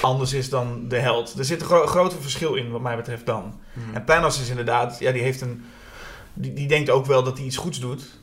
anders 0.00 0.32
is 0.32 0.48
dan 0.48 0.88
de 0.88 0.98
held. 0.98 1.38
Er 1.38 1.44
zit 1.44 1.60
een 1.60 1.66
gro 1.66 1.86
groot 1.86 2.14
verschil 2.20 2.54
in, 2.54 2.70
wat 2.70 2.80
mij 2.80 2.96
betreft 2.96 3.26
dan. 3.26 3.54
Hmm. 3.72 3.94
En 3.94 4.04
Thanos 4.04 4.40
is 4.40 4.48
inderdaad, 4.48 4.98
ja, 4.98 5.12
die 5.12 5.22
heeft 5.22 5.40
een, 5.40 5.64
die, 6.34 6.52
die 6.52 6.68
denkt 6.68 6.90
ook 6.90 7.06
wel 7.06 7.22
dat 7.22 7.36
hij 7.36 7.46
iets 7.46 7.56
goeds 7.56 7.80
doet. 7.80 8.18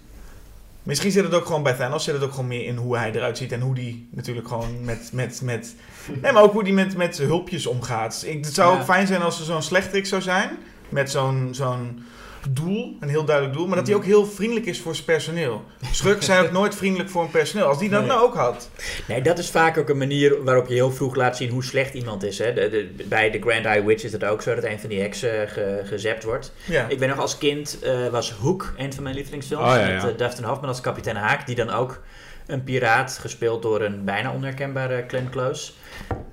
Misschien 0.83 1.11
zit 1.11 1.23
het 1.23 1.33
ook 1.33 1.45
gewoon 1.45 1.63
bij 1.63 1.73
Thanos, 1.73 2.03
zit 2.03 2.13
het 2.13 2.23
ook 2.23 2.31
gewoon 2.31 2.47
meer 2.47 2.65
in 2.65 2.75
hoe 2.77 2.97
hij 2.97 3.11
eruit 3.11 3.37
ziet 3.37 3.51
en 3.51 3.61
hoe 3.61 3.75
die 3.75 4.07
natuurlijk 4.11 4.47
gewoon 4.47 4.85
met, 4.85 5.09
met, 5.13 5.41
met 5.41 5.75
nee, 6.21 6.31
maar 6.31 6.43
ook 6.43 6.53
hoe 6.53 6.63
die 6.63 6.73
met, 6.73 6.95
met 6.97 7.17
hulpjes 7.17 7.65
omgaat. 7.65 8.23
Ik, 8.25 8.45
het 8.45 8.53
zou 8.53 8.73
Ja. 8.73 8.79
ook 8.79 8.85
fijn 8.85 9.07
zijn 9.07 9.21
als 9.21 9.39
er 9.39 9.45
zo'n 9.45 9.61
slechterik 9.61 10.05
zou 10.05 10.21
zijn, 10.21 10.49
met 10.89 11.11
zo'n 11.11 11.49
zo'n 11.51 12.03
doel, 12.49 12.97
een 12.99 13.09
heel 13.09 13.25
duidelijk 13.25 13.55
doel, 13.57 13.67
maar 13.67 13.77
dat 13.77 13.87
hij 13.87 13.95
ook 13.95 14.05
heel 14.05 14.25
vriendelijk 14.25 14.65
is 14.65 14.81
voor 14.81 14.93
zijn 14.93 15.05
personeel. 15.05 15.63
Schurken 15.91 16.23
zijn 16.23 16.45
ook 16.45 16.51
nooit 16.59 16.75
vriendelijk 16.75 17.09
voor 17.09 17.21
een 17.23 17.31
personeel. 17.31 17.65
Als 17.67 17.79
die 17.79 17.89
dat 17.89 17.99
Nee. 17.99 18.09
nou 18.09 18.21
ook 18.23 18.35
had. 18.35 18.69
Nee, 19.07 19.21
dat 19.21 19.37
is 19.37 19.49
vaak 19.49 19.77
ook 19.77 19.89
een 19.89 19.97
manier 19.97 20.43
waarop 20.43 20.67
je 20.67 20.73
heel 20.73 20.91
vroeg 20.91 21.15
laat 21.15 21.37
zien 21.37 21.49
hoe 21.49 21.63
slecht 21.63 21.93
iemand 21.93 22.23
is. 22.23 22.37
Hè. 22.37 22.53
De, 22.53 22.69
de- 22.69 23.03
bij 23.07 23.31
de 23.31 23.39
Grand 23.41 23.65
Eye 23.65 23.83
Witch 23.85 24.03
is 24.03 24.11
het 24.11 24.23
ook 24.23 24.41
zo 24.41 24.55
dat 24.55 24.63
een 24.63 24.79
van 24.79 24.89
die 24.89 25.01
heksen 25.01 25.49
ge, 25.49 25.81
gezept 25.85 26.23
wordt. 26.23 26.53
Ja. 26.65 26.87
Ik 26.87 26.99
ben 26.99 27.09
nog 27.09 27.19
als 27.19 27.37
kind, 27.37 27.79
eh, 27.81 28.07
was 28.07 28.31
Hook 28.31 28.73
een 28.77 28.93
van 28.93 29.03
mijn 29.03 29.15
lievelingsfilms. 29.15 29.63
Oh, 29.63 29.75
ja, 29.75 29.87
Met 29.93 30.01
ja. 30.01 30.09
eh, 30.09 30.17
Dustin 30.17 30.43
Hoffman 30.43 30.69
als 30.69 30.81
kapitein 30.81 31.15
Haak. 31.15 31.45
Die 31.45 31.55
dan 31.55 31.69
ook 31.69 32.01
een 32.47 32.63
piraat, 32.63 33.17
gespeeld 33.21 33.61
door 33.61 33.81
een 33.81 34.03
bijna 34.05 34.33
onherkenbare 34.33 35.03
Glenn 35.07 35.29
Close. 35.29 35.71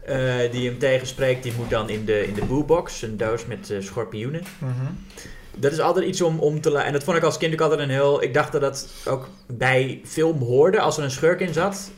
eh, 0.05 0.17
die 0.51 0.69
hem 0.69 0.79
tegenspreekt. 0.79 1.43
Die 1.43 1.53
moet 1.57 1.71
dan 1.71 1.89
in 1.89 2.05
de, 2.05 2.27
in 2.27 2.35
de 2.35 2.45
boelbox, 2.45 3.03
een 3.03 3.17
doos 3.17 3.47
met 3.47 3.71
eh, 3.71 3.77
schorpioenen. 3.81 4.43
Mhm. 4.59 4.73
Dat 5.57 5.73
is 5.73 5.81
altijd 5.81 6.07
iets 6.07 6.21
om, 6.21 6.39
om 6.39 6.61
te 6.61 6.71
laten. 6.71 6.87
En 6.87 6.93
dat 6.93 7.05
vond 7.05 7.17
ik 7.17 7.23
als 7.23 7.39
kind 7.39 7.53
ook 7.53 7.61
altijd 7.61 7.81
een 7.81 7.91
heel. 7.91 8.23
Ik 8.23 8.35
dacht 8.35 8.53
dat 8.53 8.61
dat 8.61 8.89
ook 9.07 9.29
bij 9.47 10.01
film 10.05 10.39
hoorde. 10.43 10.81
Als 10.81 10.97
er 10.99 11.05
een 11.05 11.11
schurk 11.11 11.41
in 11.41 11.53
zat. 11.53 11.91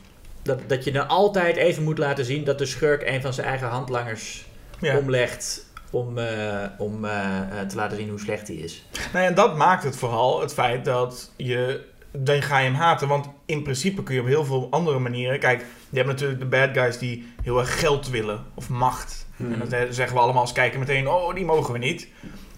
Dat, 0.43 0.61
dat 0.67 0.85
je 0.85 0.93
dan 0.93 1.09
altijd 1.09 1.57
even 1.57 1.83
moet 1.83 1.99
laten 1.99 2.25
zien 2.25 2.45
dat 2.45 2.59
de 2.59 2.67
schurk 2.67 3.03
een 3.07 3.21
van 3.21 3.33
zijn 3.33 3.47
eigen 3.47 3.69
handlangers 3.69 4.47
Ja. 4.81 4.99
omlegt. 4.99 5.65
Om, 5.91 6.19
eh, 6.19 6.65
om 6.79 7.05
eh, 7.05 7.39
eh, 7.61 7.69
te 7.69 7.77
laten 7.77 7.97
zien 7.97 8.09
hoe 8.09 8.21
slecht 8.21 8.49
hij 8.49 8.57
is. 8.57 8.85
Nou 9.13 9.25
ja, 9.25 9.31
en 9.31 9.35
dat 9.35 9.57
maakt 9.57 9.83
het 9.83 9.97
vooral 9.97 10.41
het 10.41 10.53
feit 10.53 10.85
dat 10.85 11.31
je. 11.37 11.85
Dan 12.19 12.43
ga 12.43 12.59
je 12.59 12.65
hem 12.65 12.75
haten. 12.75 13.09
Want 13.09 13.27
in 13.47 13.63
principe 13.63 14.03
kun 14.03 14.15
je 14.15 14.21
op 14.21 14.27
heel 14.27 14.45
veel 14.45 14.67
andere 14.71 14.99
manieren. 14.99 15.39
Kijk, 15.39 15.65
je 15.91 15.97
hebt 15.97 16.09
natuurlijk 16.09 16.41
de 16.41 16.47
bad 16.47 16.71
guys 16.73 16.99
die 16.99 17.33
heel 17.43 17.59
erg 17.59 17.81
geld 17.81 18.09
willen. 18.11 18.45
Of 18.55 18.69
macht. 18.69 19.27
Hmm. 19.37 19.53
En 19.53 19.59
dat 19.59 19.69
zeggen 19.95 20.17
we 20.17 20.23
allemaal 20.23 20.41
als 20.43 20.53
kijken 20.53 20.79
meteen. 20.79 21.09
Oh, 21.09 21.35
die 21.35 21.45
mogen 21.45 21.73
we 21.73 21.79
niet. 21.79 22.09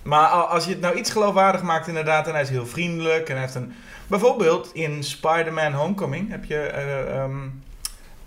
Maar 0.08 0.28
als 0.28 0.64
je 0.64 0.70
het 0.70 0.80
nou 0.80 0.96
iets 0.96 1.10
geloofwaardig 1.10 1.62
maakt, 1.62 1.86
inderdaad. 1.88 2.26
En 2.26 2.32
hij 2.32 2.42
is 2.42 2.48
heel 2.48 2.66
vriendelijk. 2.66 3.28
En 3.28 3.32
hij 3.34 3.42
heeft 3.42 3.54
een. 3.54 3.72
Bijvoorbeeld 4.06 4.70
in 4.74 5.02
Spider-Man 5.04 5.72
Homecoming 5.72 6.30
heb 6.30 6.44
je. 6.44 6.56
eh, 6.58 7.16
ehm, 7.16 7.32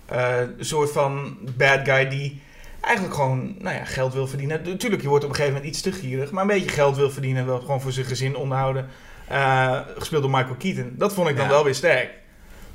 eh, 0.06 0.40
een 0.40 0.66
soort 0.66 0.92
van 0.92 1.38
bad 1.58 1.80
guy 1.84 2.08
die 2.10 2.42
eigenlijk 2.82 3.16
gewoon 3.16 3.56
nou 3.60 3.76
ja, 3.76 3.86
geld 3.86 4.14
wil 4.14 4.28
verdienen. 4.28 4.62
Natuurlijk, 4.64 5.02
je 5.02 5.08
wordt 5.08 5.24
op 5.24 5.30
een 5.30 5.36
gegeven 5.36 5.58
moment 5.58 5.74
iets 5.74 5.84
te 5.84 5.92
gierig, 5.92 6.32
maar 6.32 6.42
een 6.42 6.48
beetje 6.50 6.70
geld 6.70 6.96
wil 6.96 7.12
verdienen 7.12 7.42
en 7.42 7.48
wil 7.48 7.60
gewoon 7.60 7.82
voor 7.82 7.92
zijn 7.92 8.06
gezin 8.06 8.36
onderhouden. 8.36 8.88
Eh, 9.28 9.80
gespeeld 9.98 10.22
door 10.22 10.32
Michael 10.32 10.56
Keaton. 10.58 10.94
Dat 10.98 11.14
vond 11.14 11.30
ik 11.30 11.36
dan 11.36 11.46
Ja. 11.46 11.52
wel 11.52 11.64
weer 11.64 11.76
sterk. 11.76 12.10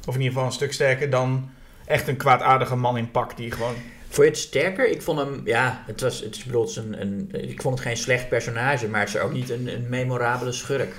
Of 0.07 0.14
in 0.14 0.20
ieder 0.20 0.32
geval 0.32 0.46
een 0.46 0.52
stuk 0.52 0.72
sterker 0.72 1.11
dan 1.11 1.50
echt 1.84 2.09
een 2.09 2.16
kwaadaardige 2.16 2.76
man 2.76 2.96
in 2.96 3.11
pak 3.11 3.36
die 3.36 3.50
gewoon... 3.50 3.74
Vond 4.17 4.29
je 4.29 4.35
het 4.35 4.43
sterker? 4.43 4.89
Ik 4.89 5.03
vond 5.03 5.19
hem, 5.19 5.41
ja, 5.45 5.83
het 5.87 6.01
was, 6.01 6.21
het 6.21 6.37
is, 6.37 6.45
bedoel, 6.45 6.61
het 6.61 6.71
is 6.71 6.77
een, 6.77 7.01
een, 7.01 7.29
ik 7.33 7.62
vond 7.62 7.79
het 7.79 7.87
geen 7.87 7.97
slecht 7.97 8.29
personage, 8.29 8.89
maar 8.89 9.01
het 9.01 9.09
is 9.09 9.19
ook 9.19 9.33
niet 9.33 9.51
een, 9.51 9.75
een 9.75 9.89
memorabele 9.89 10.53
schurk. 10.53 10.95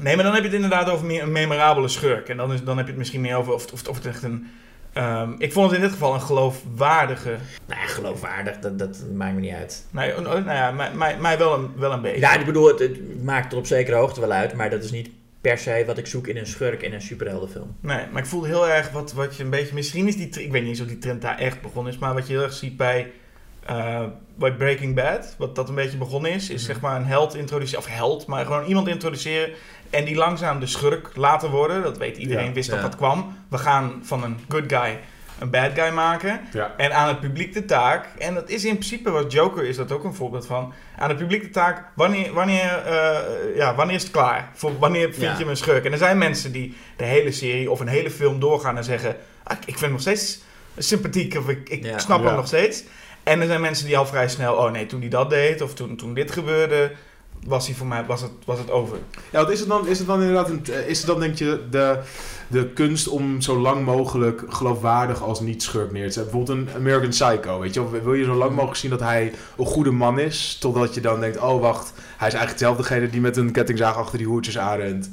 Nee, 0.00 0.14
maar 0.14 0.24
dan 0.24 0.34
heb 0.34 0.42
je 0.42 0.48
het 0.48 0.56
inderdaad 0.56 0.90
over 0.90 1.06
meer 1.06 1.22
een 1.22 1.32
memorabele 1.32 1.88
schurk. 1.88 2.28
En 2.28 2.36
dan, 2.36 2.52
is, 2.52 2.64
dan 2.64 2.76
heb 2.76 2.84
je 2.84 2.90
het 2.90 2.98
misschien 2.98 3.20
meer 3.20 3.36
over 3.36 3.52
of, 3.52 3.72
of, 3.72 3.88
of 3.88 3.96
het 3.96 4.06
echt 4.06 4.22
een... 4.22 4.46
ehm, 4.92 5.32
ik 5.38 5.52
vond 5.52 5.66
het 5.66 5.76
in 5.76 5.82
dit 5.82 5.92
geval 5.92 6.14
een 6.14 6.20
geloofwaardige... 6.20 7.36
Nou 7.66 7.80
ja, 7.80 7.86
geloofwaardig, 7.86 8.58
dat, 8.58 8.78
dat 8.78 9.04
maakt 9.14 9.34
me 9.34 9.40
niet 9.40 9.54
uit. 9.54 9.86
Nee, 9.90 10.16
oh, 10.16 10.24
nou 10.24 10.44
ja, 10.44 10.70
mij, 10.70 10.90
mij, 10.94 11.16
mij 11.18 11.38
wel, 11.38 11.54
een, 11.54 11.72
wel 11.76 11.92
een 11.92 12.02
beetje. 12.02 12.20
Ja, 12.20 12.38
ik 12.38 12.46
bedoel, 12.46 12.66
het, 12.66 12.78
het 12.78 13.22
maakt 13.22 13.52
er 13.52 13.58
op 13.58 13.66
zekere 13.66 13.96
hoogte 13.96 14.20
wel 14.20 14.32
uit, 14.32 14.54
maar 14.54 14.70
dat 14.70 14.84
is 14.84 14.90
niet 14.90 15.10
per 15.40 15.58
se 15.58 15.82
wat 15.86 15.98
ik 15.98 16.06
zoek 16.06 16.26
in 16.26 16.36
een 16.36 16.46
schurk 16.46 16.82
in 16.82 16.92
een 16.94 17.00
superheldenfilm. 17.02 17.76
Nee, 17.80 18.06
maar 18.12 18.22
ik 18.22 18.28
voelde 18.28 18.46
heel 18.46 18.68
erg 18.68 18.90
wat, 18.90 19.12
wat 19.12 19.36
je 19.36 19.42
een 19.42 19.50
beetje... 19.50 19.74
Misschien 19.74 20.06
is 20.08 20.16
die... 20.16 20.26
Ik 20.28 20.50
weet 20.52 20.60
niet 20.60 20.70
eens 20.70 20.80
of 20.80 20.86
die 20.86 20.98
trend 20.98 21.22
daar 21.22 21.38
echt 21.38 21.60
begonnen 21.60 21.92
is. 21.92 21.98
Maar 21.98 22.14
wat 22.14 22.26
je 22.26 22.32
heel 22.32 22.42
erg 22.42 22.52
ziet 22.52 22.76
bij, 22.76 23.10
eh, 23.66 24.04
bij 24.34 24.52
Breaking 24.52 24.94
Bad... 24.94 25.34
Wat 25.38 25.54
dat 25.54 25.68
een 25.68 25.74
beetje 25.74 25.98
begonnen 25.98 26.30
is... 26.32 26.50
Is 26.50 26.62
Mhm. 26.62 26.72
zeg 26.72 26.80
maar 26.80 26.96
een 26.96 27.06
held 27.06 27.34
introduceren... 27.34 27.84
Of 27.84 27.90
held, 27.90 28.26
maar 28.26 28.44
gewoon 28.44 28.64
iemand 28.66 28.88
introduceren... 28.88 29.50
En 29.90 30.04
die 30.04 30.14
langzaam 30.16 30.60
de 30.60 30.66
schurk 30.66 31.16
laten 31.16 31.50
worden. 31.50 31.82
Dat 31.82 31.98
weet 31.98 32.16
iedereen, 32.16 32.46
Ja, 32.46 32.52
wist 32.52 32.68
ja. 32.68 32.74
dat 32.74 32.82
dat 32.82 32.96
kwam. 32.96 33.36
We 33.48 33.58
gaan 33.58 34.00
van 34.02 34.24
een 34.24 34.36
good 34.48 34.64
guy 34.72 34.98
een 35.40 35.50
bad 35.50 35.70
guy 35.74 35.88
maken. 35.92 36.40
Ja. 36.52 36.74
En 36.76 36.92
aan 36.94 37.08
het 37.08 37.20
publiek 37.20 37.52
de 37.52 37.64
taak... 37.64 38.06
En 38.18 38.34
dat 38.34 38.48
is 38.48 38.64
in 38.64 38.72
principe 38.74 39.10
wat 39.10 39.32
Joker 39.32 39.64
is 39.64 39.76
dat 39.76 39.92
ook 39.92 40.04
een 40.04 40.14
voorbeeld 40.14 40.46
van... 40.46 40.72
Aan 40.98 41.08
het 41.08 41.18
publiek 41.18 41.42
de 41.42 41.50
taak... 41.50 41.84
Wanneer, 41.94 42.32
wanneer, 42.32 42.82
eh, 42.86 43.56
ja, 43.56 43.74
wanneer 43.74 43.96
is 43.96 44.02
het 44.02 44.12
klaar? 44.12 44.50
Voor, 44.54 44.78
wanneer 44.78 45.08
vind 45.12 45.22
Ja. 45.22 45.32
je 45.32 45.38
hem 45.38 45.48
een 45.48 45.56
schurk? 45.56 45.84
En 45.84 45.92
er 45.92 45.98
zijn 45.98 46.18
mensen 46.18 46.52
die 46.52 46.76
de 46.96 47.04
hele 47.04 47.32
serie 47.32 47.70
of 47.70 47.80
een 47.80 47.88
hele 47.88 48.10
film 48.10 48.40
doorgaan 48.40 48.76
en 48.76 48.84
zeggen... 48.84 49.16
Ah, 49.42 49.56
ik 49.60 49.64
vind 49.64 49.80
hem 49.80 49.90
nog 49.90 50.00
steeds 50.00 50.40
sympathiek 50.78 51.36
of 51.36 51.48
ik, 51.48 51.68
ik 51.68 51.84
Ja. 51.84 51.98
snap 51.98 52.24
hem 52.24 52.34
nog 52.34 52.46
steeds. 52.46 52.84
En 53.22 53.40
er 53.40 53.46
zijn 53.46 53.60
mensen 53.60 53.86
die 53.86 53.98
al 53.98 54.06
vrij 54.06 54.28
snel... 54.28 54.54
Oh 54.54 54.70
nee, 54.70 54.86
toen 54.86 55.00
hij 55.00 55.08
dat 55.08 55.30
deed 55.30 55.60
of 55.62 55.74
toen, 55.74 55.96
toen 55.96 56.14
dit 56.14 56.30
gebeurde... 56.30 56.92
Was, 57.46 57.66
hij 57.66 57.74
voor 57.76 57.86
mij, 57.86 58.04
was, 58.06 58.20
het, 58.20 58.30
was 58.44 58.58
het 58.58 58.70
over. 58.70 58.98
Ja, 59.32 59.40
wat 59.40 59.50
is 59.50 59.60
het 59.60 59.68
dan, 59.68 59.86
is 59.88 59.98
het 59.98 60.06
dan 60.06 60.20
inderdaad 60.20 60.48
een, 60.48 60.64
eh, 60.72 60.88
is 60.88 60.98
het 60.98 61.06
dan 61.06 61.20
denk 61.20 61.34
je 61.34 61.60
de, 61.70 61.98
de 62.48 62.68
kunst 62.68 63.08
om 63.08 63.40
zo 63.40 63.58
lang 63.60 63.84
mogelijk 63.84 64.42
geloofwaardig 64.48 65.22
als 65.22 65.40
niet-schurk 65.40 65.92
neer 65.92 66.06
te 66.06 66.12
zetten? 66.12 66.32
Bijvoorbeeld 66.32 66.68
een 66.68 66.74
American 66.76 67.08
Psycho, 67.08 67.60
weet 67.60 67.74
je 67.74 67.90
wel? 67.90 68.02
Wil 68.02 68.14
je 68.14 68.24
zo 68.24 68.34
lang 68.34 68.50
mogelijk 68.50 68.78
zien 68.78 68.90
dat 68.90 69.00
hij 69.00 69.32
een 69.58 69.66
goede 69.66 69.90
man 69.90 70.18
is, 70.18 70.56
totdat 70.60 70.94
je 70.94 71.00
dan 71.00 71.20
denkt, 71.20 71.38
oh 71.40 71.60
wacht, 71.60 71.92
hij 72.16 72.28
is 72.28 72.34
eigenlijk 72.34 72.52
dezelfdegene 72.58 73.10
die 73.10 73.20
met 73.20 73.36
een 73.36 73.52
kettingzaag 73.52 73.96
achter 73.96 74.18
die 74.18 74.26
hoertjes 74.26 74.58
aanrent. 74.58 75.10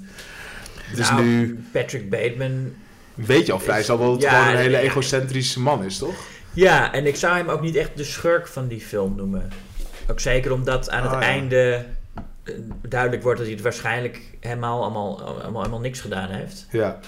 Dus 0.95 1.09
Nou, 1.09 1.23
nu 1.23 1.59
Patrick 1.71 2.09
Bateman. 2.09 2.73
weet 3.13 3.45
je 3.45 3.51
al 3.51 3.59
vrij 3.59 3.84
snel 3.84 3.97
dat 3.97 4.11
het 4.11 4.21
Ja, 4.21 4.30
gewoon 4.41 4.49
een 4.55 4.61
hele 4.61 4.78
egocentrische 4.78 5.59
man 5.59 5.84
is, 5.84 5.97
toch? 5.97 6.15
Ja, 6.53 6.93
en 6.93 7.05
ik 7.05 7.15
zou 7.15 7.38
hem 7.38 7.49
ook 7.49 7.61
niet 7.61 7.75
echt 7.75 7.97
de 7.97 8.03
schurk 8.03 8.47
van 8.47 8.67
die 8.67 8.82
film 8.82 9.15
noemen. 9.15 9.49
Ook 10.09 10.19
zeker 10.19 10.51
omdat 10.51 10.89
aan 10.89 11.03
het 11.03 11.11
Ah, 11.11 11.21
ja. 11.21 11.28
einde 11.28 11.86
duidelijk 12.87 13.23
wordt 13.23 13.37
dat 13.37 13.47
hij 13.47 13.55
het 13.55 13.63
waarschijnlijk 13.65 14.21
helemaal 14.39 14.81
allemaal, 14.83 15.21
allemaal, 15.21 15.61
allemaal 15.61 15.79
niks 15.79 15.99
gedaan 15.99 16.29
heeft. 16.29 16.67
Ja, 16.71 16.99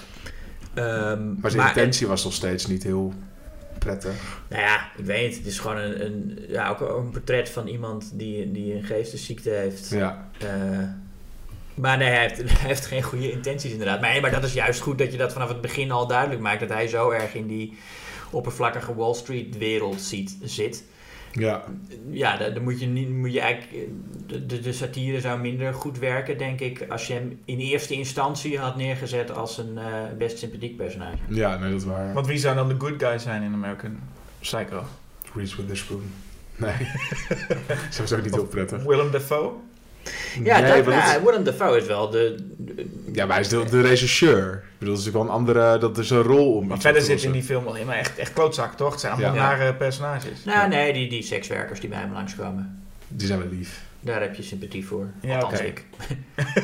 Ehm, 0.74 1.40
maar 1.40 1.50
zijn 1.50 1.66
intentie 1.68 2.06
was 2.06 2.24
nog 2.24 2.32
steeds 2.32 2.66
niet 2.66 2.82
heel 2.82 3.12
prettig. 3.78 4.42
Nou 4.48 4.62
ja, 4.62 4.90
ik 4.96 5.04
weet 5.04 5.26
het. 5.28 5.36
Het 5.36 5.46
is 5.46 5.58
gewoon 5.58 5.76
een, 5.76 6.04
een, 6.04 6.38
ja, 6.48 6.68
ook 6.68 6.80
een 6.80 7.10
portret 7.10 7.48
van 7.48 7.66
iemand 7.66 8.10
die, 8.14 8.52
die 8.52 8.74
een 8.74 8.82
geestesziekte 8.82 9.50
heeft. 9.50 9.88
Ja, 9.90 10.28
Eh, 10.38 10.48
maar 11.74 11.98
nee, 11.98 12.08
hij 12.08 12.20
heeft, 12.20 12.36
hij 12.60 12.68
heeft 12.68 12.86
geen 12.86 13.02
goede 13.02 13.32
intenties 13.32 13.70
inderdaad. 13.72 14.00
Maar, 14.00 14.10
nee, 14.10 14.20
maar 14.20 14.30
dat 14.30 14.44
is 14.44 14.52
juist 14.52 14.80
goed 14.80 14.98
dat 14.98 15.12
je 15.12 15.18
dat 15.18 15.32
vanaf 15.32 15.48
het 15.48 15.60
begin 15.60 15.90
al 15.90 16.06
duidelijk 16.06 16.40
maakt. 16.40 16.60
Dat 16.60 16.68
hij 16.68 16.88
zo 16.88 17.10
erg 17.10 17.34
in 17.34 17.46
die 17.46 17.78
oppervlakkige 18.30 18.94
Wall 18.94 19.14
Street 19.14 19.58
wereld 19.58 20.00
ziet, 20.00 20.36
zit. 20.42 20.84
Ja. 21.32 21.64
Ja, 22.10 22.36
daar 22.36 22.62
moet 22.62 22.80
je, 22.80 22.86
niet, 22.86 23.08
moet 23.08 23.32
je 23.32 23.40
eigenlijk... 23.40 23.88
De, 24.26 24.60
de, 24.60 24.72
satire 24.72 25.20
zou 25.20 25.40
minder 25.40 25.74
goed 25.74 25.98
werken, 25.98 26.38
denk 26.38 26.60
ik... 26.60 26.86
als 26.88 27.06
je 27.06 27.12
hem 27.12 27.38
in 27.44 27.58
eerste 27.58 27.94
instantie 27.94 28.58
had 28.58 28.76
neergezet 28.76 29.30
als 29.30 29.58
een 29.58 29.78
eh, 29.78 29.84
best 30.18 30.38
sympathiek 30.38 30.76
personage. 30.76 31.18
ja, 31.28 31.58
nee, 31.58 31.70
dat 31.70 31.80
is 31.80 31.86
waar. 31.86 32.14
Want 32.14 32.26
wie 32.26 32.38
zou 32.38 32.54
dan 32.54 32.68
de 32.68 32.74
good 32.78 33.02
guy 33.02 33.18
zijn 33.18 33.42
in 33.42 33.52
American 33.52 33.98
Psycho? 34.38 34.84
Reese 35.34 35.56
Witherspoon. 35.56 36.02
Nee, 36.56 36.74
sowieso 37.90 38.20
niet 38.20 38.34
heel 38.34 38.46
prettig. 38.46 38.82
Willem 38.82 39.10
Dafoe? 39.10 39.52
Ja, 40.44 40.58
Nee, 40.60 40.82
dat, 40.82 40.94
ja, 40.94 41.22
Willem 41.24 41.44
Dafoe 41.44 41.76
is 41.76 41.86
wel 41.86 42.10
de... 42.10 42.36
de- 42.58 42.86
Ja, 43.12 43.24
maar 43.26 43.34
hij 43.34 43.44
is 43.44 43.48
de, 43.50 43.64
de 43.64 43.80
regisseur. 43.80 44.52
Ik 44.54 44.78
bedoel, 44.78 44.94
dat 44.94 45.02
is 45.02 45.08
ook 45.08 45.14
wel 45.14 45.22
een 45.22 45.28
andere... 45.28 45.78
Dat 45.78 45.98
is 45.98 46.10
een 46.10 46.22
rol 46.22 46.54
om 46.56 46.66
Maar 46.66 46.78
verder 46.80 47.02
zit 47.02 47.22
in 47.22 47.32
die 47.32 47.42
film 47.42 47.66
alleen 47.66 47.86
maar 47.86 47.96
echt, 47.96 48.18
echt 48.18 48.32
klootzak, 48.32 48.74
toch? 48.76 48.90
Het 48.90 49.00
zijn 49.00 49.12
allemaal 49.12 49.34
Ja. 49.34 49.40
nare 49.40 49.74
personages. 49.74 50.44
Nou, 50.44 50.68
nee, 50.68 50.92
die, 50.92 51.08
die 51.08 51.22
sekswerkers 51.22 51.80
die 51.80 51.88
bij 51.88 51.98
hem 51.98 52.12
langskomen. 52.12 52.82
Die 53.08 53.26
zijn 53.26 53.38
wel 53.38 53.48
lief. 53.50 53.82
Daar 54.00 54.20
heb 54.20 54.34
je 54.34 54.42
sympathie 54.42 54.86
voor. 54.86 55.06
Ja, 55.20 55.38
Althans 55.38 55.60
oké. 55.60 55.68
ik. 55.68 55.84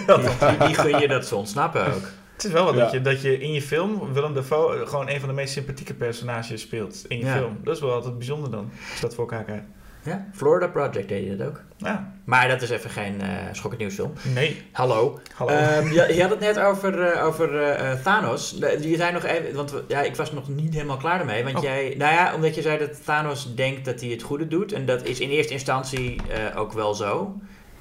die, 0.59 0.67
die 0.67 0.75
gun 0.75 0.99
je 1.01 1.09
dat 1.09 1.27
ze 1.27 1.37
ontsnappen 1.37 1.87
ook. 1.95 2.09
Het 2.37 2.45
is 2.45 2.51
wel 2.53 2.65
wat 2.65 2.75
Ja. 2.75 2.81
dat, 2.81 2.93
je, 2.93 3.01
dat 3.01 3.23
je 3.23 3.39
in 3.39 3.53
je 3.53 3.63
film 3.63 4.13
Willem 4.13 4.35
Dafoe 4.35 4.83
gewoon 4.87 5.09
een 5.09 5.19
van 5.21 5.29
de 5.29 5.35
meest 5.35 5.53
sympathieke 5.53 5.95
personages 5.95 6.61
speelt 6.61 7.05
in 7.09 7.19
je 7.19 7.25
Ja. 7.25 7.37
film. 7.37 7.59
Dat 7.65 7.75
is 7.75 7.81
wel 7.81 7.93
altijd 7.93 8.17
bijzonder 8.19 8.51
dan, 8.51 8.71
als 8.89 8.95
je 8.95 9.01
dat 9.01 9.15
voor 9.15 9.25
elkaar 9.31 9.45
krijgt. 9.45 9.65
Ja, 10.07 10.27
Florida 10.33 10.69
Project 10.69 11.09
deed 11.09 11.25
je 11.25 11.37
dat 11.37 11.47
ook. 11.47 11.61
Ja, 11.77 12.13
Maar 12.25 12.49
dat 12.49 12.63
is 12.63 12.71
even 12.71 12.91
geen 12.91 13.21
eh 13.21 13.29
schokkend 13.53 13.81
nieuwsfilm. 13.81 14.13
nee. 14.35 14.63
Hallo. 14.73 15.21
Hallo. 15.35 15.53
Ehm, 15.53 15.87
je, 15.97 16.15
je 16.15 16.21
had 16.21 16.31
het 16.31 16.41
net 16.41 16.59
over, 16.59 17.03
eh, 17.03 17.25
over 17.25 17.61
eh, 17.63 17.93
Thanos. 18.03 18.57
Je 18.81 18.97
zei 18.97 19.13
nog 19.13 19.25
even, 19.25 19.55
want 19.55 19.75
ja, 19.89 20.03
ik 20.03 20.17
was 20.17 20.33
nog 20.33 20.49
niet 20.49 20.75
helemaal 20.75 20.97
klaar 20.97 21.21
ermee. 21.21 21.45
Want 21.45 21.57
Oh. 21.57 21.63
jij, 21.63 21.95
nou 21.99 22.13
ja, 22.15 22.35
omdat 22.35 22.55
je 22.55 22.63
zei 22.63 22.79
dat 22.79 23.05
Thanos 23.05 23.55
denkt 23.55 23.85
dat 23.85 24.01
hij 24.01 24.11
het 24.11 24.23
goede 24.23 24.49
doet. 24.49 24.73
En 24.73 24.87
dat 24.87 25.05
is 25.05 25.21
in 25.21 25.31
eerste 25.31 25.53
instantie 25.53 26.21
ook 26.57 26.73
wel 26.73 26.95
zo. 26.95 27.35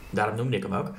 Daarom 0.09 0.35
noemde 0.35 0.57
ik 0.57 0.63
hem 0.63 0.73
ook. 0.73 0.91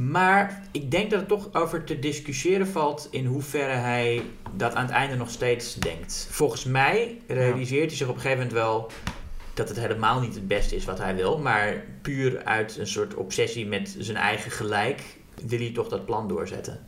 Maar 0.00 0.62
ik 0.72 0.90
denk 0.90 1.10
dat 1.10 1.18
het 1.20 1.28
toch 1.28 1.48
over 1.52 1.84
te 1.84 1.98
discussiëren 1.98 2.66
valt 2.68 3.08
in 3.10 3.26
hoeverre 3.26 3.72
hij 3.72 4.22
dat 4.56 4.74
aan 4.74 4.84
het 4.84 4.92
einde 4.94 5.16
nog 5.16 5.30
steeds 5.30 5.74
denkt. 5.74 6.28
Volgens 6.30 6.64
mij 6.64 7.18
realiseert 7.28 7.86
hij 7.88 7.96
zich 7.96 8.08
op 8.08 8.14
een 8.14 8.20
gegeven 8.20 8.42
moment 8.42 8.62
wel 8.62 8.90
dat 9.54 9.68
het 9.68 9.78
helemaal 9.78 10.20
niet 10.20 10.34
het 10.34 10.48
beste 10.48 10.76
is 10.76 10.84
wat 10.84 10.98
hij 10.98 11.14
wil. 11.14 11.38
Maar 11.38 11.84
puur 12.02 12.44
uit 12.44 12.76
een 12.78 12.86
soort 12.86 13.14
obsessie 13.14 13.66
met 13.66 13.96
zijn 13.98 14.16
eigen 14.16 14.50
gelijk 14.50 15.02
wil 15.46 15.58
hij 15.58 15.70
toch 15.70 15.88
dat 15.88 16.04
plan 16.04 16.28
doorzetten. 16.28 16.80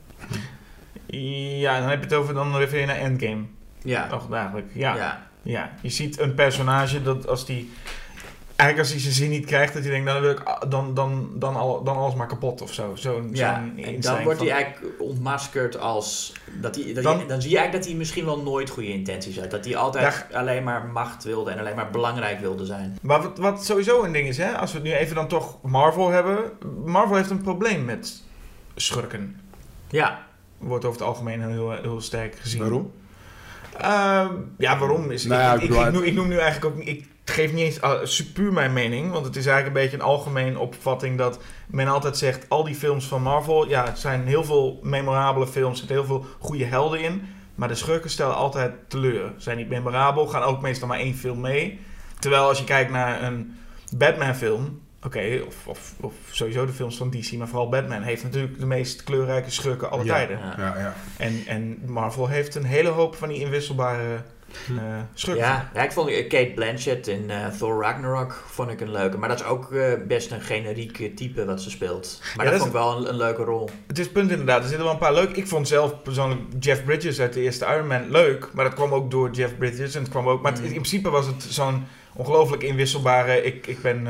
Ja, 1.59 1.81
dan 1.81 1.89
heb 1.89 1.99
je 1.99 2.05
het 2.05 2.15
over, 2.15 2.35
dan 2.35 2.57
refereer 2.57 2.81
je 2.81 2.87
naar 2.87 2.97
Endgame. 2.97 3.45
Ja. 3.83 4.07
Toch, 4.07 4.33
eigenlijk. 4.33 4.71
Ja. 4.73 4.97
ja. 4.97 5.29
ja. 5.43 5.73
Je 5.83 5.89
ziet 5.89 6.19
een 6.19 6.35
personage 6.35 7.03
dat 7.03 7.29
als 7.29 7.47
die... 7.47 7.73
Eigenlijk 8.57 8.79
als 8.79 8.91
hij 8.91 9.01
zijn 9.01 9.15
zin 9.15 9.31
niet 9.31 9.47
krijgt, 9.47 9.73
dat 9.75 9.83
hij 9.83 9.91
denkt, 9.93 10.07
nou, 10.07 10.23
dan, 10.23 10.29
wil 10.35 10.39
ik, 10.41 10.71
dan, 10.71 10.95
dan, 10.95 11.29
dan, 11.35 11.57
al, 11.57 11.83
dan 11.85 11.97
alles 11.97 12.15
maar 12.15 12.27
kapot 12.27 12.61
of 12.63 12.73
zo. 12.73 12.95
Zo'n 12.95 13.31
Ja, 13.33 13.55
en 13.77 14.01
dan 14.01 14.23
wordt 14.23 14.39
van- 14.39 14.47
hij 14.47 14.57
eigenlijk 14.57 15.01
ontmaskerd 15.01 15.79
als... 15.79 16.33
Dat 16.61 16.75
hij, 16.75 16.95
dat 16.95 17.05
Dan- 17.05 17.19
dan, 17.19 17.29
dan 17.29 17.41
zie 17.43 17.51
je 17.51 17.57
eigenlijk 17.57 17.73
dat 17.73 17.85
hij 17.85 17.95
misschien 17.95 18.25
wel 18.25 18.43
nooit 18.43 18.71
goede 18.71 18.89
intenties 18.89 19.39
had. 19.39 19.51
Dat 19.51 19.65
hij 19.65 19.77
altijd 19.77 20.27
alleen 20.33 20.65
maar 20.65 20.85
macht 20.87 21.25
wilde 21.25 21.51
en 21.51 21.59
alleen 21.59 21.77
maar 21.77 21.91
belangrijk 21.91 22.41
wilde 22.41 22.65
zijn. 22.65 22.99
Maar 23.03 23.23
wat, 23.23 23.39
wat 23.39 23.65
sowieso 23.65 24.03
een 24.05 24.13
ding 24.13 24.29
is, 24.29 24.37
hè, 24.37 24.57
als 24.59 24.73
we 24.73 24.79
het 24.79 24.87
nu 24.87 24.93
even 24.95 25.15
dan 25.15 25.29
toch 25.29 25.63
Marvel 25.63 26.09
hebben. 26.09 26.39
Marvel 26.85 27.17
heeft 27.17 27.31
een 27.31 27.43
probleem 27.43 27.85
met 27.85 28.23
schurken. 28.75 29.41
Ja, 29.89 30.25
Wordt 30.59 30.85
over 30.85 30.99
het 30.99 31.09
algemeen 31.09 31.51
heel, 31.51 31.71
heel 31.71 32.01
sterk 32.01 32.35
gezien. 32.39 32.61
Waarom? 32.61 32.93
Ehm, 33.79 34.33
ja, 34.59 34.79
waarom 34.79 35.11
is 35.11 35.25
Nou 35.25 35.41
ja, 35.41 35.55
ik, 35.55 35.61
ik 35.63 35.71
ik, 35.71 35.87
ik, 35.87 35.93
noem, 35.93 36.03
ik 36.03 36.15
noem 36.15 36.29
nu 36.29 36.39
eigenlijk 36.39 36.75
ook 36.77 36.85
niet. 36.85 37.07
Ik 37.27 37.33
geef 37.33 37.53
niet 37.53 37.65
eens 37.65 37.79
uh, 37.83 37.93
super 38.03 38.53
mijn 38.53 38.73
mening, 38.73 39.13
want 39.13 39.27
het 39.27 39.37
is 39.37 39.47
eigenlijk 39.47 39.77
een 39.77 39.83
beetje 39.83 39.97
een 39.97 40.11
algemeen 40.13 40.59
opvatting 40.59 41.19
dat 41.19 41.39
men 41.67 41.89
altijd 41.89 42.17
zegt: 42.17 42.49
al 42.49 42.65
die 42.65 42.75
films 42.75 43.07
van 43.07 43.23
Marvel, 43.23 43.69
ja, 43.69 43.85
het 43.85 43.99
zijn 43.99 44.27
heel 44.27 44.45
veel 44.45 44.81
memorabele 44.83 45.47
films, 45.47 45.71
er 45.73 45.77
zitten 45.87 45.97
heel 45.97 46.05
veel 46.07 46.27
goede 46.39 46.65
helden 46.65 47.01
in, 47.01 47.23
maar 47.55 47.69
de 47.69 47.75
schurken 47.75 48.11
stellen 48.11 48.35
altijd 48.35 48.73
teleur. 48.89 49.33
Zijn 49.37 49.57
niet 49.57 49.69
memorabel, 49.69 50.27
gaan 50.27 50.43
ook 50.43 50.61
meestal 50.61 50.89
maar 50.89 50.99
één 50.99 51.15
film 51.15 51.41
mee. 51.41 51.81
Terwijl 52.19 52.49
als 52.49 52.59
je 52.59 52.65
kijkt 52.65 52.91
naar 52.91 53.23
een 53.23 53.59
Batman-film, 53.97 54.81
oké, 55.03 55.43
of, 55.47 55.67
of, 55.67 55.95
of 56.01 56.13
sowieso 56.31 56.67
de 56.67 56.73
films 56.73 56.97
van 56.97 57.11
DC, 57.11 57.33
maar 57.33 57.49
vooral 57.49 57.69
Batman 57.69 58.03
heeft 58.03 58.23
natuurlijk 58.23 58.59
de 58.59 58.67
meest 58.67 59.03
kleurrijke 59.05 59.51
schurken 59.51 59.91
alle 59.91 60.05
Ja. 60.05 60.15
tijden. 60.15 60.39
Ja, 60.57 60.79
ja. 60.79 60.95
En, 61.17 61.43
en 61.47 61.79
Marvel 61.87 62.29
heeft 62.29 62.55
een 62.55 62.65
hele 62.65 62.89
hoop 62.89 63.15
van 63.17 63.29
die 63.29 63.41
inwisselbare 63.41 64.23
eh 64.79 64.83
schurken. 65.15 65.45
Ja, 65.45 65.71
ja, 65.75 65.83
ik 65.83 65.93
vond 65.93 66.09
eh, 66.11 66.29
Kate 66.29 66.53
Blanchett 66.55 67.07
in 67.07 67.31
eh, 67.31 67.47
Thor 67.47 67.83
Ragnarok 67.83 68.45
vond 68.47 68.71
ik 68.71 68.81
een 68.81 68.91
leuke. 68.91 69.19
Maar 69.19 69.29
dat 69.29 69.41
is 69.41 69.47
ook 69.47 69.73
eh, 69.73 69.93
best 70.07 70.31
een 70.31 70.41
generiek 70.41 71.17
type 71.17 71.45
wat 71.45 71.63
ze 71.63 71.71
speelt. 71.71 72.19
Maar 72.37 72.45
Ja, 72.47 72.51
dat 72.51 72.61
dat 72.61 72.71
vond 72.71 72.75
ik 72.75 72.81
wel 72.81 72.97
een, 72.97 73.09
een 73.09 73.17
leuke 73.17 73.43
rol. 73.43 73.69
Het 73.87 73.99
is 73.99 74.11
punt 74.11 74.31
inderdaad. 74.31 74.63
Er 74.63 74.67
zitten 74.69 74.85
wel 74.85 74.93
een 74.93 74.99
paar 75.01 75.15
leuk. 75.15 75.37
Ik 75.37 75.47
vond 75.49 75.69
zelf 75.69 76.03
persoonlijk 76.03 76.41
Jeff 76.59 76.85
Bridges 76.85 77.21
uit 77.21 77.33
de 77.33 77.41
eerste 77.41 77.65
Iron 77.67 77.87
Man 77.87 78.11
leuk. 78.11 78.49
Maar 78.53 78.65
dat 78.65 78.75
kwam 78.75 78.93
ook 78.95 79.11
door 79.11 79.31
Jeff 79.31 79.57
Bridges. 79.59 79.95
En 79.95 80.01
het 80.03 80.11
kwam 80.11 80.29
ook, 80.29 80.43
maar 80.43 80.53
het- 80.53 80.61
Mm. 80.61 80.67
in 80.67 80.73
principe 80.73 81.11
was 81.11 81.27
het 81.27 81.43
zo'n 81.49 81.85
ongelooflijk 82.15 82.63
inwisselbare... 82.63 83.43
Ik, 83.43 83.67
ik 83.67 83.83
ben... 83.83 84.07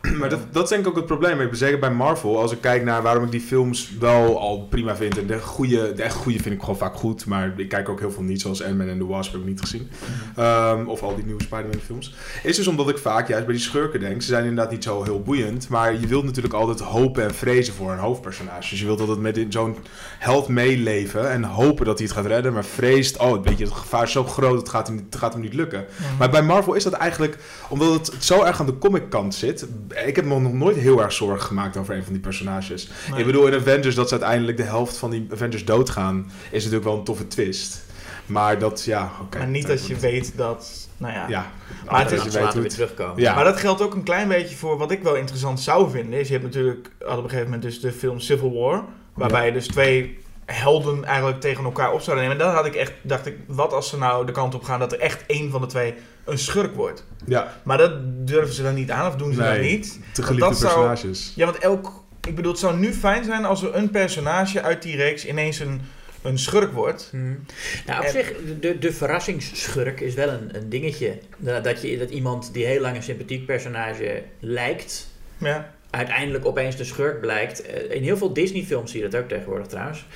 Maar 0.18 0.28
dat, 0.28 0.40
dat 0.52 0.62
is 0.62 0.68
denk 0.68 0.82
ik 0.82 0.88
ook 0.88 0.96
het 0.96 1.06
probleem. 1.06 1.40
Ik 1.40 1.54
zeker 1.54 1.78
bij 1.78 1.90
Marvel, 1.90 2.40
als 2.40 2.52
ik 2.52 2.60
kijk 2.60 2.84
naar 2.84 3.02
waarom 3.02 3.24
ik 3.24 3.30
die 3.30 3.40
films 3.40 3.92
wel 3.98 4.40
al 4.40 4.66
prima 4.70 4.96
vind. 4.96 5.18
En 5.18 5.26
de, 5.26 5.40
goede, 5.40 5.92
de 5.92 6.02
echt 6.02 6.14
goede 6.14 6.38
vind 6.38 6.54
ik 6.54 6.60
gewoon 6.60 6.76
vaak 6.76 6.94
goed. 6.94 7.26
Maar 7.26 7.52
ik 7.56 7.68
kijk 7.68 7.88
ook 7.88 8.00
heel 8.00 8.10
veel 8.10 8.22
niet, 8.22 8.40
zoals 8.40 8.62
Ant-Man 8.62 8.88
en 8.88 8.98
The 8.98 9.06
Wasp 9.06 9.32
heb 9.32 9.40
ik 9.40 9.46
niet 9.46 9.60
gezien. 9.60 9.90
Ehm, 10.36 10.86
of 10.86 11.02
al 11.02 11.14
die 11.14 11.24
nieuwe 11.24 11.42
Spider-Man 11.42 11.80
films. 11.80 12.14
Is 12.42 12.56
dus 12.56 12.66
omdat 12.66 12.88
ik 12.88 12.98
vaak 12.98 13.28
juist 13.28 13.44
bij 13.46 13.54
die 13.54 13.64
schurken 13.64 14.00
denk. 14.00 14.22
Ze 14.22 14.28
zijn 14.28 14.44
inderdaad 14.44 14.70
niet 14.70 14.84
zo 14.84 15.02
heel 15.02 15.22
boeiend. 15.22 15.68
Maar 15.68 16.00
je 16.00 16.06
wilt 16.06 16.24
natuurlijk 16.24 16.54
altijd 16.54 16.80
hopen 16.80 17.22
en 17.22 17.34
vrezen 17.34 17.74
voor 17.74 17.92
een 17.92 17.98
hoofdpersonage. 17.98 18.70
Dus 18.70 18.80
je 18.80 18.86
wilt 18.86 19.00
altijd 19.00 19.18
met 19.18 19.36
in 19.36 19.52
zo'n 19.52 19.76
held 20.18 20.48
meeleven. 20.48 21.30
En 21.30 21.44
hopen 21.44 21.84
dat 21.84 21.98
hij 21.98 22.06
het 22.06 22.16
gaat 22.16 22.26
redden. 22.26 22.52
Maar 22.52 22.64
vreest, 22.64 23.18
oh 23.18 23.42
weet 23.44 23.58
je, 23.58 23.64
het 23.64 23.72
gevaar 23.72 24.02
is 24.02 24.12
zo 24.12 24.24
groot, 24.24 24.58
het 24.58 24.68
gaat 24.68 24.86
hem, 24.86 25.06
het 25.10 25.16
gaat 25.16 25.32
hem 25.32 25.42
niet 25.42 25.54
lukken. 25.54 25.84
Maar 26.18 26.30
bij 26.30 26.42
Marvel 26.42 26.74
is 26.74 26.84
dat 26.84 26.92
eigenlijk, 26.92 27.38
omdat 27.68 27.92
het 27.92 28.24
zo 28.24 28.42
erg 28.42 28.60
aan 28.60 28.66
de 28.66 28.78
comic 28.78 29.10
kant 29.10 29.34
zit. 29.34 29.66
Ik 30.06 30.16
heb 30.16 30.24
me 30.24 30.40
nog 30.40 30.52
nooit 30.52 30.76
heel 30.76 31.02
erg 31.02 31.12
zorgen 31.12 31.46
gemaakt 31.46 31.76
over 31.76 31.94
een 31.94 32.04
van 32.04 32.12
die 32.12 32.22
personages. 32.22 32.90
nee. 33.10 33.20
Ik 33.20 33.26
bedoel, 33.26 33.46
in 33.46 33.54
Avengers 33.54 33.94
dat 33.94 34.08
ze 34.08 34.14
uiteindelijk 34.14 34.56
de 34.56 34.62
helft 34.62 34.96
van 34.96 35.10
die 35.10 35.28
Avengers 35.32 35.64
doodgaan, 35.64 36.30
is 36.50 36.58
natuurlijk 36.64 36.84
wel 36.84 36.98
een 36.98 37.04
toffe 37.04 37.26
twist. 37.28 37.84
Maar 38.26 38.58
dat, 38.58 38.84
ja, 38.84 39.10
oké. 39.22 39.38
maar 39.38 39.46
niet 39.46 39.66
dat 39.66 39.86
je 39.86 39.96
weet 39.96 40.32
dat... 40.36 40.88
Nou 40.96 41.12
ja. 41.12 41.28
Ja, 41.28 41.50
Maar 41.90 42.00
het 42.00 42.08
dat 42.08 42.18
is- 42.18 42.24
je 42.24 42.30
dat 42.30 42.42
later 42.42 42.60
weer 42.60 42.70
terugkomen. 42.70 43.20
Ja. 43.22 43.34
Maar 43.34 43.44
dat 43.44 43.56
geldt 43.56 43.82
ook 43.82 43.94
een 43.94 44.02
klein 44.02 44.28
beetje 44.28 44.56
voor 44.56 44.78
wat 44.78 44.90
ik 44.90 45.02
wel 45.02 45.14
interessant 45.16 45.60
zou 45.60 45.90
vinden. 45.90 46.20
Is 46.20 46.26
je 46.26 46.32
hebt 46.32 46.44
natuurlijk 46.44 46.90
had 46.98 47.16
op 47.18 47.22
een 47.24 47.30
gegeven 47.30 47.44
moment 47.44 47.62
dus 47.62 47.80
de 47.80 47.92
film 47.92 48.20
Civil 48.20 48.52
War. 48.52 48.84
Waarbij 49.14 49.46
je 49.46 49.52
dus 49.52 49.66
twee 49.66 50.18
helden 50.52 51.04
eigenlijk 51.04 51.40
tegen 51.40 51.64
elkaar 51.64 51.92
op 51.92 52.00
zouden 52.00 52.24
nemen. 52.28 52.40
En 52.40 52.46
dan 52.46 52.56
had 52.56 52.66
ik 52.66 52.74
echt, 52.74 52.92
dacht 53.02 53.26
ik, 53.26 53.34
wat 53.46 53.72
als 53.72 53.88
ze 53.88 53.98
nou 53.98 54.26
de 54.26 54.32
kant 54.32 54.54
op 54.54 54.62
gaan 54.62 54.78
dat 54.78 54.92
er 54.92 55.00
echt 55.00 55.24
één 55.26 55.50
van 55.50 55.60
de 55.60 55.66
twee 55.66 55.94
een 56.24 56.38
schurk 56.38 56.74
wordt. 56.74 57.04
Ja, 57.26 57.54
Maar 57.62 57.78
dat 57.78 57.92
durven 58.26 58.54
ze 58.54 58.62
dan 58.62 58.74
niet 58.74 58.90
aan 58.90 59.06
of 59.06 59.16
doen 59.16 59.32
ze 59.32 59.40
Nee. 59.40 59.52
dan 59.52 59.60
niet. 59.66 59.92
te 60.12 60.20
dat 60.20 60.24
geliefde 60.30 60.54
zou- 60.54 60.86
personages. 60.86 61.32
Ja, 61.36 61.44
want 61.44 61.58
elk... 61.58 62.02
Ik 62.28 62.34
bedoel, 62.36 62.50
het 62.52 62.60
zou 62.60 62.76
nu 62.78 62.92
fijn 62.92 63.24
zijn 63.24 63.44
als 63.44 63.62
er 63.62 63.74
een 63.74 63.90
personage 63.90 64.62
uit 64.62 64.82
die 64.82 64.96
reeks 64.96 65.26
ineens 65.26 65.58
een, 65.58 65.80
een 66.22 66.38
schurk 66.38 66.72
wordt. 66.72 67.08
Hmm. 67.10 67.44
Nou, 67.86 67.98
op 67.98 68.04
En- 68.04 68.10
zich, 68.12 68.32
de, 68.60 68.78
de 68.78 68.92
verrassingsschurk 68.92 70.00
is 70.00 70.14
wel 70.14 70.28
een, 70.28 70.56
een 70.56 70.68
dingetje. 70.68 71.18
Dat, 71.36 71.64
dat, 71.64 71.82
je, 71.82 71.98
dat 71.98 72.10
iemand 72.10 72.52
die 72.52 72.64
heel 72.66 72.80
lang 72.80 72.96
een 72.96 73.02
sympathiek 73.02 73.46
personage 73.46 74.22
lijkt, 74.40 75.06
Ja. 75.38 75.74
Uiteindelijk 75.90 76.46
opeens 76.46 76.76
de 76.76 76.84
schurk 76.84 77.20
blijkt. 77.20 77.62
Eh, 77.62 77.96
In 77.96 78.02
heel 78.02 78.16
veel 78.16 78.32
Disney-films 78.32 78.90
zie 78.90 79.02
je 79.02 79.08
dat 79.08 79.20
ook 79.20 79.28
tegenwoordig 79.28 79.66
trouwens. 79.66 80.06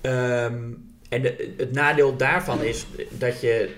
Ehm, 0.00 0.62
en 1.08 1.22
het 1.56 1.72
nadeel 1.72 2.16
daarvan 2.16 2.62
is 2.64 2.86
dat 3.10 3.40
je 3.40 3.70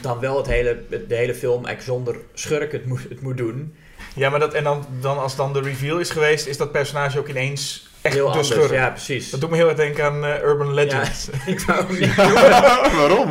dan 0.00 0.20
wel 0.20 0.36
het 0.36 0.46
hele, 0.46 0.82
de 0.88 1.14
hele 1.14 1.34
film 1.34 1.64
eigenlijk 1.66 1.82
zonder 1.82 2.16
schurk 2.34 2.72
het 2.72 2.86
moet, 2.86 3.02
het 3.08 3.20
moet 3.20 3.36
doen. 3.36 3.74
Ja, 4.14 4.30
maar 4.30 4.40
dat, 4.40 4.54
en 4.54 4.64
dan, 4.64 4.86
dan 5.00 5.18
als 5.18 5.36
dan 5.36 5.52
de 5.52 5.60
reveal 5.60 5.98
is 5.98 6.10
geweest, 6.10 6.46
is 6.46 6.56
dat 6.56 6.72
personage 6.72 7.18
ook 7.18 7.28
ineens 7.28 7.88
echt 8.04 8.14
heel 8.14 8.24
de 8.24 8.30
anders, 8.30 8.48
schurk. 8.48 8.72
ja 8.72 8.90
precies. 8.90 9.30
Dat 9.30 9.40
doet 9.40 9.50
me 9.50 9.56
heel 9.56 9.68
erg 9.68 9.76
denken 9.76 10.04
aan 10.04 10.24
eh, 10.24 10.42
Urban 10.42 10.74
Legend. 10.74 11.30
Ik 11.46 11.60
wou 11.60 11.98
niet 11.98 12.14
Waarom? 13.00 13.28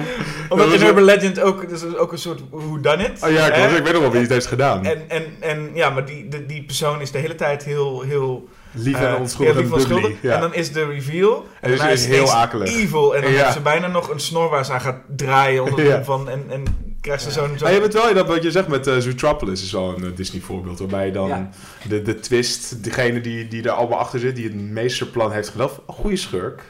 Omdat 0.49 0.69
Dat 0.69 0.79
in 0.81 0.87
Urban 0.87 1.03
Legend 1.03 1.39
ook, 1.39 1.63
is 1.63 1.95
ook 1.95 2.11
een 2.11 2.17
soort 2.17 2.41
whodunit. 2.51 3.23
Oh 3.23 3.31
ja, 3.31 3.45
ik, 3.53 3.63
was- 3.69 3.77
ik 3.77 3.83
weet 3.83 3.93
nog 3.93 4.01
wel 4.01 4.11
wie 4.11 4.21
het 4.21 4.29
heeft 4.29 4.45
gedaan. 4.45 4.85
En, 4.85 5.01
en, 5.07 5.23
en 5.39 5.69
ja, 5.73 5.89
maar 5.89 6.05
die, 6.05 6.27
die, 6.27 6.45
die 6.45 6.63
persoon 6.63 7.01
is 7.01 7.11
de 7.11 7.17
hele 7.17 7.35
tijd 7.35 7.63
heel, 7.63 8.01
heel 8.01 8.47
Lief 8.71 8.95
eh, 8.95 9.09
en 9.11 9.15
onschuldig 9.15 9.55
bubbly. 9.55 9.73
onschuldig. 9.73 10.11
Ja. 10.21 10.33
En 10.33 10.41
dan 10.41 10.53
is 10.53 10.71
de 10.71 10.85
reveal. 10.85 11.45
En 11.61 11.71
dus 11.71 11.83
is 11.85 12.05
heel 12.05 12.31
akelig. 12.31 12.75
Evil. 12.75 13.15
En 13.15 13.21
dan 13.21 13.31
Ja. 13.31 13.37
heeft 13.41 13.53
ze 13.53 13.59
bijna 13.61 13.87
nog 13.87 14.09
een 14.09 14.19
snor 14.19 14.49
waar 14.49 14.65
ze 14.65 14.71
aan 14.71 14.81
gaat 14.81 14.97
draaien. 15.15 15.63
Onder 15.63 15.85
Ja. 15.85 16.03
van, 16.03 16.29
en, 16.29 16.43
en 16.49 16.63
ze 17.03 17.09
Ja. 17.11 17.17
zo'n... 17.17 17.31
zo'n 17.31 17.57
Maar 17.61 17.73
je 17.73 17.79
hebt 17.79 17.93
wel 17.93 18.13
dat 18.13 18.27
wat 18.27 18.43
je 18.43 18.51
zegt 18.51 18.67
met 18.67 18.87
eh 18.87 18.97
Zootropolis 18.97 19.63
is 19.63 19.71
wel 19.71 19.95
een 19.97 20.03
eh, 20.03 20.15
Disney 20.15 20.41
voorbeeld. 20.41 20.79
Waarbij 20.79 21.05
je 21.05 21.11
dan 21.11 21.27
Ja. 21.27 21.49
de, 21.87 22.01
de 22.01 22.19
twist, 22.19 22.83
degene 22.83 23.21
die, 23.21 23.47
die 23.47 23.63
er 23.63 23.69
allemaal 23.71 23.99
achter 23.99 24.19
zit, 24.19 24.35
die 24.35 24.45
het 24.45 24.55
meesterplan 24.55 25.31
heeft 25.31 25.49
gedaan. 25.49 25.69
Een 25.87 25.93
goede 25.93 26.15
schurk. 26.15 26.61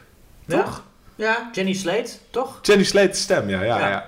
Ja. 0.46 0.64
Toch? 0.64 0.84
Ja, 1.16 1.50
Jenny 1.54 1.74
Slate, 1.74 2.12
toch? 2.30 2.60
Jenny 2.62 2.84
Slate's 2.84 3.22
stem, 3.22 3.50
ja. 3.50 3.62
ja, 3.64 3.80
Ja. 3.80 3.90
ja. 3.90 4.06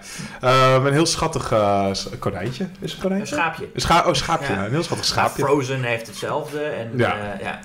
Ehm, 0.76 0.86
een 0.86 0.94
heel 0.94 1.06
schattig 1.06 1.52
eh, 1.52 1.90
konijntje. 2.20 2.64
Is 2.64 2.70
het 2.72 2.82
een 2.82 2.96
Een 2.96 3.00
konijntje? 3.02 3.36
schaapje. 3.36 3.70
Een 3.74 3.82
scha 3.82 4.04
oh, 4.08 4.14
schaapje. 4.14 4.54
Ja. 4.54 4.60
ja. 4.60 4.66
Een 4.66 4.72
heel 4.72 4.84
schattig 4.84 5.06
schaapje. 5.06 5.44
Frozen 5.44 5.84
heeft 5.84 6.08
hetzelfde. 6.08 6.60
En, 6.64 6.92
Ja. 6.98 7.38
ja. 7.42 7.60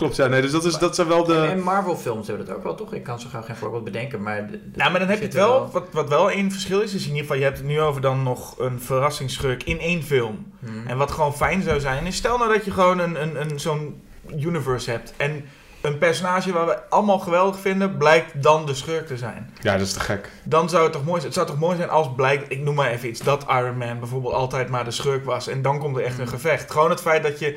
Klopt, 0.00 0.16
ja. 0.16 0.26
Nee, 0.26 0.40
dus 0.42 0.50
dat, 0.50 0.64
is, 0.64 0.78
dat 0.78 0.94
zijn 0.94 1.08
wel 1.08 1.24
de... 1.24 1.34
en 1.36 1.60
Marvel 1.62 1.96
films 1.96 2.26
hebben 2.26 2.46
dat 2.46 2.56
ook 2.56 2.62
wel, 2.62 2.74
toch? 2.74 2.92
Ik 2.94 3.02
kan 3.02 3.20
zo 3.20 3.28
gauw 3.30 3.42
geen 3.42 3.56
voorbeeld 3.56 3.84
bedenken, 3.84 4.22
maar... 4.22 4.46
de- 4.46 4.50
de- 4.50 4.70
Nou, 4.78 4.90
maar 4.90 5.00
dan 5.00 5.08
heb 5.08 5.18
je 5.18 5.24
het 5.24 5.34
wel, 5.34 5.70
wat, 5.72 5.86
wat 5.92 6.08
wel 6.08 6.30
één 6.30 6.50
verschil 6.50 6.80
is, 6.80 6.94
is 6.94 7.00
in 7.02 7.06
ieder 7.08 7.20
geval, 7.20 7.36
je 7.36 7.42
hebt 7.44 7.58
het 7.58 7.66
nu 7.66 7.80
over 7.80 8.00
dan 8.00 8.22
nog 8.22 8.58
een 8.58 8.80
verrassingsschurk 8.80 9.62
in 9.62 9.80
één 9.80 10.02
film. 10.02 10.52
Hmm. 10.64 10.86
En 10.86 10.96
wat 10.96 11.10
gewoon 11.10 11.34
fijn 11.36 11.62
zou 11.62 11.80
zijn, 11.80 12.06
is 12.06 12.16
stel 12.16 12.38
nou 12.38 12.52
dat 12.52 12.64
je 12.64 12.70
gewoon 12.70 12.98
een, 12.98 13.22
een, 13.22 13.40
een, 13.40 13.60
zo'n 13.60 14.02
universe 14.36 14.90
hebt. 14.90 15.12
En 15.16 15.44
een 15.80 15.98
personage 15.98 16.52
waar 16.52 16.66
we 16.66 16.88
allemaal 16.88 17.18
geweldig 17.18 17.60
vinden, 17.60 17.96
blijkt 17.96 18.42
dan 18.42 18.66
de 18.66 18.74
schurk 18.74 19.06
te 19.06 19.16
zijn. 19.16 19.50
Ja, 19.60 19.72
dat 19.72 19.86
is 19.86 19.92
te 19.92 20.00
gek. 20.00 20.30
Dan 20.44 20.68
zou 20.68 20.82
het 20.82 20.92
toch 20.92 21.04
mooi 21.04 21.20
zijn. 21.20 21.24
Het 21.32 21.34
zou 21.34 21.46
toch 21.46 21.58
mooi 21.58 21.76
zijn 21.76 21.90
als 21.90 22.08
blijkt, 22.16 22.50
ik 22.52 22.60
noem 22.60 22.74
maar 22.74 22.90
even 22.90 23.08
iets, 23.08 23.20
dat 23.20 23.44
Iron 23.48 23.76
Man 23.78 23.98
bijvoorbeeld 23.98 24.34
altijd 24.34 24.68
maar 24.68 24.84
de 24.84 24.90
schurk 24.90 25.24
was. 25.24 25.48
En 25.48 25.62
dan 25.62 25.78
komt 25.78 25.96
er 25.96 26.02
echt 26.04 26.18
een 26.18 26.24
Mm. 26.24 26.30
gevecht. 26.30 26.70
Gewoon 26.70 26.90
het 26.90 27.00
feit 27.00 27.22
dat 27.22 27.38
je. 27.38 27.56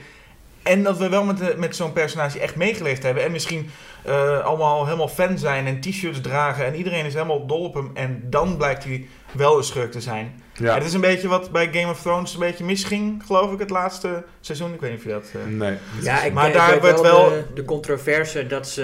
En 0.64 0.84
dat 0.84 0.98
we 0.98 1.10
wel 1.10 1.24
met, 1.24 1.58
met 1.58 1.76
zo'n 1.76 1.94
personage 1.94 2.40
echt 2.40 2.56
meegeleefd 2.56 3.04
hebben. 3.04 3.24
En 3.24 3.32
misschien 3.32 3.70
eh, 4.04 4.40
allemaal 4.40 4.86
helemaal 4.86 5.08
fan 5.08 5.38
zijn 5.38 5.68
en 5.68 5.80
t-shirts 5.80 6.22
dragen. 6.22 6.66
En 6.66 6.76
iedereen 6.76 7.06
is 7.06 7.14
helemaal 7.14 7.46
dol 7.46 7.64
op 7.64 7.74
hem. 7.74 7.92
En 7.94 8.24
dan 8.30 8.58
blijkt 8.58 8.84
hij 8.84 9.08
wel 9.32 9.58
een 9.58 9.64
schurk 9.64 9.92
te 9.92 10.02
zijn. 10.02 10.43
Ja. 10.56 10.74
Het 10.74 10.84
is 10.86 10.94
een 10.94 11.02
beetje 11.02 11.28
wat 11.28 11.52
bij 11.52 11.70
Game 11.74 11.92
of 11.92 12.02
Thrones 12.02 12.34
een 12.34 12.40
beetje 12.40 12.64
misging, 12.64 13.24
geloof 13.26 13.52
ik, 13.52 13.60
het 13.60 13.70
laatste 13.70 14.24
seizoen. 14.42 14.74
Ik 14.74 14.80
weet 14.82 14.90
niet 14.90 15.00
of 15.00 15.06
je 15.06 15.12
dat... 15.12 15.24
eh, 15.34 15.52
Nee. 15.52 15.78
Ja, 16.02 16.24
ik, 16.24 16.34
Maar 16.34 16.52
daar 16.52 16.82
werd 16.82 17.02
wel 17.02 17.12
wel- 17.20 17.30
de, 17.30 17.44
de 17.54 17.66
controverse 17.66 18.48
dat 18.48 18.68
ze... 18.68 18.84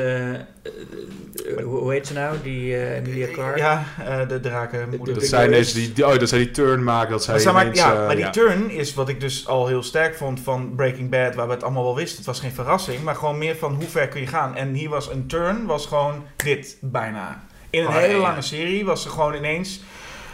eh, 0.63 1.57
eh, 1.57 1.63
hoe 1.65 1.91
heet 1.91 2.07
ze 2.07 2.13
nou? 2.13 2.35
Die 2.43 2.75
eh, 2.75 2.95
Emilia 2.95 3.27
Clarke? 3.33 3.57
Ja, 3.59 3.83
eh, 4.05 4.27
de 4.27 4.39
drakenmoeder. 4.39 5.13
De- 5.19 5.29
Dat 5.29 5.41
de- 5.43 5.49
deze 5.49 5.73
die, 5.73 5.93
die, 5.93 6.07
oh, 6.07 6.19
dat 6.19 6.29
zij 6.29 6.37
die 6.37 6.51
turn 6.51 6.83
maken, 6.83 7.11
dat 7.11 7.23
zij 7.23 7.39
ineens, 7.41 7.79
ja, 7.79 7.93
maar 8.05 8.15
die 8.15 8.25
ja. 8.25 8.29
turn 8.31 8.69
is 8.69 8.93
wat 8.93 9.09
ik 9.09 9.19
dus 9.19 9.47
al 9.47 9.67
heel 9.67 9.83
sterk 9.83 10.15
vond 10.15 10.39
van 10.39 10.75
Breaking 10.75 11.09
Bad, 11.09 11.35
waar 11.35 11.47
we 11.47 11.53
het 11.53 11.63
allemaal 11.63 11.83
wel 11.83 11.95
wisten. 11.95 12.17
Het 12.17 12.25
was 12.25 12.39
geen 12.39 12.51
verrassing, 12.51 13.03
maar 13.03 13.15
gewoon 13.15 13.37
meer 13.37 13.55
van 13.55 13.73
hoe 13.73 13.87
ver 13.87 14.07
kun 14.07 14.21
je 14.21 14.27
gaan. 14.27 14.55
En 14.55 14.73
hier 14.73 14.89
was 14.89 15.09
een 15.11 15.27
turn, 15.27 15.65
was 15.65 15.85
gewoon 15.85 16.23
dit 16.35 16.77
bijna. 16.81 17.43
In 17.69 17.81
een 17.81 17.87
Oh, 17.87 17.95
hele 17.95 18.13
ja. 18.13 18.19
lange 18.19 18.41
serie 18.41 18.85
was 18.85 19.01
ze 19.01 19.09
gewoon 19.09 19.33
ineens, 19.33 19.81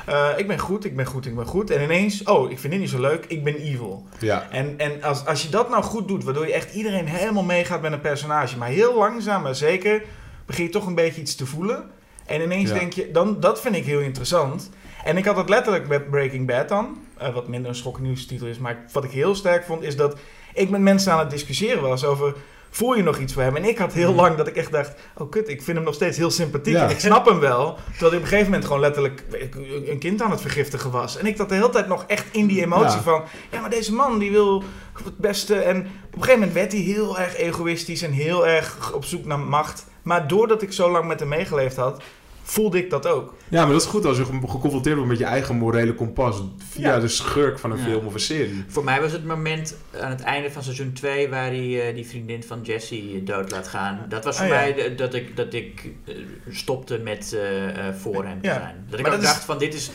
eh, 0.06 0.30
ik 0.38 0.48
ben 0.48 0.60
goed, 0.60 0.86
ik 0.86 0.96
ben 0.96 1.06
goed, 1.06 1.26
ik 1.26 1.36
ben 1.36 1.46
goed. 1.46 1.70
En 1.70 1.82
ineens, 1.84 2.24
oh, 2.24 2.52
ik 2.52 2.60
vind 2.60 2.74
dit 2.74 2.82
niet 2.82 2.90
zo 2.90 3.00
leuk, 3.00 3.26
ik 3.28 3.44
ben 3.44 3.56
evil. 3.56 4.06
Ja. 4.20 4.48
En, 4.52 4.74
en 4.78 5.04
als, 5.04 5.26
als 5.26 5.42
je 5.42 5.50
dat 5.50 5.70
nou 5.70 5.84
goed 5.84 6.08
doet, 6.08 6.24
waardoor 6.24 6.48
je 6.48 6.54
echt 6.54 6.74
iedereen 6.74 7.08
helemaal 7.08 7.44
meegaat 7.44 7.82
met 7.82 7.92
een 7.92 8.02
personage, 8.02 8.58
maar 8.58 8.70
heel 8.70 8.98
langzaam 8.98 9.42
maar 9.42 9.56
zeker 9.56 10.04
begin 10.46 10.64
je 10.64 10.70
toch 10.70 10.86
een 10.86 10.96
beetje 10.96 11.22
iets 11.22 11.36
te 11.36 11.46
voelen. 11.46 11.84
En 12.26 12.42
ineens 12.42 12.70
Ja. 12.70 12.76
denk 12.78 12.94
je, 12.94 13.12
dan, 13.12 13.40
dat 13.40 13.62
vind 13.62 13.76
ik 13.76 13.86
heel 13.86 14.00
interessant. 14.00 14.70
En 15.04 15.18
ik 15.18 15.26
had 15.26 15.36
het 15.36 15.50
letterlijk 15.50 15.88
met 15.88 16.10
Breaking 16.10 16.48
Bad 16.48 16.70
dan, 16.70 16.98
eh, 17.18 17.34
wat 17.34 17.48
minder 17.48 17.70
een 17.70 17.76
schoknieuwstitel 17.76 18.48
is. 18.48 18.58
Maar 18.58 18.86
wat 18.92 19.04
ik 19.04 19.12
heel 19.12 19.36
sterk 19.36 19.66
vond, 19.66 19.84
is 19.84 19.96
dat 19.96 20.18
ik 20.54 20.70
met 20.70 20.82
mensen 20.82 21.12
aan 21.12 21.20
het 21.20 21.30
discussiëren 21.30 21.82
was 21.82 22.06
over... 22.06 22.36
Voel 22.76 22.94
je 22.96 23.04
nog 23.04 23.18
iets 23.18 23.34
voor 23.34 23.42
hem? 23.42 23.56
En 23.56 23.64
ik 23.64 23.78
had 23.78 23.94
heel 23.94 24.12
Mhm. 24.12 24.20
lang 24.22 24.36
dat 24.38 24.48
ik 24.48 24.56
echt 24.56 24.72
dacht... 24.72 24.94
Oh 25.18 25.30
kut, 25.32 25.50
ik 25.50 25.62
vind 25.62 25.78
hem 25.78 25.86
nog 25.86 25.94
steeds 25.96 26.18
heel 26.18 26.32
sympathiek. 26.32 26.74
Ja. 26.74 26.84
En 26.84 26.90
ik 26.90 27.00
snap 27.00 27.26
hem 27.26 27.40
wel. 27.40 27.74
Terwijl 27.76 28.00
hij 28.00 28.08
op 28.08 28.14
een 28.14 28.28
gegeven 28.28 28.46
moment 28.46 28.66
gewoon 28.66 28.80
letterlijk 28.80 29.24
een 29.86 30.00
kind 30.00 30.22
aan 30.22 30.32
het 30.32 30.42
vergiftigen 30.42 30.92
was. 30.92 31.18
En 31.18 31.26
ik 31.26 31.38
dat 31.38 31.50
de 31.50 31.56
hele 31.56 31.70
tijd 31.70 31.88
nog 31.88 32.04
echt 32.08 32.26
in 32.32 32.48
die 32.48 32.62
emotie 32.62 32.86
Ja. 32.98 33.02
van... 33.02 33.24
Ja, 33.52 33.60
maar 33.62 33.70
deze 33.70 33.94
man 33.94 34.20
die 34.20 34.32
wil 34.32 34.64
het 35.04 35.18
beste. 35.18 35.56
En 35.56 35.78
op 35.80 35.86
een 36.16 36.20
gegeven 36.24 36.34
moment 36.40 36.54
werd 36.54 36.72
hij 36.72 36.82
heel 36.82 37.20
erg 37.20 37.38
egoïstisch 37.38 38.02
en 38.02 38.12
heel 38.12 38.48
erg 38.48 38.94
op 38.94 39.06
zoek 39.06 39.26
naar 39.26 39.40
macht. 39.40 39.86
Maar 40.02 40.28
doordat 40.28 40.62
ik 40.62 40.74
zo 40.74 40.92
lang 40.92 41.08
met 41.08 41.20
hem 41.20 41.30
meegeleefd 41.30 41.76
had, 41.76 42.02
voelde 42.48 42.78
ik 42.78 42.90
dat 42.90 43.08
ook. 43.08 43.34
Ja, 43.50 43.62
maar 43.64 43.72
dat 43.72 43.82
is 43.82 43.88
goed 43.88 44.06
als 44.06 44.18
je 44.18 44.26
ge- 44.26 44.40
geconfronteerd 44.48 44.96
wordt 44.96 45.10
met 45.12 45.20
je 45.20 45.26
eigen 45.26 45.56
morele 45.56 45.94
kompas 45.94 46.42
via 46.70 46.94
Ja. 46.94 47.00
de 47.00 47.08
schurk 47.08 47.60
van 47.60 47.72
een 47.72 47.78
Ja. 47.78 47.84
film 47.84 48.06
of 48.06 48.14
een 48.14 48.20
serie. 48.20 48.64
Voor 48.68 48.84
mij 48.84 49.02
was 49.02 49.12
het 49.12 49.26
moment 49.26 49.76
aan 50.02 50.10
het 50.10 50.22
einde 50.22 50.52
van 50.52 50.64
seizoen 50.64 50.94
2 50.94 51.30
waar 51.30 51.46
hij 51.46 51.88
eh, 51.90 51.96
die 51.96 52.08
vriendin 52.08 52.44
van 52.44 52.62
Jesse 52.62 52.96
eh, 52.96 53.26
dood 53.26 53.52
laat 53.52 53.68
gaan. 53.68 54.06
Dat 54.10 54.24
was 54.24 54.38
voor 54.38 54.46
Oh, 54.46 54.52
ja. 54.52 54.58
mij 54.58 54.96
dat 54.96 55.14
ik, 55.14 55.36
dat 55.36 55.54
ik 55.54 55.90
eh, 56.06 56.14
stopte 56.50 56.98
met 56.98 57.34
eh, 57.34 57.88
eh, 57.88 57.96
voor 57.96 58.26
hem 58.26 58.42
te 58.42 58.48
Ja. 58.48 58.54
zijn. 58.54 58.86
Dat 58.90 59.00
ik 59.00 59.06
Maar 59.06 59.16
ook 59.16 59.22
dat 59.22 59.28
is- 59.30 59.34
dacht 59.34 59.46
van 59.46 59.58
dit 59.58 59.74
is... 59.74 59.92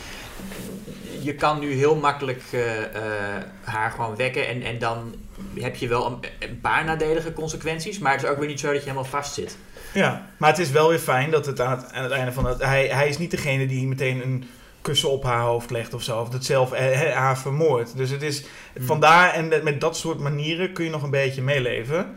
Je 1.21 1.35
kan 1.35 1.59
nu 1.59 1.71
heel 1.73 1.95
makkelijk 1.95 2.41
eh, 2.51 2.77
eh, 2.83 3.43
haar 3.63 3.91
gewoon 3.91 4.15
wekken 4.15 4.47
en, 4.47 4.61
en 4.61 4.79
dan 4.79 5.13
heb 5.59 5.75
je 5.75 5.87
wel 5.87 6.05
een, 6.05 6.17
een 6.49 6.59
paar 6.61 6.85
nadelige 6.85 7.33
consequenties. 7.33 7.99
Maar 7.99 8.11
het 8.13 8.23
is 8.23 8.29
ook 8.29 8.37
weer 8.37 8.47
niet 8.47 8.59
zo 8.59 8.67
dat 8.67 8.75
je 8.75 8.81
helemaal 8.81 9.03
vast 9.05 9.33
zit. 9.33 9.57
Ja, 9.93 10.25
maar 10.37 10.49
het 10.49 10.59
is 10.59 10.71
wel 10.71 10.89
weer 10.89 10.99
fijn 10.99 11.31
dat 11.31 11.45
het 11.45 11.61
aan 11.61 11.71
het, 11.77 11.93
aan 11.93 12.03
het 12.03 12.11
einde 12.11 12.31
van 12.31 12.45
het... 12.45 12.63
Hij, 12.63 12.87
hij 12.87 13.07
is 13.09 13.17
niet 13.17 13.31
degene 13.31 13.65
die 13.67 13.87
meteen 13.87 14.21
een 14.23 14.49
kussen 14.81 15.09
op 15.09 15.23
haar 15.23 15.41
hoofd 15.41 15.69
legt 15.71 15.93
of 15.93 16.01
zo. 16.03 16.19
Of 16.19 16.29
dat 16.29 16.45
zelf 16.45 16.71
eh, 16.71 17.13
haar 17.15 17.37
vermoordt. 17.37 17.97
Dus 17.97 18.09
het 18.09 18.21
is... 18.21 18.43
Hmm. 18.77 18.85
Vandaar 18.85 19.33
en 19.33 19.47
met- 19.63 19.81
dat 19.81 19.97
soort 19.97 20.19
manieren 20.19 20.73
kun 20.73 20.83
je 20.85 20.89
nog 20.91 21.03
een 21.03 21.09
beetje 21.09 21.41
meeleven. 21.41 22.15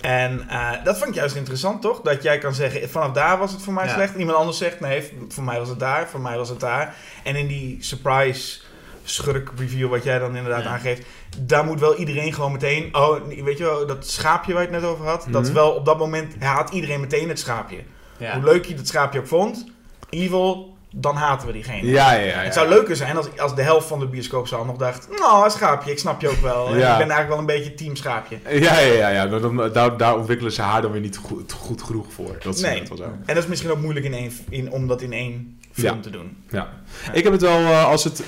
En 0.00 0.48
eh, 0.48 0.70
dat 0.84 0.96
vond 0.98 1.08
ik 1.10 1.14
juist 1.16 1.36
interessant, 1.36 1.82
toch? 1.82 2.00
Dat 2.00 2.22
jij 2.22 2.38
kan 2.38 2.54
zeggen, 2.54 2.90
vanaf 2.90 3.12
daar 3.12 3.38
was 3.38 3.52
het 3.52 3.62
voor 3.62 3.72
mij 3.72 3.86
Ja. 3.86 3.92
slecht. 3.94 4.12
En 4.14 4.20
iemand 4.20 4.38
anders 4.38 4.58
zegt, 4.58 4.80
nee, 4.80 5.12
voor 5.28 5.44
mij 5.44 5.58
was 5.58 5.68
het 5.68 5.78
daar, 5.78 6.08
voor 6.08 6.20
mij 6.20 6.36
was 6.36 6.48
het 6.48 6.60
daar. 6.60 6.94
En 7.22 7.36
in 7.36 7.46
die 7.46 7.76
surprise 7.80 8.60
schurk 9.04 9.50
review, 9.56 9.88
wat 9.88 10.04
jij 10.04 10.18
dan 10.18 10.36
inderdaad 10.36 10.62
Ja. 10.64 10.68
aangeeft... 10.70 11.06
daar 11.38 11.64
moet 11.64 11.80
wel 11.80 11.94
iedereen 11.96 12.32
gewoon 12.32 12.52
meteen... 12.52 12.88
Oh, 12.96 13.16
weet 13.44 13.58
je 13.58 13.64
wel, 13.64 13.86
dat 13.86 14.06
schaapje 14.06 14.52
waar 14.52 14.62
je 14.62 14.68
het 14.70 14.80
net 14.80 14.90
over 14.90 15.06
had... 15.06 15.26
dat 15.30 15.42
is 15.42 15.48
Mhm. 15.48 15.56
wel 15.58 15.70
op 15.70 15.84
dat 15.84 15.98
moment 15.98 16.34
haat 16.38 16.70
iedereen 16.70 17.00
meteen 17.00 17.28
het 17.28 17.38
schaapje. 17.38 17.78
Ja. 18.16 18.34
Hoe 18.34 18.44
leuk 18.44 18.64
je 18.64 18.74
dat 18.74 18.86
schaapje 18.86 19.18
ook 19.18 19.26
vond, 19.26 19.66
evil, 20.10 20.76
dan 20.94 21.16
haten 21.16 21.46
we 21.46 21.52
diegene. 21.52 21.86
Ja, 21.86 22.12
ja. 22.12 22.38
Het 22.38 22.54
zou 22.54 22.68
leuker 22.68 22.96
zijn 22.96 23.16
als, 23.16 23.38
als 23.38 23.54
de 23.54 23.62
helft 23.62 23.86
van 23.86 23.98
de 23.98 24.06
bioscoopzaal 24.06 24.64
nog 24.64 24.76
dacht... 24.76 25.08
Nou, 25.18 25.50
schaapje, 25.50 25.90
ik 25.90 25.98
snap 25.98 26.20
je 26.20 26.28
ook 26.28 26.40
wel. 26.40 26.68
Ja. 26.76 26.92
Ik 26.92 26.98
ben 26.98 27.10
eigenlijk 27.10 27.28
wel 27.28 27.38
een 27.38 27.46
beetje 27.46 27.74
team 27.74 27.96
schaapje. 27.96 28.38
Ja, 28.48 28.78
ja, 28.78 29.08
ja. 29.08 29.26
ja. 29.26 29.68
Daar, 29.68 29.96
daar 29.96 30.16
ontwikkelen 30.16 30.52
ze 30.52 30.62
haar 30.62 30.82
dan 30.82 30.92
weer 30.92 31.00
niet 31.00 31.16
goed, 31.16 31.52
goed 31.52 31.82
genoeg 31.82 32.12
voor. 32.12 32.36
Dat 32.42 32.54
is 32.54 32.60
Nee. 32.60 32.82
wel 32.88 32.96
zo. 32.96 33.02
En 33.04 33.34
dat 33.34 33.36
is 33.36 33.46
misschien 33.46 33.70
ook 33.70 33.78
moeilijk 33.80 34.06
in 34.06 34.14
één, 34.14 34.32
in, 34.48 34.70
om 34.70 34.86
dat 34.88 35.02
in 35.02 35.12
één 35.12 35.60
film 35.72 35.96
Ja. 35.96 36.02
te 36.02 36.10
doen. 36.10 36.36
Ja. 36.50 36.68
Ik 37.12 37.22
heb 37.22 37.32
het 37.32 37.42
wel 37.42 37.58
eh, 37.58 37.84
als 37.84 38.04
het. 38.04 38.18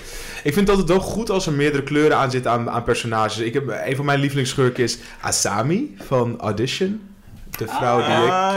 Ik 0.44 0.52
vind 0.54 0.68
het 0.68 0.78
altijd 0.78 0.88
wel 0.88 1.00
goed 1.08 1.30
als 1.30 1.46
er 1.46 1.52
meerdere 1.52 1.82
kleuren 1.82 2.16
aan 2.16 2.30
zitten 2.30 2.50
aan, 2.50 2.70
aan 2.70 2.82
personages. 2.82 3.38
Ik 3.38 3.54
heb, 3.54 3.80
een 3.84 3.96
van 3.96 4.04
mijn 4.04 4.20
lievelingsschurken 4.20 4.82
is 4.84 4.98
Asami 5.20 5.96
van 6.06 6.40
Audition. 6.40 7.00
De 7.58 7.66
vrouw 7.68 7.96
die 7.96 8.06
ik 8.24 8.30
Ah, 8.30 8.54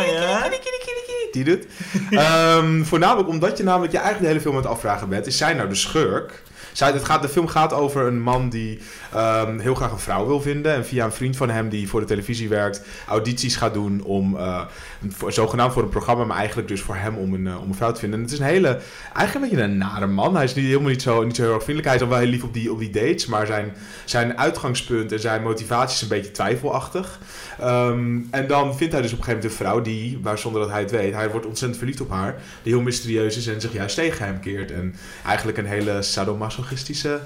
die 1.32 1.44
doet. 1.44 1.66
Ehm, 2.12 2.84
voornamelijk 2.84 3.30
omdat 3.30 3.58
je 3.58 3.64
namelijk 3.64 3.92
je 3.92 3.98
eigenlijk 3.98 4.26
de 4.28 4.32
hele 4.34 4.42
film 4.42 4.56
aan 4.56 4.62
het 4.62 4.72
afvragen 4.72 5.10
bent. 5.10 5.28
Is 5.28 5.38
zij 5.38 5.54
nou 5.54 5.70
de 5.70 5.76
schurk? 5.76 6.44
Zij, 6.78 6.92
het 6.92 7.06
gaat, 7.06 7.22
de 7.22 7.30
film 7.30 7.48
gaat 7.48 7.74
over 7.74 8.06
een 8.08 8.22
man 8.22 8.50
die 8.50 8.80
ehm, 9.14 9.60
heel 9.60 9.76
graag 9.76 9.92
een 9.92 10.00
vrouw 10.00 10.26
wil 10.26 10.42
vinden. 10.42 10.74
En 10.74 10.86
via 10.86 11.06
een 11.06 11.12
vriend 11.12 11.38
van 11.38 11.50
hem 11.50 11.70
die 11.70 11.90
voor 11.90 12.00
de 12.00 12.06
televisie 12.06 12.50
werkt, 12.50 12.82
audities 13.08 13.56
gaat 13.56 13.74
doen 13.74 14.02
om 14.04 14.36
een- 14.36 15.12
voor, 15.12 15.32
zogenaamd 15.34 15.74
voor 15.74 15.84
een 15.84 15.90
programma, 15.90 16.24
maar 16.24 16.38
eigenlijk 16.38 16.68
dus 16.68 16.82
voor 16.82 16.96
hem 16.96 17.16
om 17.16 17.34
een, 17.34 17.48
eh, 17.48 17.62
om 17.62 17.68
een 17.70 17.76
vrouw 17.76 17.92
te 17.92 18.00
vinden. 18.00 18.20
En 18.20 18.26
het 18.26 18.34
is 18.34 18.40
een 18.40 18.46
hele, 18.46 18.80
eigenlijk 19.14 19.34
een 19.36 19.42
beetje 19.42 19.66
een 19.66 19.78
nare 19.78 20.08
man. 20.08 20.36
Hij 20.36 20.44
is 20.44 20.56
niet, 20.56 20.66
helemaal 20.66 20.90
niet 20.90 21.02
zo, 21.02 21.24
niet 21.24 21.36
zo 21.36 21.42
heel 21.42 21.54
erg 21.54 21.64
vriendelijk. 21.64 21.86
Hij 21.86 21.94
is 21.96 22.00
dan 22.00 22.10
wel 22.10 22.20
heel 22.20 22.30
lief 22.30 22.44
op 22.44 22.54
die, 22.54 22.72
op 22.72 22.80
die 22.80 22.90
dates, 22.90 23.26
maar 23.26 23.46
zijn, 23.46 23.74
zijn 24.06 24.38
uitgangspunt 24.38 25.12
en 25.12 25.20
zijn 25.20 25.44
motivatie 25.44 25.96
is 25.96 26.02
een 26.02 26.08
beetje 26.08 26.32
twijfelachtig. 26.32 27.20
Ehm, 27.60 28.18
en 28.32 28.48
dan 28.48 28.76
vindt 28.76 28.94
hij 28.94 29.02
dus 29.02 29.14
op 29.14 29.18
een 29.18 29.24
gegeven 29.24 29.28
moment 29.28 29.44
een 29.44 29.52
vrouw 29.66 29.82
die, 29.82 30.20
waar 30.22 30.38
zonder 30.38 30.62
dat 30.62 30.70
hij 30.70 30.82
het 30.82 30.92
weet, 30.92 31.14
hij 31.14 31.30
wordt 31.30 31.46
ontzettend 31.46 31.78
verliefd 31.80 32.02
op 32.02 32.10
haar, 32.10 32.36
die 32.64 32.74
heel 32.74 32.82
mysterieus 32.82 33.38
is 33.38 33.48
en 33.48 33.62
zich 33.62 33.74
juist 33.74 33.96
tegen 33.96 34.26
hem 34.26 34.40
keert. 34.40 34.72
En 34.72 34.96
eigenlijk 35.26 35.58
een 35.58 35.66
hele 35.66 36.02
sadomasochistische, 36.76 37.20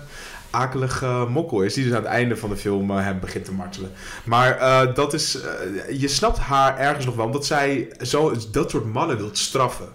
akelige 0.50 1.26
mokkel 1.30 1.62
is, 1.62 1.74
die 1.74 1.84
dus 1.84 1.94
aan 1.94 2.02
het 2.02 2.12
einde 2.12 2.38
van 2.38 2.50
de 2.50 2.56
film 2.58 2.92
eh, 2.92 3.04
hem 3.04 3.20
begint 3.20 3.46
te 3.46 3.54
martelen. 3.54 3.92
Maar 4.24 4.58
eh, 4.58 4.96
dat 4.96 5.14
is, 5.14 5.42
eh, 5.42 6.00
je 6.00 6.08
snapt 6.08 6.38
haar 6.38 6.78
ergens 6.78 7.06
nog 7.06 7.16
wel, 7.16 7.26
omdat 7.26 7.46
zij 7.46 7.88
zo, 8.02 8.34
dat 8.52 8.70
soort 8.72 8.86
mannen 8.94 9.18
wilt 9.18 9.38
straffen. 9.38 9.88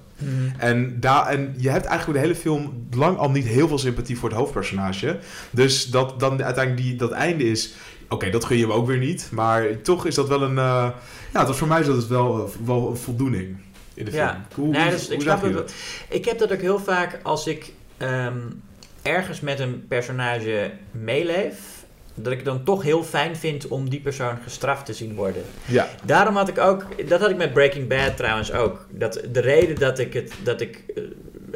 En, 0.58 1.00
daar, 1.00 1.26
en 1.26 1.54
je 1.56 1.70
hebt 1.70 1.84
eigenlijk 1.84 2.18
de 2.20 2.26
hele 2.26 2.38
film 2.40 2.86
lang 2.90 3.18
al 3.18 3.30
niet 3.30 3.44
heel 3.46 3.68
veel 3.68 3.78
sympathie 3.78 4.18
voor 4.18 4.28
het 4.28 4.38
hoofdpersonage. 4.38 5.18
Dus 5.50 5.86
dat 5.86 6.20
dan 6.20 6.42
uiteindelijk 6.42 6.86
die, 6.86 6.96
dat 6.96 7.10
einde 7.10 7.44
is. 7.44 7.74
Oké, 8.08 8.30
dat 8.30 8.44
gun 8.44 8.56
je 8.56 8.62
hem 8.62 8.72
ook 8.72 8.86
weer 8.86 8.98
niet. 8.98 9.28
Maar 9.32 9.80
toch 9.82 10.06
is 10.06 10.14
dat 10.14 10.28
wel 10.28 10.42
een. 10.42 10.58
eh, 10.58 10.88
ja, 11.32 11.44
dat 11.44 11.56
voor 11.56 11.68
mij 11.68 11.80
is 11.80 11.86
dat 11.86 11.96
het 11.96 12.06
wel, 12.06 12.44
eh, 12.46 12.52
wel 12.66 12.88
een 12.90 12.96
voldoening 12.96 13.56
in 13.94 14.04
de 14.04 14.10
film. 14.10 14.22
Ja. 14.24 14.46
Hoe, 14.54 14.68
Nee, 14.68 14.82
hoe, 14.82 14.92
is- 14.92 15.08
ik 15.08 15.22
hoe 15.22 15.52
dat? 15.52 15.72
Ik 16.08 16.24
heb 16.24 16.38
dat 16.38 16.52
ook 16.52 16.60
heel 16.60 16.78
vaak 16.78 17.20
als 17.22 17.46
ik 17.46 17.72
ehm, 17.96 18.36
ergens 19.06 19.40
met 19.40 19.60
een 19.60 19.84
personage 19.88 20.70
meeleef. 20.90 21.74
Dat 22.18 22.32
ik 22.32 22.38
het 22.38 22.46
dan 22.46 22.64
toch 22.64 22.82
heel 22.82 23.02
fijn 23.02 23.36
vind 23.36 23.68
om 23.68 23.90
die 23.90 24.00
persoon 24.00 24.38
gestraft 24.42 24.86
te 24.86 24.92
zien 24.94 25.14
worden. 25.14 25.42
Ja, 25.66 25.88
Daarom 26.04 26.36
had 26.36 26.48
ik 26.48 26.58
ook, 26.58 27.08
dat 27.08 27.20
had 27.20 27.30
ik 27.30 27.36
met 27.36 27.52
Breaking 27.52 27.88
Bad 27.88 28.16
trouwens 28.16 28.52
ook. 28.52 28.86
Dat 28.90 29.20
de 29.32 29.40
reden 29.40 29.76
dat 29.78 29.98
ik 29.98 30.12
het, 30.12 30.32
dat 30.42 30.60
ik 30.60 30.82
eh, 30.94 31.02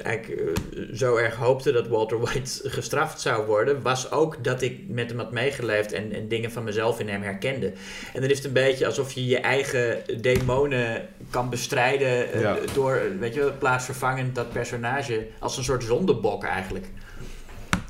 eigenlijk 0.02 0.40
eh, 0.40 0.82
zo 0.94 1.16
erg 1.16 1.34
hoopte 1.34 1.72
dat 1.72 1.88
Walter 1.88 2.20
White 2.20 2.60
gestraft 2.76 3.20
zou 3.20 3.46
worden, 3.46 3.82
was 3.82 4.10
ook 4.10 4.44
dat 4.44 4.62
ik 4.62 4.80
met 4.88 5.10
hem 5.10 5.18
had 5.18 5.32
meegeleefd 5.32 5.92
en, 5.92 6.12
en 6.12 6.28
dingen 6.28 6.52
van 6.52 6.64
mezelf 6.64 7.00
in 7.00 7.08
hem 7.08 7.22
herkende. 7.22 7.72
En 8.14 8.20
dan 8.20 8.30
is 8.30 8.36
het 8.36 8.46
een 8.46 8.52
beetje 8.52 8.86
alsof 8.86 9.12
je 9.12 9.26
je 9.26 9.38
eigen 9.38 9.98
demonen 10.20 11.08
kan 11.30 11.50
bestrijden 11.50 12.32
eh, 12.32 12.40
Ja. 12.40 12.56
door, 12.74 13.00
weet 13.18 13.34
je, 13.34 13.52
plaatsvervangend 13.58 14.34
dat 14.34 14.52
personage 14.52 15.26
als 15.38 15.56
een 15.56 15.64
soort 15.64 15.84
zondebok 15.84 16.44
eigenlijk. 16.44 16.86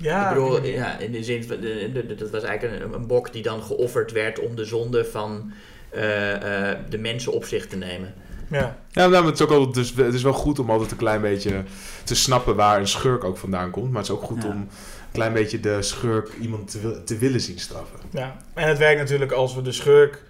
Ja, 0.03 0.28
ik 0.28 0.34
bedoel, 0.34 0.62
ja, 0.64 0.98
in 0.98 1.12
de 1.12 1.22
zin 1.24 1.44
van, 1.44 1.57
de- 1.61 1.90
de- 1.92 2.07
de- 2.07 2.14
dat 2.14 2.30
was 2.30 2.42
eigenlijk 2.42 2.82
een, 2.82 2.92
een 2.94 3.07
bok 3.07 3.32
die 3.32 3.42
dan 3.42 3.62
geofferd 3.62 4.12
werd 4.12 4.38
om 4.40 4.57
de 4.57 4.64
zonde 4.64 5.05
van 5.05 5.53
eh, 5.90 6.70
eh, 6.70 6.78
de 6.88 6.98
mensen 6.98 7.32
op 7.32 7.44
zich 7.44 7.66
te 7.66 7.76
nemen. 7.76 8.14
ja. 8.51 8.59
ja 8.90 9.01
nou, 9.07 9.11
maar 9.11 9.22
het, 9.22 9.34
is 9.34 9.40
ook 9.46 9.51
altijd, 9.51 9.74
dus, 9.74 9.94
het 10.05 10.14
is 10.14 10.22
wel 10.22 10.32
goed 10.32 10.59
om 10.59 10.70
altijd 10.70 10.90
een 10.90 10.96
klein 10.96 11.20
beetje 11.20 11.62
te 12.05 12.14
snappen 12.14 12.57
waar 12.57 12.78
een 12.80 12.86
schurk 12.88 13.24
ook 13.24 13.36
vandaan 13.36 13.70
komt. 13.70 13.90
Maar 13.90 14.03
het 14.03 14.11
is 14.11 14.16
ook 14.16 14.22
goed 14.22 14.42
Ja. 14.42 14.48
om 14.48 14.55
een 14.57 14.68
klein 15.12 15.32
beetje 15.32 15.61
de 15.61 15.82
schurk 15.82 16.30
iemand 16.40 16.70
te, 16.70 17.03
te 17.05 17.18
willen 17.18 17.40
zien 17.40 17.59
straffen. 17.59 17.98
ja. 18.11 18.36
En 18.55 18.68
het 18.68 18.78
werkt 18.78 19.01
natuurlijk 19.01 19.32
als 19.32 19.55
we 19.55 19.62
de 19.62 19.72
schurk 19.72 20.22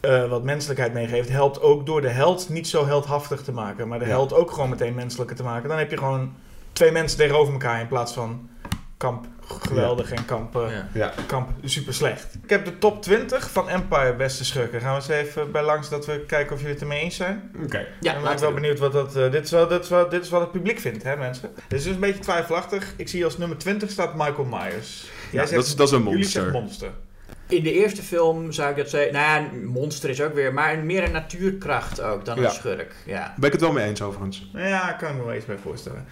eh, 0.00 0.28
wat 0.28 0.42
menselijkheid 0.44 0.92
meegeeft. 0.92 1.28
helpt 1.28 1.60
ook 1.60 1.86
door 1.86 2.00
de 2.00 2.08
held 2.08 2.48
niet 2.48 2.68
zo 2.68 2.86
heldhaftig 2.86 3.42
te 3.42 3.52
maken. 3.52 3.88
Maar 3.88 3.98
de 3.98 4.04
Ja. 4.04 4.10
held 4.10 4.32
ook 4.32 4.50
gewoon 4.50 4.68
meteen 4.68 4.94
menselijker 4.94 5.36
te 5.36 5.42
maken. 5.42 5.68
Dan 5.68 5.78
heb 5.78 5.90
je 5.90 5.96
gewoon 5.98 6.32
twee 6.72 6.90
mensen 6.92 7.18
tegenover 7.18 7.52
elkaar 7.52 7.80
in 7.80 7.86
plaats 7.88 8.12
van 8.12 8.48
kamp 8.96 9.26
geweldig 9.46 10.12
en 10.12 10.24
kamp, 10.24 10.56
eh, 10.56 10.70
Ja. 10.70 10.88
Ja. 10.92 11.12
kamp 11.26 11.48
super 11.64 11.94
slecht. 11.94 12.34
Ik 12.42 12.50
heb 12.50 12.64
de 12.64 12.78
top 12.78 13.02
20 13.02 13.50
van 13.50 13.68
Empire 13.68 14.14
beste 14.14 14.44
schurken. 14.44 14.80
Gaan 14.80 14.90
we 14.90 14.96
eens 14.96 15.08
even 15.08 15.50
bij 15.52 15.62
langs 15.62 15.88
dat 15.88 16.06
we 16.06 16.20
kijken 16.26 16.52
of 16.54 16.58
jullie 16.58 16.74
het 16.74 16.82
ermee 16.82 17.00
eens 17.00 17.16
zijn. 17.16 17.50
Oké. 17.64 17.86
Ja, 18.00 18.14
ik 18.16 18.22
ben 18.22 18.38
wel 18.40 18.48
we 18.48 18.54
benieuwd 18.54 18.78
wat 18.78 18.92
dat... 18.92 19.16
eh, 19.16 19.30
dit, 19.30 19.44
is 19.44 19.50
wel, 19.50 19.68
dit, 19.68 19.82
is 19.82 19.88
wel, 19.88 20.08
dit 20.08 20.22
is 20.24 20.28
wat 20.30 20.40
het 20.40 20.50
publiek 20.52 20.78
vindt, 20.78 21.02
hè 21.02 21.16
mensen? 21.16 21.50
Dit 21.68 21.78
is 21.78 21.84
dus 21.84 21.94
een 21.94 22.00
beetje 22.00 22.18
twijfelachtig. 22.22 22.92
Ik 22.96 23.08
zie 23.08 23.24
als 23.24 23.38
nummer 23.38 23.58
20 23.58 23.90
staat 23.90 24.14
Michael 24.14 24.44
Myers. 24.44 25.10
Jij 25.30 25.40
Ja, 25.40 25.46
zegt, 25.46 25.50
dat, 25.54 25.64
is, 25.66 25.76
dat 25.76 25.86
is 25.86 25.92
een 25.92 25.98
jullie 26.02 26.14
monster. 26.14 26.42
zeggen 26.42 26.60
monster. 26.62 26.90
In 27.48 27.62
de 27.62 27.72
eerste 27.72 28.02
film 28.02 28.52
zou 28.52 28.70
ik 28.70 28.76
dat 28.76 28.90
zeggen. 28.90 29.12
Nou 29.12 29.24
ja, 29.24 29.50
een 29.52 29.64
monster 29.66 30.10
is 30.10 30.20
ook 30.20 30.34
weer, 30.34 30.52
maar 30.54 30.78
meer 30.78 31.02
een 31.04 31.12
natuurkracht 31.12 32.00
ook 32.00 32.24
dan 32.24 32.36
Ja. 32.40 32.44
een 32.44 32.50
schurk. 32.50 32.94
Ja. 33.04 33.34
Ben 33.36 33.46
ik 33.46 33.52
het 33.52 33.60
wel 33.60 33.72
mee 33.72 33.86
eens 33.86 34.02
overigens. 34.02 34.48
Nou 34.52 34.68
Ja, 34.68 34.92
kan 34.92 35.10
ik 35.10 35.16
me 35.16 35.24
wel 35.24 35.34
iets 35.34 35.44
bij 35.44 35.58
voorstellen. 35.62 36.04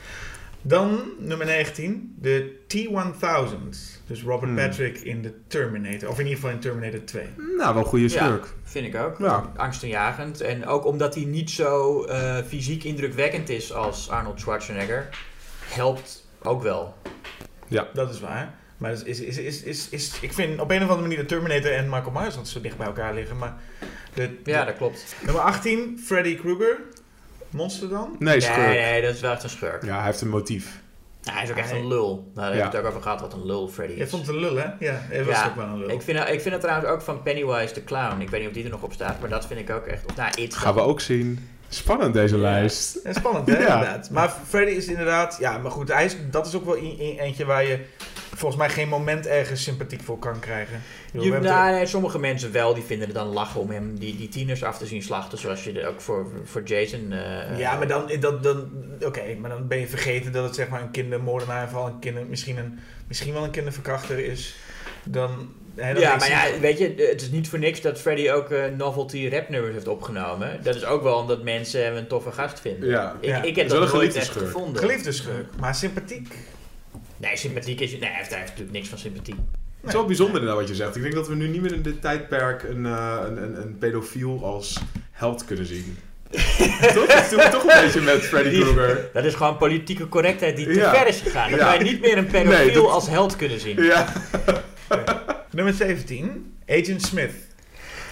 Dan 0.66 1.00
nummer 1.18 1.46
19, 1.46 2.14
de 2.20 2.64
T-1000. 2.66 4.02
Dus 4.06 4.22
Robert 4.22 4.50
Hmm. 4.50 4.56
Patrick 4.56 4.98
in 4.98 5.22
de 5.22 5.34
Terminator. 5.46 6.08
Of 6.08 6.14
in 6.18 6.24
ieder 6.24 6.34
geval 6.40 6.50
in 6.54 6.60
Terminator 6.60 7.04
2. 7.04 7.26
Nou, 7.56 7.74
wel 7.74 7.82
een 7.82 7.88
goede 7.88 8.04
Ja. 8.04 8.24
schurk. 8.24 8.46
Vind 8.62 8.86
ik 8.86 8.94
ook. 9.00 9.18
Ja. 9.18 9.52
Angstaanjagend. 9.56 10.40
En 10.40 10.66
ook 10.66 10.84
omdat 10.84 11.14
hij 11.14 11.24
niet 11.24 11.50
zo 11.50 12.02
eh, 12.04 12.36
fysiek 12.46 12.84
indrukwekkend 12.84 13.48
is 13.48 13.72
als 13.72 14.10
Arnold 14.10 14.40
Schwarzenegger, 14.40 15.08
helpt 15.68 16.26
ook 16.42 16.62
wel. 16.62 16.94
Dat 17.92 18.10
is 18.14 18.20
waar. 18.20 18.54
Maar 18.76 18.92
is, 18.92 19.02
is, 19.02 19.20
is, 19.20 19.38
is, 19.38 19.62
is, 19.62 19.88
is- 19.88 20.18
ik 20.20 20.32
vind 20.32 20.60
op 20.60 20.70
een 20.70 20.76
of 20.82 20.88
andere 20.88 21.00
manier 21.00 21.18
de 21.18 21.24
Terminator 21.26 21.72
en 21.72 21.84
Michael 21.88 22.10
Myers 22.10 22.26
altijd 22.26 22.48
zo 22.48 22.60
dicht 22.60 22.76
bij 22.76 22.86
elkaar 22.86 23.14
liggen. 23.14 23.38
Maar 23.38 23.56
de, 24.14 24.22
Ja, 24.44 24.60
de- 24.60 24.66
dat 24.66 24.76
klopt. 24.76 25.16
nummer 25.24 25.42
18, 25.42 26.00
Freddy 26.04 26.36
Krueger. 26.36 26.76
Monster 27.54 27.88
dan? 27.88 28.16
Nee, 28.18 28.40
schurk. 28.40 28.56
Nee, 28.56 28.80
nee, 28.80 29.02
dat 29.02 29.14
is 29.14 29.20
wel 29.20 29.32
echt 29.32 29.42
een 29.42 29.48
schurk. 29.48 29.84
Ja, 29.84 29.96
hij 29.96 30.04
heeft 30.04 30.20
een 30.20 30.28
motief. 30.28 30.82
Ja, 31.20 31.32
hij 31.32 31.42
is 31.42 31.50
ook 31.50 31.56
echt 31.56 31.70
een 31.70 31.86
lul. 31.88 32.30
Daar 32.34 32.44
hebben 32.44 32.62
Ja. 32.62 32.70
we 32.70 32.76
het 32.76 32.84
ook 32.84 32.90
over 32.90 33.02
gehad, 33.02 33.20
wat 33.20 33.32
een 33.32 33.46
lul 33.46 33.68
Freddy 33.68 33.94
Je 33.94 34.00
is. 34.02 34.10
vond 34.10 34.26
het 34.26 34.34
een 34.34 34.40
lul, 34.40 34.56
hè? 34.56 34.64
Ja, 34.78 34.98
hij 35.00 35.24
was 35.24 35.34
Ja, 35.36 35.46
ook 35.46 35.56
wel 35.56 35.64
een 35.66 35.78
lul. 35.78 35.88
Ik 35.90 36.02
vind, 36.02 36.18
ik 36.18 36.40
vind 36.40 36.50
het 36.54 36.60
trouwens 36.60 36.88
ook 36.90 37.00
van 37.02 37.22
Pennywise 37.22 37.72
the 37.74 37.84
Clown. 37.84 38.20
Ik 38.20 38.30
weet 38.30 38.40
niet 38.40 38.48
of 38.48 38.54
die 38.54 38.64
er 38.64 38.70
nog 38.70 38.82
op 38.82 38.92
staat, 38.92 39.20
maar 39.20 39.28
dat 39.30 39.46
vind 39.46 39.60
ik 39.60 39.70
ook 39.70 39.86
echt... 39.86 40.16
Nou, 40.16 40.30
It 40.42 40.54
Gaan 40.54 40.74
we 40.74 40.80
ook 40.80 41.00
zien. 41.00 41.48
Spannend 41.68 42.14
deze 42.14 42.34
Ja. 42.36 42.40
lijst. 42.42 42.98
Ja, 43.04 43.12
spannend, 43.12 43.46
hè? 43.48 43.52
Ja. 43.58 43.74
Inderdaad. 43.74 44.10
Maar 44.10 44.34
Freddy 44.48 44.72
is 44.72 44.86
inderdaad... 44.86 45.36
Ja, 45.40 45.58
maar 45.58 45.70
goed, 45.70 45.92
hij 45.92 46.04
is, 46.04 46.16
dat 46.30 46.46
is 46.46 46.54
ook 46.54 46.64
wel 46.64 46.76
een, 46.76 46.96
een- 47.00 47.18
eentje 47.18 47.44
waar 47.44 47.64
je 47.64 47.78
volgens 48.36 48.60
mij 48.60 48.70
geen 48.70 48.88
moment 48.88 49.26
ergens 49.26 49.62
sympathiek 49.62 50.02
voor 50.02 50.18
kan 50.18 50.38
krijgen. 50.38 50.82
Bedoel, 51.06 51.26
Je, 51.26 51.32
hebben 51.32 51.50
nou, 51.50 51.72
nee, 51.72 51.86
sommige 51.86 52.18
mensen 52.18 52.52
wel, 52.52 52.74
die 52.74 52.82
vinden 52.82 53.06
het 53.06 53.16
dan 53.16 53.26
lachen 53.26 53.60
om 53.60 53.70
hem 53.70 53.98
die, 53.98 54.16
die 54.16 54.28
tieners 54.28 54.62
af 54.64 54.78
te 54.78 54.86
zien 54.86 55.02
slachten. 55.02 55.38
Zoals 55.38 55.64
je 55.64 55.80
er 55.80 55.88
ook 55.88 56.00
voor, 56.00 56.26
voor 56.44 56.62
Jason... 56.62 57.12
eh, 57.12 57.58
Ja, 57.58 57.76
maar 57.76 57.88
dan, 57.88 58.10
dan, 58.20 58.42
dan 58.42 58.70
oké, 59.04 59.22
maar 59.40 59.50
dan 59.50 59.66
ben 59.68 59.78
je 59.78 59.86
vergeten 59.86 60.32
dat 60.32 60.44
het 60.44 60.54
zeg 60.54 60.68
maar 60.68 60.82
een 60.82 60.90
kindermoordenaar 60.90 61.68
of 61.74 61.84
een 61.86 61.98
kinder, 61.98 62.26
misschien, 62.26 62.56
een, 62.58 62.78
misschien 63.08 63.32
wel 63.32 63.44
een 63.44 63.50
kinderverkrachter 63.50 64.18
is. 64.18 64.54
Dan, 65.04 65.48
hè, 65.74 65.92
dan 65.92 66.02
Ja, 66.02 66.16
maar 66.16 66.28
ja, 66.30 66.44
weet 66.60 66.78
je, 66.78 66.94
het 67.10 67.20
is 67.22 67.30
niet 67.30 67.48
voor 67.48 67.58
niks 67.58 67.80
dat 67.80 68.00
Freddy 68.00 68.30
ook 68.30 68.50
eh, 68.50 68.64
novelty 68.76 69.28
rapnummers 69.28 69.72
heeft 69.74 69.88
opgenomen. 69.88 70.58
Dat 70.62 70.74
is 70.74 70.84
ook 70.84 71.02
wel 71.02 71.16
omdat 71.18 71.42
mensen 71.42 71.84
hem 71.84 71.96
een 71.96 72.06
toffe 72.06 72.32
gast 72.32 72.60
vinden. 72.60 72.88
Ja. 72.88 73.16
Ik, 73.20 73.28
Ja. 73.28 73.42
ik 73.42 73.46
Het 73.46 73.56
heb 73.56 73.68
dat 73.68 73.78
nooit 73.78 73.90
geliefde 73.90 74.18
echt 74.18 74.28
schurk. 74.28 74.44
gevonden. 74.46 74.82
geliefde 74.82 75.12
schurk, 75.12 75.46
maar 75.60 75.74
sympathiek. 75.74 76.34
Nee, 77.24 77.36
sympathiek 77.36 77.80
is... 77.80 77.90
Nee, 77.90 78.00
hij 78.00 78.10
heeft, 78.16 78.28
hij 78.28 78.38
heeft 78.38 78.50
natuurlijk 78.50 78.76
niks 78.76 78.88
van 78.88 78.98
sympathie. 78.98 79.34
Het 79.80 79.88
is 79.88 79.92
wel 79.92 80.04
bijzonder 80.06 80.34
inderdaad 80.40 80.60
wat 80.60 80.68
je 80.68 80.74
zegt. 80.74 80.96
Ik 80.96 81.02
denk 81.02 81.14
dat 81.14 81.28
we 81.28 81.34
nu 81.34 81.48
niet 81.48 81.60
meer 81.62 81.72
in 81.72 81.82
dit 81.82 82.00
tijdperk 82.00 82.62
een, 82.62 82.86
eh, 82.86 83.18
een, 83.26 83.42
een, 83.42 83.62
een 83.62 83.78
pedofiel 83.78 84.44
als 84.44 84.80
held 85.10 85.44
kunnen 85.44 85.66
zien. 85.66 85.98
toch? 86.94 87.06
Dat 87.06 87.30
doen 87.30 87.38
we 87.38 87.48
toch 87.52 87.62
een 87.62 87.82
beetje 87.84 88.00
met 88.00 88.20
Freddy 88.22 88.60
Krueger. 88.60 89.10
Dat 89.12 89.24
is 89.24 89.34
gewoon 89.34 89.56
politieke 89.56 90.08
correctheid 90.08 90.56
die 90.56 90.66
te 90.66 90.72
Ja. 90.74 90.94
ver 90.94 91.06
is 91.06 91.20
gegaan. 91.20 91.50
Dat 91.50 91.60
Ja. 91.60 91.66
wij 91.66 91.78
niet 91.78 92.00
meer 92.00 92.18
een 92.18 92.26
pedofiel 92.26 92.58
Nee, 92.64 92.72
dat- 92.74 92.90
als 92.90 93.08
held 93.08 93.36
kunnen 93.36 93.60
zien. 93.60 93.82
Ja. 93.82 94.12
Nummer 95.50 95.74
17, 95.74 96.54
Agent 96.68 97.02
Smith, 97.02 97.32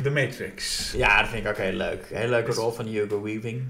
The 0.02 0.10
Matrix. 0.10 0.92
Ja, 0.96 1.20
dat 1.20 1.28
vind 1.30 1.44
ik 1.44 1.50
ook 1.50 1.56
heel 1.56 1.72
leuk. 1.72 2.04
Heel 2.12 2.28
leuke 2.28 2.52
rol 2.52 2.72
van 2.72 2.86
Hugo 2.86 3.22
Weaving. 3.22 3.62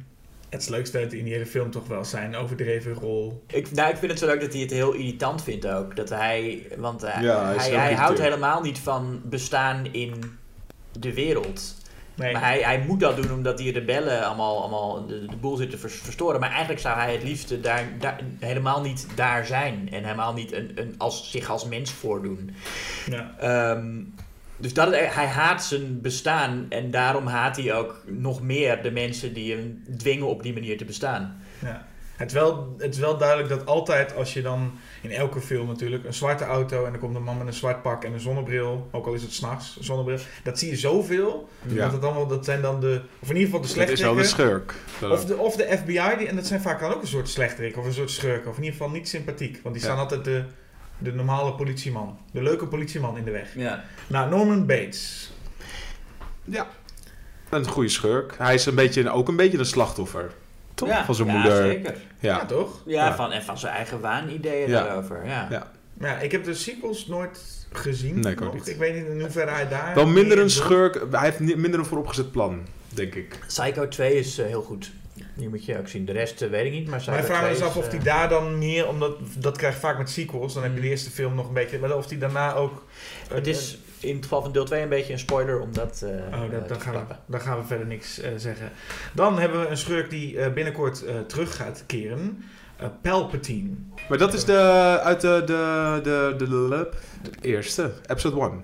Het 0.52 0.68
leukste 0.68 1.00
in 1.00 1.24
die 1.24 1.32
hele 1.32 1.46
film 1.46 1.70
toch 1.70 1.86
wel 1.86 2.04
zijn 2.04 2.36
overdreven 2.36 2.92
rol. 2.92 3.44
Ik, 3.46 3.70
nou, 3.70 3.90
ik 3.90 3.96
vind 3.96 4.10
het 4.10 4.20
zo 4.20 4.26
leuk 4.26 4.40
dat 4.40 4.52
hij 4.52 4.60
het 4.62 4.70
heel 4.70 4.92
irritant 4.92 5.42
vindt 5.42 5.66
ook. 5.66 5.96
Dat 5.96 6.08
hij, 6.08 6.66
want 6.76 7.02
eh, 7.02 7.22
Ja, 7.22 7.54
hij 7.56 7.70
hij, 7.70 7.94
houdt 7.94 8.18
helemaal 8.18 8.60
niet 8.62 8.78
van 8.78 9.20
bestaan 9.24 9.86
in 9.92 10.38
de 10.98 11.14
wereld. 11.14 11.74
Nee, 12.14 12.32
Maar 12.32 12.42
hij, 12.42 12.60
hij 12.60 12.84
moet 12.86 13.00
dat 13.00 13.16
doen 13.16 13.32
omdat 13.32 13.58
die 13.58 13.72
rebellen 13.72 14.24
allemaal, 14.24 14.60
allemaal 14.60 15.06
de, 15.06 15.26
de 15.26 15.36
boel 15.36 15.56
zitten 15.56 15.78
vers- 15.78 16.00
verstoren. 16.02 16.40
Maar 16.40 16.50
eigenlijk 16.50 16.80
zou 16.80 16.98
hij 16.98 17.12
het 17.12 17.22
liefste 17.22 17.60
daar, 17.60 17.84
daar, 17.98 18.20
helemaal 18.38 18.80
niet 18.80 19.06
daar 19.14 19.46
zijn. 19.46 19.88
En 19.92 20.02
helemaal 20.04 20.32
niet 20.32 20.52
een, 20.52 20.70
een, 20.74 20.94
als, 20.98 21.30
zich 21.30 21.50
als 21.50 21.64
mens 21.66 21.90
voordoen. 21.92 22.50
ja. 23.06 23.34
Ehm, 23.38 24.00
dus 24.62 24.74
dat, 24.74 24.90
hij 24.94 25.26
haat 25.26 25.64
zijn 25.64 26.00
bestaan. 26.00 26.66
En 26.68 26.90
daarom 26.90 27.26
haat 27.26 27.56
hij 27.56 27.74
ook 27.74 28.02
nog 28.06 28.42
meer 28.42 28.82
de 28.82 28.90
mensen 28.90 29.34
die 29.34 29.54
hem 29.54 29.82
dwingen 29.96 30.26
op 30.26 30.42
die 30.42 30.52
manier 30.52 30.76
te 30.78 30.84
bestaan. 30.84 31.42
Ja. 31.58 31.86
Het, 32.16 32.30
is 32.30 32.36
wel, 32.36 32.74
het 32.78 32.94
is 32.94 33.00
wel 33.00 33.18
duidelijk 33.18 33.48
dat 33.48 33.66
altijd 33.66 34.14
als 34.14 34.34
je 34.34 34.42
dan, 34.42 34.72
in 35.02 35.10
elke 35.10 35.40
film 35.40 35.66
natuurlijk, 35.66 36.04
een 36.04 36.14
zwarte 36.14 36.44
auto 36.44 36.84
en 36.84 36.92
er 36.92 36.98
komt 36.98 37.16
een 37.16 37.22
man 37.22 37.38
met 37.38 37.46
een 37.46 37.52
zwart 37.52 37.82
pak 37.82 38.04
en 38.04 38.12
een 38.12 38.20
zonnebril, 38.20 38.88
ook 38.92 39.06
al 39.06 39.12
is 39.14 39.22
het 39.22 39.32
s'nachts, 39.32 39.76
een 39.78 39.84
zonnebril, 39.84 40.18
dat 40.42 40.58
zie 40.58 40.70
je 40.70 40.76
zoveel. 40.76 41.48
Ja. 41.66 41.82
Dat, 41.82 41.92
het 41.92 42.04
allemaal, 42.04 42.26
dat 42.26 42.44
zijn 42.44 42.60
dan 42.62 42.80
de, 42.80 43.02
of 43.20 43.30
in 43.30 43.36
ieder 43.36 43.50
geval 43.52 43.74
de 43.74 43.80
Het 43.80 43.90
is 43.90 44.00
wel 44.00 44.14
de 44.14 44.24
slechterikken. 44.24 44.74
schurk. 44.98 45.12
Of 45.12 45.24
de, 45.24 45.36
of 45.36 45.56
de 45.56 45.76
FBI, 45.78 46.16
die, 46.18 46.28
en 46.28 46.36
dat 46.36 46.46
zijn 46.46 46.60
vaak 46.60 46.80
dan 46.80 46.92
ook 46.94 47.02
een 47.02 47.08
soort 47.08 47.28
slechterik 47.28 47.76
of 47.76 47.84
een 47.84 47.92
soort 47.92 48.10
schurk, 48.10 48.46
of 48.46 48.56
in 48.56 48.62
ieder 48.62 48.78
geval 48.78 48.92
niet 48.94 49.08
sympathiek. 49.08 49.60
Want 49.62 49.74
die 49.74 49.84
Ja. 49.84 49.90
staan 49.90 50.02
altijd 50.02 50.24
de, 50.24 50.44
de 51.02 51.12
normale 51.12 51.52
politieman, 51.54 52.18
de 52.32 52.42
leuke 52.42 52.66
politieman 52.66 53.16
in 53.16 53.24
de 53.24 53.30
weg. 53.30 53.54
Ja. 53.54 53.84
Nou, 54.06 54.30
Norman 54.30 54.66
Bates. 54.66 55.32
Ja. 56.44 56.66
Een 57.50 57.66
goede 57.68 57.88
schurk. 57.88 58.34
Hij 58.38 58.54
is 58.54 58.66
een 58.66 58.74
beetje, 58.74 59.10
ook 59.10 59.28
een 59.28 59.36
beetje 59.36 59.58
een 59.58 59.64
slachtoffer. 59.66 60.30
Toch? 60.74 60.88
Ja, 60.88 61.04
Van 61.04 61.14
zijn 61.14 61.28
ja, 61.28 61.34
moeder. 61.34 61.56
zeker. 61.62 61.94
Ja, 62.18 62.36
Ja. 62.36 62.44
toch? 62.46 62.82
Ja, 62.86 63.04
Ja. 63.06 63.14
Van, 63.14 63.32
en 63.32 63.42
van 63.42 63.58
zijn 63.58 63.74
eigen 63.74 64.00
waanideeën 64.00 64.68
Ja. 64.68 64.82
daarover. 64.82 65.26
Ja. 65.26 65.70
Ja. 65.98 66.18
Ik 66.18 66.32
heb 66.32 66.44
de 66.44 66.54
sequels 66.54 67.06
nooit 67.06 67.66
gezien. 67.72 68.20
Nee, 68.20 68.32
ik 68.32 68.40
ook 68.40 68.46
nog. 68.46 68.54
niet. 68.54 68.68
Ik 68.68 68.76
weet 68.76 68.94
niet 68.94 69.06
in 69.06 69.20
hoeverre 69.20 69.50
hij 69.50 69.68
daar... 69.68 69.94
Wel 69.94 70.06
minder 70.06 70.38
een 70.38 70.50
schurk. 70.50 71.06
Hij 71.10 71.24
heeft 71.30 71.38
minder 71.56 71.78
een 71.80 71.84
vooropgezet 71.86 72.32
plan, 72.32 72.66
denk 72.88 73.14
ik. 73.14 73.38
Psycho 73.46 73.88
2 73.88 74.14
is 74.14 74.38
eh, 74.38 74.46
heel 74.46 74.62
goed. 74.62 74.92
Die 75.34 75.48
moet 75.48 75.64
je 75.64 75.78
ook 75.78 75.88
zien. 75.88 76.04
De 76.04 76.12
rest 76.12 76.42
eh, 76.42 76.48
weet 76.50 76.64
ik 76.66 76.72
niet, 76.72 76.88
maar 76.88 77.02
Maar 77.06 77.18
ik 77.18 77.24
vraag 77.24 77.36
me 77.40 77.46
2 77.46 77.50
eens 77.50 77.60
is, 77.60 77.66
af 77.66 77.76
of 77.76 77.84
eh, 77.84 77.90
hij 77.90 78.02
daar 78.02 78.28
dan 78.28 78.58
meer, 78.58 78.88
omdat 78.88 79.16
dat 79.38 79.56
krijg 79.56 79.74
je 79.74 79.80
vaak 79.80 79.98
met 79.98 80.10
sequels, 80.10 80.54
dan 80.54 80.62
heb 80.62 80.72
je 80.72 80.78
de 80.80 80.84
Mm. 80.84 80.90
eerste 80.92 81.10
film 81.10 81.34
nog 81.34 81.48
een 81.48 81.54
beetje, 81.54 81.78
maar 81.78 81.96
of 81.96 82.08
hij 82.08 82.18
daarna 82.18 82.54
ook. 82.54 82.84
Het 83.28 83.46
is 83.46 83.78
in 84.00 84.14
het 84.14 84.22
geval 84.22 84.42
van 84.42 84.52
deel 84.52 84.64
2 84.64 84.82
een 84.82 84.88
beetje 84.88 85.12
een 85.12 85.18
spoiler 85.18 85.60
om 85.60 85.72
dat 85.72 86.02
eh 86.04 86.38
Oh, 86.38 86.44
eh, 86.44 86.50
dat, 86.50 86.68
dan, 86.68 86.80
gaan 86.80 86.94
we, 86.94 87.14
dan 87.26 87.40
gaan 87.40 87.58
we 87.58 87.64
verder 87.64 87.86
niks 87.86 88.20
eh, 88.20 88.30
zeggen. 88.36 88.70
Dan 89.14 89.38
hebben 89.38 89.60
we 89.60 89.66
een 89.66 89.76
schurk 89.76 90.10
die 90.10 90.38
eh, 90.38 90.52
binnenkort 90.52 91.04
eh, 91.04 91.14
terug 91.20 91.56
gaat 91.56 91.84
keren. 91.86 92.44
Eh, 92.76 92.86
Palpatine. 93.02 93.70
Maar 94.08 94.18
dat 94.18 94.34
is 94.34 94.44
de, 94.44 94.58
uit 95.02 95.20
de, 95.20 95.42
de, 95.46 96.00
de, 96.02 96.34
de, 96.38 96.46
de, 96.46 96.88
de 97.22 97.48
eerste, 97.48 97.92
episode 98.06 98.40
1. 98.40 98.62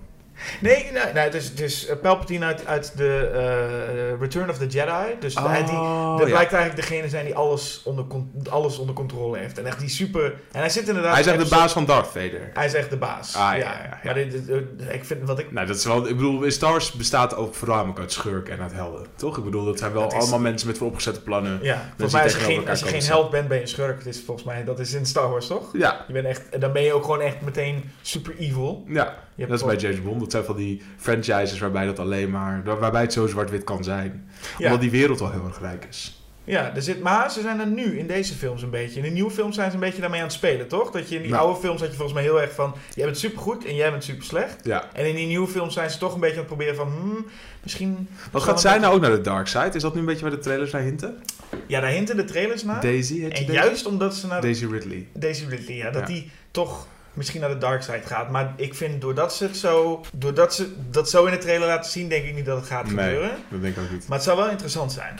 Nee, 0.60 0.90
nee, 0.92 1.12
nee 1.14 1.24
het 1.24 1.34
is, 1.34 1.48
het 1.48 1.60
is 1.60 1.86
eh, 1.86 1.96
Palpatine 2.02 2.44
uit, 2.44 2.66
uit 2.66 2.92
de 2.96 3.30
eh, 3.34 4.20
Return 4.20 4.50
of 4.50 4.58
the 4.58 4.66
Jedi. 4.66 5.16
Dus 5.20 5.34
hij, 5.34 5.64
die, 5.64 5.74
Oh, 5.74 6.18
dat 6.18 6.26
ja. 6.28 6.32
blijkt 6.34 6.52
eigenlijk 6.52 6.88
degene 6.88 7.08
zijn 7.08 7.24
die 7.24 7.34
alles 7.34 7.82
onder, 7.84 8.04
alles 8.50 8.78
onder 8.78 8.94
controle 8.94 9.38
heeft. 9.38 9.58
En 9.58 9.66
echt 9.66 9.78
die 9.78 9.88
super... 9.88 10.24
En 10.52 10.60
hij 10.60 10.68
zit 10.68 10.88
inderdaad... 10.88 11.12
Hij 11.12 11.20
is 11.20 11.26
echt 11.26 11.38
de 11.38 11.54
baas 11.56 11.72
van 11.72 11.84
Darth 11.84 12.06
Vader. 12.06 12.50
Hij 12.54 12.66
is 12.66 12.74
echt 12.74 12.90
de 12.90 12.96
baas. 12.96 13.34
Ah, 13.36 13.40
ja, 13.42 13.56
ja, 13.56 13.80
ja. 13.82 13.98
Maar 14.04 14.14
dit, 14.14 14.30
dit- 14.30 14.48
eh, 14.88 14.94
ik 14.94 15.04
vind 15.04 15.26
wat 15.26 15.38
ik... 15.38 15.52
Nou, 15.52 15.66
dat 15.66 15.76
is 15.76 15.84
wel, 15.84 16.08
ik 16.08 16.16
bedoel, 16.16 16.50
Star 16.50 16.70
Wars 16.70 16.92
bestaat 16.92 17.36
ook 17.36 17.54
voornamelijk 17.54 17.98
uit 17.98 18.12
schurken 18.12 18.52
en 18.54 18.60
uit 18.62 18.72
helden. 18.72 19.06
Toch? 19.16 19.38
Ik 19.38 19.44
bedoel, 19.44 19.64
dat 19.64 19.78
zijn 19.78 19.92
wel 19.92 20.02
Dat 20.02 20.12
is- 20.12 20.18
allemaal 20.18 20.38
mensen 20.38 20.68
met 20.68 20.78
vooropgezette 20.78 21.22
plannen. 21.22 21.58
Ja, 21.62 21.82
volgens 21.88 22.12
mij 22.12 22.22
als 22.22 22.32
je 22.32 22.38
geen, 22.38 22.68
als 22.68 22.80
je 22.80 22.86
geen 22.86 23.02
held 23.02 23.30
bent, 23.30 23.48
ben 23.48 23.56
je 23.56 23.62
een 23.62 23.68
schurk. 23.68 23.98
Het 23.98 24.06
is 24.06 24.22
volgens 24.24 24.46
mij, 24.46 24.64
dat 24.64 24.78
is 24.78 24.92
in 24.94 25.06
Star 25.06 25.30
Wars, 25.30 25.46
toch? 25.46 25.70
Ja, 25.72 26.04
Je 26.06 26.12
bent 26.12 26.26
echt, 26.26 26.48
en 26.48 26.60
dan 26.60 26.72
ben 26.72 26.82
je 26.82 26.92
ook 26.92 27.02
gewoon 27.04 27.20
echt 27.20 27.40
meteen 27.40 27.90
super 28.02 28.34
evil. 28.38 28.84
ja. 28.88 29.26
Dat 29.46 29.60
is 29.60 29.64
bij 29.66 29.76
James 29.76 30.02
Bond. 30.02 30.20
Dat 30.20 30.30
zijn 30.30 30.44
van 30.44 30.56
die 30.56 30.82
franchises 30.96 31.58
waarbij 31.58 31.86
dat 31.86 31.98
alleen 31.98 32.30
maar, 32.30 32.62
waarbij 32.64 33.00
het 33.02 33.12
zo 33.12 33.26
zwart-wit 33.26 33.64
kan 33.64 33.84
zijn. 33.84 34.28
Ja, 34.58 34.64
Omdat 34.64 34.80
die 34.80 34.90
wereld 34.90 35.20
al 35.20 35.30
heel 35.30 35.44
erg 35.46 35.60
rijk 35.60 35.86
is. 35.90 36.22
ja 36.44 36.74
er 36.74 36.82
zit, 36.82 37.02
maar 37.02 37.30
ze 37.30 37.40
zijn 37.40 37.60
er 37.60 37.66
nu 37.66 37.98
in 37.98 38.06
deze 38.06 38.34
films 38.34 38.62
een 38.62 38.70
beetje. 38.70 38.96
In 38.96 39.02
de 39.02 39.10
nieuwe 39.10 39.30
films 39.30 39.54
zijn 39.54 39.68
ze 39.70 39.74
een 39.74 39.80
beetje 39.82 40.00
daarmee 40.00 40.20
aan 40.20 40.26
het 40.26 40.34
spelen, 40.34 40.68
toch? 40.68 40.90
Dat 40.90 41.08
je 41.08 41.16
in 41.16 41.22
die 41.22 41.30
Nou. 41.30 41.44
oude 41.44 41.60
films 41.60 41.80
had 41.80 41.88
je 41.90 41.94
volgens 41.96 42.16
mij 42.18 42.22
heel 42.26 42.40
erg 42.40 42.52
van... 42.52 42.74
Jij 42.94 43.04
bent 43.04 43.18
super 43.18 43.38
goed 43.40 43.64
en 43.64 43.74
jij 43.74 43.90
bent 43.90 44.04
super 44.04 44.24
slecht. 44.24 44.64
Ja. 44.64 44.84
En 44.92 45.08
in 45.08 45.14
die 45.14 45.26
nieuwe 45.26 45.48
films 45.48 45.74
zijn 45.74 45.90
ze 45.90 45.98
toch 45.98 46.14
een 46.14 46.20
beetje 46.20 46.34
aan 46.40 46.44
het 46.46 46.54
proberen 46.56 46.76
van... 46.76 46.86
Hmm, 46.88 47.26
misschien... 47.62 48.08
Wat 48.30 48.42
gaat 48.42 48.60
zij 48.60 48.78
nou 48.78 48.94
ook 48.94 49.00
naar 49.00 49.10
de 49.10 49.20
dark 49.20 49.46
side? 49.46 49.70
Is 49.72 49.82
dat 49.82 49.94
nu 49.94 50.00
een 50.00 50.06
beetje 50.06 50.22
waar 50.22 50.30
de 50.30 50.38
trailers 50.38 50.72
naar 50.72 50.82
hinten? 50.82 51.22
Ja, 51.66 51.80
daar 51.80 51.90
hinten 51.90 52.16
de 52.16 52.24
trailers 52.24 52.62
naar. 52.64 52.80
Daisy, 52.80 53.22
en 53.24 53.30
Daisy? 53.30 53.52
juist 53.52 53.86
omdat 53.86 54.14
ze 54.14 54.26
naar 54.26 54.40
Daisy 54.40 54.66
Ridley. 54.66 55.06
Daisy 55.12 55.44
Ridley, 55.48 55.76
ja, 55.76 55.90
dat 55.90 56.00
Ja. 56.08 56.14
die 56.14 56.30
toch 56.50 56.86
misschien 57.18 57.40
naar 57.40 57.50
de 57.50 57.58
dark 57.58 57.82
side 57.82 58.02
gaat. 58.04 58.30
Maar 58.30 58.52
ik 58.56 58.74
vind 58.74 59.00
doordat 59.00 59.34
ze 59.34 59.44
het 59.44 59.56
zo, 59.56 60.04
doordat 60.12 60.54
ze 60.54 60.72
dat 60.90 61.10
zo 61.10 61.24
in 61.24 61.32
de 61.32 61.38
trailer 61.38 61.66
laten 61.68 61.90
zien, 61.90 62.08
denk 62.08 62.24
ik 62.24 62.34
niet 62.34 62.44
dat 62.46 62.56
het 62.58 62.66
gaat 62.66 62.84
Nee. 62.84 62.90
gebeuren. 63.04 63.30
Dat 63.48 63.62
denk 63.62 63.76
ik 63.76 63.82
ook 63.82 63.90
niet. 63.90 64.08
Maar 64.08 64.16
het 64.16 64.26
zou 64.26 64.38
wel 64.38 64.48
interessant 64.50 64.92
zijn. 64.92 65.18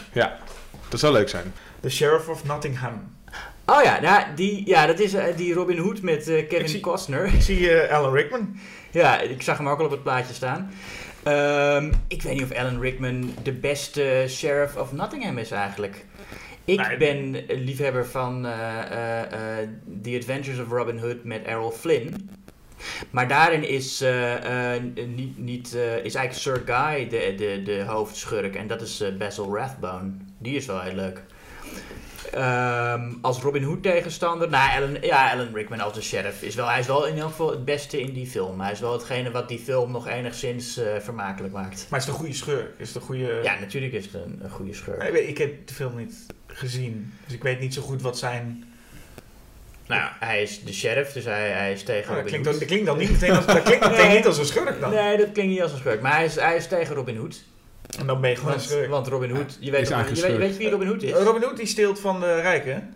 Dat 0.88 1.00
zou 1.00 1.12
leuk 1.12 1.28
zijn. 1.28 1.52
The 1.80 1.90
Sheriff 1.90 2.28
of 2.28 2.44
Nottingham. 2.44 3.16
Oh 3.66 3.82
ja, 3.82 4.00
nou, 4.00 4.22
die, 4.34 4.66
ja, 4.68 4.86
dat 4.86 4.98
is 4.98 5.14
eh, 5.14 5.36
die 5.36 5.54
Robin 5.54 5.78
Hood 5.78 6.02
met 6.02 6.28
eh, 6.28 6.36
Ik 6.38 6.48
Kevin 6.48 6.68
zie- 6.68 6.80
Costner. 6.80 7.24
Ik 7.24 7.42
zie 7.42 7.70
eh, 7.70 7.96
Alan 7.96 8.12
Rickman. 8.12 8.56
Ja, 8.90 9.20
ik 9.20 9.42
zag 9.42 9.56
hem 9.58 9.68
ook 9.68 9.78
al 9.78 9.84
op 9.84 9.90
het 9.90 10.02
plaatje 10.02 10.34
staan. 10.34 10.70
Ehm, 11.22 11.92
ik 12.08 12.22
weet 12.22 12.32
niet 12.32 12.42
of 12.42 12.52
Alan 12.52 12.80
Rickman 12.80 13.34
de 13.42 13.52
beste 13.52 14.24
sheriff 14.28 14.76
of 14.76 14.92
Nottingham 14.92 15.38
is 15.38 15.50
eigenlijk. 15.50 16.04
Ik 16.68 16.86
Nee. 16.86 16.96
ben 16.96 17.34
een 17.46 17.64
liefhebber 17.64 18.06
van 18.06 18.46
eh, 18.46 18.78
eh, 18.80 19.60
eh, 19.62 19.68
The 20.02 20.16
Adventures 20.16 20.58
of 20.60 20.68
Robin 20.68 20.98
Hood 20.98 21.24
met 21.24 21.44
Errol 21.44 21.70
Flynn. 21.70 22.30
Maar 23.10 23.28
daarin 23.28 23.68
is, 23.68 24.04
niet, 25.06 25.38
niet, 25.38 25.74
is 26.02 26.14
eigenlijk 26.14 26.32
Sir 26.34 26.62
Guy 26.74 27.08
de, 27.08 27.34
de, 27.36 27.62
de 27.64 27.84
hoofdschurk. 27.86 28.54
En 28.54 28.66
dat 28.66 28.80
is 28.80 29.04
Basil 29.18 29.56
Rathbone. 29.56 30.10
Die 30.38 30.56
is 30.56 30.66
wel 30.66 30.80
heel 30.80 30.94
leuk. 30.94 31.22
Ehm, 32.32 33.12
als 33.20 33.40
Robin 33.40 33.62
Hood 33.62 33.82
tegenstander, 33.82 34.48
nou, 34.48 34.76
Alan, 34.76 34.96
ja, 35.00 35.30
Alan 35.32 35.54
Rickman 35.54 35.80
als 35.80 35.94
de 35.94 36.02
sheriff 36.02 36.42
is 36.42 36.54
wel, 36.54 36.68
hij 36.68 36.78
is 36.78 36.86
wel 36.86 37.06
in 37.06 37.18
elk 37.18 37.30
geval 37.30 37.50
het 37.50 37.64
beste 37.64 38.00
in 38.00 38.12
die 38.12 38.26
film. 38.26 38.60
Hij 38.60 38.72
is 38.72 38.80
wel 38.80 38.92
hetgene 38.92 39.30
wat 39.30 39.48
die 39.48 39.58
film 39.58 39.90
nog 39.90 40.08
enigszins 40.08 40.76
eh, 40.76 40.86
vermakelijk 41.00 41.54
maakt. 41.54 41.86
Maar 41.90 41.98
is 41.98 42.04
het 42.04 42.14
een 42.14 42.20
goede 42.20 42.34
schurk? 42.34 42.70
Is 42.78 42.94
een 42.94 43.00
goede... 43.00 43.40
Ja, 43.42 43.58
natuurlijk 43.60 43.92
is 43.92 44.04
het 44.04 44.14
een, 44.14 44.40
een 44.42 44.50
goede 44.50 44.74
schurk. 44.74 45.02
Ik, 45.02 45.28
ik 45.28 45.38
heb 45.38 45.66
de 45.66 45.74
film 45.74 45.96
niet 45.96 46.26
gezien. 46.46 47.12
Dus 47.24 47.34
ik 47.34 47.42
weet 47.42 47.60
niet 47.60 47.74
zo 47.74 47.82
goed 47.82 48.02
wat 48.02 48.18
zijn... 48.18 48.64
Nou, 49.86 50.10
hij 50.20 50.42
is 50.42 50.64
de 50.64 50.72
sheriff, 50.72 51.12
dus 51.12 51.24
hij, 51.24 51.48
hij 51.50 51.72
is 51.72 51.82
tegen 51.82 52.10
Oh, 52.10 52.16
dat, 52.16 52.24
Robin 52.24 52.40
klinkt, 52.42 52.58
dat 52.60 52.68
klinkt 52.68 52.86
dan 52.86 52.98
niet 52.98 53.10
meteen 53.10 53.32
als, 53.32 53.46
dat 53.46 53.62
klinkt 53.62 53.84
meteen 53.90 54.06
Nee. 54.06 54.16
niet 54.16 54.26
als 54.26 54.38
een 54.38 54.44
schurk 54.44 54.80
dan. 54.80 54.90
Nee, 54.90 55.16
dat 55.16 55.32
klinkt 55.32 55.52
niet 55.52 55.62
als 55.62 55.72
een 55.72 55.78
schurk. 55.78 56.00
Maar 56.00 56.12
hij 56.14 56.24
is, 56.24 56.34
hij 56.34 56.56
is 56.56 56.66
tegen 56.66 56.94
Robin 56.94 57.16
Hood. 57.16 57.44
En 57.98 58.06
dan 58.06 58.20
ben 58.20 58.30
je 58.30 58.36
gewoon 58.36 58.52
een 58.52 58.58
Want, 58.58 58.70
schurk. 58.70 58.88
want 58.90 59.06
Robin 59.06 59.30
Hood, 59.30 59.56
je 59.60 59.70
weet, 59.70 59.80
Is 59.80 59.88
toch- 59.88 60.08
je, 60.08 60.36
weet, 60.36 60.52
je 60.52 60.58
wie 60.58 60.70
Robin 60.70 60.88
Hood 60.88 61.02
is? 61.02 61.12
Robin 61.12 61.42
Hood 61.42 61.56
die 61.56 61.66
steelt 61.66 62.00
van 62.00 62.20
de 62.20 62.40
rijken 62.40 62.94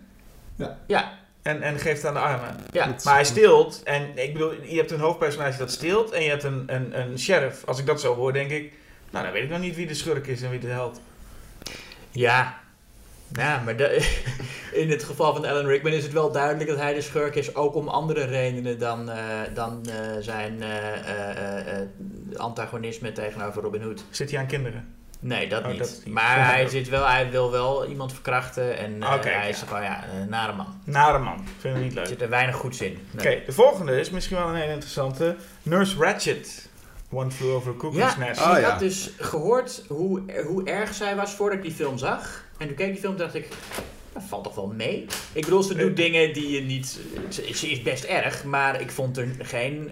Ja, 0.86 1.18
en, 1.42 1.62
en 1.62 1.78
geeft 1.78 2.04
aan 2.04 2.14
de 2.14 2.20
armen. 2.20 2.56
ja. 2.72 2.94
Maar 3.04 3.14
hij 3.14 3.24
steelt, 3.24 3.80
en 3.84 4.18
ik 4.18 4.32
bedoel, 4.32 4.52
je 4.62 4.76
hebt 4.76 4.90
een 4.90 5.00
hoofdpersonage 5.00 5.58
dat 5.58 5.70
steelt 5.70 6.10
en 6.10 6.22
je 6.22 6.28
hebt 6.30 6.42
een, 6.42 6.62
een, 6.66 7.00
een 7.00 7.18
sheriff. 7.18 7.64
Als 7.64 7.78
ik 7.78 7.86
dat 7.86 8.00
zo 8.00 8.14
hoor, 8.14 8.32
denk 8.32 8.50
ik, 8.50 8.72
nou 9.10 9.24
dan 9.24 9.32
weet 9.32 9.42
ik 9.42 9.50
nog 9.50 9.58
niet 9.60 9.76
wie 9.76 9.86
de 9.86 9.94
schurk 9.94 10.26
is 10.26 10.42
en 10.42 10.50
wie 10.50 10.58
de 10.60 10.66
held. 10.66 11.00
Ja. 12.10 12.60
Ja, 13.32 13.62
maar 13.64 13.76
de- 13.76 14.20
in 14.72 14.90
het 14.90 15.04
geval 15.04 15.34
van 15.34 15.44
Alan 15.46 15.66
Rickman 15.66 15.92
is 15.92 16.02
het 16.02 16.12
wel 16.12 16.32
duidelijk 16.32 16.68
dat 16.70 16.78
hij 16.78 16.94
de 16.94 17.00
schurk 17.00 17.34
is, 17.34 17.54
ook 17.54 17.74
om 17.74 17.88
andere 17.88 18.24
redenen 18.24 18.78
dan, 18.78 19.10
eh, 19.10 19.16
dan 19.54 19.86
eh, 19.86 19.94
zijn 20.20 20.62
eh, 20.62 20.68
antagonisme 22.36 23.12
tegenover 23.12 23.62
Robin 23.62 23.82
Hood. 23.82 24.04
Zit 24.10 24.30
hij 24.30 24.40
aan 24.40 24.46
kinderen? 24.46 24.94
Nee, 25.20 25.48
dat 25.48 25.62
Oh, 25.62 25.68
niet. 25.68 25.78
dat 25.78 26.00
niet. 26.04 26.14
Maar 26.14 26.46
hij, 26.52 26.68
zit 26.68 26.88
wel, 26.88 27.06
hij 27.08 27.30
wil 27.30 27.50
wel 27.50 27.86
iemand 27.86 28.12
verkrachten 28.12 28.76
en 28.78 29.02
hij 29.02 29.18
ja. 29.32 29.42
is 29.42 29.62
gewoon 29.66 29.82
ja, 29.82 30.04
een 30.20 30.28
nare 30.28 30.52
man. 30.52 30.66
Nare 30.84 31.18
man, 31.18 31.44
vind 31.58 31.76
ik 31.76 31.82
niet 31.82 31.90
Er 31.92 31.96
leuk. 31.98 32.06
zit 32.06 32.22
er 32.22 32.28
weinig 32.28 32.56
goeds 32.56 32.80
in. 32.80 32.98
Oké, 33.14 33.42
de 33.46 33.52
volgende 33.52 34.00
is 34.00 34.10
misschien 34.10 34.36
wel 34.36 34.48
een 34.48 34.54
hele 34.54 34.72
interessante. 34.72 35.36
Nurse 35.62 35.96
Ratchet. 35.98 36.68
One 37.12 37.30
Flew 37.30 37.54
Over 37.54 37.72
Cuckoo's 37.72 37.96
Ja, 37.96 38.16
Nest. 38.18 38.40
Oh, 38.40 38.52
ik 38.56 38.60
ja. 38.62 38.70
had 38.70 38.78
dus 38.78 39.10
gehoord 39.18 39.82
hoe, 39.88 40.22
hoe 40.46 40.64
erg 40.64 40.94
zij 40.94 41.16
was 41.16 41.32
voordat 41.32 41.58
ik 41.58 41.64
die 41.64 41.72
film 41.72 41.98
zag. 41.98 42.44
En 42.58 42.66
toen 42.66 42.76
keek 42.76 42.86
ik 42.86 42.92
die 42.92 43.00
film 43.00 43.12
en 43.12 43.18
dacht 43.18 43.34
ik, 43.34 43.48
dat 44.12 44.22
valt 44.28 44.44
toch 44.44 44.54
wel 44.54 44.66
mee? 44.76 45.06
Ik 45.32 45.44
bedoel, 45.44 45.62
ze 45.62 45.74
doet 45.74 45.90
Eh. 45.90 45.96
dingen 45.96 46.32
die 46.32 46.50
je 46.50 46.60
niet... 46.60 47.00
Ze, 47.28 47.50
ze 47.54 47.70
is 47.70 47.82
best 47.82 48.04
erg, 48.04 48.44
maar 48.44 48.80
ik 48.80 48.90
vond 48.90 49.16
er 49.16 49.28
geen... 49.38 49.90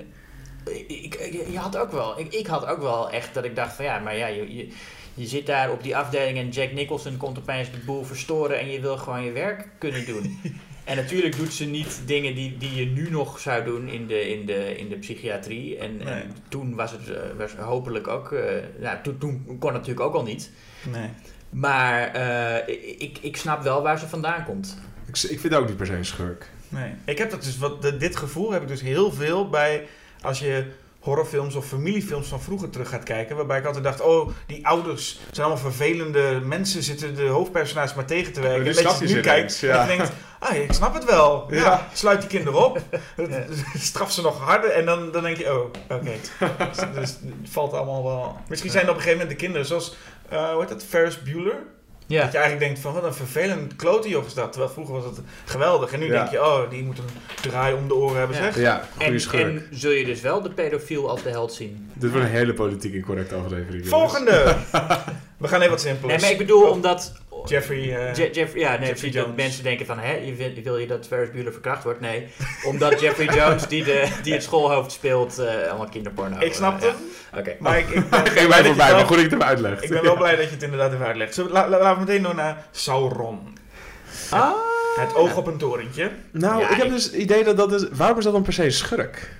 Ik, 0.65 1.15
ik- 1.15 1.47
je 1.51 1.59
had 1.59 1.77
ook 1.77 1.93
wel... 1.93 2.19
Ik, 2.19 2.35
ik 2.35 2.47
had 2.47 2.67
ook 2.67 2.81
wel 2.81 3.11
echt 3.11 3.35
dat 3.35 3.45
ik 3.45 3.57
dacht 3.57 3.75
van 3.75 3.85
ja, 3.85 3.99
maar 3.99 4.17
ja, 4.17 4.27
je, 4.27 4.57
je, 4.57 4.69
je 5.15 5.27
zit 5.27 5.47
daar 5.47 5.71
op 5.71 5.83
die 5.83 5.97
afdeling 5.97 6.39
en 6.39 6.49
Jack 6.49 6.73
Nicholson 6.73 7.17
komt 7.17 7.39
opeens 7.39 7.71
de 7.71 7.79
boel 7.79 8.05
verstoren 8.05 8.59
en 8.61 8.71
je 8.71 8.81
wil 8.81 8.97
gewoon 8.97 9.25
je 9.25 9.33
werk 9.33 9.69
kunnen 9.79 10.07
doen. 10.07 10.39
En 10.85 10.97
natuurlijk 10.97 11.37
doet 11.37 11.53
ze 11.53 11.65
niet 11.65 12.01
dingen 12.07 12.35
die, 12.35 12.57
die 12.59 12.75
je 12.75 12.87
nu 12.87 13.11
nog 13.11 13.39
zou 13.39 13.65
doen 13.65 13.89
in 13.89 14.07
de, 14.07 14.29
in 14.31 14.47
de, 14.47 14.77
in 14.77 14.89
de 14.89 14.97
psychiatrie. 14.97 15.79
En, 15.79 15.97
Nee. 15.97 16.07
en 16.07 16.35
toen 16.49 16.75
was 16.75 16.91
het 16.91 17.11
eh, 17.11 17.21
was 17.39 17.53
hopelijk 17.55 18.09
ook... 18.09 18.33
eh, 18.33 18.55
nou, 18.81 18.97
toen, 19.03 19.19
toen 19.19 19.45
kon 19.47 19.69
het 19.73 19.79
natuurlijk 19.79 20.01
ook 20.07 20.15
al 20.15 20.23
niet. 20.23 20.51
Nee. 20.93 21.09
Maar 21.51 22.09
eh, 22.15 22.75
ik, 22.99 23.19
ik 23.21 23.37
snap 23.37 23.63
wel 23.63 23.83
waar 23.83 23.99
ze 23.99 24.09
vandaan 24.09 24.45
komt. 24.45 24.79
Ik, 25.07 25.19
ik 25.31 25.41
vind 25.41 25.55
ook 25.55 25.67
niet 25.69 25.77
per 25.77 25.87
se 25.87 25.93
een 25.93 26.05
schurk. 26.05 26.51
Nee. 26.69 26.93
Ik 27.05 27.19
heb 27.19 27.31
dat 27.31 27.43
dus, 27.43 27.59
wat, 27.59 27.83
dit 27.83 28.17
gevoel 28.17 28.53
heb 28.53 28.63
ik 28.63 28.69
dus 28.69 28.81
heel 28.81 29.13
veel 29.13 29.49
bij 29.49 29.87
als 30.23 30.39
je 30.39 30.65
horrorfilms 31.01 31.55
of 31.55 31.67
familiefilms 31.67 32.29
van 32.29 32.41
vroeger 32.41 32.71
terug 32.71 32.89
gaat 32.89 33.03
kijken. 33.03 33.37
Waarbij 33.37 33.59
ik 33.59 33.65
altijd 33.65 33.85
dacht, 33.85 34.01
oh, 34.01 34.31
die 34.47 34.67
ouders 34.67 35.21
zijn 35.31 35.47
allemaal 35.47 35.65
vervelende 35.65 36.41
mensen, 36.45 36.83
zitten 36.83 37.15
de 37.15 37.27
hoofdpersonages 37.27 37.95
maar 37.95 38.05
tegen 38.05 38.33
te 38.33 38.41
werken. 38.41 38.63
Nu 38.63 38.71
En 38.71 38.85
dat 38.85 38.99
je 38.99 39.15
nu 39.15 39.21
kijkt 39.21 39.63
en 39.63 39.69
ja. 39.69 39.83
je 39.83 39.97
denkt, 39.97 40.13
ah, 40.39 40.57
ik 40.57 40.73
snap 40.73 40.95
het 40.95 41.05
wel. 41.05 41.47
Ja. 41.51 41.57
Ja. 41.57 41.89
sluit 41.93 42.21
die 42.21 42.29
kinderen 42.29 42.65
op, 42.65 42.81
straf 43.75 44.13
ze 44.13 44.23
nog 44.23 44.41
harder 44.41 44.71
en 44.71 44.85
dan, 44.85 45.13
dan 45.13 45.23
denk 45.23 45.37
je, 45.37 45.53
oh, 45.53 45.71
oké. 45.89 46.13
dus, 46.59 46.77
dus 46.95 47.11
het 47.41 47.51
valt 47.51 47.73
allemaal 47.73 48.05
wel... 48.05 48.39
Misschien 48.49 48.71
zijn 48.71 48.85
er 48.85 48.91
op 48.91 48.97
een 48.97 49.03
gegeven 49.03 49.21
moment 49.21 49.39
de 49.39 49.45
kinderen, 49.45 49.67
zoals, 49.67 49.97
eh 50.29 50.51
hoe 50.51 50.61
heet 50.61 50.69
dat, 50.69 50.85
Ferris 50.85 51.23
Bueller? 51.23 51.63
Ja. 52.11 52.23
Dat 52.23 52.33
je 52.33 52.39
eigenlijk 52.39 52.67
denkt 52.67 52.81
van 52.81 52.93
wat 52.93 53.05
een 53.05 53.15
vervelend 53.15 53.77
klote 53.77 54.09
joch 54.09 54.27
is 54.27 54.35
dat. 54.35 54.53
Terwijl 54.53 54.73
vroeger 54.73 54.95
was 54.95 55.05
het 55.05 55.21
geweldig. 55.45 55.93
En 55.93 55.99
nu 56.01 56.07
Ja. 56.07 56.13
denk 56.13 56.31
je, 56.31 56.41
oh, 56.41 56.71
die 56.71 56.83
moet 56.85 56.99
een 56.99 57.05
draai 57.51 57.75
om 57.75 57.89
de 57.89 57.95
oren 57.95 58.19
hebben 58.19 58.37
Ja. 58.37 58.43
zeg. 58.43 58.57
Ja, 58.59 58.85
goede 58.97 59.13
En, 59.13 59.21
schurk. 59.21 59.43
en 59.43 59.67
zul 59.71 59.91
je 59.91 60.05
dus 60.05 60.21
wel 60.21 60.43
de 60.43 60.51
pedofiel 60.51 61.11
als 61.11 61.23
de 61.23 61.29
held 61.31 61.53
zien? 61.53 61.91
Dit 61.95 62.11
wordt 62.11 62.27
een 62.27 62.33
hele 62.33 62.55
politiek 62.55 62.95
incorrecte 62.95 63.35
aflevering. 63.35 63.89
Volgende! 63.89 64.57
We 65.39 65.49
gaan 65.49 65.61
even 65.61 65.75
wat 65.75 65.85
Nee, 65.85 65.93
simpeler. 65.95 66.21
maar 66.21 66.31
ik 66.31 66.39
bedoel 66.39 66.63
omdat... 66.71 67.13
Jeffrey... 67.49 67.79
eh, 67.97 68.15
Je- 68.15 68.51
ja, 68.55 68.77
nee, 68.77 68.89
Jeffrey 68.89 69.11
Jones. 69.11 69.37
mensen 69.37 69.63
denken 69.63 69.87
van, 69.87 69.99
hè, 69.99 70.13
je 70.13 70.35
wil, 70.35 70.51
wil 70.63 70.77
je 70.79 70.87
dat 70.87 71.07
Ferris 71.07 71.31
Bueller 71.31 71.53
verkracht 71.53 71.85
wordt? 71.85 72.01
Nee, 72.01 72.27
omdat 72.65 73.01
Jeffrey 73.01 73.27
Jones, 73.37 73.67
die, 73.67 73.85
de, 73.85 74.09
die 74.23 74.33
het 74.33 74.43
schoolhoofd 74.43 74.93
speelt, 74.93 75.39
eh, 75.39 75.69
allemaal 75.69 75.89
kinderporno. 75.89 76.37
ik 76.39 76.55
snap 76.55 76.81
eh, 76.83 76.89
het. 76.89 76.97
ja. 77.33 77.39
Oké. 77.39 77.57
Maar 77.59 77.79
ik, 77.79 77.89
ik 77.89 78.11
ben, 78.11 78.27
Geen 78.27 78.33
blij 78.47 78.49
mij 78.49 78.65
voorbij, 78.65 78.93
maar 78.93 79.05
goed 79.07 79.09
dat 79.09 79.19
je 79.19 79.23
het 79.23 79.33
even 79.33 79.45
uitlegt. 79.47 79.83
ik 79.83 79.91
ben 79.91 80.03
wel 80.03 80.17
blij 80.25 80.37
dat 80.37 80.45
je 80.45 80.51
het 80.51 80.63
inderdaad 80.63 80.93
even 80.93 81.07
uitlegt. 81.07 81.37
La- 81.37 81.49
la- 81.49 81.69
laten 81.69 81.93
we 81.95 81.99
meteen 82.07 82.23
door 82.23 82.35
naar 82.35 82.65
Sauron. 82.71 83.59
Ah, 84.31 84.51
Het 84.97 85.15
oog 85.15 85.37
op 85.37 85.47
een 85.47 85.57
torentje. 85.59 86.11
Nou, 86.31 86.61
Ja, 86.61 86.69
ik 86.71 86.77
heb 86.77 86.87
ik- 86.87 86.93
dus 86.93 87.05
het 87.05 87.13
idee 87.15 87.45
dat 87.45 87.57
dat 87.57 87.73
is... 87.73 87.89
Waarom 87.93 88.19
is 88.19 88.25
dat 88.25 88.33
dan 88.33 88.43
per 88.43 88.53
se 88.53 88.71
schurk? 88.71 89.31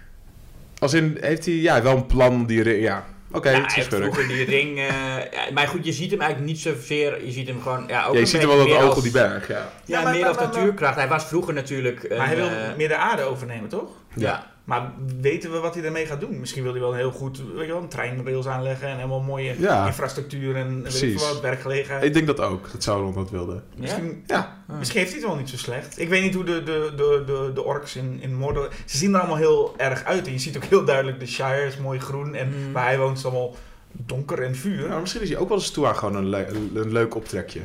Als 0.79 0.93
in, 0.93 1.17
heeft 1.21 1.45
hij 1.45 1.55
ja, 1.55 1.83
wel 1.83 1.97
een 1.97 2.07
plan 2.07 2.47
die... 2.47 2.63
re- 2.63 2.71
Ja, 2.81 3.05
oké, 3.33 3.51
ja, 3.51 3.61
het 3.63 3.77
is 3.77 3.87
vroeger 3.87 4.29
die 4.29 4.45
ring... 4.45 4.79
eh, 4.79 4.85
ja, 4.87 5.53
maar 5.53 5.69
goed, 5.69 5.85
je 5.85 5.93
ziet 5.93 6.11
hem 6.11 6.21
eigenlijk 6.21 6.51
niet 6.53 6.61
zozeer... 6.61 7.25
Je 7.25 7.33
ziet 7.33 7.49
hem 7.49 7.63
gewoon... 7.63 7.85
Ja, 7.89 8.05
ook 8.05 8.07
Ja, 8.07 8.13
je 8.13 8.19
een 8.21 8.27
ziet 8.27 8.33
beetje 8.41 8.47
wel 8.49 8.57
dat 8.59 8.67
meer 8.67 8.77
oog 8.77 8.85
als- 8.89 8.97
op 8.97 9.03
die 9.03 9.13
berg, 9.13 9.49
ja. 9.49 9.55
Ja, 9.55 9.71
Ja, 9.85 10.03
maar- 10.03 10.13
meer 10.13 10.21
maar- 10.21 10.29
als 10.31 10.39
natuurkracht. 10.39 10.95
Hij 10.97 11.09
was 11.09 11.25
vroeger 11.25 11.55
natuurlijk... 11.55 12.03
Een, 12.03 12.17
maar 12.17 12.27
hij 12.27 12.37
wil 12.37 12.47
eh, 12.47 12.53
meer 12.77 12.89
de 12.89 12.97
aarde 12.97 13.23
overnemen, 13.23 13.69
toch? 13.69 13.89
ja. 14.15 14.47
Maar 14.71 14.93
weten 15.21 15.53
we 15.53 15.59
wat 15.59 15.75
hij 15.75 15.83
daarmee 15.83 16.07
gaat 16.07 16.21
doen? 16.21 16.41
Misschien 16.41 16.63
wil 16.63 16.73
hij 16.73 16.81
wel 16.81 16.91
een 16.93 16.97
heel 16.99 17.11
goed, 17.11 17.39
weet 17.55 17.67
je 17.67 17.73
wel, 17.73 17.83
een 17.83 17.89
treinrails 17.89 18.47
aanleggen 18.47 18.89
en 18.89 18.97
helemaal 18.97 19.21
mooie 19.21 19.55
Ja. 19.59 19.87
infrastructuur 19.87 20.57
en 20.57 20.83
weet 20.83 21.03
ik 21.03 21.19
wat, 21.19 21.41
werkgelegenheid. 21.41 22.05
Ik 22.05 22.15
denk 22.15 22.27
dat 22.27 22.41
ook, 22.41 22.73
dat 22.73 22.83
Sauron 22.83 23.15
dat 23.15 23.31
wilde. 23.31 23.63
Misschien, 23.77 24.23
Ja. 24.27 24.63
Ah. 24.69 24.79
Misschien 24.79 24.99
heeft 25.01 25.13
hij 25.13 25.21
het 25.21 25.31
wel 25.31 25.39
niet 25.39 25.49
zo 25.49 25.57
slecht. 25.57 25.99
Ik 26.01 26.09
weet 26.09 26.23
niet 26.23 26.35
hoe 26.35 26.45
de, 26.45 26.63
de, 26.63 26.93
de, 26.97 27.23
de, 27.27 27.51
de 27.55 27.63
orks 27.65 27.97
in, 27.97 28.19
in 28.21 28.35
Mordor... 28.35 28.69
Ze 28.87 28.97
zien 28.97 29.15
er 29.15 29.19
allemaal 29.21 29.37
heel 29.37 29.75
erg 29.77 30.05
uit. 30.05 30.27
En 30.27 30.33
je 30.33 30.39
ziet 30.39 30.57
ook 30.57 30.65
heel 30.65 30.85
duidelijk 30.85 31.21
de 31.21 31.27
Shire 31.27 31.67
is 31.67 31.77
mooi 31.77 31.99
groen. 32.01 32.35
En 32.35 32.49
Mm. 32.49 32.73
waar 32.73 32.85
hij 32.87 32.99
woont 32.99 33.17
is 33.17 33.23
het 33.23 33.33
allemaal 33.33 33.55
donker 33.93 34.43
en 34.43 34.57
vuur. 34.57 34.83
Ja, 34.83 34.89
maar 34.89 35.01
misschien 35.01 35.23
is 35.23 35.29
hij 35.29 35.39
ook 35.39 35.49
wel 35.49 35.57
eens 35.59 35.71
toe 35.71 35.87
aan 35.87 35.97
gewoon 35.97 36.17
een, 36.17 36.29
le- 36.29 36.49
een 36.75 36.93
leuk 36.93 37.15
optrekje. 37.15 37.61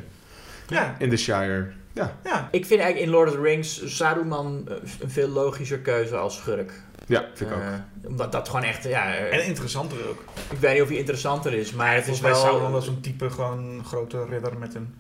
Ja, 0.68 0.95
In 0.99 1.10
de 1.10 1.18
Shire. 1.18 1.68
Ja, 1.93 2.18
ja. 2.24 2.47
Ik 2.51 2.66
vind 2.66 2.80
eigenlijk 2.82 2.99
in 3.12 3.18
Lord 3.18 3.30
of 3.30 3.36
the 3.36 3.41
Rings 3.41 3.95
Saruman 3.97 4.64
eh, 4.68 4.76
een 4.99 5.10
veel 5.10 5.28
logischer 5.30 5.80
keuze 5.80 6.16
als 6.18 6.36
schurk. 6.36 6.72
Ja 7.06 7.26
vind 7.34 7.49
ik 7.49 7.56
ook. 7.56 7.62
Eh, 7.64 8.08
omdat 8.08 8.32
dat 8.32 8.47
gewoon 8.49 8.64
echt, 8.64 8.84
ja, 8.84 9.14
En 9.16 9.45
interessanter 9.45 9.97
ook. 10.10 10.24
ik 10.51 10.58
weet 10.60 10.74
niet 10.74 10.82
of 10.82 10.88
hij 10.88 10.97
interessanter 10.97 11.53
is, 11.53 11.72
maar 11.74 11.93
het 11.95 12.08
is 12.08 12.20
Volgens 12.20 12.41
wel... 12.41 12.51
Sauron 12.51 12.72
was 12.72 12.86
zo'n 12.86 13.01
type 13.01 13.30
gewoon 13.30 13.82
grote 13.86 14.26
ridder 14.26 14.58
met 14.58 14.76
een... 14.76 14.95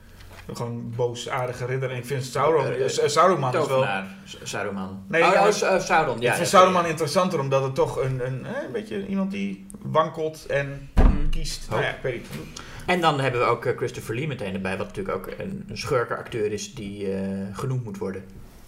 Gewoon 0.53 0.93
boosaardige 0.95 1.65
ridder. 1.65 1.91
En 1.91 1.97
ik 1.97 2.05
vind 2.05 2.23
Sauron... 2.25 2.65
Saruman 3.05 3.49
is 3.49 3.55
wel... 3.57 3.67
Tovenaar, 3.67 4.05
S- 4.25 4.37
Saruman. 4.43 5.03
Nee, 5.07 5.23
oh, 5.23 5.31
ja, 5.33 5.41
oh, 5.47 5.47
eh, 5.47 5.79
Sauron, 5.81 6.21
ja. 6.21 6.29
ik 6.31 6.37
vind 6.37 6.51
ja. 6.51 6.85
interessanter 6.85 7.39
omdat 7.39 7.63
het 7.63 7.75
toch 7.75 8.01
een, 8.03 8.25
een, 8.25 8.45
een 8.45 8.71
beetje 8.71 9.07
iemand 9.07 9.31
die 9.31 9.67
wankelt 9.81 10.45
en 10.45 10.89
Mm. 11.15 11.29
kiest. 11.29 11.69
Nou 11.69 11.81
ja, 11.81 11.89
ik 11.89 12.01
weet 12.01 12.13
niet. 12.13 12.61
En 12.85 13.01
dan 13.01 13.19
hebben 13.19 13.39
we 13.41 13.47
ook 13.47 13.73
Christopher 13.77 14.15
Lee 14.15 14.27
meteen 14.27 14.53
erbij, 14.53 14.77
wat 14.77 14.87
natuurlijk 14.87 15.15
ook 15.17 15.27
een, 15.37 15.63
een 15.67 15.77
schurkenacteur 15.77 16.51
is 16.51 16.73
die 16.73 17.11
eh, 17.13 17.27
genoemd 17.53 17.83
moet 17.83 17.97
worden. 17.97 18.23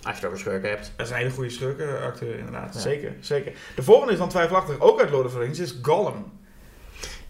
Als 0.08 0.16
je 0.16 0.22
het 0.22 0.26
over 0.26 0.40
schurken 0.40 0.70
hebt. 0.70 0.92
Dat 0.96 1.06
is 1.06 1.12
een 1.12 1.18
hele 1.18 1.30
goede 1.30 1.50
schurkenacteur, 1.50 2.38
inderdaad. 2.38 2.74
Ja. 2.74 2.80
Zeker, 2.80 3.14
zeker. 3.20 3.52
De 3.76 3.84
volgende 3.84 4.12
is 4.14 4.20
dan 4.20 4.30
twijfelachtig, 4.30 4.80
ook 4.80 5.00
uit 5.00 5.10
Lord 5.10 5.26
of 5.26 5.32
the 5.32 5.40
Rings, 5.40 5.60
is 5.60 5.76
Gollum. 5.82 6.26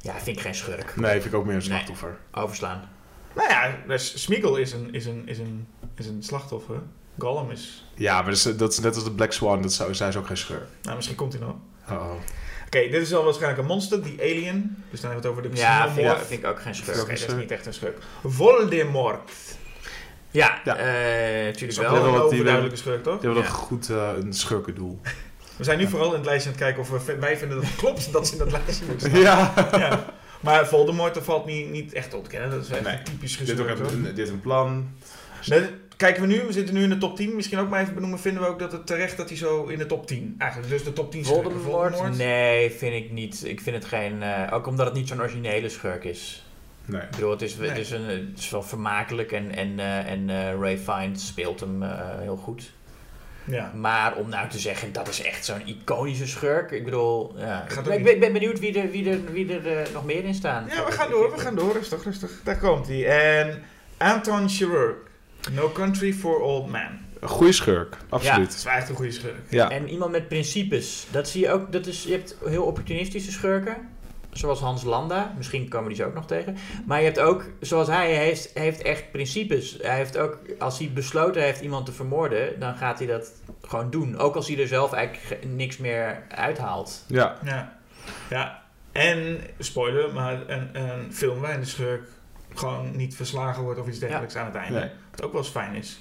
Ja, 0.01 0.13
vind 0.13 0.38
ik 0.38 0.43
geen 0.43 0.55
schurk. 0.55 0.95
Nee, 0.95 1.11
vind 1.11 1.25
ik 1.25 1.34
ook 1.34 1.45
meer 1.45 1.53
een 1.53 1.59
Nee. 1.59 1.67
slachtoffer. 1.69 2.17
Overslaan. 2.32 2.89
Nou 3.36 3.49
ja, 3.49 3.75
dus 3.88 4.21
Smeagol 4.23 4.55
is 4.55 4.71
een, 4.73 4.93
is, 4.93 5.05
een, 5.05 5.28
is, 5.28 5.38
een, 5.39 5.67
is 5.95 6.07
een 6.07 6.23
slachtoffer. 6.23 6.75
Gollum 7.17 7.51
is... 7.51 7.86
Ja, 7.95 8.13
maar 8.15 8.25
dat 8.25 8.34
is, 8.34 8.43
dat 8.57 8.71
is 8.71 8.80
net 8.80 8.95
als 8.95 9.03
de 9.03 9.11
Black 9.11 9.32
Swan, 9.32 9.61
dat 9.61 9.73
zou, 9.73 9.93
zij 9.95 10.07
is 10.07 10.15
ook 10.15 10.28
geen 10.28 10.38
schurk. 10.38 10.63
Nou, 10.82 10.95
misschien 10.95 11.17
komt 11.17 11.34
hij 11.34 11.41
nog. 11.41 11.55
Oh, 11.89 12.11
Oké, 12.65 12.80
dit 12.89 13.01
is 13.01 13.13
al 13.13 13.23
waarschijnlijk 13.23 13.61
een 13.61 13.67
monster, 13.67 14.03
die 14.03 14.21
alien. 14.21 14.84
Dus 14.91 15.01
dan 15.01 15.11
hebben 15.11 15.32
we 15.32 15.38
het 15.38 15.45
over 15.47 15.55
de 15.55 15.61
Ja, 15.61 15.91
vind 15.93 16.07
ik, 16.11 16.17
vind 16.17 16.43
ik 16.43 16.47
ook 16.49 16.61
geen 16.61 16.73
Oké, 16.73 16.82
schurk. 16.84 17.19
dat 17.19 17.30
is 17.30 17.34
niet 17.34 17.51
echt 17.51 17.65
een 17.65 17.73
schurk. 17.73 17.97
Voldemort. 18.23 19.32
Ja, 20.38 20.62
Ja. 20.64 20.76
eh, 20.78 20.86
natuurlijk 21.46 21.60
Dat 21.60 21.70
is 21.70 21.78
wel. 21.78 21.92
wel 21.92 22.06
een 22.06 22.12
die 22.14 22.22
overduidelijke 22.22 22.78
schurk, 22.78 23.04
toch? 23.04 23.20
die 23.20 23.26
hebben 23.30 23.44
Ja. 23.44 23.50
een 23.50 23.56
goed 23.56 23.90
eh, 23.90 24.10
een 24.22 24.34
schurkendoel. 24.34 25.00
We 25.58 25.64
zijn 25.64 25.78
nu 25.78 25.88
vooral 25.88 26.10
in 26.10 26.18
het 26.18 26.26
lijstje 26.26 26.50
aan 26.50 26.56
het 26.56 26.64
kijken 26.64 26.82
of 26.82 27.06
we, 27.06 27.16
wij 27.20 27.38
vinden 27.38 27.58
dat 27.58 27.66
het 27.68 27.76
klopt 27.76 28.12
dat 28.12 28.28
ze 28.28 28.34
in 28.34 28.40
dat 28.40 28.52
lijstje 28.52 28.86
moeten 28.86 29.10
staan. 29.10 29.22
Ja. 29.22 29.54
Ja. 29.72 30.06
Maar 30.42 30.68
Voldemort, 30.68 31.14
dat 31.14 31.24
valt 31.24 31.46
niet, 31.46 31.70
niet 31.72 31.94
echt 31.94 32.14
op 32.14 32.24
te 32.24 32.30
kennen. 32.30 32.50
Dat 32.50 32.64
is 32.64 32.70
echt 32.70 32.84
Nee. 32.84 32.94
een 32.94 33.04
typisch 33.04 33.38
Dit, 33.38 33.60
ook 33.60 33.68
hoor. 33.70 33.92
een, 33.92 34.04
dit 34.04 34.18
heeft 34.18 34.30
een 34.30 34.42
plan. 34.42 34.88
Nee, 35.46 35.62
kijken 35.98 36.22
we 36.22 36.28
nu, 36.28 36.42
we 36.46 36.52
zitten 36.54 36.76
nu 36.76 36.84
in 36.84 36.90
de 36.90 36.98
top 36.98 37.16
10. 37.16 37.36
Misschien 37.36 37.60
ook 37.60 37.70
maar 37.70 37.82
even 37.82 37.94
benoemen, 37.94 38.20
vinden 38.20 38.44
we 38.44 38.48
ook 38.50 38.60
dat 38.60 38.72
het 38.72 38.88
terecht 38.88 39.18
dat 39.18 39.30
hij 39.30 39.38
zo 39.38 39.66
in 39.66 39.78
de 39.78 39.86
top 39.86 40.08
10. 40.08 40.36
Eigenlijk, 40.38 40.72
dus 40.72 40.84
de 40.84 40.94
top 40.94 41.12
10 41.12 41.26
schurken. 41.26 41.52
Voldemort? 41.62 42.18
Nee, 42.18 42.72
vind 42.72 42.94
ik 42.94 43.12
niet. 43.12 43.42
Ik 43.46 43.62
vind 43.62 43.76
het 43.76 43.86
geen... 43.86 44.24
eh, 44.24 44.54
ook 44.54 44.68
omdat 44.68 44.86
het 44.86 44.96
niet 44.96 45.08
zo'n 45.08 45.20
originele 45.22 45.70
schurk 45.70 46.04
is. 46.04 46.46
Nee. 46.88 47.02
Ik 47.02 47.10
bedoel, 47.10 47.32
het 47.32 47.42
is, 47.42 47.56
Nee. 47.56 47.70
het 47.70 47.78
is, 47.78 47.92
een, 47.92 48.04
het 48.04 48.38
is 48.40 48.50
wel 48.50 48.64
vermakelijk 48.64 49.32
en, 49.32 49.52
en, 49.52 49.80
eh, 49.80 50.12
en 50.12 50.30
eh, 50.30 50.60
Ray 50.60 50.78
Fiennes 50.78 51.28
speelt 51.28 51.60
hem 51.60 51.84
eh, 51.84 51.90
heel 52.20 52.38
goed. 52.38 52.72
Ja. 53.44 53.72
Maar 53.76 54.16
om 54.16 54.30
nou 54.30 54.50
te 54.50 54.60
zeggen, 54.60 54.94
dat 54.94 55.08
is 55.08 55.22
echt 55.22 55.46
zo'n 55.46 55.68
iconische 55.68 56.28
schurk. 56.28 56.72
Ik 56.72 56.84
bedoel, 56.84 57.34
ja. 57.38 57.66
Ik, 57.70 57.78
ook 57.78 57.88
ik 57.88 58.04
ben, 58.04 58.20
ben 58.20 58.34
benieuwd 58.34 58.60
wie 58.60 58.80
er, 58.80 58.92
wie 58.92 59.10
er, 59.10 59.32
wie 59.32 59.60
er 59.60 59.88
nog 59.94 60.06
meer 60.06 60.24
in 60.24 60.34
staan. 60.34 60.66
ja, 60.70 60.86
we 60.86 60.92
gaan 60.92 61.10
door, 61.10 61.32
we 61.32 61.38
gaan 61.38 61.56
door. 61.56 61.74
Rustig, 61.74 62.04
rustig. 62.04 62.32
Daar 62.44 62.58
komt 62.58 62.88
hij. 62.88 63.06
En 63.08 63.64
Anton 63.98 64.50
Chirurg. 64.50 64.96
No 65.52 65.72
Country 65.72 66.14
for 66.14 66.40
Old 66.40 66.72
Men. 66.72 67.06
Een 67.20 67.28
goede 67.28 67.52
schurk, 67.52 67.98
absoluut. 68.10 68.48
Dat 68.48 68.58
is 68.58 68.64
wel 68.64 68.74
echt 68.74 68.90
een 68.90 68.96
goede 68.96 69.12
schurk. 69.12 69.40
Ja. 69.50 69.70
En 69.70 69.90
iemand 69.90 70.12
met 70.12 70.28
principes. 70.28 71.08
Dat 71.12 71.30
zie 71.30 71.42
je 71.42 71.52
ook. 71.52 71.72
Dat 71.72 71.86
is, 71.86 72.04
je 72.04 72.12
hebt 72.12 72.36
heel 72.46 72.64
opportunistische 72.64 73.32
schurken. 73.32 73.78
Zoals 74.38 74.60
Hans 74.60 74.84
Landa. 74.84 75.34
Misschien 75.38 75.70
komen 75.70 75.88
die 75.88 75.98
zo 75.98 76.06
ook 76.08 76.14
nog 76.14 76.28
tegen. 76.28 76.58
Maar 76.86 77.00
je 77.00 77.06
hebt 77.06 77.20
ook, 77.20 77.44
zoals 77.60 77.88
hij, 77.88 78.14
heeft, 78.16 78.52
heeft 78.54 78.82
echt 78.82 79.12
principes. 79.12 79.78
Hij 79.82 79.96
heeft 79.96 80.18
ook, 80.18 80.38
als 80.60 80.80
hij 80.80 80.92
besloten 80.94 81.42
heeft 81.42 81.62
iemand 81.62 81.86
te 81.86 81.92
vermoorden, 81.92 82.60
dan 82.60 82.76
gaat 82.76 82.98
hij 83.00 83.08
dat 83.08 83.32
gewoon 83.62 83.90
doen. 83.90 84.18
Ook 84.18 84.36
als 84.36 84.48
hij 84.48 84.60
er 84.60 84.68
zelf 84.68 84.94
eigenlijk 84.94 85.26
ge- 85.42 85.48
niks 85.48 85.78
meer 85.78 86.24
uithaalt. 86.30 87.04
Ja, 87.08 87.38
Ja. 87.44 87.78
ja. 88.30 88.64
En, 88.92 89.40
spoiler, 89.60 90.14
maar 90.14 90.50
een, 90.50 90.70
een 90.82 91.14
film 91.14 91.40
waarin 91.40 91.60
de 91.60 91.66
schurk 91.66 92.04
gewoon 92.56 92.96
niet 92.96 93.16
verslagen 93.16 93.64
wordt 93.64 93.80
of 93.80 93.88
iets 93.88 94.00
dergelijks 94.00 94.36
aan 94.36 94.46
het 94.46 94.56
einde. 94.56 94.80
Nee. 94.80 94.90
Wat 95.12 95.24
ook 95.24 95.32
wel 95.32 95.42
eens 95.42 95.50
fijn 95.52 95.76
is. 95.76 96.00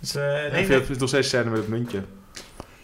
Dus, 0.00 0.14
eh, 0.14 0.22
nee, 0.24 0.50
nee, 0.50 0.66
hebt 0.66 0.98
nog 0.98 1.08
steeds 1.08 1.28
scène 1.28 1.50
met 1.50 1.58
het 1.58 1.68
muntje. 1.68 2.02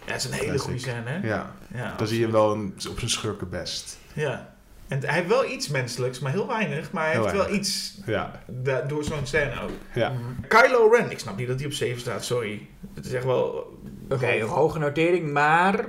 Ja, 0.07 0.13
het 0.13 0.25
is 0.25 0.31
een 0.31 0.33
hele 0.47 0.59
goede 0.59 0.79
scène, 0.79 1.03
hè? 1.05 1.27
Ja, 1.29 1.55
Ja, 1.75 1.95
dan 1.97 2.07
zie 2.07 2.17
je 2.19 2.23
hem 2.23 2.33
wel 2.33 2.53
een- 2.53 2.75
op 2.91 2.99
zijn 2.99 3.11
schurken 3.11 3.49
best. 3.51 3.99
Ja. 4.13 4.55
En 4.89 5.01
hij 5.05 5.15
heeft 5.15 5.29
wel 5.29 5.51
iets 5.51 5.69
menselijks, 5.69 6.19
maar 6.19 6.33
heel 6.33 6.47
weinig. 6.47 6.93
Maar 6.93 7.05
hij 7.05 7.13
Heel 7.13 7.23
heeft 7.23 7.37
wel 7.37 7.55
iets 7.55 7.99
Ja, 8.07 8.43
da- 8.47 8.81
door 8.81 9.05
zo'n 9.05 9.27
scène 9.27 9.61
ook. 9.63 9.71
ja. 9.95 10.09
Mhm. 10.09 10.23
Kylo 10.49 10.89
Ren, 10.93 11.11
ik 11.11 11.19
snap 11.19 11.37
niet 11.37 11.47
dat 11.49 11.57
hij 11.59 11.67
op 11.67 11.73
7 11.73 12.01
staat, 12.01 12.25
sorry. 12.25 12.67
Het 12.95 13.05
is 13.07 13.13
echt 13.13 13.25
wel... 13.25 13.79
Oké, 14.09 14.41
hoog. 14.41 14.51
hoge 14.51 14.79
notering, 14.79 15.33
maar 15.33 15.85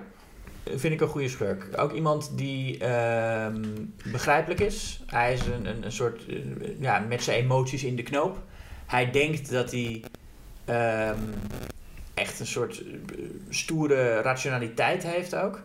vind 0.76 0.94
ik 0.94 1.02
een 1.02 1.08
goede 1.08 1.30
schurk. 1.30 1.68
Ook 1.76 1.92
iemand 1.94 2.32
die 2.38 2.78
ehm, 2.78 3.62
begrijpelijk 4.12 4.60
is. 4.60 5.04
Hij 5.08 5.34
is 5.34 5.46
een, 5.46 5.66
een, 5.66 5.86
een 5.86 5.92
soort, 5.92 6.26
eh, 6.28 6.36
ja, 6.80 7.00
met 7.00 7.24
zijn 7.24 7.40
emoties 7.40 7.84
in 7.84 7.96
de 7.96 8.04
knoop. 8.04 8.42
Hij 8.86 9.12
denkt 9.12 9.52
dat 9.52 9.72
hij 9.72 10.04
ehm, 10.66 11.20
echt 12.14 12.40
een 12.40 12.48
soort 12.48 12.80
eh, 12.82 13.24
stoere 13.50 14.22
rationaliteit 14.22 15.04
heeft 15.04 15.36
ook. 15.36 15.62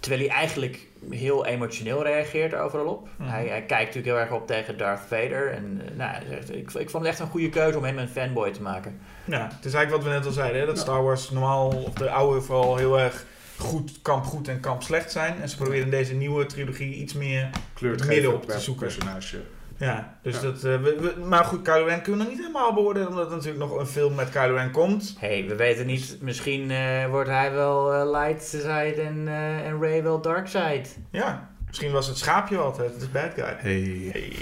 Terwijl 0.00 0.28
hij 0.28 0.36
eigenlijk 0.36 0.86
heel 1.10 1.46
emotioneel 1.46 2.02
reageert 2.02 2.54
overal 2.54 2.86
op. 2.86 3.08
Mhm. 3.16 3.28
hij, 3.28 3.46
hij 3.46 3.62
kijkt 3.62 3.94
natuurlijk 3.94 4.06
heel 4.06 4.18
erg 4.18 4.30
op 4.30 4.46
tegen 4.46 4.78
Darth 4.78 5.00
Vader. 5.00 5.50
En 5.50 5.82
eh, 5.84 5.96
nou, 5.96 6.22
zegt, 6.28 6.54
ik, 6.54 6.72
ik 6.72 6.90
vond 6.90 7.04
het 7.04 7.12
echt 7.12 7.18
een 7.18 7.30
goede 7.30 7.48
keuze 7.48 7.78
om 7.78 7.84
hem 7.84 7.98
een 7.98 8.08
fanboy 8.08 8.50
te 8.50 8.62
maken. 8.62 9.00
Ja, 9.24 9.50
het 9.56 9.64
is 9.64 9.74
eigenlijk 9.74 9.90
wat 9.90 10.12
we 10.12 10.18
net 10.18 10.26
al 10.26 10.32
zeiden, 10.32 10.60
hè? 10.60 10.66
dat 10.66 10.76
Ja. 10.76 10.82
Star 10.82 11.02
Wars 11.02 11.30
normaal, 11.30 11.68
of 11.68 11.92
de 11.92 12.10
oude 12.10 12.40
vooral, 12.40 12.76
heel 12.76 13.00
erg 13.00 13.24
goed, 13.56 14.02
kamp 14.02 14.24
goed 14.24 14.48
en 14.48 14.60
kamp 14.60 14.82
slecht 14.82 15.12
zijn. 15.12 15.40
En 15.40 15.48
ze 15.48 15.56
proberen 15.56 15.84
in 15.84 15.90
deze 15.90 16.14
nieuwe 16.14 16.46
trilogie 16.46 16.94
iets 16.94 17.12
meer... 17.12 17.50
Kleur 17.74 17.90
Het 17.90 18.00
te 18.00 18.06
midden 18.06 18.34
op 18.34 18.46
te 18.46 18.60
zoeken. 18.60 18.86
personage. 18.86 19.40
Ja, 19.78 20.18
dus 20.22 20.34
Ja. 20.34 20.40
dat... 20.40 20.54
eh, 20.56 20.62
we, 20.62 20.96
we- 21.00 21.24
maar 21.24 21.44
goed, 21.44 21.62
Kylo 21.62 21.84
Ren 21.84 22.02
kunnen 22.02 22.20
we 22.20 22.26
nog 22.26 22.34
niet 22.36 22.46
helemaal 22.46 22.74
beoordelen, 22.74 23.08
omdat 23.08 23.26
er 23.30 23.36
natuurlijk 23.36 23.64
nog 23.70 23.78
een 23.78 23.86
film 23.86 24.14
met 24.14 24.30
Kylo 24.30 24.54
Ren 24.54 24.70
komt. 24.70 25.16
hey, 25.18 25.44
we 25.48 25.56
weten 25.56 25.86
niet. 25.86 26.16
Misschien 26.20 26.70
eh, 26.70 27.06
wordt 27.10 27.28
hij 27.30 27.52
wel 27.52 27.94
eh, 27.94 28.10
light 28.10 28.44
side 28.44 29.02
en, 29.06 29.28
eh, 29.28 29.66
en 29.66 29.80
Ray 29.82 30.02
wel 30.02 30.20
dark 30.20 30.46
side. 30.48 30.82
Ja, 31.10 31.48
misschien 31.66 31.92
was 31.92 32.06
het 32.06 32.18
schaapje 32.18 32.58
altijd, 32.58 32.92
het 32.92 33.02
is 33.02 33.10
bad 33.10 33.32
guy. 33.34 33.56
Hey. 33.58 34.08
Hey. 34.12 34.32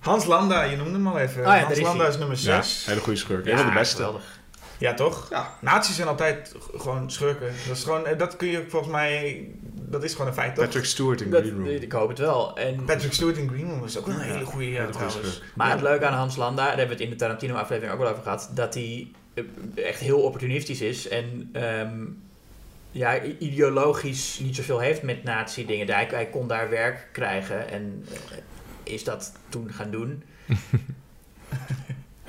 Hans 0.00 0.24
Landa, 0.26 0.62
je 0.62 0.76
noemde 0.76 0.92
hem 0.92 1.06
al 1.06 1.18
even. 1.18 1.40
Oh 1.40 1.46
ja, 1.54 1.58
Hans 1.58 1.76
is 1.76 1.80
Landa 1.82 2.02
hij. 2.02 2.12
is 2.12 2.18
nummer 2.18 2.36
Ja, 2.40 2.62
6. 2.62 2.86
hele 2.86 3.00
goede 3.00 3.18
schurk. 3.18 3.46
Een 3.46 3.56
van 3.58 3.66
de 3.66 3.72
beste. 3.72 3.96
geweldig. 3.96 4.40
Ja, 4.82 4.94
toch? 4.94 5.26
Ja. 5.30 5.54
Nazi's 5.60 5.96
zijn 5.96 6.08
altijd 6.08 6.54
gewoon 6.76 7.10
schurken. 7.10 7.52
Dat, 7.68 7.76
is 7.76 7.82
gewoon, 7.82 8.06
eh, 8.06 8.18
dat 8.18 8.36
kun 8.36 8.48
je 8.48 8.64
volgens 8.68 8.92
mij... 8.92 9.48
Dat 9.74 10.04
is 10.04 10.12
gewoon 10.12 10.26
een 10.26 10.34
feit, 10.34 10.54
toch? 10.54 10.64
Patrick 10.64 10.84
Stewart 10.84 11.20
in 11.20 11.30
Dat, 11.30 11.40
Green 11.42 11.54
Room. 11.56 11.66
ik 11.66 11.92
hoop 11.92 12.08
het 12.08 12.18
wel. 12.18 12.56
En, 12.56 12.84
Patrick 12.84 13.12
Stewart 13.12 13.36
in 13.36 13.48
Green 13.48 13.68
Room 13.70 13.84
is 13.84 13.98
ook 13.98 14.06
een 14.06 14.20
hele 14.20 14.44
goede, 14.44 14.70
ja, 14.70 14.86
trouwens. 14.90 15.42
maar 15.54 15.66
Ja. 15.66 15.72
het 15.72 15.82
leuke 15.82 16.06
aan 16.06 16.12
Hans 16.18 16.36
Landa, 16.36 16.56
daar 16.66 16.66
hebben 16.68 16.86
we 16.86 16.92
het 16.92 17.02
in 17.02 17.10
de 17.10 17.16
Tarantino-aflevering 17.16 17.92
ook 17.92 17.98
wel 18.00 18.10
over 18.10 18.22
gehad, 18.22 18.50
dat 18.54 18.74
hij 18.74 19.08
eh, 19.34 19.44
echt 19.84 20.00
heel 20.00 20.20
opportunistisch 20.20 20.80
is 20.80 21.08
en 21.08 21.48
ehm, 21.52 22.00
ja, 22.90 23.22
ideologisch 23.22 24.38
niet 24.42 24.56
zoveel 24.56 24.78
heeft 24.78 25.02
met 25.02 25.24
nazi-dingen. 25.24 25.90
Hij, 25.90 26.08
hij 26.10 26.26
kon 26.26 26.48
daar 26.48 26.70
werk 26.70 27.08
krijgen 27.12 27.68
en 27.70 28.04
eh, 28.30 28.92
is 28.92 29.04
dat 29.04 29.32
toen 29.48 29.72
gaan 29.72 29.90
doen. 29.90 30.22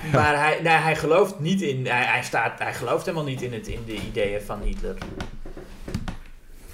Maar 0.13 0.39
hij, 0.43 0.59
nee, 0.61 0.73
hij 0.73 0.95
gelooft 0.95 1.39
niet 1.39 1.61
in, 1.61 1.87
hij, 1.87 2.03
hij, 2.03 2.23
staat, 2.23 2.59
hij 2.59 2.73
gelooft 2.73 3.05
helemaal 3.05 3.27
niet 3.27 3.41
in, 3.41 3.53
het, 3.53 3.67
in 3.67 3.83
de 3.85 3.95
ideeën 3.95 4.41
van 4.41 4.61
Hitler. 4.61 4.95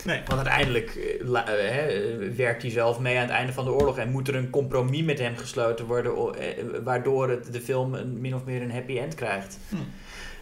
Nee. 0.03 0.21
Want 0.25 0.39
uiteindelijk 0.47 0.95
eh, 0.95 1.27
la- 1.27 1.47
eh, 1.47 2.35
werkt 2.35 2.61
hij 2.61 2.71
zelf 2.71 2.99
mee 2.99 3.15
aan 3.15 3.21
het 3.21 3.31
einde 3.31 3.53
van 3.53 3.65
de 3.65 3.71
oorlog 3.71 3.97
en 3.97 4.11
moet 4.11 4.27
er 4.27 4.35
een 4.35 4.49
compromis 4.49 5.01
met 5.03 5.19
hem 5.19 5.37
gesloten 5.37 5.85
worden, 5.85 6.13
eh, 6.39 6.63
waardoor 6.83 7.29
het, 7.29 7.53
de 7.53 7.61
film 7.61 7.93
een, 7.93 8.21
min 8.21 8.35
of 8.35 8.45
meer 8.45 8.61
een 8.61 8.71
happy 8.71 8.97
end 8.99 9.15
krijgt. 9.15 9.57
Hm. 9.69 9.75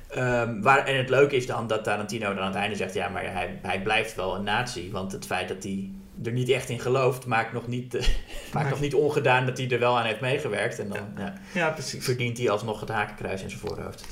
Ehm, 0.07 0.61
waar, 0.61 0.85
en 0.85 0.97
het 0.97 1.09
leuke 1.09 1.35
is 1.35 1.45
dan 1.47 1.67
dat 1.67 1.83
Tarantino 1.83 2.27
dan 2.33 2.39
aan 2.43 2.47
het 2.51 2.55
einde 2.55 2.75
zegt, 2.75 2.93
ja, 2.93 3.09
maar 3.09 3.33
hij, 3.33 3.59
hij 3.61 3.81
blijft 3.81 4.15
wel 4.15 4.35
een 4.35 4.43
nazi, 4.43 4.91
want 4.91 5.11
het 5.11 5.25
feit 5.25 5.47
dat 5.47 5.63
hij 5.63 5.89
er 6.25 6.31
niet 6.31 6.49
echt 6.49 6.69
in 6.69 6.79
gelooft, 6.79 7.25
maakt 7.25 7.53
nog 7.53 7.67
niet, 7.67 7.95
eh, 7.95 8.01
maakt 8.53 8.63
Nee. 8.65 8.69
nog 8.69 8.79
niet 8.79 8.93
ongedaan 8.93 9.45
dat 9.45 9.57
hij 9.57 9.69
er 9.69 9.79
wel 9.79 9.97
aan 9.99 10.05
heeft 10.05 10.21
meegewerkt. 10.21 10.79
En 10.79 10.89
dan 10.89 10.99
ja, 11.17 11.33
Ja, 11.53 11.69
precies. 11.69 12.03
verdient 12.05 12.37
hij 12.37 12.49
alsnog 12.49 12.79
het 12.79 12.89
hakenkruis 12.89 13.41
in 13.41 13.49
zijn 13.49 13.61
voorhoofd. 13.61 14.05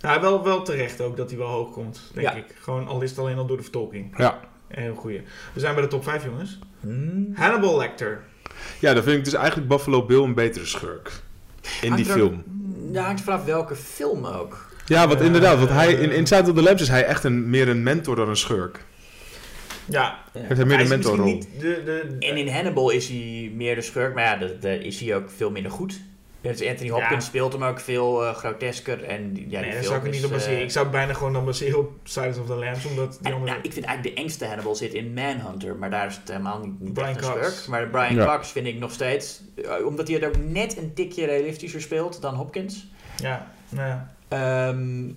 Nou, 0.00 0.20
wel, 0.20 0.44
wel 0.44 0.62
terecht 0.62 1.00
ook 1.00 1.16
dat 1.16 1.30
hij 1.30 1.38
wel 1.38 1.48
hoog 1.48 1.70
komt, 1.72 2.10
denk 2.14 2.26
Ja. 2.26 2.34
ik. 2.34 2.44
Gewoon, 2.60 2.86
al 2.88 3.00
is 3.02 3.10
het 3.10 3.18
alleen 3.18 3.36
al 3.38 3.46
door 3.46 3.56
de 3.56 3.62
vertolking. 3.62 4.14
Ja. 4.18 4.40
Een 4.68 4.82
heel 4.82 4.94
goeie. 4.94 5.22
We 5.54 5.60
zijn 5.60 5.74
bij 5.74 5.82
de 5.82 5.88
top 5.88 6.02
5, 6.04 6.24
jongens. 6.24 6.58
Hmm. 6.80 7.30
Hannibal 7.34 7.76
Lecter. 7.76 8.20
ja, 8.78 8.94
dan 8.94 9.02
vind 9.02 9.16
ik 9.18 9.24
dus 9.24 9.34
eigenlijk 9.34 9.68
Buffalo 9.68 10.04
Bill 10.06 10.22
een 10.22 10.34
betere 10.34 10.66
schurk. 10.66 11.10
In 11.82 11.94
die 11.94 12.06
er 12.06 12.12
film. 12.12 12.44
Ja, 12.92 13.02
hangt 13.04 13.20
vanaf 13.20 13.44
welke 13.44 13.76
film 13.76 14.26
ook. 14.26 14.70
Ja, 14.86 15.08
want 15.08 15.20
inderdaad, 15.20 15.58
want 15.58 15.70
hij, 15.70 15.92
in, 15.92 16.10
in 16.10 16.26
Sound 16.26 16.48
of 16.48 16.54
the 16.54 16.62
Lambs 16.62 16.82
is 16.82 16.88
hij 16.88 17.04
echt 17.04 17.24
een, 17.24 17.50
meer 17.50 17.68
een 17.68 17.82
mentor 17.82 18.16
dan 18.16 18.28
een 18.28 18.36
schurk. 18.36 18.84
Ja, 19.88 20.18
Heeft 20.32 20.64
meer 20.64 20.80
een 20.80 20.88
mentorrol. 20.88 21.24
niet 21.24 21.48
de... 21.58 21.82
de 21.84 22.16
En 22.18 22.36
in 22.36 22.48
Hannibal 22.48 22.90
is 22.90 23.08
hij 23.08 23.50
meer 23.54 23.74
de 23.74 23.80
schurk, 23.82 24.14
maar 24.14 24.24
ja, 24.24 24.36
dat- 24.36 24.62
daar 24.62 24.74
is 24.74 25.00
hij 25.00 25.16
ook 25.16 25.30
veel 25.30 25.50
minder 25.50 25.72
goed. 25.72 26.00
Dus 26.40 26.66
Anthony 26.68 26.90
Hopkins 26.90 27.12
Ja. 27.24 27.28
speelt 27.30 27.52
hem 27.52 27.62
ook 27.64 27.80
veel 27.80 28.24
eh, 28.24 28.34
grotesker. 28.34 29.04
En 29.04 29.44
ja, 29.48 29.60
nee, 29.60 29.72
daar 29.72 29.82
zou 29.84 29.96
ik 29.98 30.04
is, 30.10 30.16
niet 30.16 30.24
op 30.24 30.30
baseren. 30.30 30.56
eh, 30.56 30.62
ik 30.62 30.70
zou 30.70 30.84
het 30.84 30.94
bijna 30.94 31.12
gewoon 31.14 31.32
dan 31.32 31.44
baseren 31.44 31.78
op 31.78 31.90
Silence 32.02 32.40
of 32.40 32.46
the 32.46 32.54
Lambs, 32.54 32.84
omdat 32.86 33.10
die 33.12 33.20
en, 33.22 33.32
andere... 33.32 33.50
nou, 33.52 33.62
ik 33.64 33.72
vind 33.72 33.84
eigenlijk 33.84 34.16
de 34.16 34.22
engste 34.22 34.46
Hannibal 34.46 34.74
zit 34.74 34.92
in 34.94 35.12
Manhunter, 35.14 35.76
maar 35.76 35.90
daar 35.90 36.06
is 36.06 36.16
het 36.16 36.28
helemaal 36.28 36.58
niet, 36.58 36.80
niet 36.80 36.92
Brian 36.92 37.08
echt 37.08 37.26
een 37.26 37.32
Cox. 37.32 37.46
schurk. 37.54 37.68
Maar 37.68 37.88
Brian 37.88 38.14
Ja. 38.14 38.26
Cox 38.36 38.52
vind 38.52 38.66
ik 38.66 38.78
nog 38.78 38.92
steeds, 38.92 39.42
eh, 39.64 39.86
omdat 39.86 40.08
hij 40.08 40.16
het 40.16 40.26
ook 40.26 40.36
net 40.44 40.76
een 40.76 40.94
tikje 40.94 41.24
realistischer 41.26 41.80
speelt 41.80 42.20
dan 42.20 42.34
Hopkins. 42.34 42.86
Ja, 43.16 43.50
nou 43.68 43.88
ja. 43.88 44.10
Ehm, 44.28 45.10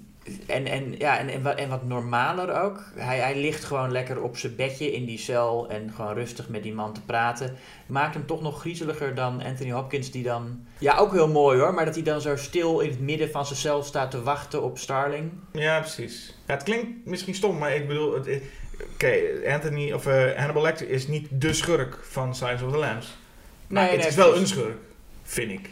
en, 0.47 0.65
en, 0.65 0.95
ja, 0.97 1.17
en, 1.17 1.29
en, 1.29 1.41
wat, 1.41 1.55
en 1.55 1.69
wat 1.69 1.83
normaler 1.83 2.61
ook. 2.61 2.83
Hij, 2.95 3.17
hij 3.17 3.35
ligt 3.35 3.63
gewoon 3.63 3.91
lekker 3.91 4.21
op 4.21 4.37
zijn 4.37 4.55
bedje 4.55 4.91
in 4.91 5.05
die 5.05 5.17
cel 5.17 5.69
en 5.69 5.91
gewoon 5.95 6.13
rustig 6.13 6.49
met 6.49 6.63
die 6.63 6.73
man 6.73 6.93
te 6.93 7.01
praten. 7.01 7.55
Maakt 7.85 8.13
hem 8.13 8.25
toch 8.25 8.41
nog 8.41 8.59
griezeliger 8.59 9.15
dan 9.15 9.43
Anthony 9.43 9.71
Hopkins, 9.71 10.11
die 10.11 10.23
dan. 10.23 10.65
Ja, 10.77 10.97
ook 10.97 11.11
heel 11.11 11.27
mooi 11.27 11.59
hoor, 11.59 11.73
maar 11.73 11.85
dat 11.85 11.95
hij 11.95 12.03
dan 12.03 12.21
zo 12.21 12.35
stil 12.35 12.79
in 12.79 12.89
het 12.89 12.99
midden 12.99 13.31
van 13.31 13.45
zijn 13.45 13.59
cel 13.59 13.83
staat 13.83 14.11
te 14.11 14.23
wachten 14.23 14.63
op 14.63 14.77
Starling. 14.77 15.31
Ja, 15.51 15.79
precies. 15.79 16.33
Ja, 16.47 16.53
het 16.53 16.63
klinkt 16.63 17.05
misschien 17.05 17.35
stom, 17.35 17.57
maar 17.57 17.75
ik 17.75 17.87
bedoel... 17.87 18.19
Oké, 18.93 19.15
Anthony 19.47 19.91
of 19.91 20.05
eh, 20.05 20.37
Hannibal 20.37 20.61
Lecter 20.61 20.89
is 20.89 21.07
niet 21.07 21.27
de 21.31 21.53
schurk 21.53 21.99
van 22.01 22.35
Silence 22.35 22.65
of 22.65 22.71
the 22.71 22.77
Lambs. 22.77 23.17
Maar 23.67 23.81
Nee, 23.83 23.91
het 23.91 23.99
nee, 23.99 24.09
is 24.09 24.15
wel 24.15 24.35
een 24.35 24.47
schurk, 24.47 24.77
vind 25.23 25.51
ik. 25.51 25.69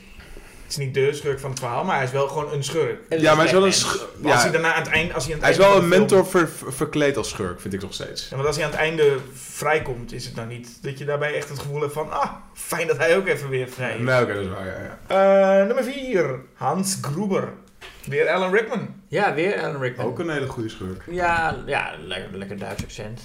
Het 0.63 0.71
is 0.71 0.77
niet 0.77 0.93
de 0.93 1.13
schurk 1.13 1.39
van 1.39 1.49
het 1.49 1.59
verhaal, 1.59 1.83
maar 1.83 1.95
hij 1.95 2.03
is 2.05 2.11
wel 2.11 2.27
gewoon 2.27 2.53
een 2.53 2.63
schurk. 2.63 2.99
Ja, 3.09 3.35
maar 3.35 3.35
hij 3.35 3.45
is 3.45 3.51
wel 3.51 3.61
een 3.61 3.67
mens. 3.67 3.79
sch- 3.79 4.01
Maar 4.21 4.31
Als 4.31 4.41
hij 4.41 4.51
daarna 4.51 4.73
aan 4.73 4.81
het 4.83 4.91
eind... 4.91 5.13
Als 5.13 5.25
hij, 5.25 5.33
aan 5.33 5.39
het 5.39 5.47
hij 5.49 5.57
is 5.57 5.63
einde 5.65 5.73
wel 5.73 5.83
een 5.83 5.99
mentor 5.99 6.27
ver- 6.27 6.49
ver- 6.49 6.73
verkleed 6.73 7.17
als 7.17 7.29
schurk, 7.29 7.61
vind 7.61 7.73
ik 7.73 7.81
nog 7.81 7.93
steeds. 7.93 8.29
Ja, 8.29 8.35
want 8.35 8.47
als 8.47 8.55
hij 8.55 8.65
aan 8.65 8.71
het 8.71 8.79
einde 8.79 9.17
vrijkomt, 9.33 10.13
is 10.13 10.25
het 10.25 10.35
nou 10.35 10.47
niet 10.47 10.83
dat 10.83 10.97
je 10.97 11.05
daarbij 11.05 11.33
echt 11.35 11.49
het 11.49 11.59
gevoel 11.59 11.81
hebt 11.81 11.93
van... 11.93 12.11
Ah, 12.11 12.31
fijn 12.53 12.87
dat 12.87 12.97
hij 12.97 13.17
ook 13.17 13.27
even 13.27 13.49
weer 13.49 13.69
vrij 13.69 13.93
is. 13.97 14.03
Nee, 14.03 14.21
oké, 14.23 14.33
dat 14.33 14.43
is 14.43 14.49
waar, 14.49 14.65
ja, 14.65 14.97
ja. 15.07 15.59
Eh, 15.61 15.65
nummer 15.65 15.83
4. 15.83 16.39
Hans 16.53 16.97
Gruber. 17.01 17.49
Weer 18.03 18.29
Alan 18.29 18.53
Rickman. 18.53 18.95
Ja, 19.07 19.33
weer 19.33 19.61
Alan 19.61 19.81
Rickman. 19.81 20.05
Ook 20.05 20.19
een 20.19 20.29
hele 20.29 20.47
goede 20.47 20.69
schurk. 20.69 21.03
Ja, 21.09 21.57
ja 21.65 21.91
lekker, 22.05 22.37
lekker 22.37 22.57
Duits 22.57 22.83
accent. 22.83 23.21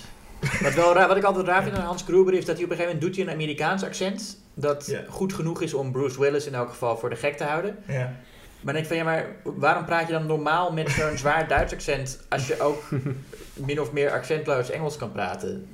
Wat, 0.62 0.74
wel 0.74 0.94
raar, 0.94 1.09
wat 1.09 1.16
ik 1.16 1.23
altijd 1.23 1.47
raar 1.47 1.62
vind 1.62 1.77
aan 1.77 1.85
Hans 1.85 2.02
Gruber 2.02 2.35
is 2.35 2.44
dat 2.44 2.56
hij 2.56 2.65
op 2.65 2.70
een 2.70 2.77
gegeven 2.77 2.97
moment 2.97 3.01
doet 3.01 3.16
hij 3.16 3.35
een 3.35 3.40
Amerikaans 3.40 3.85
accent. 3.85 4.39
Dat 4.55 4.97
goed 5.09 5.32
genoeg 5.32 5.62
is 5.62 5.74
om 5.74 5.93
Bruce 5.93 6.20
Willis 6.20 6.47
in 6.47 6.55
elk 6.55 6.69
geval 6.69 6.97
voor 6.97 7.10
de 7.10 7.16
gek 7.16 7.36
te 7.36 7.44
houden. 7.44 7.77
Ja. 7.86 8.12
Maar 8.60 8.74
dan 8.74 8.82
denk 8.82 8.85
ik 8.85 8.86
van 8.86 8.97
ja, 8.97 9.05
maar 9.05 9.27
waarom 9.43 9.85
praat 9.85 10.06
je 10.06 10.12
dan 10.12 10.27
normaal 10.27 10.73
met 10.73 10.90
zo'n 10.90 11.19
zwaar 11.23 11.48
Duits 11.48 11.73
accent 11.73 12.20
als 12.28 12.47
je 12.47 12.60
ook 12.60 12.82
min 13.66 13.81
of 13.81 13.93
meer 13.93 14.10
accentloos 14.10 14.70
Engels 14.70 14.97
kan 14.97 15.12
praten? 15.12 15.69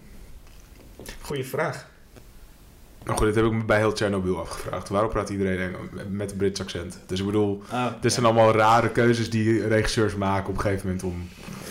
Goeie 1.20 1.46
vraag. 1.46 1.92
Nou 3.04 3.16
goed, 3.18 3.26
dit 3.26 3.34
heb 3.36 3.44
ik 3.44 3.52
me 3.52 3.64
bij 3.64 3.78
heel 3.78 3.90
Chernobyl 3.94 4.38
afgevraagd. 4.40 4.88
Waarom 4.88 5.10
praat 5.10 5.28
iedereen 5.30 5.74
met 6.08 6.30
een 6.30 6.36
Brits 6.36 6.60
accent? 6.60 6.98
Dus 7.06 7.20
ik 7.20 7.26
bedoel, 7.26 7.62
dit 8.00 8.12
zijn 8.12 8.24
allemaal 8.24 8.52
rare 8.52 8.88
keuzes 8.90 9.30
die 9.30 9.66
regisseurs 9.68 10.14
maken 10.14 10.48
op 10.48 10.54
een 10.54 10.60
gegeven 10.60 10.86
moment 10.86 11.04
om... 11.04 11.28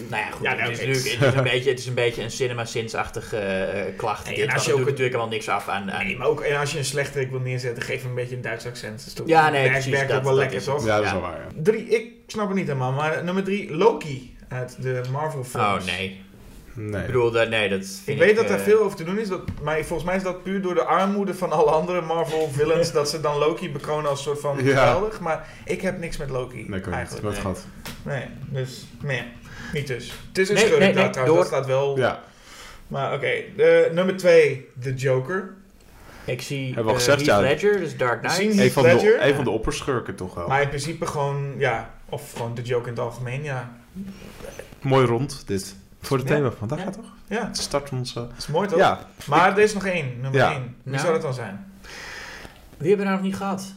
Nou 0.10 0.22
ja, 0.24 0.30
goed, 0.32 0.44
Ja, 0.46 0.54
nou, 0.54 0.70
het, 0.72 0.72
is 0.72 0.78
oké. 0.78 0.88
natuurlijk, 0.88 1.20
het, 1.20 1.34
is 1.34 1.38
een 1.38 1.44
beetje, 1.44 1.70
het 1.70 1.80
is 1.80 1.86
een 1.88 1.94
beetje 1.94 2.24
een 2.24 2.32
cinema 2.32 2.66
sins-achtige 2.66 3.38
eh, 3.38 3.98
klacht. 3.98 4.26
Nee, 4.26 4.36
Dit 4.36 4.48
en 4.48 4.54
als 4.54 4.66
je 4.66 4.72
ook- 4.72 4.78
doet 4.78 4.86
natuurlijk 4.88 5.14
helemaal 5.16 5.34
niks 5.34 5.50
af 5.50 5.68
aan... 5.68 5.92
aan 5.92 6.06
Nee, 6.06 6.18
maar 6.18 6.28
ook 6.28 6.42
en 6.42 6.60
als 6.60 6.72
je 6.72 6.78
een 6.78 6.86
slechterik 6.86 7.30
wil 7.30 7.40
neerzetten, 7.40 7.84
geef 7.84 8.00
hem 8.02 8.10
een 8.10 8.16
beetje 8.16 8.36
een 8.36 8.42
Duits 8.42 8.66
accent. 8.66 9.14
Ja, 9.26 9.44
nee, 9.50 9.52
werkt, 9.62 9.72
precies, 9.72 9.92
Werkt 9.92 10.08
dat- 10.10 10.18
ook 10.18 10.24
wel 10.24 10.34
dat 10.36 10.42
lekker, 10.44 10.64
toch? 10.64 10.86
Ja, 10.86 10.96
dat 10.96 11.06
is 11.06 11.12
wel 11.12 11.22
waar, 11.22 11.38
ja. 11.40 11.62
Drie, 11.64 11.86
ik 11.88 12.12
snap 12.28 12.48
het 12.48 12.56
niet 12.58 12.68
helemaal, 12.68 12.92
maar 12.92 13.24
nummer 13.24 13.44
3, 13.44 13.76
Loki. 13.76 14.36
Uit 14.48 14.78
de 14.82 15.02
Marvel 15.12 15.44
films. 15.44 15.84
oh 15.90 15.96
nee. 15.98 16.22
Nee. 16.76 17.02
Ik 17.02 17.06
bedoel, 17.06 17.32
dat, 17.32 17.50
nee, 17.50 17.70
dat 17.70 17.80
vind 17.86 18.20
Ik 18.20 18.26
weet 18.26 18.36
dat 18.36 18.46
eh, 18.46 18.52
er 18.52 18.60
veel 18.60 18.80
over 18.80 18.98
te 18.98 19.04
doen 19.04 19.18
is, 19.20 19.28
dat, 19.28 19.42
maar 19.62 19.76
volgens 19.84 20.04
mij 20.04 20.16
is 20.16 20.24
dat 20.24 20.44
puur 20.44 20.62
door 20.62 20.74
de 20.74 20.84
armoede 20.84 21.34
van 21.34 21.52
alle 21.52 21.72
andere 21.72 22.02
Marvel 22.02 22.50
villains, 22.52 22.92
dat 23.00 23.10
ze 23.10 23.22
dan 23.22 23.38
Loki 23.38 23.72
bekronen 23.72 24.10
als 24.10 24.24
soort 24.24 24.40
van 24.40 24.58
Ja. 24.64 24.64
geweldig. 24.64 25.20
Maar 25.20 25.48
ik 25.66 25.82
heb 25.82 26.00
niks 26.00 26.18
met 26.18 26.30
Loki, 26.30 26.66
Nee, 26.68 26.80
ik 26.80 26.86
niet. 26.86 26.96
eigenlijk. 26.96 27.26
Nee. 27.26 27.36
gehad. 27.36 27.66
Nee, 28.04 28.26
dus, 28.50 28.86
nee, 29.02 29.24
niet 29.74 29.88
dus. 29.88 30.12
Het 30.28 30.38
is 30.38 30.50
een 30.50 30.56
Nee, 30.56 30.64
schurk 30.66 30.80
nee, 30.80 30.94
daar 30.94 31.04
nee, 31.04 31.12
trouwens, 31.14 31.38
dat 31.50 31.50
door. 31.52 31.60
staat 31.60 31.66
wel. 31.80 31.98
Ja, 31.98 32.24
Maar 32.88 33.14
oké, 33.14 33.32
de 33.56 33.90
nummer 33.94 34.18
twee, 34.18 34.70
The 34.82 34.94
Joker. 34.94 35.54
Ik 36.26 36.42
zie 36.42 36.66
Hebben 36.66 36.84
we 36.84 36.90
al 36.90 36.96
eh, 36.96 37.04
gezegd, 37.04 37.26
Heath 37.26 37.42
ja. 37.42 37.48
Ledger, 37.50 37.80
dus 37.80 37.98
Dark 37.98 38.22
We 38.22 38.28
Knight. 38.28 38.54
zien- 38.54 38.60
een 38.64 38.72
van, 38.72 38.84
de, 38.84 38.90
Ledger? 38.94 39.26
een 39.28 39.36
van 39.36 39.44
de 39.44 39.50
opperschurken 39.50 40.16
toch 40.16 40.34
wel. 40.34 40.48
Maar 40.48 40.62
in 40.62 40.68
principe 40.68 41.06
gewoon, 41.06 41.54
ja, 41.58 41.94
of 42.10 42.32
gewoon 42.36 42.54
The 42.54 42.62
Joker 42.62 42.88
in 42.88 42.94
het 42.94 43.02
algemeen, 43.04 43.44
ja. 43.44 43.72
Mooi 44.82 45.06
rond, 45.06 45.44
dit. 45.48 45.76
Voor 46.04 46.18
het 46.18 46.28
Ja. 46.28 46.36
thema 46.36 46.48
van 46.50 46.58
vandaag 46.58 46.78
Ja. 46.78 46.84
gaat 46.84 46.94
toch? 46.94 47.06
Ja, 47.28 47.46
Het 47.48 47.58
start 47.58 47.90
ons... 47.92 48.10
eh, 48.10 48.16
dat 48.16 48.32
is 48.38 48.48
mooi 48.48 48.68
toch? 48.68 48.78
ja, 48.78 49.00
Maar 49.26 49.52
er 49.52 49.60
is 49.64 49.74
nog 49.74 49.86
één, 49.86 50.12
nummer 50.22 50.40
Ja. 50.40 50.52
één. 50.52 50.62
Wie 50.84 50.92
Nou. 50.92 51.00
zou 51.00 51.14
dat 51.14 51.22
dan 51.22 51.34
zijn? 51.34 51.74
Wie 52.78 52.88
hebben 52.88 52.98
we 52.98 53.12
nou 53.12 53.16
nog 53.16 53.22
niet 53.22 53.36
gehad? 53.36 53.74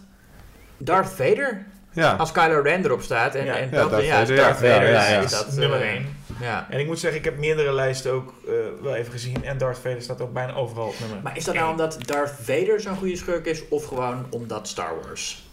Darth 0.77 1.09
Vader? 1.09 1.67
ja. 1.93 2.13
Als 2.15 2.33
Kylo 2.33 2.61
Ren 2.61 2.85
erop 2.85 3.03
staat. 3.03 3.35
En, 3.35 3.45
Ja. 3.45 3.55
en 3.57 3.65
Ja, 3.71 3.77
dat, 3.81 3.91
Darth 3.91 4.05
ja, 4.05 4.13
is 4.15 4.19
Vader, 4.21 4.35
ja. 4.37 4.43
Darth 4.43 4.57
Vader. 4.57 4.91
Ja, 4.91 5.03
ja, 5.05 5.09
ja. 5.09 5.21
is 5.21 5.31
dat, 5.31 5.47
eh, 5.47 5.55
nummer 5.55 5.81
één. 5.83 6.17
Ja. 6.41 6.67
En 6.71 6.81
ik 6.81 6.87
moet 6.87 6.99
zeggen, 6.99 7.19
ik 7.19 7.25
heb 7.25 7.39
meerdere 7.39 7.73
lijsten 7.73 8.13
ook 8.13 8.35
eh, 8.47 8.53
wel 8.83 8.95
even 8.95 9.13
gezien. 9.13 9.45
En 9.45 9.59
Darth 9.59 9.79
Vader 9.79 10.03
staat 10.03 10.21
ook 10.21 10.33
bijna 10.33 10.53
overal 10.55 10.87
op 10.87 10.95
nummer 11.01 11.19
Maar 11.23 11.37
is 11.37 11.45
dat 11.45 11.55
nou 11.55 11.71
omdat 11.71 11.99
Darth 12.07 12.35
Vader 12.43 12.81
zo'n 12.81 12.97
goede 12.97 13.17
schurk 13.17 13.47
is, 13.47 13.69
of 13.69 13.85
gewoon 13.85 14.27
omdat 14.31 14.69
Star 14.69 14.93
Wars? 15.03 15.45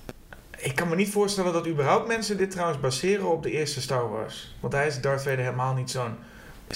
Ik 0.57 0.75
kan 0.75 0.89
me 0.89 0.95
niet 0.95 1.11
voorstellen 1.11 1.53
dat 1.53 1.67
überhaupt 1.67 2.07
mensen 2.07 2.37
dit 2.37 2.51
trouwens 2.51 2.79
baseren 2.79 3.31
op 3.31 3.43
de 3.43 3.51
eerste 3.51 3.81
Star 3.81 4.09
Wars. 4.09 4.55
Want 4.59 4.73
hij 4.73 4.87
is 4.87 5.01
Darth 5.01 5.21
Vader 5.23 5.37
helemaal 5.39 5.73
niet 5.73 5.91
zo'n... 5.91 6.15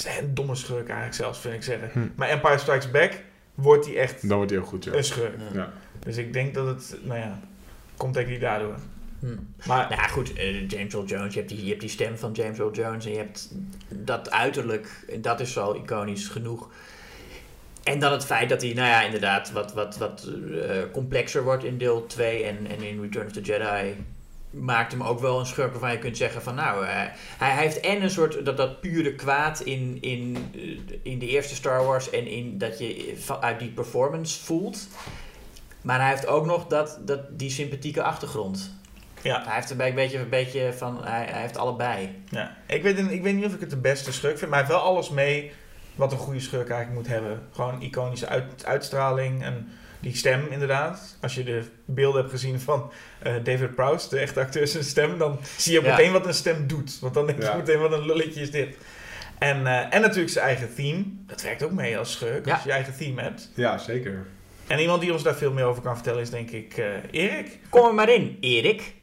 Is 0.06 0.18
een 0.19 0.34
domme 0.34 0.56
schurk 0.56 0.88
eigenlijk 0.88 1.15
zelfs, 1.15 1.40
vind 1.40 1.53
ik 1.53 1.64
zeggen. 1.64 1.90
Hm. 1.94 2.07
Maar 2.15 2.30
Empire 2.30 2.57
Strikes 2.57 2.91
Back 2.91 3.24
wordt 3.53 3.86
hij 3.86 3.98
echt 3.98 4.28
Dan 4.28 4.38
wordt 4.38 4.52
hij 4.52 4.60
ook 4.60 4.68
goed, 4.68 4.84
ja. 4.84 4.94
een 4.94 5.03
schurk. 5.03 5.36
Ja. 5.53 5.72
Dus 5.99 6.18
ik 6.18 6.34
denk 6.34 6.53
dat 6.53 6.68
het, 6.68 6.98
nou 7.03 7.19
ja, 7.19 7.40
komt 7.98 8.14
denk 8.14 8.28
ik 8.28 8.40
daardoor. 8.40 8.76
Hm. 9.19 9.28
Maar 9.65 9.90
Nou 9.90 10.02
ja, 10.02 10.07
goed, 10.07 10.34
eh, 10.34 10.69
James 10.69 10.94
Earl 10.94 11.06
Jones, 11.06 11.34
je 11.34 11.40
hebt, 11.40 11.52
die, 11.52 11.64
je 11.64 11.69
hebt 11.69 11.82
die 11.82 11.90
stem 11.90 12.18
van 12.18 12.32
James 12.32 12.57
Earl 12.57 12.72
Jones 12.72 13.06
en 13.06 13.11
je 13.11 13.18
hebt 13.18 13.52
dat 13.90 14.32
uiterlijk, 14.32 15.06
en 15.10 15.22
dat 15.22 15.40
is 15.40 15.57
al 15.57 15.76
iconisch 15.76 16.28
genoeg. 16.28 16.69
En 17.84 17.99
dan 17.99 18.11
het 18.11 18.26
feit 18.26 18.49
dat 18.49 18.61
hij, 18.61 18.74
nou 18.74 18.88
ja, 18.88 19.02
inderdaad 19.02 19.52
wat, 19.52 19.74
wat, 19.74 19.98
wat 19.98 20.30
eh, 20.52 20.82
complexer 20.91 21.44
wordt 21.44 21.64
in 21.64 21.78
deel 21.78 22.06
2 22.06 22.44
en, 22.44 22.57
en 22.68 22.82
in 22.82 23.02
Return 23.02 23.26
of 23.26 23.32
the 23.32 23.41
Jedi 23.41 23.95
maakt 24.49 24.91
hem 24.91 25.03
ook 25.03 25.19
wel 25.19 25.40
een 25.40 25.45
schurk 25.45 25.72
waarvan 25.72 25.91
je 25.91 25.98
kunt 25.98 26.18
zeggen 26.18 26.41
van 26.41 26.56
nou, 26.56 26.86
eh, 26.86 26.90
hij, 26.94 27.14
hij 27.38 27.64
heeft 27.64 27.80
en 27.80 28.02
een 28.03 28.10
soort 28.10 28.45
dat, 28.45 28.57
dat 28.57 28.82
pure 28.82 29.15
kwaad 29.15 29.60
in, 29.60 29.98
in, 30.02 30.38
eh, 30.56 30.95
in 31.03 31.19
de 31.19 31.28
eerste 31.28 31.56
Star 31.56 31.86
Wars 31.86 32.10
en 32.10 32.28
in 32.28 32.57
dat 32.57 32.80
je 32.80 33.15
uit 33.41 33.60
die 33.60 33.69
performance 33.69 34.44
voelt. 34.44 34.88
Maar 35.82 35.99
hij 35.99 36.10
heeft 36.10 36.28
ook 36.28 36.45
nog 36.45 36.68
dat, 36.68 36.99
dat, 37.02 37.19
die 37.40 37.49
sympathieke 37.49 38.03
achtergrond. 38.03 38.74
ja, 39.22 39.44
Hij 39.45 39.56
heeft 39.56 39.69
een 39.69 39.95
beetje, 39.95 40.18
een 40.18 40.30
beetje 40.30 40.74
van, 40.74 41.03
hij, 41.03 41.26
hij 41.30 41.41
heeft 41.41 41.57
allebei. 41.57 42.24
ja. 42.30 42.57
Ik, 42.68 42.84
weet, 42.84 42.98
ik 43.11 43.22
weet 43.24 43.36
niet 43.36 43.45
of 43.45 43.53
ik 43.53 43.60
het 43.60 43.69
de 43.69 43.78
beste 43.78 44.14
schurk 44.14 44.38
vind, 44.38 44.52
maar 44.52 44.60
hij 44.60 44.68
heeft 44.68 44.80
wel 44.80 44.90
alles 44.90 45.10
mee 45.10 45.52
wat 45.95 46.11
een 46.11 46.18
goede 46.18 46.40
schurk 46.40 46.69
eigenlijk 46.69 47.02
moet 47.02 47.14
hebben. 47.14 47.41
Gewoon 47.52 47.82
iconische 47.82 48.28
uit, 48.28 48.65
uitstraling 48.65 49.44
en 49.44 49.68
die 49.99 50.15
stem 50.15 50.48
inderdaad. 50.49 51.18
Als 51.22 51.36
je 51.36 51.44
de 51.44 51.64
beelden 51.86 52.19
hebt 52.22 52.32
gezien 52.34 52.60
van 52.60 52.91
eh, 53.19 53.34
David 53.44 53.76
Prowse, 53.76 54.10
de 54.10 54.19
echte 54.19 54.40
acteur 54.40 54.68
zijn 54.68 54.84
stem, 54.84 55.18
dan 55.18 55.40
zie 55.57 55.72
je 55.74 55.80
ook 55.80 55.86
Ja. 55.86 55.95
meteen 55.95 56.11
wat 56.11 56.26
een 56.26 56.34
stem 56.34 56.68
doet. 56.68 56.99
Want 56.99 57.14
dan 57.14 57.26
denk 57.26 57.38
je 57.38 57.44
Ja. 57.45 57.56
meteen 57.56 57.80
wat 57.80 57.91
een 57.91 58.06
lulletje 58.06 58.41
is 58.41 58.52
dit. 58.52 58.76
En, 59.40 59.68
eh, 59.68 59.94
en 59.95 60.02
natuurlijk 60.02 60.30
zijn 60.30 60.45
eigen 60.45 60.74
theme. 60.76 61.03
Dat 61.28 61.41
werkt 61.41 61.64
ook 61.64 61.72
mee 61.72 61.98
als 61.98 62.11
schurk, 62.11 62.45
Ja. 62.45 62.53
als 62.53 62.64
je 62.64 62.72
eigen 62.72 62.95
theme 62.98 63.22
hebt. 63.22 63.52
ja, 63.53 63.78
zeker. 63.78 64.26
En 64.68 64.80
iemand 64.80 65.02
die 65.02 65.14
ons 65.14 65.24
daar 65.24 65.36
veel 65.36 65.52
meer 65.53 65.64
over 65.65 65.82
kan 65.84 65.95
vertellen 65.95 66.22
is 66.22 66.30
denk 66.30 66.49
ik 66.52 66.78
eh, 66.78 66.86
Erik. 67.11 67.60
Kom 67.69 67.86
er 67.88 67.94
maar 67.94 68.10
in, 68.10 68.38
Erik. 68.41 68.94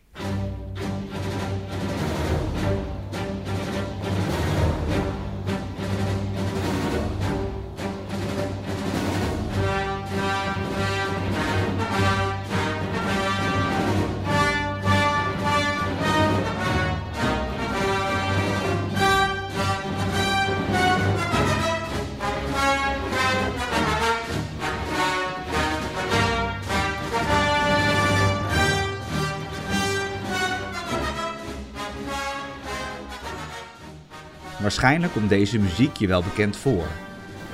Waarschijnlijk 34.84 35.18
komt 35.18 35.38
deze 35.38 35.58
muziek 35.58 35.96
je 35.96 36.06
wel 36.06 36.22
bekend 36.22 36.56
voor. 36.56 36.86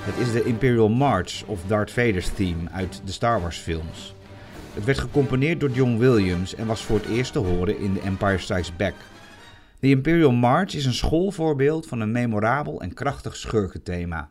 Het 0.01 0.27
is 0.27 0.33
de 0.33 0.45
Imperial 0.45 0.89
March 0.89 1.45
of 1.47 1.63
Darth 1.67 1.91
Vader's 1.91 2.29
theme 2.29 2.71
uit 2.71 3.03
de 3.05 3.13
Star 3.13 3.41
Wars 3.41 3.59
films. 3.59 4.15
Het 4.75 4.85
werd 4.85 4.99
gecomponeerd 4.99 5.61
door 5.61 5.71
John 5.71 5.99
Williams 5.99 6.55
en 6.55 6.67
was 6.67 6.83
voor 6.83 6.97
het 6.97 7.09
eerst 7.09 7.33
te 7.33 7.39
horen 7.39 7.79
in 7.79 7.95
The 7.95 8.01
Empire 8.01 8.39
Strikes 8.39 8.77
Back. 8.77 8.95
De 9.81 9.89
Imperial 9.89 10.33
March 10.33 10.75
is 10.75 10.85
een 10.85 10.95
schoolvoorbeeld 10.95 11.87
van 11.87 12.01
een 12.01 12.13
memorabel 12.13 12.81
en 12.81 12.95
krachtig 12.95 13.37
schurkenthema. 13.37 14.31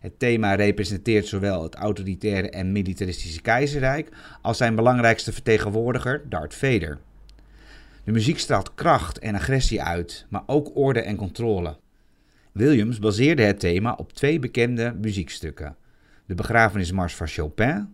Het 0.00 0.18
thema 0.18 0.54
representeert 0.54 1.26
zowel 1.26 1.62
het 1.62 1.74
autoritaire 1.74 2.50
en 2.50 2.72
militaristische 2.72 3.40
keizerrijk 3.40 4.08
als 4.42 4.56
zijn 4.56 4.74
belangrijkste 4.74 5.32
vertegenwoordiger, 5.32 6.22
Darth 6.28 6.54
Vader. 6.54 6.98
De 8.04 8.12
muziek 8.12 8.38
straalt 8.38 8.74
kracht 8.74 9.18
en 9.18 9.34
agressie 9.34 9.82
uit, 9.82 10.26
maar 10.28 10.42
ook 10.46 10.76
orde 10.76 11.00
en 11.00 11.16
controle. 11.16 11.80
Williams 12.52 12.98
baseerde 12.98 13.42
het 13.42 13.60
thema 13.60 13.92
op 13.92 14.12
twee 14.12 14.38
bekende 14.38 14.96
muziekstukken: 15.00 15.76
de 16.26 16.34
begrafenismars 16.34 17.14
van 17.14 17.26
Chopin 17.26 17.88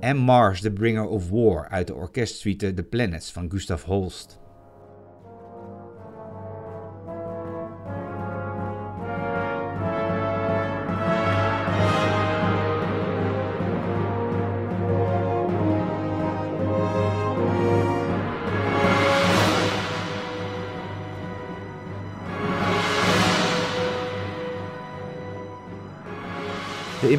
en 0.00 0.16
Mars, 0.16 0.60
the 0.60 0.72
Bringer 0.72 1.06
of 1.06 1.30
War 1.30 1.68
uit 1.68 1.86
de 1.86 1.94
orkestsuite 1.94 2.74
The 2.74 2.82
Planets 2.82 3.32
van 3.32 3.50
Gustav 3.50 3.84
Holst. 3.84 4.42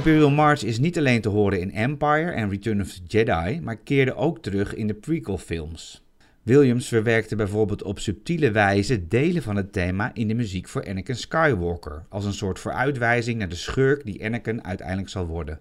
Imperial 0.05 0.31
March 0.31 0.63
is 0.63 0.79
niet 0.79 0.97
alleen 0.97 1.21
te 1.21 1.29
horen 1.29 1.59
in 1.59 1.71
Empire 1.71 2.31
en 2.31 2.49
Return 2.49 2.81
of 2.81 2.93
the 2.93 3.01
Jedi, 3.07 3.59
maar 3.61 3.77
keerde 3.77 4.15
ook 4.15 4.41
terug 4.41 4.75
in 4.75 4.87
de 4.87 4.93
prequel-films. 4.93 6.03
Williams 6.43 6.87
verwerkte 6.87 7.35
bijvoorbeeld 7.35 7.83
op 7.83 7.99
subtiele 7.99 8.51
wijze 8.51 9.07
delen 9.07 9.41
van 9.41 9.55
het 9.55 9.73
thema 9.73 10.11
in 10.13 10.27
de 10.27 10.33
muziek 10.33 10.67
voor 10.67 10.87
Anakin 10.87 11.15
Skywalker, 11.15 12.05
als 12.09 12.25
een 12.25 12.33
soort 12.33 12.59
vooruitwijzing 12.59 13.37
naar 13.37 13.49
de 13.49 13.55
schurk 13.55 14.03
die 14.03 14.25
Anakin 14.25 14.63
uiteindelijk 14.63 15.09
zal 15.09 15.25
worden. 15.25 15.59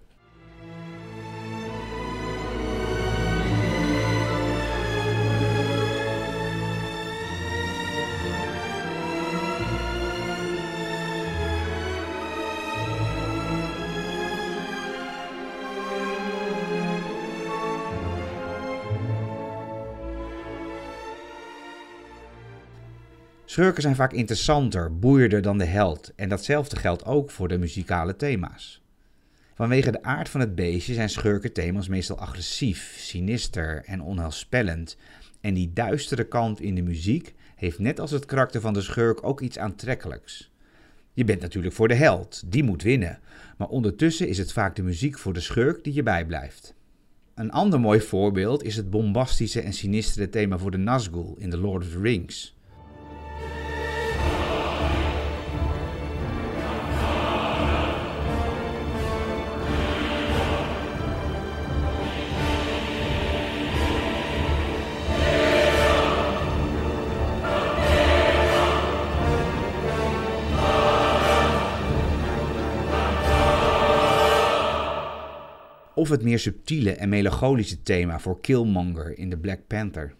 Schurken 23.55 23.81
zijn 23.81 23.95
vaak 23.95 24.13
interessanter, 24.13 24.99
boeiender 24.99 25.41
dan 25.41 25.57
de 25.57 25.65
held 25.65 26.13
en 26.15 26.29
datzelfde 26.29 26.75
geldt 26.75 27.05
ook 27.05 27.31
voor 27.31 27.47
de 27.47 27.57
muzikale 27.57 28.15
thema's. 28.15 28.81
Vanwege 29.53 29.91
de 29.91 30.03
aard 30.03 30.29
van 30.29 30.39
het 30.39 30.55
beestje 30.55 30.93
zijn 30.93 31.09
schurkenthema's 31.09 31.87
meestal 31.87 32.17
agressief, 32.17 32.95
sinister 32.97 33.83
en 33.85 34.01
onheilspellend 34.01 34.97
en 35.41 35.53
die 35.53 35.73
duistere 35.73 36.23
kant 36.23 36.61
in 36.61 36.75
de 36.75 36.81
muziek 36.81 37.33
heeft 37.55 37.79
net 37.79 37.99
als 37.99 38.11
het 38.11 38.25
karakter 38.25 38.61
van 38.61 38.73
de 38.73 38.81
schurk 38.81 39.23
ook 39.23 39.41
iets 39.41 39.57
aantrekkelijks. 39.57 40.51
Je 41.13 41.23
bent 41.23 41.41
natuurlijk 41.41 41.75
voor 41.75 41.87
de 41.87 41.95
held, 41.95 42.43
die 42.45 42.63
moet 42.63 42.83
winnen. 42.83 43.19
Maar 43.57 43.67
ondertussen 43.67 44.27
is 44.27 44.37
het 44.37 44.51
vaak 44.51 44.75
de 44.75 44.83
muziek 44.83 45.17
voor 45.17 45.33
de 45.33 45.39
schurk 45.39 45.83
die 45.83 45.93
je 45.93 46.03
bijblijft. 46.03 46.75
Een 47.35 47.51
ander 47.51 47.79
mooi 47.79 48.01
voorbeeld 48.01 48.63
is 48.63 48.75
het 48.75 48.89
bombastische 48.89 49.61
en 49.61 49.73
sinistere 49.73 50.29
thema 50.29 50.57
voor 50.57 50.71
de 50.71 50.77
Nazgul 50.77 51.35
in 51.39 51.49
The 51.49 51.57
Lord 51.57 51.83
of 51.83 51.91
the 51.91 51.99
Rings. 51.99 52.54
Of 76.05 76.11
het 76.11 76.23
meer 76.23 76.39
subtiele 76.39 76.91
en 76.91 77.09
melancholische 77.09 77.81
thema 77.81 78.19
voor 78.19 78.39
Killmonger 78.41 79.17
in 79.17 79.29
The 79.29 79.37
Black 79.37 79.59
Panther. 79.67 80.13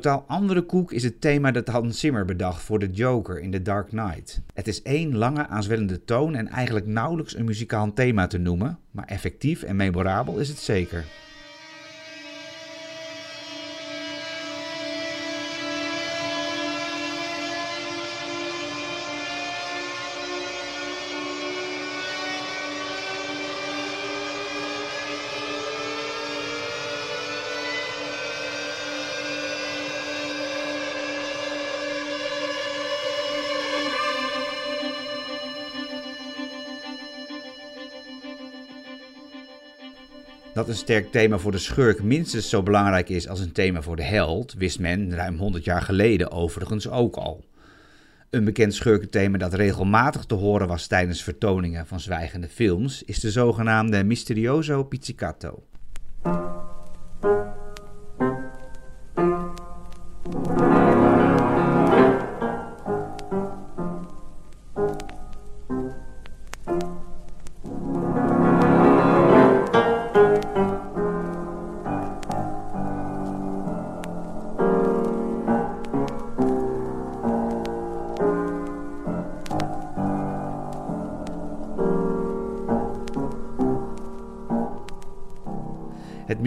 Totaal 0.00 0.24
andere 0.26 0.62
koek 0.62 0.92
is 0.92 1.02
het 1.02 1.20
thema 1.20 1.50
dat 1.50 1.68
Hans 1.68 2.00
Zimmer 2.00 2.24
bedacht 2.24 2.62
voor 2.62 2.78
de 2.78 2.90
Joker 2.90 3.40
in 3.40 3.50
The 3.50 3.62
Dark 3.62 3.88
Knight. 3.88 4.40
Het 4.54 4.68
is 4.68 4.82
één 4.82 5.16
lange 5.16 5.46
aanzwellende 5.46 6.04
toon 6.04 6.34
en 6.34 6.48
eigenlijk 6.48 6.86
nauwelijks 6.86 7.36
een 7.36 7.44
muzikaal 7.44 7.92
thema 7.92 8.26
te 8.26 8.38
noemen, 8.38 8.78
maar 8.90 9.04
effectief 9.04 9.62
en 9.62 9.76
memorabel 9.76 10.38
is 10.38 10.48
het 10.48 10.58
zeker. 10.58 11.04
Dat 40.60 40.68
een 40.68 40.74
sterk 40.74 41.10
thema 41.10 41.38
voor 41.38 41.52
de 41.52 41.58
schurk 41.58 42.02
minstens 42.02 42.48
zo 42.48 42.62
belangrijk 42.62 43.08
is 43.08 43.28
als 43.28 43.40
een 43.40 43.52
thema 43.52 43.82
voor 43.82 43.96
de 43.96 44.02
held, 44.02 44.54
wist 44.58 44.78
men 44.78 45.14
ruim 45.14 45.36
100 45.36 45.64
jaar 45.64 45.82
geleden 45.82 46.30
overigens 46.30 46.88
ook 46.88 47.16
al. 47.16 47.44
Een 48.30 48.44
bekend 48.44 48.74
schurkenthema 48.74 49.38
dat 49.38 49.54
regelmatig 49.54 50.24
te 50.24 50.34
horen 50.34 50.68
was 50.68 50.86
tijdens 50.86 51.22
vertoningen 51.22 51.86
van 51.86 52.00
zwijgende 52.00 52.48
films 52.48 53.02
is 53.02 53.20
de 53.20 53.30
zogenaamde 53.30 54.04
Misterioso 54.04 54.84
Pizzicato. 54.84 55.62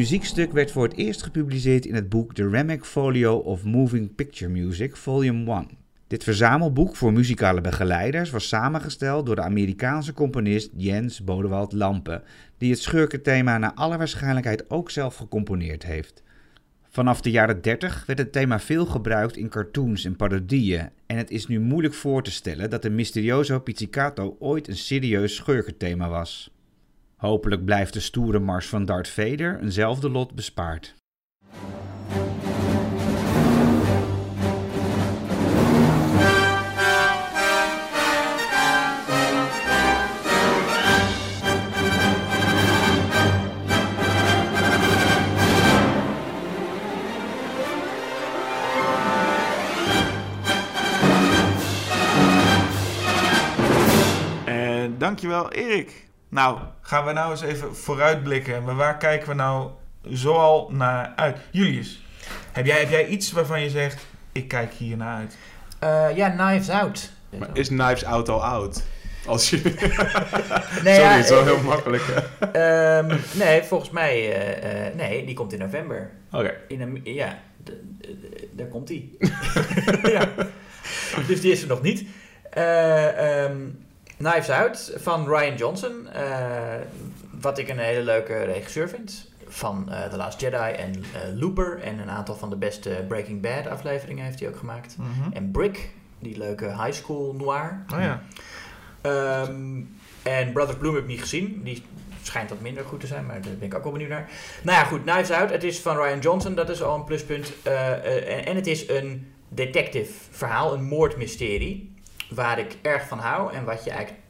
Muziekstuk 0.04 0.52
werd 0.52 0.72
voor 0.72 0.84
het 0.84 0.98
eerst 0.98 1.24
gepubliceerd 1.24 1.86
in 1.86 1.96
het 1.96 2.10
boek 2.10 2.34
The 2.34 2.50
Remick 2.50 2.86
Folio 2.86 3.36
of 3.36 3.64
Moving 3.64 4.16
Picture 4.16 4.52
Music, 4.52 4.96
Volume 4.96 5.52
1. 5.52 5.68
Dit 6.08 6.24
verzamelboek 6.24 6.96
voor 6.96 7.14
muzikale 7.14 7.62
begeleiders 7.62 8.30
was 8.30 8.48
samengesteld 8.48 9.26
door 9.26 9.36
de 9.36 9.42
Amerikaanse 9.42 10.14
componist 10.14 10.72
Jens 10.76 11.24
Bodewald 11.24 11.72
Lampe, 11.72 12.24
die 12.58 12.72
het 12.72 12.80
schurkenthema 12.80 13.58
naar 13.58 13.74
alle 13.74 13.98
waarschijnlijkheid 13.98 14.70
ook 14.70 14.92
zelf 14.92 15.16
gecomponeerd 15.16 15.84
heeft. 15.86 16.24
Vanaf 16.90 17.22
de 17.22 17.32
jaren 17.32 17.62
30 17.62 18.06
werd 18.06 18.20
het 18.20 18.32
thema 18.32 18.60
veel 18.60 18.86
gebruikt 18.86 19.38
in 19.38 19.50
cartoons 19.50 20.06
en 20.06 20.16
parodieën 20.16 20.90
en 21.06 21.18
het 21.18 21.32
is 21.32 21.48
nu 21.48 21.60
moeilijk 21.60 21.94
voor 21.94 22.24
te 22.24 22.32
stellen 22.32 22.70
dat 22.70 22.82
de 22.82 22.90
Misterioso 22.90 23.60
Pizzicato 23.60 24.36
ooit 24.40 24.68
een 24.68 24.78
serieus 24.78 25.36
schurkenthema 25.36 26.10
was. 26.10 26.53
Hopelijk 27.24 27.66
blijft 27.66 27.94
de 27.94 28.00
stoere 28.00 28.40
mars 28.40 28.68
van 28.68 28.86
Darth 28.86 29.08
Vader 29.08 29.60
eenzelfde 29.62 30.10
lot 30.10 30.34
bespaard. 30.34 30.94
Dankjewel 54.98 55.52
Erik. 55.52 56.12
Nou, 56.34 56.60
gaan 56.82 57.06
we 57.06 57.12
nou 57.12 57.32
eens 57.32 57.42
even 57.42 57.76
vooruitblikken. 57.76 58.64
Maar 58.64 58.76
waar 58.76 58.98
kijken 58.98 59.28
we 59.28 59.34
nou 59.34 59.70
zoal 60.02 60.70
naar 60.72 61.14
uit? 61.16 61.38
Julius, 61.52 62.04
heb 62.52 62.66
jij, 62.66 62.80
heb 62.80 62.90
jij 62.90 63.08
iets 63.08 63.32
waarvan 63.32 63.62
je 63.62 63.70
zegt, 63.70 64.06
ik 64.32 64.48
kijk 64.48 64.72
hier 64.74 64.98
naar 64.98 65.18
uit? 65.18 65.38
Eh, 65.80 66.18
ja, 66.18 66.30
Knives 66.30 66.70
Out. 66.70 67.12
Maar 67.38 67.50
is 67.54 67.68
Knives 67.68 68.06
Out 68.06 68.30
al 68.30 68.44
oud? 68.44 68.84
Als 69.26 69.50
je... 69.50 69.62
Nee, 70.84 70.96
Sorry, 70.96 71.10
ja, 71.10 71.16
het 71.16 71.24
is 71.24 71.30
wel 71.30 71.40
eh, 71.40 71.46
heel 71.46 71.62
makkelijk. 71.62 72.04
hè? 72.06 72.46
ehm, 72.98 73.18
nee, 73.34 73.64
volgens 73.64 73.90
mij... 73.90 74.34
eh, 74.34 74.88
eh, 74.88 74.96
nee, 74.96 75.26
die 75.26 75.36
komt 75.36 75.54
in 75.54 75.60
november. 75.60 76.12
Oké. 76.32 76.54
In 76.68 76.82
een, 76.82 77.02
ja, 77.04 77.40
daar 78.52 78.68
komt 78.68 78.88
die. 78.88 79.18
ja. 80.14 80.30
Dus 81.28 81.42
die 81.42 81.52
is 81.52 81.62
er 81.62 81.68
nog 81.68 81.82
niet. 81.82 82.06
Eh, 82.50 83.44
ehm, 83.44 83.58
Knives 84.24 84.50
Out 84.50 84.94
van 84.96 85.28
Ryan 85.28 85.56
Johnson. 85.56 86.08
eh, 86.08 86.76
wat 87.42 87.58
ik 87.58 87.70
een 87.70 87.80
hele 87.80 88.02
leuke 88.02 88.44
regisseur 88.44 88.90
vind. 88.90 89.32
Van 89.48 89.92
eh, 89.92 90.10
The 90.10 90.18
Last 90.18 90.42
Jedi 90.42 90.72
en 90.72 90.94
eh, 90.94 91.40
Looper. 91.40 91.80
En 91.82 92.00
een 92.00 92.10
aantal 92.10 92.36
van 92.36 92.50
de 92.50 92.56
beste 92.56 93.06
Breaking 93.08 93.42
Bad 93.42 93.68
afleveringen 93.68 94.26
heeft 94.26 94.40
hij 94.40 94.50
ook 94.50 94.58
gemaakt. 94.58 94.96
En 95.34 95.52
Brick, 95.52 95.90
die 96.20 96.38
leuke 96.38 96.66
high 96.66 96.92
school 96.92 97.34
noir. 97.34 97.84
Oh 97.94 98.00
ja. 98.00 98.24
Ehm, 99.02 99.82
en 100.24 100.52
Brother 100.52 100.78
Bloom 100.78 100.94
heb 100.94 101.04
ik 101.04 101.10
niet 101.10 101.22
gezien. 101.22 101.62
Die 101.64 101.84
schijnt 102.22 102.50
wat 102.50 102.62
minder 102.62 102.84
goed 102.84 103.00
te 103.00 103.08
zijn, 103.08 103.26
maar 103.26 103.42
daar 103.42 103.54
ben 103.60 103.68
ik 103.68 103.76
ook 103.76 103.84
wel 103.84 103.92
benieuwd 103.92 104.10
naar. 104.10 104.30
Nou 104.62 104.78
ja, 104.78 104.84
goed, 104.84 105.04
Knives 105.04 105.32
Out. 105.32 105.50
Het 105.50 105.64
is 105.64 105.80
van 105.80 105.98
Ryan 105.98 106.20
Johnson, 106.20 106.56
dat 106.56 106.70
is 106.70 106.82
al 106.84 106.96
een 106.96 107.04
pluspunt. 107.04 107.54
En, 107.64 108.46
en 108.46 108.56
het 108.56 108.68
is 108.68 108.90
een 108.90 109.34
detective 109.50 110.12
verhaal, 110.32 110.74
een 110.74 110.84
moordmysterie. 110.84 111.93
Waar 112.30 112.60
ik 112.60 112.78
erg 112.82 113.08
van 113.08 113.20
hou 113.20 113.54
en 113.54 113.66
wat 113.66 113.84
je 113.84 113.90
eigenlijk 113.90 114.24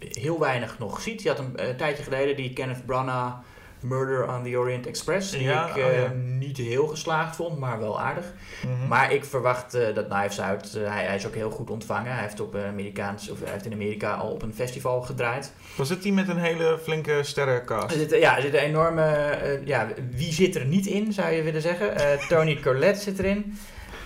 heel 0.00 0.38
weinig 0.38 0.78
nog 0.78 1.00
ziet. 1.00 1.22
Je 1.22 1.28
had 1.28 1.38
een 1.38 1.56
eh, 1.56 1.68
tijdje 1.74 2.02
geleden 2.02 2.36
die 2.36 2.52
Kenneth 2.52 2.86
Branagh 2.86 3.34
Murder 3.80 4.28
on 4.34 4.42
the 4.42 4.58
Orient 4.58 4.86
Express. 4.86 5.30
Die 5.30 5.42
Ja, 5.42 5.68
ik 5.68 5.76
oh 5.76 5.96
eh, 5.96 6.10
niet 6.38 6.56
heel 6.56 6.86
geslaagd 6.86 7.36
vond, 7.36 7.58
maar 7.58 7.78
wel 7.78 8.00
aardig. 8.00 8.24
Mhm. 8.62 8.88
Maar 8.88 9.12
ik 9.12 9.24
verwacht 9.24 9.74
eh, 9.74 9.94
dat 9.94 10.08
Knives 10.08 10.40
Out, 10.40 10.72
hij, 10.72 11.04
hij 11.04 11.16
is 11.16 11.26
ook 11.26 11.34
heel 11.34 11.50
goed 11.50 11.70
ontvangen. 11.70 12.12
Hij 12.12 12.22
heeft, 12.22 12.40
op 12.40 12.56
Amerikaans, 12.56 13.30
of 13.30 13.40
hij 13.40 13.52
heeft 13.52 13.64
in 13.64 13.72
Amerika 13.72 14.14
al 14.14 14.30
op 14.30 14.42
een 14.42 14.54
festival 14.54 15.00
gedraaid. 15.02 15.52
Was 15.76 15.88
het 15.88 16.02
die 16.02 16.12
met 16.12 16.28
een 16.28 16.38
hele 16.38 16.78
flinke 16.82 17.22
sterrencast? 17.22 17.90
Er 17.90 17.98
zit, 17.98 18.10
ja, 18.10 18.36
er 18.36 18.42
zit 18.42 18.54
een 18.54 18.60
enorme, 18.60 19.60
ja, 19.64 19.88
wie 20.10 20.32
zit 20.32 20.56
er 20.56 20.64
niet 20.64 20.86
in, 20.86 21.12
zou 21.12 21.32
je 21.32 21.42
willen 21.42 21.62
zeggen. 21.62 22.18
Tony 22.28 22.60
Collette 22.60 23.00
zit 23.00 23.18
erin. 23.18 23.58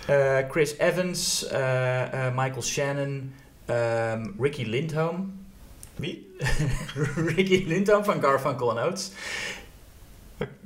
Eh, 0.06 0.38
Chris 0.50 0.78
Evans, 0.78 1.46
eh, 1.46 2.26
eh, 2.26 2.34
Michael 2.36 2.62
Shannon, 2.62 3.34
ehm, 3.66 4.26
Ricky 4.38 4.64
Lindholm. 4.64 5.32
Wie? 5.96 6.36
Ricky 7.36 7.64
Lindholm 7.66 8.04
van 8.04 8.22
Garfunkel 8.22 8.78
en 8.78 8.84
Oates. 8.84 9.12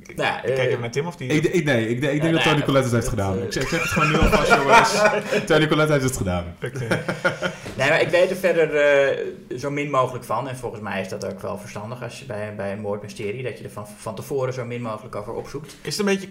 Nou, 0.06 0.16
ja, 0.16 0.40
kijk 0.40 0.58
even 0.58 0.80
naar 0.80 0.90
Tim 0.90 1.06
of 1.06 1.16
die... 1.16 1.28
Ik, 1.28 1.44
ik, 1.44 1.64
nee, 1.64 1.88
ik, 1.88 1.90
ik 1.90 2.00
denk 2.00 2.22
Ja, 2.22 2.22
dat 2.22 2.30
nou, 2.30 2.44
Tony 2.44 2.64
Collette 2.64 2.86
het 2.86 2.96
heeft 2.96 3.08
gedaan. 3.08 3.42
Ik 3.42 3.52
zeg, 3.52 3.62
ik 3.62 3.68
zeg 3.68 3.80
het 3.82 3.90
gewoon 3.90 4.10
nu 4.10 4.18
alvast, 4.18 4.54
jongens. 4.60 4.92
Tony 5.46 5.66
Collette 5.66 5.92
heeft 5.92 6.04
het 6.04 6.16
gedaan. 6.16 6.56
Oké. 6.62 6.86
Nee, 7.76 7.88
maar 7.88 8.00
ik 8.00 8.08
weet 8.08 8.30
er 8.30 8.36
verder 8.36 8.76
eh, 8.76 9.58
zo 9.58 9.70
min 9.70 9.90
mogelijk 9.90 10.24
van. 10.24 10.48
En 10.48 10.56
volgens 10.56 10.82
mij 10.82 11.00
is 11.00 11.08
dat 11.08 11.26
ook 11.26 11.40
wel 11.40 11.58
verstandig 11.58 12.02
als 12.02 12.18
je 12.18 12.24
bij, 12.24 12.54
bij 12.56 12.72
een 12.72 12.80
moordmysterie... 12.80 13.42
dat 13.42 13.58
je 13.58 13.64
er 13.64 13.70
van, 13.70 13.86
van 13.96 14.14
tevoren 14.14 14.54
zo 14.54 14.64
min 14.64 14.82
mogelijk 14.82 15.14
over 15.14 15.32
opzoekt. 15.32 15.76
Is 15.82 15.96
het 15.96 16.06
een 16.06 16.14
beetje, 16.14 16.28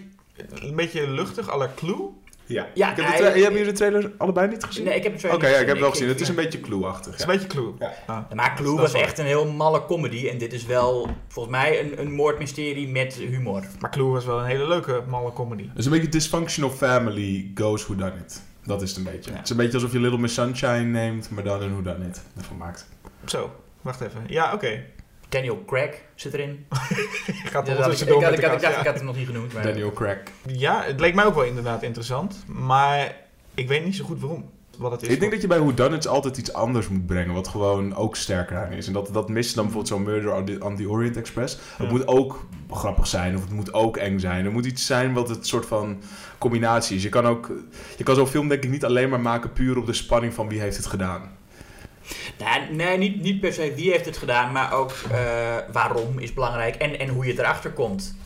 een 0.68 0.76
beetje 0.76 1.10
luchtig, 1.10 1.50
à 1.50 1.56
la 1.56 1.70
Clue? 1.76 2.10
Ja. 2.46 2.66
Ja, 2.74 2.90
ik 2.90 2.96
heb 2.96 3.04
de 3.04 3.10
hij- 3.10 3.20
tra- 3.20 3.26
hebben 3.26 3.52
jullie 3.52 3.64
de 3.64 3.72
trailer 3.72 4.12
allebei 4.18 4.48
niet 4.48 4.64
gezien? 4.64 4.84
Nee, 4.84 4.96
ik 4.96 5.02
heb 5.02 5.12
het 5.12 5.20
zo 5.20 5.28
Oké, 5.28 5.46
ja, 5.46 5.52
ik 5.52 5.58
heb 5.58 5.68
het 5.68 5.78
wel 5.78 5.90
gezien. 5.90 6.08
Het 6.08 6.20
is 6.20 6.28
een 6.28 6.34
beetje 6.34 6.60
clue-achtig. 6.60 7.10
Het 7.12 7.20
is 7.20 7.26
ja. 7.26 7.32
een 7.32 7.38
beetje 7.38 7.54
Clue. 7.54 7.72
Ja. 7.78 7.94
Ah. 8.06 8.30
Maar 8.34 8.54
Clue 8.56 8.76
was 8.76 8.92
echt 8.92 9.18
een 9.18 9.24
heel 9.24 9.46
malle 9.46 9.84
comedy. 9.84 10.28
En 10.28 10.38
dit 10.38 10.52
is 10.52 10.66
wel, 10.66 11.08
volgens 11.28 11.56
mij, 11.56 11.80
een, 11.80 12.00
een 12.00 12.12
moordmysterie 12.12 12.88
met 12.88 13.14
humor. 13.14 13.64
Maar 13.80 13.90
Clue 13.90 14.06
was 14.06 14.24
wel 14.24 14.38
een 14.38 14.46
hele 14.46 14.68
leuke, 14.68 15.02
malle 15.08 15.32
comedy. 15.32 15.68
Het 15.68 15.78
is 15.78 15.84
een 15.84 15.90
beetje 15.92 16.08
dysfunctional 16.08 16.70
family 16.70 17.50
goes 17.54 17.84
who 17.84 17.94
done 17.94 18.14
it. 18.24 18.42
Dat 18.64 18.82
is 18.82 18.88
het 18.88 18.98
een 18.98 19.12
beetje. 19.12 19.30
Ja. 19.30 19.36
Het 19.36 19.44
is 19.44 19.50
een 19.50 19.56
beetje 19.56 19.74
alsof 19.74 19.92
je 19.92 20.00
Little 20.00 20.18
Miss 20.18 20.34
Sunshine 20.34 20.80
neemt, 20.84 21.30
maar 21.30 21.44
dan 21.44 21.62
een 21.62 21.70
who 21.70 21.82
done 21.82 22.06
it 22.06 22.22
ervan 22.36 22.56
maakt. 22.56 22.86
Zo, 23.24 23.50
wacht 23.80 24.00
even. 24.00 24.24
Ja, 24.26 24.52
oké. 24.52 24.84
Daniel 25.34 25.62
Craig 25.66 25.94
zit 26.14 26.34
erin. 26.34 26.66
Gaat 26.68 27.66
Ja, 27.66 27.72
ik, 27.72 27.80
ik, 27.80 28.06
met 28.08 28.08
ik, 28.08 28.40
de 28.40 28.46
had- 28.46 28.58
ik 28.60 28.86
ik 28.86 28.94
hem 28.94 29.04
nog 29.04 29.16
niet 29.16 29.26
genoemd. 29.26 29.52
Maar 29.52 29.62
Daniel 29.62 29.92
Craig. 29.92 30.18
Ja, 30.46 30.82
het 30.82 31.00
leek 31.00 31.14
mij 31.14 31.24
ook 31.24 31.34
wel 31.34 31.44
inderdaad 31.44 31.82
interessant. 31.82 32.44
Maar 32.46 33.16
ik 33.54 33.68
weet 33.68 33.84
niet 33.84 33.96
zo 33.96 34.04
goed 34.04 34.20
waarom. 34.20 34.52
Wat 34.78 34.90
het 34.92 35.02
is. 35.02 35.08
Ik 35.08 35.20
denk 35.20 35.32
dat 35.32 35.40
je 35.40 35.46
bij 35.46 35.58
Who 35.58 35.74
Done 35.74 35.96
It 35.96 36.06
altijd 36.06 36.36
iets 36.36 36.52
anders 36.52 36.88
moet 36.88 37.06
brengen, 37.06 37.34
wat 37.34 37.48
gewoon 37.48 37.94
ook 37.94 38.16
sterker 38.16 38.56
aan 38.56 38.72
is. 38.72 38.86
En 38.86 38.92
dat, 38.92 39.08
dat 39.12 39.28
mist 39.28 39.54
dan 39.54 39.64
bijvoorbeeld 39.64 39.92
zo'n 39.94 40.02
Murder 40.02 40.34
on 40.34 40.44
the, 40.44 40.56
on 40.64 40.76
the 40.76 40.88
Orient 40.88 41.16
Express. 41.16 41.54
Het 41.76 41.86
Ja. 41.86 41.92
moet 41.92 42.06
ook 42.06 42.46
grappig 42.70 43.06
zijn, 43.06 43.34
of 43.36 43.40
het 43.42 43.50
moet 43.52 43.72
ook 43.72 43.96
eng 43.96 44.18
zijn. 44.18 44.44
Er 44.44 44.52
moet 44.52 44.66
iets 44.66 44.86
zijn 44.86 45.12
wat 45.12 45.28
het 45.28 45.46
soort 45.46 45.66
van 45.66 46.02
combinatie 46.38 46.96
is. 46.96 47.02
Je 47.02 47.08
kan 47.08 47.26
ook, 47.26 47.50
je 47.96 48.04
kan 48.04 48.14
zo'n 48.14 48.26
film 48.26 48.48
denk 48.48 48.64
ik 48.64 48.70
niet 48.70 48.84
alleen 48.84 49.08
maar 49.08 49.20
maken 49.20 49.52
puur 49.52 49.78
op 49.78 49.86
de 49.86 49.92
spanning 49.92 50.34
van 50.34 50.48
wie 50.48 50.60
heeft 50.60 50.76
het 50.76 50.86
gedaan. 50.86 51.33
Nou, 52.38 52.74
nee, 52.74 52.98
niet, 52.98 53.22
niet 53.22 53.40
per 53.40 53.52
se 53.52 53.74
wie 53.74 53.90
heeft 53.90 54.04
het 54.04 54.16
gedaan, 54.16 54.52
maar 54.52 54.72
ook 54.72 54.90
eh, 55.10 55.56
waarom 55.72 56.18
is 56.18 56.32
belangrijk 56.32 56.74
en, 56.74 56.98
en 56.98 57.08
hoe 57.08 57.26
je 57.26 57.32
erachter 57.38 57.70
komt. 57.70 58.16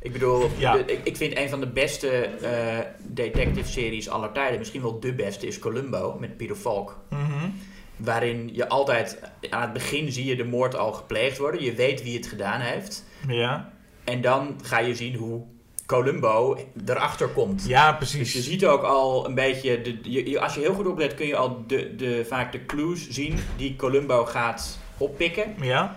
Ik 0.00 0.12
bedoel, 0.12 0.50
Ja. 0.56 0.72
de- 0.76 0.84
ik, 0.92 1.00
ik 1.04 1.16
vind 1.16 1.36
een 1.38 1.48
van 1.48 1.60
de 1.60 1.66
beste 1.66 2.08
eh, 2.10 2.78
detective-series 2.98 4.08
aller 4.08 4.32
tijden, 4.32 4.58
misschien 4.58 4.82
wel 4.82 5.00
de 5.00 5.12
beste, 5.14 5.46
is 5.46 5.58
Columbo 5.58 6.16
met 6.20 6.36
Peter 6.36 6.56
Falk. 6.56 6.98
Mhm. 7.10 7.48
Waarin 7.96 8.50
je 8.52 8.68
altijd, 8.68 9.18
aan 9.50 9.60
het 9.62 9.72
begin 9.72 10.12
zie 10.12 10.24
je 10.24 10.36
de 10.36 10.44
moord 10.44 10.76
al 10.76 10.92
gepleegd 10.92 11.38
worden, 11.38 11.62
je 11.62 11.72
weet 11.74 12.02
wie 12.02 12.16
het 12.16 12.26
gedaan 12.26 12.60
heeft. 12.60 13.04
Ja. 13.28 13.72
En 14.04 14.20
dan 14.20 14.58
ga 14.62 14.78
je 14.78 14.94
zien 14.94 15.14
hoe 15.14 15.42
Columbo 15.86 16.58
erachter 16.86 17.28
komt. 17.28 17.64
ja, 17.66 17.92
Dus 17.92 18.10
je 18.12 18.16
precies. 18.16 18.44
ziet 18.44 18.66
ook 18.66 18.82
al 18.82 19.26
een 19.26 19.34
beetje, 19.34 19.80
de, 19.82 19.98
je, 20.30 20.40
als 20.40 20.54
je 20.54 20.60
heel 20.60 20.74
goed 20.74 20.86
oplet 20.86 21.14
kun 21.14 21.26
je 21.26 21.36
al 21.36 21.64
de, 21.66 21.94
de, 21.96 22.24
vaak 22.28 22.52
de 22.52 22.66
clues 22.66 23.08
zien 23.10 23.38
die 23.56 23.76
Columbo 23.76 24.24
gaat 24.24 24.78
oppikken. 24.98 25.54
Ja. 25.60 25.96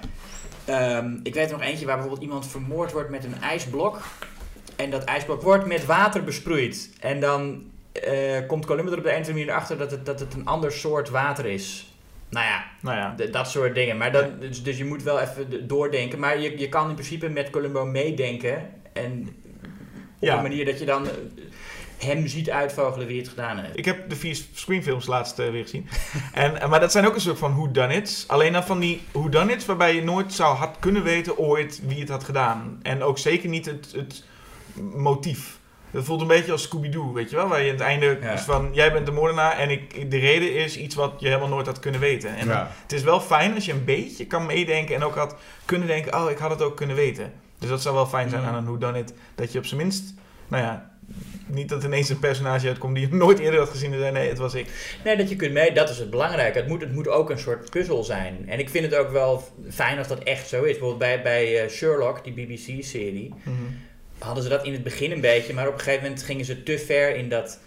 Ehm, 0.65 1.15
ik 1.23 1.33
weet 1.33 1.45
er 1.51 1.57
nog 1.57 1.61
eentje 1.67 1.85
waar 1.85 1.95
bijvoorbeeld 1.95 2.25
iemand 2.27 2.47
vermoord 2.47 2.91
wordt 2.91 3.09
met 3.09 3.23
een 3.23 3.41
ijsblok. 3.41 4.01
En 4.75 4.89
dat 4.89 5.03
ijsblok 5.03 5.41
wordt 5.41 5.65
met 5.65 5.85
water 5.85 6.23
besproeid. 6.23 6.89
En 6.99 7.19
dan 7.19 7.63
eh, 7.91 8.47
komt 8.47 8.65
Columbo 8.65 8.91
er 8.91 8.97
op 8.97 9.03
de 9.03 9.09
een 9.09 9.21
of 9.21 9.27
andere 9.27 9.45
manier 9.45 9.59
achter 9.59 9.77
dat 9.77 9.91
het, 9.91 10.05
dat 10.05 10.19
het 10.19 10.33
een 10.33 10.45
ander 10.45 10.71
soort 10.71 11.09
water 11.09 11.45
is. 11.45 11.91
Nou 12.29 12.45
ja, 12.45 12.63
Nou 12.81 12.97
ja. 12.97 13.25
dat 13.31 13.49
soort 13.49 13.75
dingen. 13.75 13.97
Maar 13.97 14.11
dat, 14.11 14.41
dus, 14.41 14.63
dus 14.63 14.77
je 14.77 14.85
moet 14.85 15.03
wel 15.03 15.19
even 15.19 15.49
de- 15.49 15.65
doordenken. 15.65 16.19
Maar 16.19 16.39
je, 16.39 16.57
je 16.59 16.69
kan 16.69 16.89
in 16.89 16.95
principe 16.95 17.29
met 17.29 17.49
Columbo 17.49 17.85
meedenken. 17.85 18.69
En 18.93 19.35
op 20.19 20.27
Ja. 20.27 20.35
een 20.35 20.41
manier 20.41 20.65
dat 20.65 20.79
je 20.79 20.85
dan 20.85 21.05
eh, 21.07 21.11
hem 21.97 22.27
ziet 22.27 22.49
uitvogelen 22.49 23.07
wie 23.07 23.19
het 23.19 23.29
gedaan 23.29 23.57
heeft. 23.57 23.77
Ik 23.77 23.85
heb 23.85 24.09
de 24.09 24.15
vier 24.15 24.37
screenfilms 24.53 25.05
laatst 25.07 25.39
eh, 25.39 25.49
weer 25.49 25.61
gezien. 25.63 25.87
en, 26.33 26.61
eh, 26.61 26.69
maar 26.69 26.79
dat 26.79 26.91
zijn 26.91 27.05
ook 27.07 27.15
een 27.15 27.21
soort 27.21 27.37
van 27.37 27.55
whodunits. 27.55 28.27
Alleen 28.27 28.53
dan 28.53 28.63
van 28.63 28.79
die 28.79 29.01
whodunits 29.11 29.65
waarbij 29.65 29.95
je 29.95 30.03
nooit 30.03 30.33
zou 30.33 30.55
had 30.55 30.75
kunnen 30.79 31.03
weten 31.03 31.37
ooit 31.37 31.81
wie 31.87 31.99
het 31.99 32.09
had 32.09 32.23
gedaan. 32.23 32.79
En 32.81 33.03
ook 33.03 33.17
zeker 33.17 33.49
niet 33.49 33.65
het, 33.65 33.91
het 33.95 34.23
motief. 34.93 35.59
Dat 35.91 36.05
voelt 36.05 36.21
een 36.21 36.27
beetje 36.27 36.51
als 36.51 36.61
Scooby-Doo, 36.63 37.13
weet 37.13 37.29
je 37.29 37.35
wel? 37.35 37.47
Waar 37.47 37.59
je 37.61 37.65
aan 37.71 37.77
het 37.77 37.83
einde 37.85 38.17
Ja. 38.21 38.31
is 38.31 38.41
van, 38.41 38.69
jij 38.73 38.91
bent 38.93 39.05
de 39.05 39.11
moordenaar 39.11 39.57
en 39.57 39.69
ik, 39.69 40.11
de 40.11 40.17
reden 40.17 40.53
is 40.55 40.77
iets 40.77 40.95
wat 40.95 41.13
je 41.19 41.27
helemaal 41.27 41.47
nooit 41.47 41.65
had 41.65 41.79
kunnen 41.79 41.99
weten. 42.01 42.35
En 42.35 42.47
Ja. 42.47 42.71
het 42.81 42.91
is 42.93 43.03
wel 43.03 43.19
fijn 43.21 43.55
als 43.55 43.65
je 43.65 43.71
een 43.71 43.85
beetje 43.85 44.25
kan 44.25 44.45
meedenken 44.45 44.95
en 44.95 45.03
ook 45.03 45.15
had 45.15 45.35
kunnen 45.65 45.87
denken, 45.87 46.15
oh, 46.23 46.31
ik 46.31 46.37
had 46.37 46.49
het 46.49 46.61
ook 46.61 46.75
kunnen 46.77 46.95
weten. 46.95 47.33
Dus 47.59 47.69
dat 47.69 47.81
zou 47.81 47.95
wel 47.95 48.05
fijn 48.05 48.29
zijn 48.29 48.41
Mhm. 48.41 48.49
aan 48.51 48.57
een 48.57 48.65
whodunit. 48.65 49.13
Dat 49.35 49.51
je 49.51 49.57
op 49.59 49.65
zijn 49.65 49.81
minst, 49.81 50.13
nou 50.47 50.63
ja, 50.63 50.91
niet 51.45 51.69
dat 51.69 51.83
ineens 51.83 52.09
een 52.09 52.19
personage 52.19 52.67
uitkomt 52.67 52.95
die 52.95 53.09
je 53.09 53.15
nooit 53.25 53.39
eerder 53.39 53.59
had 53.59 53.69
gezien 53.69 53.93
en 53.93 53.99
zei, 53.99 54.11
nee, 54.11 54.29
het 54.29 54.37
was 54.37 54.53
ik. 54.53 54.97
Nee, 55.03 55.17
dat 55.17 55.29
je 55.29 55.35
kunt 55.35 55.53
mee, 55.53 55.73
dat 55.73 55.89
is 55.89 55.97
het 55.99 56.09
belangrijke. 56.09 56.57
Het 56.57 56.67
moet, 56.67 56.81
het 56.81 56.93
moet 56.93 57.07
ook 57.07 57.29
een 57.29 57.39
soort 57.39 57.69
puzzel 57.69 58.03
zijn. 58.03 58.49
En 58.49 58.59
ik 58.59 58.69
vind 58.69 58.85
het 58.91 58.95
ook 58.95 59.11
wel 59.11 59.43
fijn 59.69 59.97
als 59.97 60.07
dat 60.07 60.23
echt 60.23 60.47
zo 60.47 60.57
is. 60.63 60.71
Bijvoorbeeld 60.71 60.99
bij, 60.99 61.21
bij 61.21 61.63
eh, 61.63 61.69
Sherlock, 61.69 62.23
die 62.23 62.33
BBC-serie, 62.33 63.33
hadden 64.17 64.43
ze 64.43 64.49
dat 64.49 64.65
in 64.65 64.73
het 64.73 64.83
begin 64.83 65.11
een 65.11 65.21
beetje, 65.21 65.53
maar 65.53 65.67
op 65.67 65.73
een 65.73 65.79
gegeven 65.79 66.03
moment 66.03 66.23
gingen 66.23 66.45
ze 66.45 66.63
te 66.63 66.79
ver 66.79 67.15
in 67.15 67.29
dat. 67.29 67.59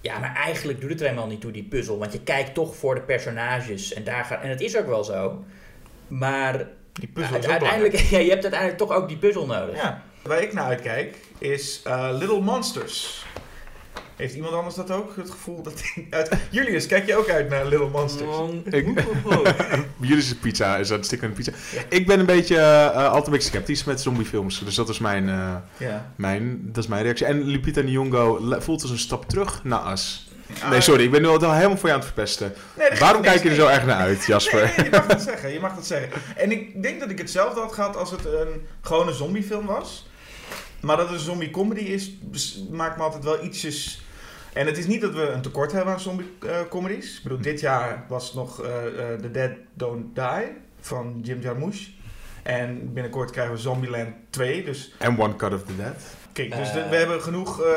Ja, 0.00 0.18
maar 0.18 0.34
eigenlijk 0.34 0.80
doet 0.80 0.90
het 0.90 1.00
er 1.00 1.06
helemaal 1.06 1.28
niet 1.28 1.40
toe, 1.40 1.50
die 1.50 1.62
puzzel. 1.64 1.98
Want 1.98 2.12
je 2.12 2.20
kijkt 2.20 2.54
toch 2.54 2.76
voor 2.76 2.94
de 2.94 3.00
personages. 3.00 3.92
En, 3.92 4.04
daar 4.04 4.24
gaat, 4.24 4.42
en 4.42 4.48
het 4.48 4.60
is 4.60 4.76
ook 4.76 4.86
wel 4.86 5.04
zo. 5.04 5.44
Maar 6.08 6.68
Die 6.98 7.08
puzzel 7.08 7.36
is 7.36 7.44
ook 7.44 7.50
uiteindelijk, 7.50 7.94
ja, 8.14 8.18
je 8.18 8.30
hebt 8.30 8.42
uiteindelijk 8.42 8.80
toch 8.80 8.92
ook 8.92 9.08
die 9.08 9.16
puzzel 9.16 9.46
nodig. 9.46 9.76
Ja. 9.76 10.02
Waar 10.22 10.42
ik 10.42 10.52
naar 10.52 10.64
uitkijk 10.64 11.16
is 11.38 11.80
eh, 11.84 12.08
Little 12.12 12.40
Monsters. 12.40 13.24
Heeft 14.16 14.34
iemand 14.34 14.54
anders 14.54 14.74
dat 14.74 14.90
ook? 14.90 15.16
Het 15.16 15.30
gevoel 15.30 15.62
dat 15.62 15.82
uit... 16.10 16.30
Julius, 16.50 16.86
kijk 16.86 17.06
je 17.06 17.16
ook 17.16 17.28
uit 17.28 17.48
naar 17.48 17.66
Little 17.66 17.88
Monsters? 17.88 18.36
Ik, 18.64 18.86
jullie 20.00 20.16
is 20.16 20.34
pizza, 20.34 20.76
is 20.76 20.88
dat 20.88 21.04
stikken 21.04 21.32
pizza. 21.32 21.52
Ik 21.88 22.06
ben 22.06 22.20
een 22.20 22.26
beetje, 22.26 22.56
eh, 22.56 23.04
altijd 23.04 23.26
een 23.26 23.32
beetje 23.32 23.48
sceptisch 23.48 23.84
met 23.84 24.00
zombiefilms. 24.00 24.64
Dus 24.64 24.74
dat 24.74 24.88
is 24.88 24.98
mijn, 24.98 25.28
eh, 25.28 25.54
Ja. 25.76 26.12
mijn, 26.16 26.60
dat 26.62 26.84
is 26.84 26.90
mijn 26.90 27.02
reactie. 27.02 27.26
En 27.26 27.42
Lupita 27.42 27.80
Nyong'o 27.80 28.56
voelt 28.58 28.82
als 28.82 28.90
een 28.90 28.98
stap 28.98 29.28
terug 29.28 29.64
naar 29.64 29.78
As. 29.78 30.25
Ah, 30.62 30.70
Nee, 30.70 30.80
sorry, 30.80 31.04
ik 31.04 31.10
ben 31.10 31.22
nu 31.22 31.28
al 31.28 31.52
helemaal 31.52 31.76
voor 31.76 31.88
je 31.88 31.94
aan 31.94 32.00
het 32.00 32.08
verpesten. 32.08 32.54
nee, 32.76 32.98
Waarom 32.98 33.22
kijk 33.22 33.42
je 33.42 33.48
er 33.48 33.54
zo 33.54 33.66
erg 33.66 33.86
naar 33.86 33.96
uit, 33.96 34.24
Jasper? 34.26 34.72
Nee, 34.76 34.84
je 34.84 34.90
mag 34.90 35.06
dat 35.06 35.22
zeggen. 35.22 35.52
Je 35.52 35.60
mag 35.60 35.74
dat 35.74 35.86
zeggen. 35.86 36.10
En 36.36 36.50
ik 36.50 36.82
denk 36.82 37.00
dat 37.00 37.10
ik 37.10 37.18
hetzelfde 37.18 37.60
had 37.60 37.72
gehad 37.72 37.96
als 37.96 38.10
het 38.10 38.24
een 38.24 38.66
gewone 38.80 39.12
zombiefilm 39.12 39.66
was. 39.66 40.08
Maar 40.80 40.96
dat 40.96 41.06
het 41.08 41.18
een 41.18 41.24
zombie 41.24 41.50
comedy 41.50 41.80
is, 41.80 42.10
maakt 42.70 42.96
me 42.96 43.02
altijd 43.02 43.24
wel 43.24 43.44
ietsjes... 43.44 44.04
En 44.56 44.66
het 44.66 44.78
is 44.78 44.86
niet 44.86 45.00
dat 45.00 45.12
we 45.12 45.28
een 45.28 45.42
tekort 45.42 45.72
hebben 45.72 45.92
aan 45.94 46.00
zombie 46.00 46.32
eh, 46.40 46.58
comedies. 46.68 47.16
Ik 47.16 47.22
bedoel, 47.22 47.40
dit 47.40 47.60
jaar 47.60 48.04
was 48.08 48.34
nog 48.34 48.62
eh, 48.62 48.86
eh, 48.86 49.20
The 49.20 49.30
Dead 49.30 49.50
Don't 49.74 50.14
Die 50.14 50.52
van 50.80 51.20
Jim 51.22 51.40
Jarmusch. 51.40 51.88
En 52.42 52.92
binnenkort 52.92 53.30
krijgen 53.30 53.54
we 53.54 53.60
Zombieland 53.60 54.14
2. 54.30 54.64
Dus 54.64 54.94
En 54.98 55.18
One 55.20 55.36
Cut 55.36 55.54
of 55.54 55.62
the 55.62 55.76
Dead. 55.76 55.94
Kijk, 56.36 56.56
dus 56.56 56.68
Eh. 56.68 56.74
de- 56.74 56.88
we 56.88 56.96
hebben 56.96 57.22
genoeg... 57.22 57.62
eh, 57.62 57.70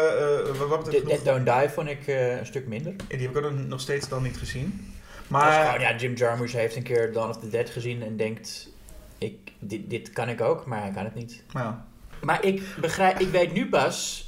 eh, 0.49 0.55
wat 0.69 0.87
genoeg 0.87 1.03
Dead 1.03 1.25
Don't 1.25 1.45
Die 1.59 1.69
vond 1.69 1.89
ik 1.89 2.07
een 2.07 2.45
stuk 2.45 2.67
minder. 2.67 2.93
die 3.07 3.17
heb 3.27 3.35
ik 3.37 3.45
ook 3.45 3.51
nog 3.67 3.79
steeds 3.81 4.07
dan 4.09 4.23
niet 4.23 4.37
gezien. 4.37 4.93
Maar 5.27 5.65
gewoon, 5.65 5.79
ja, 5.79 5.95
Jim 5.95 6.13
Jarmusch 6.13 6.53
heeft 6.55 6.75
een 6.75 6.83
keer 6.83 7.13
Dawn 7.13 7.29
of 7.29 7.37
the 7.37 7.49
Dead 7.49 7.69
gezien 7.69 8.03
en 8.03 8.17
denkt, 8.17 8.69
ik, 9.17 9.35
dit, 9.59 9.89
dit 9.89 10.09
kan 10.09 10.29
ik 10.29 10.41
ook, 10.41 10.65
maar 10.65 10.81
hij 10.81 10.91
kan 10.91 11.03
het 11.03 11.15
niet. 11.15 11.43
nou, 11.53 11.73
Maar 12.21 12.45
ik 12.45 12.61
begrijp, 12.81 13.19
ik 13.19 13.29
weet 13.29 13.53
nu 13.53 13.69
pas 13.69 14.27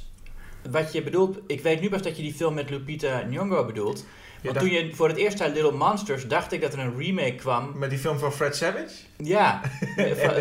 wat 0.70 0.92
je 0.92 1.02
bedoelt. 1.02 1.38
Ik 1.46 1.60
weet 1.60 1.80
nu 1.80 1.88
pas 1.88 2.02
dat 2.02 2.16
je 2.16 2.22
die 2.22 2.34
film 2.34 2.54
met 2.54 2.70
Lupita 2.70 3.22
Nyong'o 3.28 3.64
bedoelt. 3.64 4.04
Want 4.42 4.58
toen 4.58 4.70
je 4.70 4.94
voor 4.94 5.08
het 5.08 5.16
eerst 5.16 5.38
zei 5.38 5.52
Little 5.52 5.72
Monsters, 5.72 6.26
dacht 6.28 6.52
ik 6.52 6.60
dat 6.60 6.72
er 6.72 6.78
een 6.78 6.98
remake 6.98 7.34
kwam. 7.34 7.72
met 7.78 7.90
die 7.90 7.98
film 7.98 8.18
van 8.18 8.32
Fred 8.32 8.56
Savage? 8.56 8.94
Ja, 9.24 9.60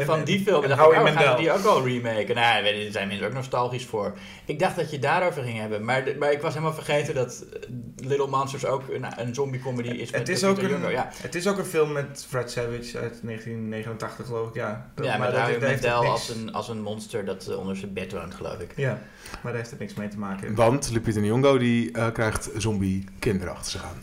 van, 0.06 0.24
die 0.24 0.40
film. 0.44 0.62
dacht 0.68 0.82
ik, 0.82 0.88
oh, 0.88 0.94
gaan 0.94 1.04
Mandel. 1.04 1.32
we 1.36 1.40
die 1.42 1.52
ook 1.52 1.66
al 1.66 1.86
remaken? 1.86 2.36
Nou, 2.36 2.64
daar 2.64 2.74
zijn 2.92 3.08
mensen 3.08 3.28
ook 3.28 3.34
nostalgisch 3.34 3.86
voor. 3.86 4.14
Ik 4.46 4.60
dacht 4.60 4.76
dat 4.76 4.86
je 4.86 4.92
het 4.92 5.02
daarover 5.02 5.44
ging 5.44 5.60
hebben. 5.60 5.86
Maar, 5.86 6.04
maar 6.20 6.32
ik 6.32 6.42
was 6.42 6.54
helemaal 6.54 6.74
vergeten 6.74 7.16
dat 7.16 7.46
eh, 7.54 7.70
Little 8.08 8.28
Monsters 8.28 8.66
ook 8.66 8.84
een, 8.90 9.06
een 9.18 9.34
zombie-comedy 9.34 9.90
is 9.90 10.12
met 10.12 10.20
Het 10.20 10.30
is, 10.30 10.44
ook 10.44 10.58
een. 10.62 10.90
Ja, 10.92 11.10
het 11.22 11.36
is 11.36 11.48
ook 11.48 11.58
een 11.58 11.66
film 11.66 11.92
met 11.92 12.26
Fred 12.30 12.52
Savage 12.52 12.98
uit 12.98 13.20
1989, 13.24 14.26
geloof 14.26 14.48
ik. 14.50 14.56
Ja, 14.56 14.92
heeft- 14.96 15.32
daar 15.32 15.48
heeft 15.48 15.82
niks- 15.82 15.86
als 15.86 16.30
een, 16.30 16.54
als 16.54 16.70
een 16.70 16.82
monster 16.82 17.26
dat 17.26 17.48
eh, 17.48 17.58
onder 17.58 17.76
zijn 17.76 17.94
bed 17.94 18.12
woont, 18.12 18.34
geloof 18.36 18.60
ik. 18.60 18.74
Ja, 18.76 18.90
maar 19.32 19.52
daar 19.52 19.56
heeft 19.56 19.70
het 19.70 19.80
niks 19.80 19.94
mee 19.94 20.08
te 20.08 20.18
maken. 20.18 20.56
Want 20.56 20.90
Lupita 20.92 21.20
Nyong'o 21.20 21.58
die 21.58 21.92
eh, 21.92 22.12
krijgt 22.12 22.50
zombie 22.58 23.04
kinderen 23.20 23.54
achter 23.54 23.72
zich 23.72 23.84
aan. 23.84 24.00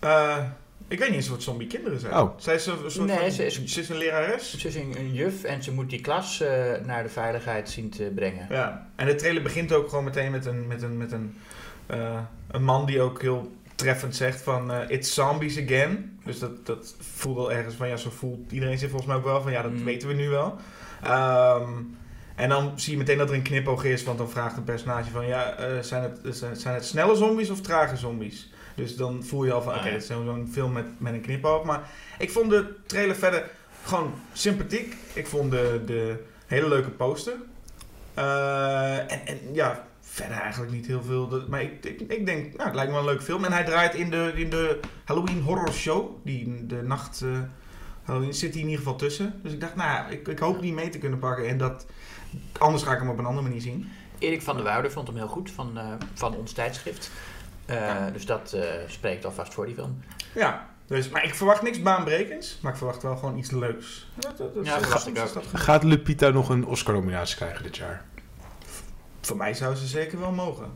Eh, 0.00 0.38
ik 0.88 0.98
weet 0.98 1.08
niet 1.08 1.16
eens 1.18 1.28
wat 1.28 1.42
zombie 1.42 1.66
kinderen 1.66 2.00
zijn. 2.00 2.14
Oh. 2.16 2.30
Zij 2.38 2.54
is 2.54 2.66
een 2.66 2.84
een 2.84 2.90
soort 2.90 3.06
Nee, 3.08 3.18
van, 3.18 3.30
ze 3.30 3.46
is- 3.46 3.64
ze 3.64 3.80
is 3.80 3.88
een 3.88 3.96
lerares. 3.96 4.58
Ze 4.58 4.68
is 4.68 4.74
een, 4.74 4.94
een 4.98 5.12
juf 5.12 5.44
en 5.44 5.62
ze 5.62 5.72
moet 5.72 5.90
die 5.90 6.00
klas 6.00 6.40
eh, 6.40 6.48
naar 6.84 7.02
de 7.02 7.08
veiligheid 7.08 7.70
zien 7.70 7.90
te 7.90 8.12
brengen. 8.14 8.46
Ja, 8.50 8.88
en 8.96 9.06
de 9.06 9.14
trailer 9.14 9.42
begint 9.42 9.72
ook 9.72 9.88
gewoon 9.88 10.04
meteen 10.04 10.30
met 10.30 10.46
een, 10.46 10.66
met 10.66 10.82
een, 10.82 10.96
met 10.96 11.12
een, 11.12 11.34
eh, 11.86 12.20
een 12.50 12.64
man 12.64 12.86
die 12.86 13.00
ook 13.00 13.22
heel 13.22 13.52
treffend 13.74 14.16
zegt 14.16 14.42
van 14.42 14.72
eh, 14.72 14.90
it's 14.90 15.14
zombies 15.14 15.58
again. 15.62 16.18
Dus 16.24 16.38
dat, 16.38 16.66
dat 16.66 16.94
voelt 17.00 17.36
wel 17.36 17.52
ergens 17.52 17.74
van 17.74 17.88
ja, 17.88 17.96
zo 17.96 18.10
voelt 18.10 18.52
iedereen 18.52 18.78
zich 18.78 18.88
volgens 18.88 19.08
mij 19.10 19.18
ook 19.18 19.24
wel 19.24 19.42
van 19.42 19.52
ja, 19.52 19.62
dat 19.62 19.72
Mm. 19.72 19.84
weten 19.84 20.08
we 20.08 20.14
nu 20.14 20.28
wel. 20.28 20.56
Ehm, 21.02 21.70
en 22.34 22.48
dan 22.48 22.72
zie 22.80 22.92
je 22.92 22.98
meteen 22.98 23.18
dat 23.18 23.28
er 23.28 23.34
een 23.34 23.42
knipoog 23.42 23.84
is, 23.84 24.02
want 24.04 24.18
dan 24.18 24.30
vraagt 24.30 24.56
een 24.56 24.64
personage 24.64 25.10
van 25.10 25.26
ja, 25.26 25.52
eh, 25.54 25.78
zijn, 25.80 26.02
het, 26.02 26.36
zijn, 26.36 26.56
zijn 26.56 26.74
het 26.74 26.84
snelle 26.84 27.14
zombies 27.16 27.50
of 27.50 27.60
trage 27.60 27.96
zombies? 27.96 28.52
Dus 28.74 28.96
dan 28.96 29.24
voel 29.24 29.44
je 29.44 29.52
al 29.52 29.62
van 29.62 29.72
Ah, 29.72 29.78
oké, 29.78 29.86
ja. 29.88 29.92
dit 29.92 30.02
is 30.02 30.08
zo'n 30.08 30.48
film 30.52 30.72
met, 30.72 30.86
met 31.00 31.12
een 31.12 31.20
knipoog. 31.20 31.64
Maar 31.64 31.90
ik 32.18 32.30
vond 32.30 32.50
de 32.50 32.74
trailer 32.86 33.16
verder 33.16 33.50
gewoon 33.84 34.14
sympathiek. 34.32 34.96
Ik 35.12 35.26
vond 35.26 35.50
de, 35.50 35.82
de 35.86 36.24
hele 36.46 36.68
leuke 36.68 36.90
poster. 36.90 37.32
Eh, 38.14 38.98
en, 39.12 39.26
en 39.26 39.38
ja, 39.52 39.86
verder 40.00 40.36
eigenlijk 40.36 40.72
niet 40.72 40.86
heel 40.86 41.02
veel. 41.02 41.28
Dat- 41.28 41.48
Maar 41.48 41.62
ik, 41.62 41.84
ik, 41.84 42.00
ik 42.00 42.26
denk, 42.26 42.52
nou, 42.56 42.64
het 42.66 42.74
lijkt 42.74 42.90
me 42.90 42.96
wel 42.96 42.98
een 43.06 43.10
leuke 43.10 43.24
film. 43.24 43.44
En 43.44 43.52
hij 43.52 43.64
draait 43.64 43.94
in 43.94 44.10
de, 44.10 44.32
in 44.34 44.50
de 44.50 44.80
Halloween 45.04 45.40
Horror 45.42 45.72
Show. 45.72 46.10
Die 46.24 46.66
de 46.66 46.82
nacht 46.82 47.22
eh, 47.22 47.38
Halloween 48.02 48.34
zit 48.34 48.52
hij 48.52 48.62
in 48.62 48.68
ieder 48.68 48.82
geval 48.84 48.98
tussen. 48.98 49.34
Dus 49.42 49.52
ik 49.52 49.60
dacht, 49.60 49.74
nou 49.76 50.12
ik, 50.12 50.28
ik 50.28 50.38
hoop 50.38 50.60
die 50.60 50.72
mee 50.72 50.88
te 50.88 50.98
kunnen 50.98 51.18
pakken. 51.18 51.48
En 51.48 51.58
dat, 51.58 51.86
anders 52.58 52.82
ga 52.82 52.92
ik 52.92 52.98
hem 52.98 53.08
op 53.10 53.18
een 53.18 53.24
andere 53.26 53.46
manier 53.46 53.60
zien. 53.60 53.88
Erik 54.18 54.42
van 54.42 54.54
der 54.56 54.64
Woude 54.64 54.90
vond 54.90 55.06
hem 55.06 55.16
heel 55.16 55.26
goed 55.28 55.50
van, 55.50 55.78
eh, 55.78 55.86
van 56.14 56.34
ons 56.36 56.52
tijdschrift. 56.52 57.10
Eh, 57.66 57.76
Ja. 57.76 58.10
Dus 58.10 58.26
dat 58.26 58.52
eh, 58.52 58.62
spreekt 58.86 59.24
alvast 59.24 59.54
voor 59.54 59.66
die 59.66 59.74
film. 59.74 60.02
Ja, 60.34 60.68
dus, 60.86 61.08
maar 61.08 61.24
ik 61.24 61.34
verwacht 61.34 61.62
niks 61.62 61.82
baanbrekends. 61.82 62.58
Maar 62.62 62.72
ik 62.72 62.78
verwacht 62.78 63.02
wel 63.02 63.16
gewoon 63.16 63.38
iets 63.38 63.50
leuks. 63.50 64.08
Dat, 64.14 64.38
dat, 64.38 64.54
dat- 64.54 64.66
Ja, 64.66 64.78
dat- 64.78 65.06
ik 65.06 65.18
ook. 65.18 65.34
dat- 65.34 65.44
Gaat 65.52 65.82
Lupita 65.82 66.28
nog 66.28 66.48
een 66.48 66.66
Oscar-nominatie 66.66 67.36
krijgen 67.36 67.62
dit 67.62 67.76
jaar? 67.76 68.04
Voor 69.20 69.36
mij 69.36 69.54
zou 69.54 69.74
ze 69.74 69.86
zeker 69.86 70.20
wel 70.20 70.32
mogen. 70.32 70.72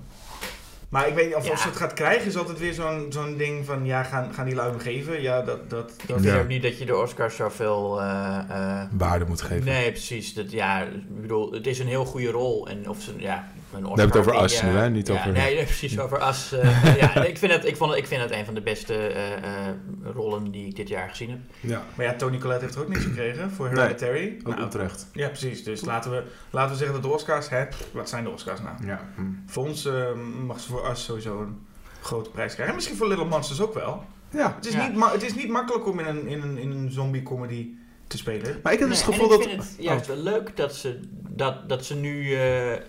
Maar 0.88 1.08
ik 1.08 1.14
weet 1.14 1.26
niet 1.26 1.34
of, 1.34 1.44
Ja. 1.46 1.52
of 1.52 1.58
ze 1.60 1.68
het 1.68 1.76
gaat 1.76 1.92
krijgen. 1.92 2.26
Is 2.26 2.36
altijd 2.36 2.58
weer 2.58 2.72
zo'n 2.74 3.06
zo'n 3.12 3.36
ding 3.36 3.66
van, 3.66 3.84
ja, 3.84 4.02
gaan, 4.02 4.34
gaan 4.34 4.44
die 4.44 4.54
lui 4.54 4.70
hem 4.70 4.78
geven? 4.78 5.22
Ja, 5.22 5.42
dat... 5.42 5.70
dat, 5.70 5.90
Ik 5.90 6.08
dat 6.08 6.20
vind 6.20 6.32
Ja. 6.34 6.40
ook 6.40 6.48
niet 6.48 6.62
dat 6.62 6.78
je 6.78 6.84
de 6.84 6.96
Oscars 6.96 7.36
zoveel... 7.36 8.00
eh, 8.00 8.38
eh, 8.48 8.88
Waarde 8.92 9.24
moet 9.24 9.40
geven. 9.42 9.64
Nee, 9.64 9.90
precies. 9.90 10.34
Dat, 10.34 10.50
ja, 10.50 10.82
ik 10.82 11.20
bedoel, 11.20 11.52
het 11.52 11.66
is 11.66 11.78
een 11.78 11.86
heel 11.86 12.04
goede 12.04 12.30
rol. 12.30 12.68
En 12.68 12.88
of 12.88 13.00
ze, 13.02 13.12
ja, 13.16 13.48
een 13.72 13.84
Oscar, 13.86 13.98
hebben 13.98 14.16
het 14.16 14.16
over 14.36 14.58
eh, 14.68 14.72
nu, 14.72 14.78
hè? 14.78 14.90
Niet 14.90 15.06
ja, 15.06 15.14
over- 15.14 15.32
Nee, 15.32 15.54
nee, 15.54 15.64
precies 15.74 15.98
over 15.98 16.18
As. 16.18 16.52
eh, 16.52 16.96
ja, 16.96 17.12
nee, 17.14 17.28
ik, 17.32 17.38
vind 17.38 17.52
het, 17.52 17.64
ik, 17.66 17.76
vond 17.76 17.90
het, 17.90 17.98
ik 17.98 18.06
vind 18.06 18.22
het 18.22 18.30
een 18.30 18.44
van 18.44 18.54
de 18.54 18.60
beste 18.60 18.94
eh, 18.94 19.32
eh, 19.32 19.74
rollen 20.14 20.50
die 20.50 20.66
ik 20.66 20.76
dit 20.76 20.88
jaar 20.88 21.08
gezien 21.08 21.30
heb. 21.30 21.38
Ja, 21.60 21.82
Maar 21.94 22.06
ja, 22.06 22.14
Tony 22.14 22.38
Collette 22.38 22.64
heeft 22.64 22.76
er 22.76 22.82
ook 22.82 22.88
niks 22.88 23.02
gekregen 23.04 23.50
voor 23.50 23.66
Nee, 23.66 23.74
Hereditary. 23.76 24.34
ook 24.38 24.52
Nou, 24.52 24.62
onterecht. 24.62 25.06
ja, 25.12 25.28
precies. 25.28 25.64
Dus 25.64 25.80
laten 25.84 26.10
we, 26.10 26.22
laten 26.50 26.70
we 26.70 26.76
zeggen 26.76 26.94
dat 26.94 27.10
de 27.10 27.16
Oscars, 27.16 27.48
hè, 27.48 27.64
wat 27.92 28.08
zijn 28.08 28.24
de 28.24 28.30
Oscars 28.30 28.60
nou? 28.60 28.86
Ja. 28.86 29.00
hm. 29.14 29.22
Voor 29.46 29.64
ons 29.66 29.84
eh, 29.86 30.12
mag 30.46 30.60
ze 30.60 30.68
voor 30.68 30.90
Us 30.90 31.04
sowieso 31.04 31.40
een 31.40 31.66
grote 32.00 32.30
prijs 32.30 32.50
krijgen. 32.52 32.68
En 32.68 32.74
misschien 32.74 32.96
voor 32.96 33.08
Little 33.08 33.24
Monsters 33.26 33.60
ook 33.60 33.74
wel. 33.74 34.04
ja. 34.30 34.52
Het 34.56 34.66
is, 34.66 34.72
Ja. 34.72 34.88
niet, 34.88 35.04
het 35.12 35.22
is 35.22 35.34
niet 35.34 35.48
makkelijk 35.48 35.86
om 35.86 35.98
in 35.98 36.06
een, 36.06 36.26
in 36.26 36.42
een, 36.42 36.58
in 36.58 36.70
een 36.70 36.90
zombie-comedy 36.92 37.68
te 38.08 38.16
spelen. 38.16 38.60
Maar 38.62 38.72
ik 38.72 38.78
heb 38.78 38.88
dus 38.88 38.98
Nee, 39.06 39.06
het 39.06 39.14
gevoel 39.14 39.32
ik 39.34 39.38
dat... 39.40 39.48
vind 39.50 39.62
het 39.62 39.74
juist 39.78 40.06
wel 40.06 40.16
leuk 40.16 40.56
dat 40.56 40.74
ze, 40.74 41.00
dat, 41.28 41.68
dat 41.68 41.84
ze 41.84 41.94
nu, 41.94 42.34
eh, 42.34 42.40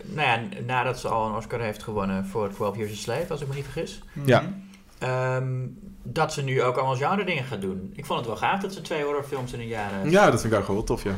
nou 0.03 0.27
ja, 0.27 0.39
nadat 0.65 0.99
ze 0.99 1.07
al 1.07 1.27
een 1.27 1.35
Oscar 1.35 1.59
heeft 1.61 1.83
gewonnen 1.83 2.25
voor 2.25 2.49
12 2.53 2.75
Years 2.77 2.91
a 2.91 2.95
Slave, 2.95 3.25
als 3.29 3.41
ik 3.41 3.47
me 3.47 3.55
niet 3.55 3.63
vergis, 3.63 4.01
Ja. 4.25 4.41
Mhm. 4.41 4.51
ehm, 4.99 5.67
dat 6.03 6.33
ze 6.33 6.41
nu 6.41 6.63
ook 6.63 6.75
allemaal 6.77 6.95
genre 6.95 7.23
dingen 7.25 7.43
gaat 7.43 7.61
doen. 7.61 7.91
Ik 7.95 8.05
vond 8.05 8.19
het 8.19 8.27
wel 8.27 8.37
gaaf 8.37 8.61
dat 8.61 8.73
ze 8.73 8.81
twee 8.81 9.03
horrorfilms 9.03 9.53
in 9.53 9.59
een 9.59 9.67
jaar... 9.67 9.91
eh, 10.03 10.11
Ja, 10.11 10.23
dat 10.31 10.41
vind 10.41 10.53
ik 10.53 10.59
eigenlijk 10.59 10.67
wel 10.67 10.83
tof, 10.97 11.03
ja. 11.03 11.15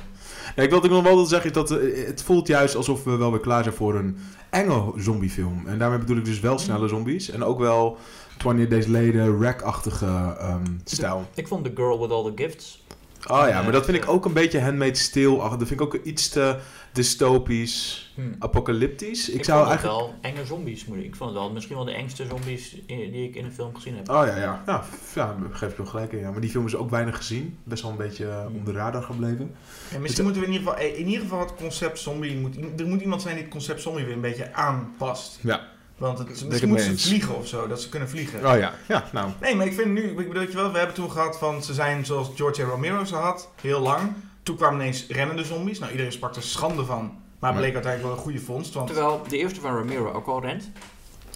ja 0.56 0.64
ik 0.64 0.69
wilde 0.69 0.90
nog 0.90 1.03
wel 1.03 1.26
zeggen 1.26 1.49
is 1.49 1.56
dat 1.56 1.72
eh, 1.72 2.06
het 2.07 2.23
voelt 2.23 2.48
juist 2.48 2.76
alsof 2.76 3.03
we 3.03 3.15
wel 3.15 3.32
weer 3.32 3.40
klaar 3.40 3.64
zijn 3.64 3.76
voor 3.76 3.95
een 3.95 4.18
enge 4.49 4.91
zombiefilm. 4.95 5.64
En 5.68 5.78
daarmee 5.80 5.98
bedoel 5.99 6.18
ik 6.18 6.26
dus 6.26 6.40
wel 6.40 6.57
snelle 6.60 6.88
zombies. 6.88 7.30
En 7.30 7.44
ook 7.44 7.60
wel 7.60 7.98
20 8.38 8.68
Days 8.68 8.88
Later, 8.88 9.38
rack-achtige 9.41 10.06
ehm, 10.40 10.64
stijl. 10.84 11.26
Ik 11.36 11.48
vond 11.48 11.64
The 11.65 11.72
Girl 11.76 11.99
with 12.02 12.11
All 12.11 12.23
the 12.23 12.44
Gifts. 12.44 12.81
Oh 13.30 13.48
ja, 13.48 13.61
maar 13.61 13.72
dat 13.72 13.85
vind 13.85 13.98
ik 13.98 14.10
ook 14.10 14.26
een 14.26 14.34
beetje 14.34 14.61
handmade 14.61 14.95
stil. 14.95 15.38
Dat 15.38 15.57
vind 15.57 15.72
ik 15.72 15.81
ook 15.81 15.93
iets 15.95 16.30
te 16.30 16.56
dystopisch, 16.91 18.11
Hm. 18.15 18.22
apocalyptisch. 18.39 19.30
Ik, 19.30 19.35
Ik, 19.35 19.43
zou 19.43 19.60
vond 19.65 19.72
het 19.72 19.81
eigenlijk... 19.84 20.14
wel 20.22 20.31
enge 20.31 20.45
zombies. 20.45 20.85
moet 20.85 20.98
ik- 20.98 21.15
vond 21.15 21.30
het 21.30 21.39
wel 21.39 21.52
misschien 21.52 21.76
wel 21.76 21.85
de 21.85 21.91
engste 21.93 22.26
zombies 22.30 22.76
die 22.88 23.27
ik 23.27 23.35
in 23.35 23.45
een 23.45 23.52
film 23.53 23.76
gezien 23.76 23.95
heb. 23.95 24.10
Oh 24.10 24.26
ja, 24.26 24.35
ja. 24.38 24.64
Ja, 24.65 24.84
ja 25.15 25.35
geef 25.52 25.72
ik 25.72 25.77
wel 25.77 25.85
gelijk 25.85 26.11
in. 26.11 26.19
Ja. 26.19 26.31
Maar 26.31 26.41
die 26.41 26.49
film 26.49 26.65
is 26.65 26.76
ook 26.76 26.89
weinig 26.89 27.15
gezien. 27.18 27.57
Best 27.64 27.81
wel 27.81 27.91
een 27.91 27.98
beetje 27.98 28.27
eh, 28.27 28.45
Hmm. 28.45 28.56
onder 28.56 28.73
de 28.73 28.80
radar 28.80 29.03
gebleven. 29.03 29.56
Ja, 29.91 29.99
misschien 29.99 30.23
moeten 30.23 30.41
we 30.41 30.48
in 30.48 30.53
ieder 30.53 30.68
geval, 30.68 30.84
eh, 30.85 30.99
in 30.99 31.06
ieder 31.06 31.22
geval 31.22 31.39
het 31.39 31.56
concept 31.56 31.99
zombie. 31.99 32.38
Moet, 32.38 32.56
er 32.80 32.88
moet 32.88 33.02
iemand 33.02 33.22
zijn 33.22 33.34
die 33.34 33.43
het 33.43 33.52
concept 33.53 33.81
zombie 33.81 34.06
weer 34.06 34.14
een 34.14 34.22
beetje 34.22 34.53
aanpast. 34.53 35.39
Ja. 35.41 35.68
Want 36.02 36.18
het, 36.18 36.28
ik 36.28 36.34
misschien 36.34 36.53
het 36.53 36.65
moeten 36.68 36.99
ze 36.99 37.07
vliegen 37.07 37.36
of 37.36 37.48
zo, 37.48 37.68
dat 37.68 37.82
ze 37.82 37.90
kunnen 37.90 38.10
vliegen. 38.10 38.40
Oh 38.40 38.57
ja, 38.57 38.73
ja, 38.88 39.10
nou. 39.11 39.32
Nee, 39.41 39.56
maar 39.56 39.65
ik 39.65 39.73
vind 39.73 39.91
nu, 39.91 40.02
ik 40.02 40.28
bedoel, 40.28 40.41
je 40.41 40.52
wel, 40.52 40.72
we 40.72 40.78
hebben 40.78 40.95
toen 40.95 41.11
gehad 41.11 41.38
van 41.38 41.64
ze 41.64 41.73
zijn 41.73 42.06
zoals 42.06 42.30
George 42.36 42.64
A. 42.64 42.65
Romero 42.65 43.03
ze 43.03 43.15
had, 43.15 43.49
heel 43.61 43.80
lang. 43.80 44.14
Toen 44.44 44.56
kwamen 44.56 44.80
ineens 44.80 45.07
rennende 45.07 45.44
zombies. 45.44 45.80
Nou, 45.80 45.91
iedereen 45.91 46.11
sprak 46.11 46.36
er 46.36 46.44
schande 46.44 46.86
van. 46.86 47.18
Maar 47.40 47.53
bleek 47.53 47.73
uiteindelijk 47.73 48.03
wel 48.03 48.11
een 48.11 48.23
goede 48.23 48.40
vondst. 48.40 48.73
Want 48.73 48.88
Terwijl 48.88 49.22
de 49.28 49.38
eerste 49.38 49.61
van 49.61 49.78
Romero 49.78 50.11
ook 50.11 50.28
al 50.28 50.41
rent. 50.41 50.72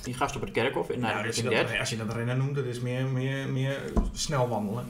Die 0.04 0.14
gast 0.14 0.36
op 0.36 0.42
het 0.42 0.52
kerkhof 0.52 0.90
in 0.90 1.00
nou, 1.00 1.18
je 1.18 1.24
Living 1.24 1.50
dat, 1.50 1.80
als 1.80 1.90
je 1.90 1.98
dat 1.98 2.14
rennen 2.14 2.38
noemt, 2.38 2.56
dat 2.56 2.66
is 2.66 2.80
meer, 2.80 3.06
meer, 3.06 3.50
meer 3.50 3.80
snel 4.14 4.48
wandelen. 4.48 4.86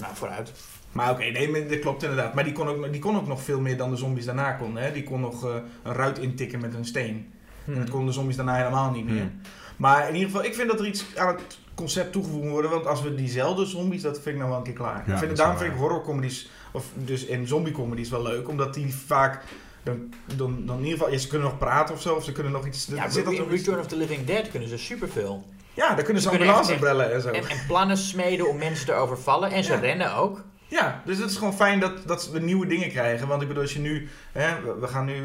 Nou, 0.00 0.16
vooruit. 0.16 0.52
Maar 0.92 1.10
oké, 1.10 1.24
nee, 1.24 1.50
maar 1.50 1.68
dat 1.68 1.78
klopt 1.78 2.02
inderdaad. 2.02 2.34
Maar 2.34 2.44
die 2.44 2.52
kon, 2.52 2.68
ook, 2.68 2.92
die 2.92 3.00
kon 3.00 3.16
ook 3.16 3.26
nog 3.26 3.42
veel 3.42 3.60
meer 3.60 3.76
dan 3.76 3.90
de 3.90 3.96
zombies 3.96 4.24
daarna 4.24 4.52
konden. 4.52 4.82
Hè? 4.82 4.92
Die 4.92 5.04
kon 5.04 5.20
nog 5.20 5.44
eh, 5.44 5.54
een 5.82 5.92
ruit 5.92 6.18
intikken 6.18 6.60
met 6.60 6.74
een 6.74 6.84
steen. 6.84 7.32
En 7.68 7.74
dat 7.80 7.90
konden 7.90 8.06
de 8.06 8.12
zombies 8.12 8.36
daarna 8.36 8.54
helemaal 8.54 8.90
niet 8.90 9.04
meer. 9.04 9.20
Hmm. 9.20 9.40
Maar 9.76 10.08
in 10.08 10.14
ieder 10.14 10.30
geval, 10.30 10.44
ik 10.44 10.54
vind 10.54 10.68
dat 10.70 10.80
er 10.80 10.86
iets 10.86 11.04
aan 11.16 11.28
het 11.28 11.58
concept 11.74 12.12
toegevoegd 12.12 12.42
moet 12.42 12.52
worden. 12.52 12.70
Want 12.70 12.86
als 12.86 13.02
we 13.02 13.14
diezelfde 13.14 13.64
zombies, 13.66 14.02
dat 14.02 14.14
vind 14.14 14.26
ik 14.26 14.36
nou 14.36 14.48
wel 14.48 14.58
een 14.58 14.64
keer 14.64 14.72
klaar. 14.72 15.04
Ja, 15.06 15.12
ik 15.12 15.18
vind, 15.18 15.36
daarom 15.36 15.56
vind 15.56 15.72
ik 15.72 15.78
horrorcomedies, 15.78 16.50
of 16.72 16.84
dus 16.94 17.26
en 17.26 17.46
zombiecomedies 17.46 18.08
wel 18.10 18.22
leuk. 18.22 18.48
Omdat 18.48 18.74
die 18.74 18.94
vaak, 18.94 19.42
dan, 19.82 20.14
dan, 20.36 20.62
dan 20.66 20.76
in 20.78 20.82
ieder 20.84 20.98
geval, 20.98 21.12
ja, 21.12 21.18
ze 21.18 21.28
kunnen 21.28 21.48
nog 21.48 21.58
praten 21.58 21.94
of 21.94 22.00
zo. 22.00 22.14
Of 22.14 22.24
ze 22.24 22.32
kunnen 22.32 22.52
nog 22.52 22.66
iets... 22.66 22.86
Ja, 22.94 23.08
zit 23.10 23.24
in 23.26 23.32
iets- 23.32 23.50
Return 23.50 23.78
of 23.78 23.86
the 23.86 23.96
Living 23.96 24.24
Dead 24.26 24.48
kunnen 24.50 24.68
ze 24.68 24.78
superveel. 24.78 25.44
ja, 25.74 25.94
daar 25.94 26.04
kunnen 26.04 26.22
ze 26.22 26.28
Ze 26.28 26.36
kunnen 26.36 26.54
ambulance 26.54 26.72
echt- 26.72 26.80
bellen 26.82 27.12
en 27.12 27.20
zo. 27.20 27.28
En, 27.28 27.48
en 27.48 27.66
plannen 27.66 27.96
smeden 27.96 28.48
om 28.48 28.56
mensen 28.58 28.86
te 28.86 28.92
overvallen. 28.92 29.50
En 29.50 29.64
ze 29.64 29.72
Ja. 29.72 29.78
rennen 29.78 30.14
ook. 30.16 30.44
Ja, 30.70 31.02
dus 31.04 31.18
het 31.18 31.30
is 31.30 31.36
gewoon 31.36 31.54
fijn 31.54 31.80
dat, 31.80 31.92
dat 32.06 32.30
we 32.30 32.40
nieuwe 32.40 32.66
dingen 32.66 32.88
krijgen. 32.88 33.28
Want 33.28 33.42
ik 33.42 33.48
bedoel, 33.48 33.62
als 33.62 33.72
je 33.72 33.78
nu... 33.78 34.08
Hè, 34.32 34.48
we- 34.80 34.86
gaan 34.86 35.04
nu... 35.04 35.22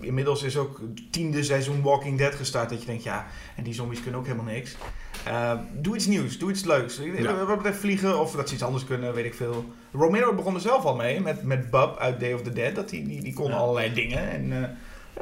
Inmiddels 0.00 0.42
is 0.42 0.56
ook 0.56 0.78
het 0.94 1.12
tiende 1.12 1.42
seizoen 1.42 1.82
Walking 1.82 2.18
Dead 2.18 2.34
gestart. 2.34 2.70
Dat 2.70 2.80
je 2.80 2.86
denkt, 2.86 3.02
ja, 3.02 3.26
en 3.56 3.62
die 3.62 3.74
zombies 3.74 4.02
kunnen 4.02 4.20
ook 4.20 4.26
helemaal 4.26 4.52
niks. 4.52 4.76
Eh, 5.24 5.52
doe 5.72 5.94
iets 5.96 6.06
nieuws, 6.06 6.38
doe 6.38 6.50
iets 6.50 6.64
leuks. 6.64 7.00
Ja. 7.16 7.44
Wat 7.44 7.56
betreft 7.56 7.78
vliegen 7.78 8.20
of 8.20 8.32
dat 8.32 8.48
ze 8.48 8.54
iets 8.54 8.62
anders 8.64 8.84
kunnen, 8.84 9.14
weet 9.14 9.24
ik 9.24 9.34
veel. 9.34 9.72
Romero 9.92 10.34
begon 10.34 10.54
er 10.54 10.60
zelf 10.60 10.84
al 10.84 10.96
mee, 10.96 11.20
met, 11.20 11.42
met 11.42 11.70
Bub 11.70 11.96
uit 11.98 12.20
Day 12.20 12.32
of 12.32 12.42
the 12.42 12.52
Dead. 12.52 12.74
Dat 12.74 12.88
die, 12.88 13.06
die, 13.06 13.22
die 13.22 13.34
kon 13.34 13.50
Ja. 13.50 13.56
allerlei 13.56 13.92
dingen. 13.94 14.30
En 14.30 14.52
eh, 14.52 14.68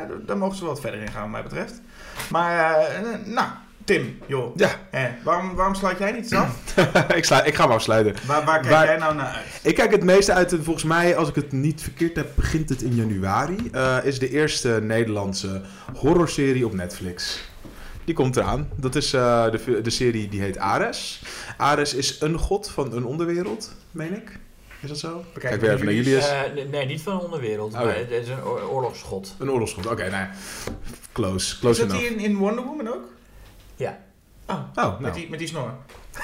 ja, 0.00 0.06
daar- 0.06 0.24
daar 0.26 0.38
mogen 0.38 0.56
ze 0.56 0.62
wel 0.64 0.72
wat 0.72 0.80
verder 0.82 1.00
in 1.00 1.08
gaan, 1.10 1.22
wat 1.22 1.30
mij 1.30 1.42
betreft. 1.42 1.80
Maar, 2.30 2.74
eh, 2.78 3.08
nou, 3.24 3.48
Tim, 3.90 4.18
joh. 4.26 4.56
Ja, 4.56 4.70
Eh, 4.90 5.04
waarom, 5.24 5.54
waarom 5.54 5.74
sluit 5.74 5.98
jij 5.98 6.12
niet 6.12 6.34
af? 6.34 6.74
ik, 7.16 7.24
sla, 7.24 7.44
ik 7.44 7.54
ga 7.54 7.62
hem 7.62 7.72
afsluiten. 7.72 8.14
Waar, 8.26 8.44
waar 8.44 8.58
kijk 8.60 8.72
Waar- 8.72 8.86
jij 8.86 8.96
nou 8.96 9.14
naar 9.14 9.26
uit? 9.26 9.46
Ik 9.62 9.74
kijk 9.74 9.90
het 9.90 10.04
meeste 10.04 10.32
uit, 10.32 10.52
en 10.52 10.64
volgens 10.64 10.84
mij, 10.84 11.16
als 11.16 11.28
ik 11.28 11.34
het 11.34 11.52
niet 11.52 11.82
verkeerd 11.82 12.16
heb, 12.16 12.28
begint 12.34 12.68
het 12.68 12.82
in 12.82 12.94
januari. 12.94 13.56
Eh, 13.72 13.96
is 14.02 14.18
de 14.18 14.30
eerste 14.30 14.68
Nederlandse 14.82 15.62
horrorserie 15.96 16.66
op 16.66 16.74
Netflix. 16.74 17.48
Die 18.04 18.14
komt 18.14 18.36
eraan. 18.36 18.68
Dat 18.76 18.94
is 18.94 19.12
eh, 19.12 19.50
de, 19.50 19.80
de 19.82 19.90
serie 19.90 20.28
die 20.28 20.40
heet 20.40 20.58
Ares. 20.58 21.22
Ares 21.56 21.94
is 21.94 22.20
een 22.20 22.38
god 22.38 22.70
van 22.70 22.92
een 22.92 23.04
onderwereld, 23.04 23.72
meen 23.90 24.16
ik. 24.16 24.38
Is 24.80 24.88
dat 24.88 24.98
zo? 24.98 25.24
Bekijk 25.34 25.52
Kijk 25.52 25.60
weer 25.60 25.72
even 25.72 25.84
naar 25.84 25.94
jullie 25.94 26.10
Julius. 26.10 26.28
Eh, 26.30 26.70
nee, 26.70 26.86
niet 26.86 27.02
van 27.02 27.18
de 27.18 27.24
onderwereld. 27.24 27.74
Oké. 27.74 27.84
Maar 27.84 27.96
het 27.96 28.10
is 28.10 28.28
een 28.28 28.44
oor- 28.44 28.68
oorlogsschot. 28.68 29.34
Een 29.38 29.50
oorlogsgod. 29.50 29.86
Oké, 29.86 30.00
nou 30.02 30.10
ja. 30.12 30.30
Close. 31.12 31.34
Is 31.54 31.58
Close 31.58 31.80
dat 31.86 31.90
enough. 31.90 32.08
die 32.08 32.18
in, 32.18 32.24
in 32.30 32.36
Wonder 32.36 32.64
Woman 32.64 32.88
ook? 32.88 33.04
Ja. 33.80 33.98
Oh, 34.46 34.56
Oh, 34.74 34.92
met, 34.92 35.00
nou. 35.00 35.14
die, 35.14 35.30
met 35.30 35.38
die 35.38 35.48
snor. 35.48 35.72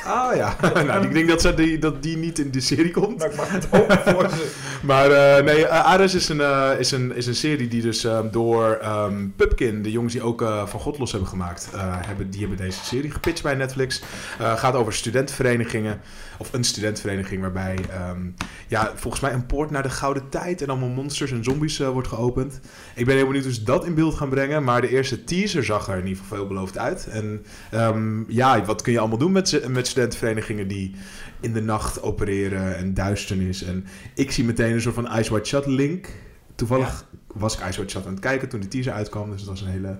Ah 0.04 0.36
ja. 0.36 0.56
nou, 0.86 1.04
ik 1.04 1.12
denk 1.12 1.28
dat, 1.28 1.40
ze 1.40 1.54
die, 1.54 1.78
dat 1.78 2.02
die 2.02 2.16
niet 2.16 2.38
in 2.38 2.50
de 2.50 2.60
serie 2.60 2.90
komt. 2.90 3.18
Nou, 3.18 3.30
ik 3.30 3.36
mag 3.36 3.50
het 3.50 3.66
hopen 3.66 3.98
voor 4.14 4.28
ze. 4.28 4.52
Maar 4.82 5.10
eh, 5.10 5.44
nee, 5.44 5.66
eh, 5.66 5.84
Ares 5.84 6.14
is 6.14 6.28
een, 6.28 6.40
eh, 6.40 6.70
is, 6.78 6.90
een, 6.90 7.14
is 7.14 7.26
een 7.26 7.34
serie 7.34 7.68
die 7.68 7.82
dus 7.82 8.04
ehm, 8.04 8.30
door 8.30 8.78
ehm 8.82 9.28
Pupkin, 9.36 9.82
de 9.82 9.90
jongens 9.90 10.12
die 10.12 10.22
ook 10.22 10.40
van 10.64 10.80
God 10.80 10.98
los 10.98 11.10
hebben 11.10 11.28
gemaakt, 11.28 11.68
hebben, 11.76 12.30
die 12.30 12.40
hebben 12.40 12.58
deze 12.58 12.84
serie 12.84 13.10
gepitcht 13.10 13.42
bij 13.42 13.54
Netflix. 13.54 14.02
Gaat 14.38 14.74
over 14.74 14.92
studentenverenigingen, 14.92 16.00
of 16.38 16.52
een 16.52 16.64
studentenvereniging 16.64 17.40
waarbij 17.40 17.78
ehm, 17.90 18.20
ja, 18.68 18.92
volgens 18.94 19.22
mij 19.22 19.32
een 19.32 19.46
poort 19.46 19.70
naar 19.70 19.82
de 19.82 19.90
gouden 19.90 20.28
tijd 20.28 20.62
en 20.62 20.68
allemaal 20.68 20.88
monsters 20.88 21.30
en 21.32 21.44
zombies 21.44 21.80
eh, 21.80 21.88
wordt 21.90 22.08
geopend. 22.08 22.60
Ik 22.94 23.06
ben 23.06 23.16
heel 23.16 23.26
benieuwd 23.26 23.44
hoe 23.44 23.52
ze 23.52 23.62
dat 23.62 23.84
in 23.84 23.94
beeld 23.94 24.14
gaan 24.14 24.28
brengen, 24.28 24.64
maar 24.64 24.80
de 24.80 24.88
eerste 24.88 25.24
teaser 25.24 25.64
zag 25.64 25.88
er 25.88 25.98
in 25.98 26.06
ieder 26.06 26.22
geval 26.22 26.36
veelbelovend 26.36 26.78
uit. 26.78 27.06
En 27.06 27.44
ehm, 27.70 28.30
ja, 28.30 28.64
wat 28.64 28.82
kun 28.82 28.92
je 28.92 28.98
allemaal 28.98 29.18
doen 29.18 29.32
met, 29.32 29.68
met 29.68 29.86
studentenverenigingen 29.86 30.68
die 30.68 30.94
in 31.40 31.52
de 31.52 31.62
nacht 31.62 32.02
opereren 32.02 32.76
en 32.76 32.94
duisternis 32.94 33.62
en 33.62 33.86
ik 34.14 34.30
zie 34.30 34.44
meteen 34.44 34.72
een 34.72 34.80
soort 34.80 34.94
van 34.94 35.18
Ice 35.18 35.30
White 35.30 35.48
Shut 35.48 35.66
link. 35.66 36.08
Toevallig 36.54 37.06
was 37.26 37.54
ik 37.54 37.68
Ice 37.68 37.76
White 37.76 37.92
Shut 37.92 38.06
aan 38.06 38.12
het 38.12 38.20
kijken 38.20 38.48
toen 38.48 38.60
de 38.60 38.68
teaser 38.68 38.92
uitkwam. 38.92 39.30
Dus 39.30 39.40
dat 39.40 39.48
was 39.48 39.60
een 39.60 39.70
hele 39.70 39.98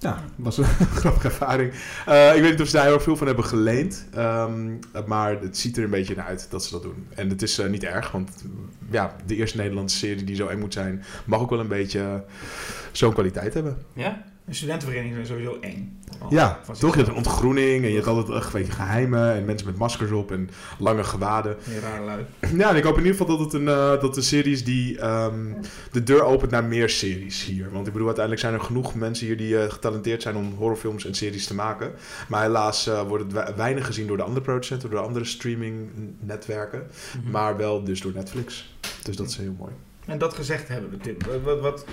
Ja, 0.00 0.18
was 0.36 0.58
een 0.58 0.64
grappige 1.00 1.26
ervaring. 1.28 1.72
Eh, 2.06 2.34
ik 2.36 2.40
weet 2.42 2.50
niet 2.50 2.60
of 2.60 2.66
ze 2.66 2.76
daar 2.76 2.86
heel 2.86 3.00
veel 3.00 3.16
van 3.16 3.26
hebben 3.26 3.44
geleend. 3.44 4.06
ehm, 4.14 4.70
maar 5.06 5.40
het 5.40 5.58
ziet 5.58 5.76
er 5.76 5.84
een 5.84 5.90
beetje 5.90 6.14
naar 6.14 6.26
uit 6.26 6.46
dat 6.50 6.64
ze 6.64 6.70
dat 6.70 6.82
doen. 6.82 7.06
En 7.14 7.28
het 7.28 7.42
is 7.42 7.58
eh, 7.58 7.68
niet 7.68 7.84
erg, 7.84 8.10
want 8.10 8.44
ja, 8.90 9.16
de 9.26 9.36
eerste 9.36 9.56
Nederlandse 9.56 9.96
serie 9.96 10.24
die 10.24 10.36
zo 10.36 10.46
eng 10.46 10.58
moet 10.58 10.72
zijn, 10.72 11.04
mag 11.24 11.40
ook 11.40 11.50
wel 11.50 11.60
een 11.60 11.68
beetje 11.68 12.24
zo'n 12.92 13.12
kwaliteit 13.12 13.54
hebben. 13.54 13.78
Ja? 13.92 14.24
Een 14.48 14.54
studentenvereniging 14.54 15.18
is 15.20 15.28
sowieso 15.28 15.58
eng. 15.60 15.96
Ja, 16.30 16.60
toch? 16.78 16.90
Je 16.90 16.96
hebt 16.96 17.08
een 17.08 17.16
ontgroening 17.16 17.82
en 17.84 17.88
je 17.88 17.94
hebt 17.94 18.06
altijd 18.06 18.36
echt 18.36 18.46
een 18.54 18.60
beetje 18.60 18.72
geheimen 18.72 19.34
en 19.34 19.44
mensen 19.44 19.66
met 19.66 19.76
maskers 19.78 20.10
op 20.10 20.30
en 20.32 20.50
lange 20.78 21.04
gewaden. 21.04 21.56
Rare 21.82 22.04
lui. 22.04 22.24
Ja, 22.60 22.70
en 22.70 22.76
ik 22.76 22.82
hoop 22.84 22.98
in 22.98 23.04
ieder 23.04 23.16
geval 23.18 23.36
dat 23.36 23.44
het 23.44 23.52
een, 23.60 23.68
eh, 23.68 24.00
dat 24.00 24.16
een 24.16 24.22
serie 24.22 24.52
is 24.52 24.64
die 24.64 24.98
ehm, 24.98 25.52
de 25.92 26.02
deur 26.02 26.22
opent 26.22 26.50
naar 26.50 26.64
meer 26.64 26.88
series 26.88 27.44
hier. 27.44 27.70
Want 27.72 27.86
ik 27.86 27.92
bedoel, 27.92 28.06
uiteindelijk 28.06 28.44
zijn 28.46 28.58
er 28.58 28.66
genoeg 28.66 28.94
mensen 28.94 29.26
hier 29.26 29.36
die 29.36 29.58
eh, 29.62 29.70
getalenteerd 29.70 30.22
zijn 30.22 30.36
om 30.36 30.52
horrorfilms 30.56 31.06
en 31.06 31.14
series 31.14 31.46
te 31.46 31.54
maken. 31.54 31.92
Maar 32.28 32.42
helaas 32.42 32.86
eh, 32.86 33.02
wordt 33.02 33.24
het 33.24 33.32
we- 33.32 33.52
weinig 33.56 33.86
gezien 33.86 34.06
door 34.06 34.16
de 34.16 34.22
andere 34.22 34.40
producenten, 34.40 34.90
door 34.90 35.00
de 35.00 35.06
andere 35.06 35.24
streamingnetwerken. 35.24 36.86
Mhm. 37.22 37.30
Maar 37.30 37.56
wel 37.56 37.84
dus 37.84 38.00
door 38.00 38.12
Netflix. 38.14 38.76
Dus 39.02 39.16
dat 39.16 39.28
is 39.28 39.36
heel 39.36 39.54
mooi. 39.58 39.72
En 40.08 40.18
dat 40.18 40.34
gezegd 40.34 40.68
hebben 40.68 40.90
we, 40.90 40.96
Tim. 40.96 41.16
Wat, 41.42 41.60
wat, 41.60 41.84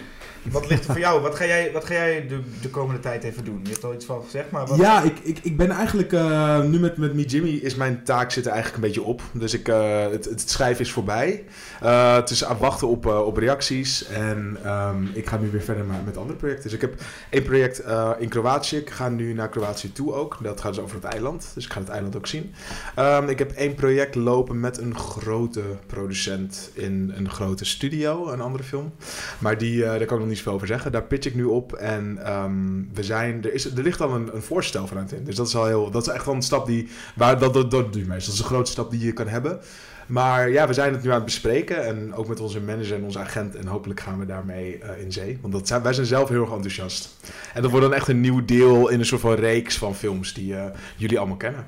wat, 0.51 0.69
ligt 0.69 0.85
er 0.85 0.91
voor 0.91 0.99
jou? 0.99 1.21
Wat 1.21 1.35
ga 1.35 1.45
jij, 1.45 1.71
wat 1.71 1.85
ga 1.85 1.93
jij 1.93 2.27
de, 2.27 2.39
de 2.61 2.69
komende 2.69 2.99
tijd 2.99 3.23
even 3.23 3.45
doen? 3.45 3.59
Je 3.63 3.69
hebt 3.69 3.83
al 3.83 3.93
iets 3.93 4.05
van 4.05 4.23
gezegd, 4.23 4.51
maar 4.51 4.65
wat... 4.65 4.77
Ja, 4.77 5.01
ik, 5.01 5.19
ik, 5.23 5.39
ik 5.41 5.57
ben 5.57 5.71
eigenlijk 5.71 6.13
eh, 6.13 6.61
nu 6.61 6.79
met, 6.79 6.97
met 6.97 7.13
Me 7.13 7.25
Jimmy 7.25 7.49
is 7.49 7.75
mijn 7.75 8.03
taak 8.03 8.31
zit 8.31 8.45
eigenlijk 8.45 8.75
een 8.75 8.89
beetje 8.89 9.03
op. 9.03 9.21
Dus 9.31 9.53
ik, 9.53 9.67
eh, 9.67 10.07
het, 10.09 10.25
het 10.25 10.49
schrijven 10.49 10.85
is 10.85 10.91
voorbij. 10.91 11.43
Eh, 11.81 12.15
het 12.15 12.29
is 12.29 12.45
aan 12.45 12.57
wachten 12.57 12.87
op, 12.87 13.05
op 13.05 13.37
reacties. 13.37 14.07
En 14.07 14.57
ehm, 14.63 15.05
ik 15.13 15.27
ga 15.27 15.37
nu 15.37 15.49
weer 15.49 15.61
verder 15.61 15.85
met, 16.05 16.17
andere 16.17 16.37
projecten. 16.37 16.63
Dus 16.63 16.73
ik 16.73 16.81
heb 16.81 17.01
één 17.29 17.43
project 17.43 17.83
in 18.19 18.29
Kroatië. 18.29 18.77
Ik 18.77 18.89
ga 18.89 19.09
nu 19.09 19.33
naar 19.33 19.49
Kroatië 19.49 19.91
toe 19.91 20.13
ook. 20.13 20.37
Dat 20.41 20.61
gaat 20.61 20.73
dus 20.73 20.83
over 20.83 20.95
het 20.95 21.05
eiland. 21.05 21.51
Dus 21.53 21.65
ik 21.65 21.71
ga 21.71 21.79
het 21.79 21.89
eiland 21.89 22.15
ook 22.15 22.27
zien. 22.27 22.53
Ehm, 22.95 23.27
ik 23.27 23.39
heb 23.39 23.51
één 23.51 23.75
project 23.75 24.15
lopen 24.15 24.59
met 24.59 24.77
een 24.77 24.97
grote 24.97 25.61
producent 25.87 26.71
in 26.73 27.13
een 27.15 27.29
grote 27.29 27.65
studio. 27.65 28.04
Een 28.11 28.41
andere 28.41 28.63
film. 28.63 28.93
Maar 29.39 29.57
die, 29.57 29.83
eh, 29.83 29.89
daar 29.89 30.05
kan 30.05 30.15
ik 30.15 30.19
nog 30.19 30.27
niet 30.27 30.37
zoveel 30.37 30.53
over 30.53 30.67
zeggen. 30.67 30.91
Daar 30.91 31.03
pitch 31.03 31.27
ik 31.27 31.35
nu 31.35 31.43
op. 31.43 31.73
En 31.73 32.17
ehm, 32.25 32.83
we 32.93 33.03
zijn, 33.03 33.43
er, 33.43 33.53
is, 33.53 33.65
er 33.65 33.83
ligt 33.83 34.01
al 34.01 34.15
een, 34.15 34.35
een 34.35 34.41
voorstel 34.41 34.87
vanuit 34.87 35.11
in. 35.11 35.23
Dus 35.23 35.35
dat 35.35 35.47
is 35.47 35.55
al 35.55 35.65
heel. 35.65 35.91
Dat 35.91 36.07
is 36.07 36.13
echt 36.13 36.25
wel 36.25 36.35
een 36.35 36.41
stap 36.41 36.65
die. 36.65 36.89
Waar, 37.15 37.39
dat, 37.39 37.53
dat, 37.53 37.71
dat 37.71 37.95
meestal. 37.95 38.09
Dat 38.09 38.33
is 38.33 38.39
een 38.39 38.45
grote 38.45 38.71
stap 38.71 38.91
die 38.91 39.05
je 39.05 39.13
kan 39.13 39.27
hebben. 39.27 39.59
Maar 40.07 40.49
ja, 40.49 40.67
we 40.67 40.73
zijn 40.73 40.93
het 40.93 41.03
nu 41.03 41.09
aan 41.09 41.15
het 41.15 41.25
bespreken. 41.25 41.85
En 41.85 42.13
ook 42.13 42.27
met 42.27 42.39
onze 42.39 42.61
manager 42.61 42.95
en 42.95 43.03
onze 43.03 43.19
agent. 43.19 43.55
En 43.55 43.67
hopelijk 43.67 43.99
gaan 43.99 44.19
we 44.19 44.25
daarmee 44.25 44.77
eh, 44.77 45.01
in 45.01 45.11
zee. 45.11 45.37
Want 45.41 45.53
dat 45.53 45.67
zijn, 45.67 45.81
wij 45.81 45.93
zijn 45.93 46.05
zelf 46.05 46.29
heel 46.29 46.41
erg 46.41 46.51
enthousiast. 46.51 47.17
En 47.53 47.61
dat 47.61 47.71
wordt 47.71 47.85
dan 47.85 47.95
echt 47.95 48.07
een 48.07 48.21
nieuw 48.21 48.45
deel 48.45 48.89
in 48.89 48.99
een 48.99 49.05
soort 49.05 49.21
van 49.21 49.33
reeks 49.33 49.77
van 49.77 49.95
films 49.95 50.33
die 50.33 50.55
eh, 50.55 50.65
jullie 50.95 51.17
allemaal 51.17 51.37
kennen. 51.37 51.65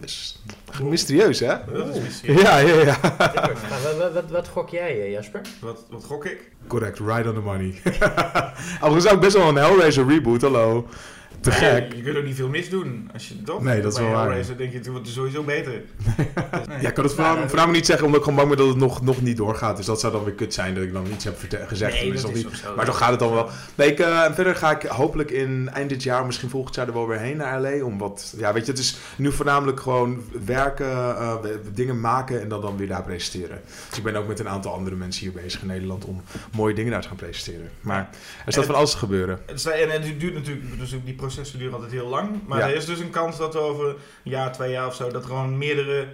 Dus 0.00 0.42
mysterieus, 0.82 1.40
hè? 1.40 1.54
Dat 1.72 1.94
is 1.94 2.02
mysterieus. 2.02 2.42
Ja, 2.42 2.58
ja, 2.58 2.74
ja. 2.74 2.98
Maar 3.02 3.80
wat, 3.82 3.96
wat, 3.98 4.12
wat, 4.12 4.30
wat 4.30 4.48
gok 4.48 4.68
jij, 4.68 5.00
eh, 5.00 5.10
Jasper? 5.10 5.40
Wat, 5.60 5.84
wat 5.90 6.04
gok 6.04 6.24
ik? 6.24 6.50
Correct, 6.66 6.98
right 6.98 7.26
on 7.26 7.34
the 7.34 7.40
money. 7.40 7.74
Overigens 8.82 9.12
ook 9.12 9.20
best 9.20 9.36
wel 9.36 9.48
een 9.48 9.56
Hellraiser 9.56 10.06
reboot, 10.06 10.42
hallo. 10.42 10.88
Te 11.40 11.50
Nee, 11.50 11.58
gek. 11.58 11.92
Je 11.94 12.02
kunt 12.02 12.16
ook 12.16 12.24
niet 12.24 12.34
veel 12.36 12.48
misdoen. 12.48 13.10
Als 13.12 13.28
je 13.28 13.42
toch? 13.42 13.62
Nee, 13.62 13.80
dat 13.82 13.92
is 13.92 13.98
wel 13.98 14.10
waar. 14.10 14.44
Denk 14.56 14.72
je, 14.72 14.78
het 14.78 14.86
wordt 14.86 15.08
sowieso 15.08 15.42
beter. 15.42 15.72
Nee. 16.68 16.80
Ja, 16.80 16.88
ik 16.88 16.94
kan 16.94 17.04
het 17.04 17.12
vooral, 17.14 17.48
vooral 17.48 17.68
niet 17.68 17.86
zeggen, 17.86 18.04
omdat 18.06 18.20
ik 18.20 18.26
gewoon 18.26 18.38
bang 18.46 18.56
ben 18.56 18.64
dat 18.66 18.74
het 18.74 18.84
nog, 18.84 19.02
nog 19.02 19.22
niet 19.22 19.36
doorgaat. 19.36 19.76
Dus 19.76 19.86
dat 19.86 20.00
zou 20.00 20.12
dan 20.12 20.24
weer 20.24 20.34
kut 20.34 20.54
zijn 20.54 20.74
dat 20.74 20.82
ik 20.84 20.92
dan 20.92 21.06
iets 21.12 21.24
heb 21.24 21.38
gezegd. 21.66 21.92
Nee, 21.92 22.08
en 22.10 22.16
dat 22.22 22.30
is 22.30 22.44
niet. 22.44 22.56
zo. 22.62 22.74
Maar 22.76 22.86
zo 22.86 22.92
gaat 22.92 23.10
het 23.10 23.18
dan 23.18 23.32
wel. 23.32 23.48
Nee, 23.74 23.90
ik, 23.90 23.98
en 23.98 24.34
verder 24.34 24.54
ga 24.56 24.70
ik 24.70 24.82
hopelijk 24.82 25.30
in 25.30 25.70
eind 25.72 25.88
dit 25.88 26.02
jaar, 26.02 26.26
misschien 26.26 26.48
volgend 26.50 26.74
jaar 26.74 26.86
er 26.86 26.92
wel 26.92 27.06
weer 27.08 27.18
heen 27.18 27.36
naar 27.36 27.60
LA. 27.60 27.84
Om 27.84 27.98
wat, 27.98 28.34
ja, 28.36 28.52
weet 28.52 28.64
je, 28.66 28.70
het 28.70 28.80
is 28.80 28.96
nu 29.16 29.32
voornamelijk 29.32 29.80
gewoon 29.80 30.22
werken, 30.44 30.86
eh, 31.16 31.34
dingen 31.72 32.00
maken 32.00 32.40
en 32.40 32.48
dan, 32.48 32.60
dan 32.60 32.76
weer 32.76 32.88
daar 32.88 33.02
presenteren. 33.04 33.60
Dus 33.88 33.98
ik 33.98 34.04
ben 34.04 34.16
ook 34.16 34.26
met 34.26 34.38
een 34.38 34.48
aantal 34.48 34.72
andere 34.72 34.96
mensen 34.96 35.22
hier 35.22 35.42
bezig 35.42 35.60
in 35.60 35.66
Nederland 35.66 36.04
om 36.04 36.22
mooie 36.56 36.74
dingen 36.74 36.90
daar 36.92 37.02
te 37.02 37.08
gaan 37.08 37.16
presenteren. 37.16 37.70
Maar 37.80 38.08
er 38.46 38.52
staat 38.52 38.66
van 38.66 38.74
alles 38.74 38.90
te 38.90 38.98
gebeuren. 38.98 39.38
Is- 39.54 39.64
En 39.66 39.90
het 39.90 40.20
duurt 40.20 40.34
natuurlijk, 40.34 40.78
dus 40.78 40.94
die 41.04 41.14
processen 41.34 41.58
duren 41.58 41.74
altijd 41.74 41.92
heel 41.92 42.08
lang. 42.08 42.28
Maar 42.46 42.58
Ja. 42.58 42.68
er 42.68 42.74
is 42.74 42.84
dus 42.84 42.98
een 43.00 43.10
kans 43.10 43.36
dat 43.38 43.52
we 43.52 43.58
over 43.60 43.88
een 43.88 43.96
jaar, 44.22 44.52
twee 44.52 44.70
jaar 44.70 44.86
of 44.86 44.94
zo, 44.94 45.10
dat 45.10 45.22
er 45.22 45.28
gewoon 45.28 45.58
meerdere 45.58 46.06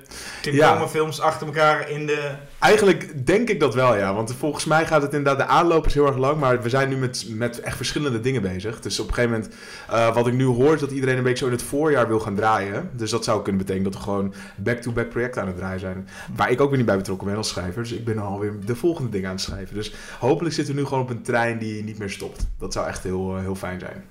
Tim 0.43 0.55
Ja. 0.55 0.89
Films 0.89 1.21
achter 1.21 1.47
elkaar 1.47 1.91
in 1.91 2.07
de... 2.07 2.31
Eigenlijk 2.59 3.27
denk 3.27 3.49
ik 3.49 3.61
dat 3.61 3.75
wel, 3.75 3.97
ja. 3.97 4.15
Want 4.15 4.35
volgens 4.35 4.65
mij 4.65 4.87
gaat 4.87 5.03
het 5.03 5.13
inderdaad... 5.15 5.39
De 5.49 5.53
aanloop 5.55 5.87
is 5.87 5.95
heel 5.95 6.07
erg 6.07 6.17
lang, 6.17 6.41
maar 6.41 6.63
we 6.63 6.69
zijn 6.69 6.89
nu 6.89 6.97
met, 6.97 7.27
met 7.29 7.61
echt 7.61 7.77
verschillende 7.77 8.21
dingen 8.21 8.43
bezig. 8.43 8.81
Dus 8.81 9.01
op 9.01 9.09
een 9.09 9.15
gegeven 9.15 9.35
moment... 9.37 9.55
eh, 9.89 10.15
wat 10.15 10.27
ik 10.27 10.33
nu 10.35 10.45
hoor 10.45 10.75
is 10.75 10.81
dat 10.81 10.91
iedereen 10.91 11.17
een 11.17 11.23
beetje 11.23 11.39
zo 11.39 11.47
in 11.47 11.53
het 11.57 11.63
voorjaar 11.63 12.09
wil 12.09 12.21
gaan 12.21 12.35
draaien. 12.35 12.91
Dus 12.93 13.11
dat 13.11 13.25
zou 13.25 13.43
kunnen 13.43 13.61
betekenen 13.61 13.91
dat 13.91 14.01
we 14.01 14.07
gewoon 14.07 14.35
back-to-back 14.57 15.09
projecten 15.09 15.43
aan 15.43 15.49
het 15.49 15.57
draaien 15.57 15.81
zijn. 15.81 16.09
Waar 16.37 16.51
ik 16.51 16.61
ook 16.61 16.69
weer 16.69 16.77
niet 16.79 16.87
bij 16.87 16.97
betrokken 16.97 17.27
ben 17.27 17.37
als 17.37 17.49
schrijver. 17.49 17.83
Dus 17.83 17.93
ik 17.93 18.05
ben 18.05 18.19
alweer 18.19 18.53
de 18.65 18.77
volgende 18.77 19.11
dingen 19.11 19.29
aan 19.29 19.35
het 19.35 19.45
schrijven. 19.45 19.75
Dus 19.75 19.95
hopelijk 20.19 20.55
zitten 20.55 20.75
we 20.75 20.81
nu 20.81 20.87
gewoon 20.87 21.03
op 21.03 21.11
een 21.11 21.23
trein 21.23 21.59
die 21.59 21.83
niet 21.85 21.99
meer 21.99 22.11
stopt. 22.11 22.47
Dat 22.59 22.73
zou 22.73 22.87
echt 22.87 23.03
heel, 23.03 23.37
eh, 23.37 23.43
heel 23.43 23.55
fijn 23.55 23.81
zijn. 23.81 24.05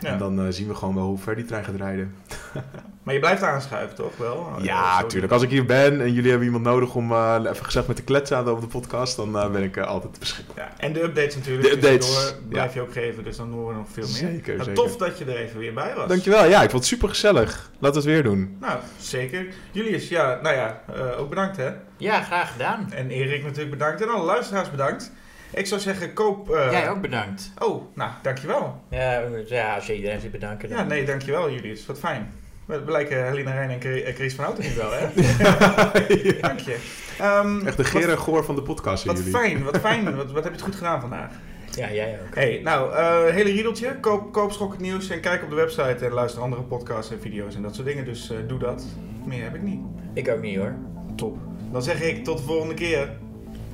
Ja. 0.02 0.08
En 0.12 0.18
dan 0.18 0.40
eh, 0.40 0.46
zien 0.48 0.68
we 0.68 0.74
gewoon 0.74 0.94
wel 0.94 1.04
hoe 1.06 1.18
ver 1.18 1.36
die 1.36 1.44
trein 1.44 1.64
gaat 1.64 1.74
rijden. 1.76 2.14
Maar 3.02 3.16
je 3.16 3.22
blijft 3.22 3.42
aanschuiven, 3.42 3.96
toch 3.96 4.16
wel? 4.16 4.52
Ja, 4.62 5.00
Zo- 5.00 5.06
tuurlijk. 5.06 5.32
Als 5.32 5.42
ik 5.42 5.50
hier 5.50 5.64
ben 5.64 6.00
en 6.00 6.12
jullie 6.12 6.28
hebben 6.28 6.46
iemand 6.46 6.64
nodig 6.64 6.94
om 6.94 7.12
eh, 7.12 7.36
even 7.52 7.64
gezegd 7.64 7.86
met 7.86 7.96
te 7.96 8.02
kletsen 8.02 8.36
aan 8.36 8.44
de, 8.44 8.50
op 8.50 8.60
de 8.60 8.66
podcast, 8.66 9.16
dan 9.16 9.38
eh, 9.38 9.50
ben 9.50 9.62
ik 9.62 9.76
eh, 9.76 9.86
altijd 9.86 10.18
beschikbaar. 10.18 10.56
Ja, 10.56 10.72
en 10.76 10.92
de 10.92 11.02
updates 11.02 11.34
natuurlijk. 11.36 11.68
De 11.68 11.74
updates, 11.74 12.34
blijf 12.48 12.74
ja. 12.74 12.80
je 12.80 12.86
ook 12.86 12.92
geven, 12.92 13.24
dus 13.24 13.36
dan 13.36 13.50
horen 13.52 13.68
we 13.74 13.80
nog 13.80 13.88
veel 13.90 14.06
meer. 14.06 14.32
Zeker, 14.32 14.52
Nou, 14.56 14.68
zeker. 14.68 14.82
tof 14.84 14.96
dat 14.96 15.18
je 15.18 15.24
er 15.24 15.36
even 15.36 15.58
weer 15.58 15.72
bij 15.74 15.94
was. 15.94 16.08
Dankjewel. 16.08 16.44
Ja, 16.44 16.62
ik 16.62 16.70
vond 16.70 16.82
het 16.82 16.92
super 16.92 17.08
gezellig. 17.08 17.70
Laten 17.78 18.02
we 18.02 18.08
het 18.08 18.14
weer 18.16 18.22
doen. 18.32 18.56
Nou, 18.60 18.78
zeker. 19.00 19.46
Julius, 19.70 20.08
ja, 20.08 20.38
nou 20.42 20.56
ja, 20.56 20.82
eh, 20.94 21.20
ook 21.20 21.28
bedankt 21.28 21.56
hè. 21.56 21.70
Ja, 21.96 22.22
graag 22.22 22.52
gedaan. 22.52 22.92
En 22.92 23.10
Erik 23.10 23.42
natuurlijk 23.42 23.70
bedankt. 23.70 24.02
En 24.02 24.08
alle 24.08 24.24
luisteraars 24.24 24.70
bedankt. 24.70 25.12
Ik 25.54 25.66
zou 25.66 25.80
zeggen, 25.80 26.12
koop... 26.12 26.50
eh, 26.50 26.70
Jij 26.70 26.90
ook 26.90 27.00
bedankt. 27.00 27.52
Oh, 27.58 27.82
nou, 27.94 28.10
dankjewel. 28.22 28.80
Ja, 28.90 29.22
ja, 29.46 29.74
als 29.74 29.86
je 29.86 29.96
iedereen 29.96 30.20
zit 30.20 30.30
bedanken. 30.30 30.68
dan- 30.68 30.78
Ja, 30.78 30.84
nee, 30.84 31.04
dankjewel 31.04 31.50
Julius. 31.50 31.86
Wat 31.86 31.98
fijn. 31.98 32.32
We, 32.66 32.84
we 32.84 32.90
lijken 32.90 33.26
Helena 33.26 33.52
Rijn 33.52 33.70
en 33.70 33.80
Chri- 33.80 34.12
Chris 34.14 34.34
van 34.34 34.44
Houten 34.44 34.64
nu 34.64 34.74
wel, 34.76 34.90
hè? 34.92 35.06
Dank 36.40 36.58
je. 36.60 36.76
Ehm, 37.18 37.66
Echt 37.66 37.76
de 37.76 37.82
wat- 37.82 37.86
Geer 37.92 38.10
en 38.10 38.18
Goor 38.18 38.44
van 38.44 38.54
de 38.54 38.62
podcast 38.62 39.04
Wat 39.04 39.16
jullie. 39.16 39.32
fijn, 39.32 39.64
wat 39.64 39.78
fijn. 39.78 40.04
Wat, 40.16 40.26
wat 40.32 40.34
heb 40.44 40.44
je 40.44 40.50
het 40.58 40.62
goed 40.62 40.74
gedaan 40.76 41.00
vandaag. 41.00 41.30
Ja, 41.74 41.92
jij 41.92 42.18
ook. 42.28 42.34
Hey, 42.34 42.60
nou, 42.64 42.92
eh 42.94 43.34
hele 43.34 43.50
riedeltje. 43.50 43.96
Koop, 44.00 44.32
koop 44.32 44.52
Schok 44.52 44.72
het 44.72 44.80
Nieuws 44.80 45.08
en 45.10 45.20
kijk 45.20 45.42
op 45.42 45.48
de 45.50 45.54
website 45.56 46.04
en 46.06 46.12
luister 46.12 46.42
andere 46.42 46.62
podcasts 46.62 47.12
en 47.12 47.20
video's 47.20 47.54
en 47.54 47.62
dat 47.62 47.74
soort 47.74 47.86
dingen. 47.86 48.04
Dus 48.04 48.30
eh, 48.30 48.36
doe 48.46 48.58
dat. 48.58 48.84
Meer 49.24 49.42
heb 49.42 49.54
ik 49.54 49.62
niet. 49.62 49.80
Ik 50.14 50.28
ook 50.28 50.40
niet 50.42 50.56
hoor. 50.56 50.74
Top. 51.16 51.36
Dan 51.72 51.82
zeg 51.82 52.00
ik 52.02 52.24
tot 52.24 52.38
de 52.38 52.44
volgende 52.44 52.74
keer. 52.74 53.08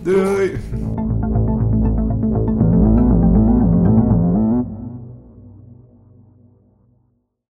Doei. 0.03 0.53